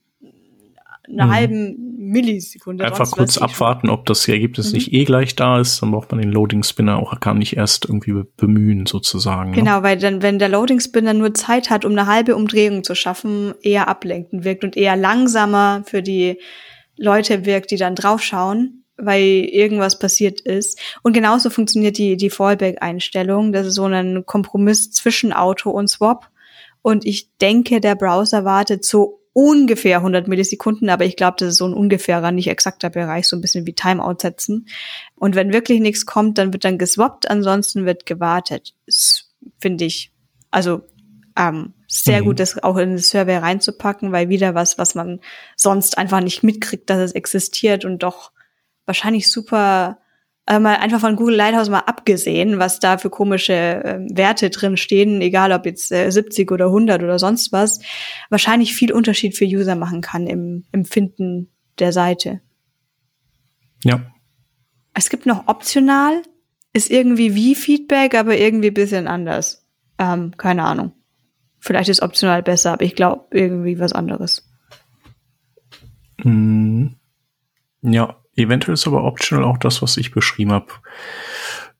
einer 1.09 1.25
mhm. 1.25 1.31
halben 1.31 1.95
Millisekunde. 1.97 2.85
Einfach 2.85 3.09
kurz 3.11 3.37
abwarten, 3.37 3.89
ob 3.89 4.05
das 4.05 4.27
Ergebnis 4.27 4.67
mhm. 4.67 4.73
nicht 4.73 4.93
eh 4.93 5.03
gleich 5.03 5.35
da 5.35 5.59
ist, 5.59 5.81
dann 5.81 5.91
braucht 5.91 6.11
man 6.11 6.21
den 6.21 6.31
Loading 6.31 6.63
Spinner 6.63 6.97
auch 6.97 7.19
gar 7.19 7.33
nicht 7.33 7.57
erst 7.57 7.85
irgendwie 7.85 8.23
bemühen, 8.37 8.85
sozusagen. 8.85 9.51
Ne? 9.51 9.55
Genau, 9.55 9.77
ne? 9.77 9.83
weil 9.83 9.97
dann, 9.97 10.21
wenn 10.21 10.39
der 10.39 10.49
Loading 10.49 10.79
Spinner 10.79 11.13
nur 11.13 11.33
Zeit 11.33 11.69
hat, 11.69 11.85
um 11.85 11.91
eine 11.93 12.05
halbe 12.05 12.35
Umdrehung 12.35 12.83
zu 12.83 12.95
schaffen, 12.95 13.53
eher 13.61 13.87
ablenkend 13.87 14.43
wirkt 14.43 14.63
und 14.63 14.77
eher 14.77 14.95
langsamer 14.95 15.83
für 15.85 16.01
die 16.01 16.37
Leute 16.97 17.45
wirkt, 17.45 17.71
die 17.71 17.77
dann 17.77 17.95
draufschauen 17.95 18.80
weil 19.05 19.21
irgendwas 19.21 19.99
passiert 19.99 20.41
ist. 20.41 20.79
Und 21.03 21.13
genauso 21.13 21.49
funktioniert 21.49 21.97
die, 21.97 22.17
die 22.17 22.29
Fallback-Einstellung. 22.29 23.51
Das 23.51 23.67
ist 23.67 23.75
so 23.75 23.85
ein 23.85 24.25
Kompromiss 24.25 24.91
zwischen 24.91 25.33
Auto 25.33 25.69
und 25.71 25.89
Swap. 25.89 26.29
Und 26.81 27.05
ich 27.05 27.29
denke, 27.37 27.79
der 27.79 27.95
Browser 27.95 28.45
wartet 28.45 28.85
so 28.85 29.21
ungefähr 29.33 29.97
100 29.97 30.27
Millisekunden, 30.27 30.89
aber 30.89 31.05
ich 31.05 31.15
glaube, 31.15 31.37
das 31.39 31.49
ist 31.49 31.57
so 31.57 31.65
ein 31.65 31.73
ungefährer, 31.73 32.31
nicht 32.31 32.49
exakter 32.49 32.89
Bereich, 32.89 33.27
so 33.27 33.37
ein 33.37 33.41
bisschen 33.41 33.65
wie 33.65 33.73
Timeout 33.73 34.17
setzen. 34.19 34.67
Und 35.15 35.35
wenn 35.35 35.53
wirklich 35.53 35.79
nichts 35.79 36.05
kommt, 36.05 36.37
dann 36.37 36.51
wird 36.51 36.65
dann 36.65 36.77
geswappt, 36.77 37.29
ansonsten 37.29 37.85
wird 37.85 38.05
gewartet. 38.05 38.73
Finde 39.59 39.85
ich, 39.85 40.11
also 40.49 40.81
ähm, 41.37 41.73
sehr 41.87 42.21
mhm. 42.21 42.25
gut, 42.25 42.39
das 42.39 42.61
auch 42.61 42.77
in 42.77 42.89
den 42.89 42.97
Server 42.97 43.41
reinzupacken, 43.41 44.11
weil 44.11 44.29
wieder 44.29 44.53
was, 44.53 44.77
was 44.77 44.95
man 44.95 45.19
sonst 45.55 45.97
einfach 45.97 46.21
nicht 46.21 46.43
mitkriegt, 46.43 46.89
dass 46.89 46.99
es 46.99 47.11
existiert 47.13 47.85
und 47.85 48.03
doch 48.03 48.31
wahrscheinlich 48.91 49.31
super, 49.31 49.99
äh, 50.45 50.59
mal 50.59 50.75
einfach 50.75 50.99
von 50.99 51.15
Google 51.15 51.35
Lighthouse 51.35 51.69
mal 51.69 51.79
abgesehen, 51.79 52.59
was 52.59 52.79
da 52.79 52.97
für 52.97 53.09
komische 53.09 53.53
äh, 53.53 53.99
Werte 54.11 54.49
drin 54.49 54.75
stehen, 54.75 55.21
egal 55.21 55.53
ob 55.53 55.65
jetzt 55.65 55.93
äh, 55.93 56.11
70 56.11 56.51
oder 56.51 56.65
100 56.65 57.01
oder 57.01 57.17
sonst 57.17 57.53
was, 57.53 57.79
wahrscheinlich 58.29 58.75
viel 58.75 58.91
Unterschied 58.91 59.37
für 59.37 59.45
User 59.45 59.75
machen 59.75 60.01
kann 60.01 60.27
im 60.27 60.65
Empfinden 60.73 61.49
der 61.79 61.93
Seite. 61.93 62.41
Ja. 63.85 64.01
Es 64.93 65.09
gibt 65.09 65.25
noch 65.25 65.47
optional, 65.47 66.21
ist 66.73 66.91
irgendwie 66.91 67.33
wie 67.33 67.55
Feedback, 67.55 68.13
aber 68.13 68.37
irgendwie 68.37 68.71
bisschen 68.71 69.07
anders. 69.07 69.65
Ähm, 69.97 70.35
keine 70.35 70.63
Ahnung. 70.65 70.91
Vielleicht 71.59 71.87
ist 71.87 72.01
optional 72.01 72.43
besser, 72.43 72.73
aber 72.73 72.83
ich 72.83 72.95
glaube 72.95 73.27
irgendwie 73.31 73.79
was 73.79 73.93
anderes. 73.93 74.51
Mm. 76.23 76.87
Ja, 77.83 78.20
Eventuell 78.35 78.73
ist 78.73 78.87
aber 78.87 79.03
optional 79.03 79.43
auch 79.43 79.57
das, 79.57 79.81
was 79.81 79.97
ich 79.97 80.11
beschrieben 80.11 80.51
habe. 80.51 80.67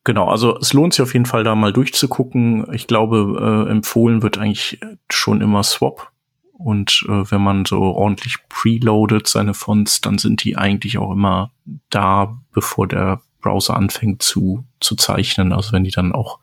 Genau, 0.03 0.27
also 0.27 0.57
es 0.57 0.73
lohnt 0.73 0.93
sich 0.93 1.03
auf 1.03 1.13
jeden 1.13 1.25
Fall 1.25 1.43
da 1.43 1.53
mal 1.55 1.71
durchzugucken. 1.71 2.73
Ich 2.73 2.87
glaube, 2.87 3.65
äh, 3.67 3.71
empfohlen 3.71 4.23
wird 4.23 4.37
eigentlich 4.37 4.79
schon 5.09 5.41
immer 5.41 5.63
Swap. 5.63 6.11
Und 6.53 7.05
äh, 7.07 7.31
wenn 7.31 7.41
man 7.41 7.65
so 7.65 7.79
ordentlich 7.81 8.37
preloadet 8.49 9.27
seine 9.27 9.53
Fonts, 9.53 10.01
dann 10.01 10.17
sind 10.17 10.43
die 10.43 10.57
eigentlich 10.57 10.97
auch 10.97 11.11
immer 11.11 11.51
da, 11.89 12.39
bevor 12.51 12.87
der 12.87 13.21
Browser 13.41 13.75
anfängt 13.75 14.21
zu, 14.21 14.65
zu 14.79 14.95
zeichnen. 14.95 15.53
Also 15.53 15.71
wenn 15.71 15.83
die 15.83 15.91
dann 15.91 16.13
auch 16.13 16.39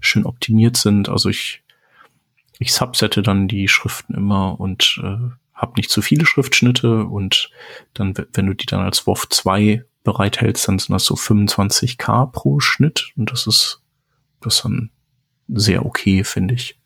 schön 0.00 0.26
optimiert 0.26 0.76
sind. 0.76 1.08
Also 1.08 1.28
ich, 1.28 1.62
ich 2.58 2.72
subsette 2.72 3.22
dann 3.22 3.48
die 3.48 3.68
Schriften 3.68 4.14
immer 4.14 4.58
und 4.60 5.00
äh, 5.02 5.30
hab 5.58 5.76
nicht 5.76 5.90
zu 5.90 6.02
viele 6.02 6.24
Schriftschnitte 6.24 7.04
und 7.04 7.50
dann, 7.92 8.14
wenn 8.32 8.46
du 8.46 8.54
die 8.54 8.66
dann 8.66 8.80
als 8.80 9.06
WoW 9.06 9.28
2 9.28 9.84
bereithältst, 10.04 10.68
dann 10.68 10.78
sind 10.78 10.92
das 10.92 11.04
so 11.04 11.16
25k 11.16 12.30
pro 12.30 12.60
Schnitt 12.60 13.12
und 13.16 13.32
das 13.32 13.46
ist, 13.48 13.82
das 14.40 14.54
ist 14.54 14.64
dann 14.64 14.90
sehr 15.48 15.84
okay, 15.84 16.22
finde 16.22 16.54
ich. 16.54 16.78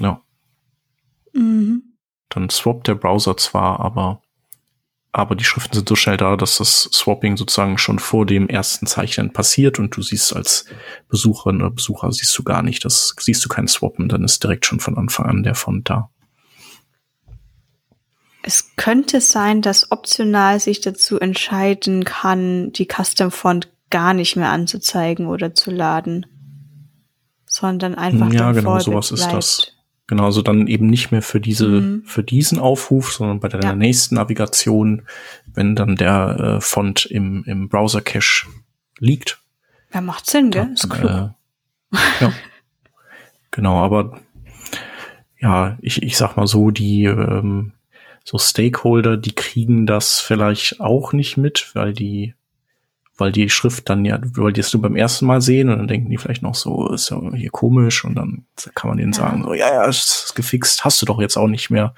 Ja. 0.00 0.22
Mhm. 1.32 1.82
Dann 2.28 2.48
swappt 2.48 2.86
der 2.86 2.94
Browser 2.94 3.36
zwar, 3.36 3.80
aber, 3.80 4.22
aber 5.10 5.34
die 5.34 5.44
Schriften 5.44 5.74
sind 5.74 5.88
so 5.88 5.96
schnell 5.96 6.16
da, 6.16 6.36
dass 6.36 6.58
das 6.58 6.88
Swapping 6.92 7.36
sozusagen 7.36 7.78
schon 7.78 7.98
vor 7.98 8.26
dem 8.26 8.48
ersten 8.48 8.86
Zeichnen 8.86 9.32
passiert 9.32 9.80
und 9.80 9.96
du 9.96 10.02
siehst 10.02 10.36
als 10.36 10.66
Besucherin 11.08 11.60
oder 11.60 11.70
Besucher 11.72 12.12
siehst 12.12 12.38
du 12.38 12.44
gar 12.44 12.62
nicht, 12.62 12.84
das 12.84 13.16
siehst 13.18 13.44
du 13.44 13.48
kein 13.48 13.66
Swappen, 13.66 14.08
dann 14.08 14.22
ist 14.22 14.44
direkt 14.44 14.66
schon 14.66 14.78
von 14.78 14.96
Anfang 14.96 15.26
an 15.26 15.42
der 15.42 15.56
Font 15.56 15.90
da. 15.90 16.10
Es 18.42 18.74
könnte 18.76 19.20
sein, 19.20 19.62
dass 19.62 19.92
optional 19.92 20.58
sich 20.58 20.80
dazu 20.80 21.18
entscheiden 21.20 22.04
kann, 22.04 22.72
die 22.72 22.86
Custom 22.86 23.30
Font 23.30 23.68
gar 23.90 24.14
nicht 24.14 24.36
mehr 24.36 24.50
anzuzeigen 24.50 25.26
oder 25.26 25.54
zu 25.54 25.70
laden, 25.70 26.26
sondern 27.46 27.94
einfach 27.94 28.32
ja 28.32 28.52
genau 28.52 28.78
sowas 28.80 29.08
bleibt. 29.08 29.22
ist 29.22 29.32
das. 29.32 29.72
Genau, 30.08 30.24
also 30.24 30.42
dann 30.42 30.66
eben 30.66 30.88
nicht 30.88 31.12
mehr 31.12 31.22
für 31.22 31.40
diese 31.40 31.68
mhm. 31.68 32.02
für 32.04 32.24
diesen 32.24 32.58
Aufruf, 32.58 33.12
sondern 33.12 33.38
bei 33.38 33.48
der 33.48 33.62
ja. 33.62 33.74
nächsten 33.74 34.16
Navigation, 34.16 35.06
wenn 35.46 35.76
dann 35.76 35.96
der 35.96 36.56
äh, 36.58 36.60
Font 36.60 37.06
im 37.06 37.44
im 37.44 37.68
Browser 37.68 38.00
Cache 38.00 38.46
liegt. 38.98 39.40
Ja, 39.94 40.00
macht 40.00 40.28
Sinn, 40.28 40.50
gell? 40.50 40.70
Ist 40.74 40.90
klug. 40.90 41.10
Äh, 41.10 41.28
ja. 42.20 42.32
genau, 43.50 43.78
aber 43.78 44.20
ja, 45.38 45.78
ich 45.80 46.02
ich 46.02 46.16
sag 46.16 46.36
mal 46.36 46.46
so, 46.46 46.70
die 46.70 47.04
ähm, 47.04 47.72
so 48.24 48.38
Stakeholder, 48.38 49.16
die 49.16 49.34
kriegen 49.34 49.86
das 49.86 50.20
vielleicht 50.20 50.80
auch 50.80 51.12
nicht 51.12 51.36
mit, 51.36 51.70
weil 51.74 51.92
die, 51.92 52.34
weil 53.16 53.32
die 53.32 53.50
Schrift 53.50 53.88
dann 53.88 54.04
ja, 54.04 54.18
weil 54.34 54.52
die 54.52 54.60
es 54.60 54.72
nur 54.72 54.82
beim 54.82 54.96
ersten 54.96 55.26
Mal 55.26 55.40
sehen 55.40 55.68
und 55.68 55.78
dann 55.78 55.88
denken 55.88 56.10
die 56.10 56.18
vielleicht 56.18 56.42
noch 56.42 56.54
so, 56.54 56.88
ist 56.92 57.10
ja 57.10 57.20
hier 57.34 57.50
komisch 57.50 58.04
und 58.04 58.14
dann 58.14 58.46
kann 58.74 58.88
man 58.88 58.98
denen 58.98 59.12
sagen, 59.12 59.42
so, 59.44 59.54
ja, 59.54 59.72
ja, 59.72 59.84
ist 59.84 60.32
gefixt, 60.34 60.84
hast 60.84 61.02
du 61.02 61.06
doch 61.06 61.20
jetzt 61.20 61.36
auch 61.36 61.48
nicht 61.48 61.70
mehr. 61.70 61.94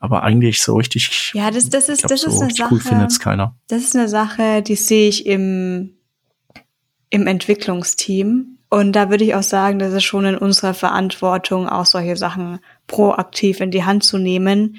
Aber 0.00 0.22
eigentlich 0.22 0.62
so 0.62 0.76
richtig. 0.76 1.32
Ja, 1.34 1.50
das, 1.50 1.68
das 1.68 1.88
ist, 1.88 2.00
glaub, 2.00 2.10
das 2.10 2.22
so 2.22 2.28
ist 2.28 2.42
eine 2.42 2.52
Sache. 2.52 2.74
Cool 2.74 2.80
findet's 2.80 3.20
keiner. 3.20 3.54
Das 3.68 3.82
ist 3.82 3.94
eine 3.94 4.08
Sache, 4.08 4.62
die 4.62 4.76
sehe 4.76 5.08
ich 5.08 5.26
im, 5.26 5.94
im 7.10 7.26
Entwicklungsteam. 7.26 8.58
Und 8.68 8.92
da 8.92 9.10
würde 9.10 9.24
ich 9.24 9.34
auch 9.34 9.44
sagen, 9.44 9.78
das 9.78 9.92
ist 9.92 10.04
schon 10.04 10.24
in 10.24 10.36
unserer 10.36 10.74
Verantwortung, 10.74 11.68
auch 11.68 11.86
solche 11.86 12.16
Sachen 12.16 12.58
proaktiv 12.88 13.60
in 13.60 13.70
die 13.70 13.84
Hand 13.84 14.02
zu 14.02 14.18
nehmen, 14.18 14.78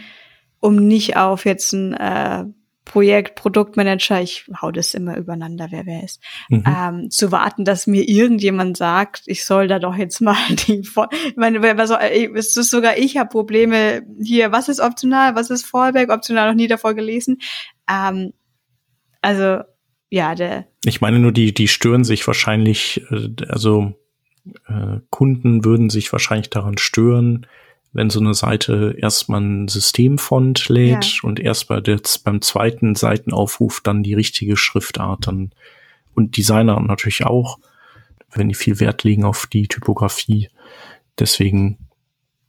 um 0.59 0.75
nicht 0.75 1.17
auf 1.17 1.45
jetzt 1.45 1.73
ein 1.73 1.93
äh, 1.93 2.45
Projekt, 2.87 3.35
Produktmanager, 3.35 4.21
ich 4.21 4.45
hau 4.61 4.71
das 4.71 4.93
immer 4.93 5.17
übereinander, 5.17 5.67
wer 5.71 5.85
wer 5.85 6.03
ist, 6.03 6.23
mhm. 6.47 6.63
ähm, 6.65 7.11
zu 7.11 7.33
warten, 7.33 7.65
dass 7.65 7.85
mir 7.85 8.07
irgendjemand 8.07 8.77
sagt, 8.77 9.23
ich 9.25 9.45
soll 9.45 9.67
da 9.67 9.77
doch 9.77 9.95
jetzt 9.95 10.21
mal 10.21 10.37
die, 10.49 10.79
ich 10.79 11.35
meine, 11.35 11.61
wer 11.61 11.87
soll, 11.87 11.99
ist 12.01 12.53
sogar 12.53 12.97
ich 12.97 13.17
habe 13.17 13.29
Probleme 13.29 14.03
hier, 14.21 14.53
was 14.53 14.69
ist 14.69 14.79
optional, 14.79 15.35
was 15.35 15.49
ist 15.49 15.65
Fallback, 15.65 16.09
optional 16.09 16.49
noch 16.49 16.55
nie 16.55 16.67
davor 16.67 16.93
gelesen, 16.93 17.39
ähm, 17.91 18.31
also 19.21 19.63
ja, 20.09 20.35
der. 20.35 20.67
Ich 20.85 21.01
meine 21.01 21.19
nur, 21.19 21.33
die 21.33 21.53
die 21.53 21.67
stören 21.67 22.05
sich 22.05 22.25
wahrscheinlich, 22.25 23.01
äh, 23.11 23.29
also 23.49 23.93
äh, 24.67 24.99
Kunden 25.09 25.65
würden 25.65 25.89
sich 25.89 26.11
wahrscheinlich 26.13 26.49
daran 26.49 26.77
stören, 26.77 27.47
wenn 27.97 28.11
so 28.11 28.19
eine 28.19 28.35
Seite 28.35 28.95
erstmal 28.95 29.41
ein 29.41 29.67
Systemfont 29.67 30.69
lädt 30.69 31.03
ja. 31.03 31.19
und 31.23 31.39
erst 31.39 31.67
bei 31.67 31.81
der, 31.81 31.99
beim 32.23 32.43
zweiten 32.43 32.93
Seitenaufruf 32.93 33.81
dann 33.81 34.03
die 34.03 34.13
richtige 34.13 34.55
Schriftart 34.55 35.25
dann 35.25 35.51
und 36.13 36.37
Designer 36.37 36.79
natürlich 36.79 37.25
auch, 37.25 37.57
wenn 38.31 38.49
die 38.49 38.55
viel 38.55 38.79
Wert 38.79 39.03
legen 39.03 39.25
auf 39.25 39.47
die 39.47 39.67
Typografie. 39.67 40.49
Deswegen, 41.17 41.89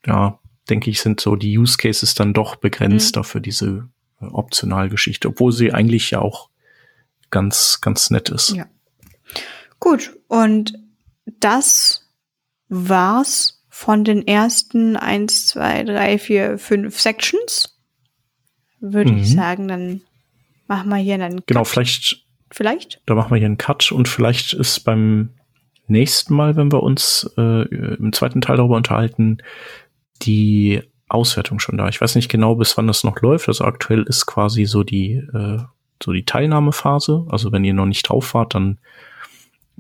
ja, 0.04 0.38
denke 0.68 0.90
ich, 0.90 1.00
sind 1.00 1.18
so 1.18 1.34
die 1.34 1.56
Use 1.56 1.78
Cases 1.78 2.14
dann 2.14 2.34
doch 2.34 2.56
begrenzt 2.56 3.16
mhm. 3.16 3.24
für 3.24 3.40
diese 3.40 3.88
äh, 4.20 4.26
Optionalgeschichte, 4.26 5.28
obwohl 5.28 5.52
sie 5.52 5.72
eigentlich 5.72 6.10
ja 6.10 6.20
auch 6.20 6.50
ganz, 7.30 7.80
ganz 7.80 8.10
nett 8.10 8.28
ist. 8.28 8.50
Ja. 8.50 8.66
Gut, 9.80 10.14
und 10.28 10.74
das 11.40 12.06
war's 12.68 13.57
von 13.78 14.02
den 14.02 14.26
ersten 14.26 14.96
eins, 14.96 15.46
zwei, 15.46 15.84
drei, 15.84 16.18
vier, 16.18 16.58
fünf 16.58 16.98
Sections. 16.98 17.78
Würde 18.80 19.12
Mhm. 19.12 19.18
ich 19.18 19.32
sagen, 19.32 19.68
dann 19.68 20.00
machen 20.66 20.88
wir 20.88 20.96
hier 20.96 21.14
einen 21.14 21.42
Genau, 21.46 21.60
Cut. 21.60 21.68
vielleicht, 21.68 22.24
Vielleicht? 22.50 23.00
da 23.06 23.14
machen 23.14 23.30
wir 23.30 23.36
hier 23.38 23.46
einen 23.46 23.56
Cut 23.56 23.92
und 23.92 24.08
vielleicht 24.08 24.52
ist 24.52 24.80
beim 24.80 25.30
nächsten 25.86 26.34
Mal, 26.34 26.56
wenn 26.56 26.72
wir 26.72 26.82
uns 26.82 27.30
äh, 27.38 27.68
im 27.94 28.12
zweiten 28.12 28.40
Teil 28.40 28.56
darüber 28.56 28.74
unterhalten, 28.76 29.38
die 30.22 30.82
Auswertung 31.08 31.60
schon 31.60 31.78
da. 31.78 31.88
Ich 31.88 32.00
weiß 32.00 32.16
nicht 32.16 32.28
genau, 32.28 32.56
bis 32.56 32.76
wann 32.76 32.88
das 32.88 33.04
noch 33.04 33.20
läuft. 33.22 33.46
Also 33.46 33.64
aktuell 33.64 34.02
ist 34.02 34.26
quasi 34.26 34.64
so 34.64 34.82
die, 34.82 35.12
äh, 35.32 35.58
so 36.02 36.12
die 36.12 36.24
Teilnahmephase. 36.24 37.26
Also 37.30 37.52
wenn 37.52 37.62
ihr 37.64 37.74
noch 37.74 37.86
nicht 37.86 38.08
drauf 38.08 38.34
wart, 38.34 38.56
dann 38.56 38.78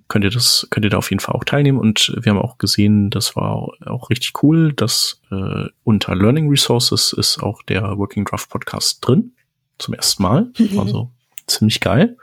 könnt 0.08 0.24
ihr 0.24 0.30
das, 0.30 0.66
könnt 0.70 0.84
ihr 0.84 0.90
da 0.90 0.98
auf 0.98 1.10
jeden 1.10 1.20
Fall 1.20 1.34
auch 1.34 1.44
teilnehmen. 1.44 1.78
Und 1.78 2.14
wir 2.18 2.30
haben 2.30 2.40
auch 2.40 2.58
gesehen, 2.58 3.10
das 3.10 3.36
war 3.36 3.68
auch 3.86 4.10
richtig 4.10 4.42
cool, 4.42 4.72
dass 4.72 5.20
äh, 5.30 5.66
unter 5.84 6.16
Learning 6.16 6.48
Resources 6.48 7.12
ist 7.12 7.42
auch 7.42 7.62
der 7.62 7.98
Working 7.98 8.24
Draft 8.24 8.48
Podcast 8.48 9.06
drin. 9.06 9.32
Zum 9.78 9.94
ersten 9.94 10.22
Mal. 10.22 10.50
Also 10.78 11.10
ziemlich 11.46 11.80
geil. 11.80 12.16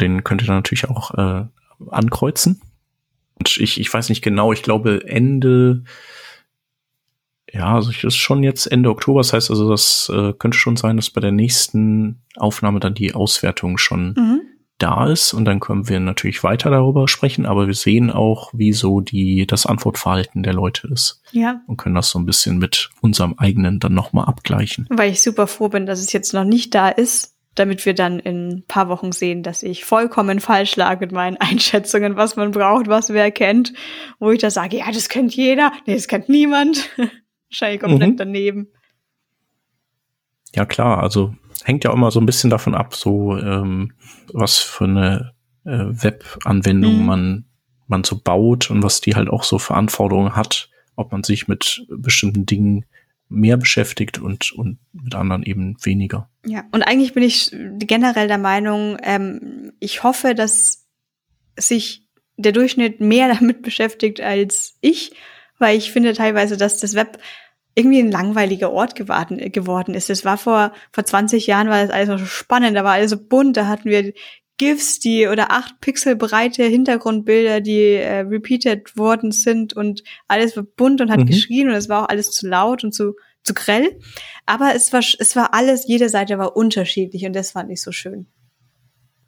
Den 0.00 0.24
könnt 0.24 0.42
ihr 0.42 0.46
dann 0.46 0.56
natürlich 0.56 0.88
auch 0.88 1.12
äh, 1.12 1.44
ankreuzen. 1.90 2.60
Und 3.38 3.56
ich, 3.58 3.78
ich 3.80 3.92
weiß 3.92 4.08
nicht 4.08 4.22
genau, 4.22 4.52
ich 4.52 4.62
glaube 4.62 5.02
Ende, 5.06 5.84
ja, 7.52 7.74
also 7.74 7.90
ich 7.90 8.04
ist 8.04 8.16
schon 8.16 8.42
jetzt 8.42 8.66
Ende 8.66 8.90
Oktober, 8.90 9.20
das 9.20 9.32
heißt 9.32 9.50
also, 9.50 9.68
das 9.70 10.10
äh, 10.14 10.32
könnte 10.32 10.58
schon 10.58 10.76
sein, 10.76 10.96
dass 10.96 11.10
bei 11.10 11.20
der 11.20 11.32
nächsten 11.32 12.22
Aufnahme 12.36 12.80
dann 12.80 12.94
die 12.94 13.14
Auswertung 13.14 13.78
schon 13.78 14.14
Mhm. 14.16 14.41
Da 14.82 15.06
ist 15.06 15.32
und 15.32 15.44
dann 15.44 15.60
können 15.60 15.88
wir 15.88 16.00
natürlich 16.00 16.42
weiter 16.42 16.70
darüber 16.70 17.06
sprechen, 17.08 17.46
aber 17.46 17.66
wir 17.66 17.74
sehen 17.74 18.10
auch, 18.10 18.50
wie 18.54 18.72
so 18.72 19.00
die, 19.00 19.46
das 19.46 19.64
Antwortverhalten 19.66 20.42
der 20.42 20.52
Leute 20.54 20.88
ist 20.88 21.22
Ja, 21.30 21.60
und 21.66 21.76
können 21.76 21.94
das 21.94 22.10
so 22.10 22.18
ein 22.18 22.26
bisschen 22.26 22.58
mit 22.58 22.90
unserem 23.00 23.34
eigenen 23.38 23.78
dann 23.80 23.94
nochmal 23.94 24.26
abgleichen. 24.26 24.86
weil 24.90 25.10
ich 25.12 25.22
super 25.22 25.46
froh 25.46 25.68
bin, 25.68 25.86
dass 25.86 26.00
es 26.00 26.12
jetzt 26.12 26.34
noch 26.34 26.44
nicht 26.44 26.74
da 26.74 26.88
ist, 26.88 27.36
damit 27.54 27.84
wir 27.84 27.92
dann 27.94 28.18
in 28.18 28.48
ein 28.48 28.64
paar 28.66 28.88
Wochen 28.88 29.12
sehen, 29.12 29.42
dass 29.42 29.62
ich 29.62 29.84
vollkommen 29.84 30.40
falsch 30.40 30.74
lag 30.76 31.00
mit 31.00 31.12
meinen 31.12 31.36
Einschätzungen, 31.40 32.16
was 32.16 32.36
man 32.36 32.50
braucht, 32.50 32.88
was 32.88 33.10
wer 33.10 33.30
kennt, 33.30 33.72
wo 34.18 34.30
ich 34.30 34.40
da 34.40 34.50
sage, 34.50 34.78
ja, 34.78 34.90
das 34.90 35.08
kennt 35.08 35.34
jeder, 35.36 35.70
nee, 35.86 35.94
das 35.94 36.08
kennt 36.08 36.28
niemand. 36.28 36.88
Wahrscheinlich 37.50 37.80
komplett 37.80 38.10
Mhm. 38.12 38.16
daneben. 38.16 38.68
Ja 40.54 40.64
klar, 40.66 41.02
also 41.02 41.34
hängt 41.64 41.84
ja 41.84 41.90
auch 41.90 41.94
immer 41.94 42.10
so 42.10 42.20
ein 42.20 42.26
bisschen 42.26 42.50
davon 42.50 42.74
ab, 42.74 42.94
so 42.94 43.36
ähm, 43.36 43.92
was 44.32 44.58
für 44.58 44.84
eine 44.84 45.32
äh, 45.64 45.84
Web-Anwendung 45.88 47.00
Mhm. 47.00 47.06
man 47.06 47.44
man 47.88 48.04
so 48.04 48.18
baut 48.18 48.70
und 48.70 48.82
was 48.82 49.00
die 49.00 49.14
halt 49.14 49.28
auch 49.28 49.44
so 49.44 49.58
für 49.58 49.74
Anforderungen 49.74 50.34
hat, 50.34 50.70
ob 50.96 51.12
man 51.12 51.24
sich 51.24 51.46
mit 51.46 51.86
bestimmten 51.88 52.46
Dingen 52.46 52.86
mehr 53.28 53.56
beschäftigt 53.56 54.18
und 54.18 54.52
und 54.52 54.78
mit 54.92 55.14
anderen 55.14 55.42
eben 55.42 55.76
weniger. 55.82 56.30
Ja, 56.46 56.64
und 56.72 56.82
eigentlich 56.82 57.12
bin 57.12 57.22
ich 57.22 57.54
generell 57.78 58.28
der 58.28 58.38
Meinung, 58.38 58.96
ähm, 59.02 59.72
ich 59.78 60.02
hoffe, 60.02 60.34
dass 60.34 60.86
sich 61.58 62.08
der 62.36 62.52
Durchschnitt 62.52 63.00
mehr 63.00 63.28
damit 63.34 63.62
beschäftigt 63.62 64.20
als 64.20 64.76
ich, 64.80 65.12
weil 65.58 65.76
ich 65.76 65.92
finde 65.92 66.12
teilweise, 66.12 66.56
dass 66.56 66.78
das 66.78 66.94
Web 66.94 67.18
irgendwie 67.74 68.00
ein 68.00 68.10
langweiliger 68.10 68.70
Ort 68.70 68.94
geworden, 68.94 69.38
geworden 69.52 69.94
ist. 69.94 70.10
Es 70.10 70.24
war 70.24 70.36
vor, 70.36 70.72
vor 70.92 71.04
20 71.04 71.46
Jahren 71.46 71.68
war 71.68 71.80
das 71.82 71.90
alles 71.90 72.08
noch 72.08 72.18
so 72.18 72.26
spannend, 72.26 72.76
da 72.76 72.84
war 72.84 72.92
alles 72.92 73.10
so 73.10 73.16
bunt, 73.18 73.56
da 73.56 73.66
hatten 73.66 73.88
wir 73.88 74.12
GIFs, 74.58 75.00
die 75.00 75.26
oder 75.26 75.50
acht 75.50 75.80
Pixel 75.80 76.14
breite 76.14 76.64
Hintergrundbilder, 76.64 77.60
die 77.60 77.94
äh, 77.94 78.20
repeated 78.20 78.96
worden 78.96 79.32
sind 79.32 79.72
und 79.72 80.02
alles 80.28 80.56
war 80.56 80.64
bunt 80.64 81.00
und 81.00 81.10
hat 81.10 81.20
Mhm. 81.20 81.26
geschrien 81.26 81.68
und 81.68 81.74
es 81.74 81.88
war 81.88 82.04
auch 82.04 82.08
alles 82.08 82.30
zu 82.30 82.46
laut 82.46 82.84
und 82.84 82.92
zu, 82.92 83.14
zu 83.42 83.54
grell. 83.54 83.98
Aber 84.46 84.74
es 84.74 84.92
war, 84.92 85.00
es 85.00 85.34
war 85.34 85.54
alles, 85.54 85.86
jede 85.88 86.08
Seite 86.10 86.38
war 86.38 86.54
unterschiedlich 86.56 87.24
und 87.24 87.32
das 87.34 87.52
fand 87.52 87.70
ich 87.70 87.80
so 87.82 87.90
schön. 87.92 88.26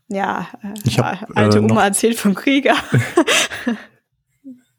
Ja, 0.08 0.48
äh, 0.62 0.74
Ich 0.84 0.98
hab, 0.98 1.26
alte 1.34 1.58
äh, 1.58 1.60
Oma 1.62 1.84
erzählt 1.84 2.18
vom 2.18 2.34
Krieger. 2.34 2.76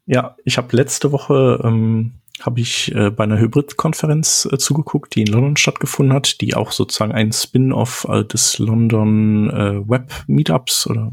Ja, 0.08 0.36
ich 0.44 0.56
habe 0.56 0.76
letzte 0.76 1.10
Woche 1.10 1.60
ähm, 1.64 2.12
habe 2.40 2.60
ich 2.60 2.94
äh, 2.94 3.10
bei 3.10 3.24
einer 3.24 3.38
Hybrid-Konferenz 3.38 4.48
äh, 4.52 4.58
zugeguckt, 4.58 5.14
die 5.14 5.22
in 5.22 5.28
London 5.28 5.56
stattgefunden 5.56 6.14
hat, 6.14 6.40
die 6.40 6.54
auch 6.54 6.72
sozusagen 6.72 7.12
ein 7.12 7.32
Spin-off 7.32 8.06
äh, 8.08 8.24
des 8.24 8.58
London 8.58 9.50
äh, 9.50 9.88
Web 9.88 10.12
Meetups 10.26 10.86
oder 10.86 11.12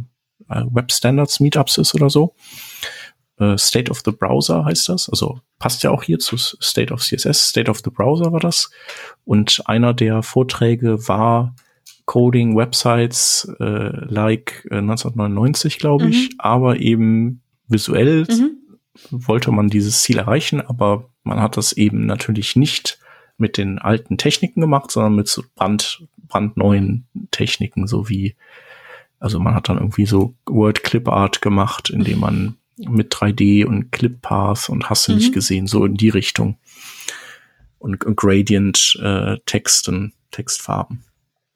äh, 0.50 0.64
Web 0.70 0.92
Standards 0.92 1.40
Meetups 1.40 1.78
ist 1.78 1.96
oder 1.96 2.10
so. 2.10 2.36
Äh, 3.40 3.58
State 3.58 3.90
of 3.90 4.02
the 4.06 4.12
Browser 4.12 4.66
heißt 4.66 4.90
das, 4.90 5.10
also 5.10 5.40
passt 5.60 5.84
ja 5.84 5.92
auch 5.92 6.04
hier 6.04 6.20
zu 6.20 6.38
State 6.38 6.94
of 6.94 7.02
CSS. 7.02 7.50
State 7.50 7.72
of 7.72 7.82
the 7.84 7.90
Browser 7.90 8.32
war 8.32 8.40
das. 8.40 8.70
Und 9.24 9.62
einer 9.66 9.94
der 9.94 10.24
Vorträge 10.24 11.08
war 11.08 11.56
Coding 12.06 12.58
Websites 12.58 13.50
äh, 13.60 13.64
like 13.64 14.68
äh, 14.70 14.78
1999, 14.80 15.80
glaube 15.80 16.10
ich, 16.10 16.32
aber 16.38 16.80
eben 16.80 17.42
visuell 17.68 18.26
Mhm. 18.30 18.58
wollte 19.10 19.52
man 19.52 19.70
dieses 19.70 20.04
Ziel 20.04 20.20
erreichen, 20.20 20.62
aber 20.62 21.10
man 21.24 21.40
hat 21.42 21.58
das 21.58 21.74
eben 21.74 22.06
natürlich 22.06 22.56
nicht 22.56 23.00
mit 23.38 23.58
den 23.58 23.80
alten 23.80 24.18
Techniken 24.18 24.62
gemacht, 24.62 24.92
sondern 24.92 25.16
mit 25.16 25.28
so 25.28 25.44
brand, 25.56 26.04
brandneuen 26.28 27.06
Techniken, 27.32 27.88
so 27.88 28.10
wie, 28.10 28.36
also 29.20 29.40
man 29.40 29.56
hat 29.56 29.70
dann 29.70 29.78
irgendwie 29.78 30.06
so 30.06 30.36
Word 30.46 30.84
Clip 30.84 31.08
Art 31.08 31.42
gemacht, 31.42 31.90
indem 31.90 32.20
man 32.20 32.56
mit 32.78 33.14
3D 33.14 33.66
und 33.66 33.92
Clip 33.92 34.22
Path 34.22 34.70
und 34.70 34.90
hast 34.90 35.08
du 35.08 35.12
Mhm. 35.12 35.18
nicht 35.18 35.34
gesehen, 35.34 35.68
so 35.68 35.86
in 35.86 35.96
die 35.96 36.10
Richtung. 36.10 36.58
Und 37.80 38.00
Gradient 38.00 38.98
äh, 39.02 39.38
Texten, 39.46 40.14
Textfarben. 40.32 41.04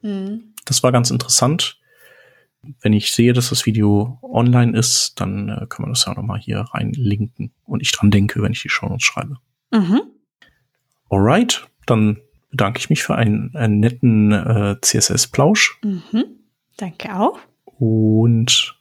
Mhm. 0.01 0.53
Das 0.65 0.83
war 0.83 0.91
ganz 0.91 1.09
interessant. 1.09 1.79
Wenn 2.81 2.91
ich 2.93 3.11
sehe, 3.13 3.33
dass 3.33 3.49
das 3.49 3.65
Video 3.65 4.19
online 4.21 4.77
ist, 4.77 5.13
dann 5.21 5.47
äh, 5.49 5.65
kann 5.69 5.83
man 5.83 5.91
das 5.91 6.05
ja 6.05 6.13
nochmal 6.13 6.39
hier 6.39 6.59
reinlinken 6.59 7.53
und 7.63 7.81
ich 7.81 7.91
dran 7.91 8.11
denke, 8.11 8.41
wenn 8.41 8.51
ich 8.51 8.61
die 8.61 8.69
Show 8.69 8.87
Notes 8.87 9.05
schreibe. 9.05 9.37
Mhm. 9.71 10.01
Alright, 11.09 11.67
dann 11.85 12.19
bedanke 12.51 12.79
ich 12.79 12.89
mich 12.89 13.03
für 13.03 13.15
einen, 13.15 13.55
einen 13.55 13.79
netten 13.79 14.31
äh, 14.31 14.75
CSS-Plausch 14.81 15.79
Mhm. 15.83 16.25
Danke 16.77 17.15
auch. 17.15 17.39
und 17.65 18.75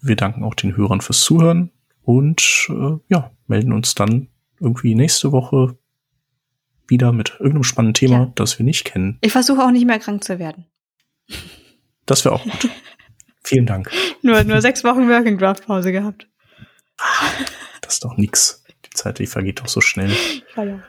wir 0.00 0.16
danken 0.16 0.42
auch 0.42 0.54
den 0.54 0.76
Hörern 0.76 1.00
fürs 1.00 1.20
Zuhören 1.20 1.70
und 2.02 2.68
äh, 2.70 2.96
ja, 3.08 3.30
melden 3.46 3.72
uns 3.72 3.94
dann 3.94 4.28
irgendwie 4.58 4.94
nächste 4.94 5.30
Woche 5.32 5.78
wieder 6.88 7.12
mit 7.12 7.30
irgendeinem 7.38 7.62
spannenden 7.62 7.94
Thema, 7.94 8.18
Ja. 8.18 8.32
das 8.34 8.58
wir 8.58 8.64
nicht 8.64 8.84
kennen. 8.84 9.18
Ich 9.20 9.30
versuche 9.32 9.62
auch 9.62 9.70
nicht 9.70 9.86
mehr 9.86 10.00
krank 10.00 10.24
zu 10.24 10.38
werden. 10.40 10.66
Das 12.06 12.24
wäre 12.24 12.34
auch 12.34 12.42
gut. 12.44 12.68
Vielen 13.44 13.66
Dank. 13.66 13.90
Nur, 14.22 14.42
nur 14.44 14.60
sechs 14.60 14.82
Wochen 14.84 15.08
Working 15.08 15.38
Draft 15.38 15.66
Pause 15.66 15.92
gehabt. 15.92 16.28
Das 17.80 17.94
ist 17.94 18.04
doch 18.04 18.16
nix. 18.16 18.59
Die 18.92 18.96
Zeit, 18.96 19.18
die 19.18 19.26
vergeht 19.26 19.60
doch 19.60 19.68
so 19.68 19.80
schnell. 19.80 20.12
Ja, 20.56 20.64
ja. 20.64 20.82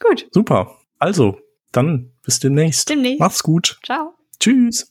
Gut. 0.00 0.28
Super. 0.32 0.78
Also, 0.98 1.40
dann 1.72 2.12
bis 2.22 2.40
demnächst. 2.40 2.88
Demnächst. 2.88 3.20
Macht's 3.20 3.42
gut. 3.42 3.78
Ciao. 3.84 4.14
Tschüss. 4.38 4.89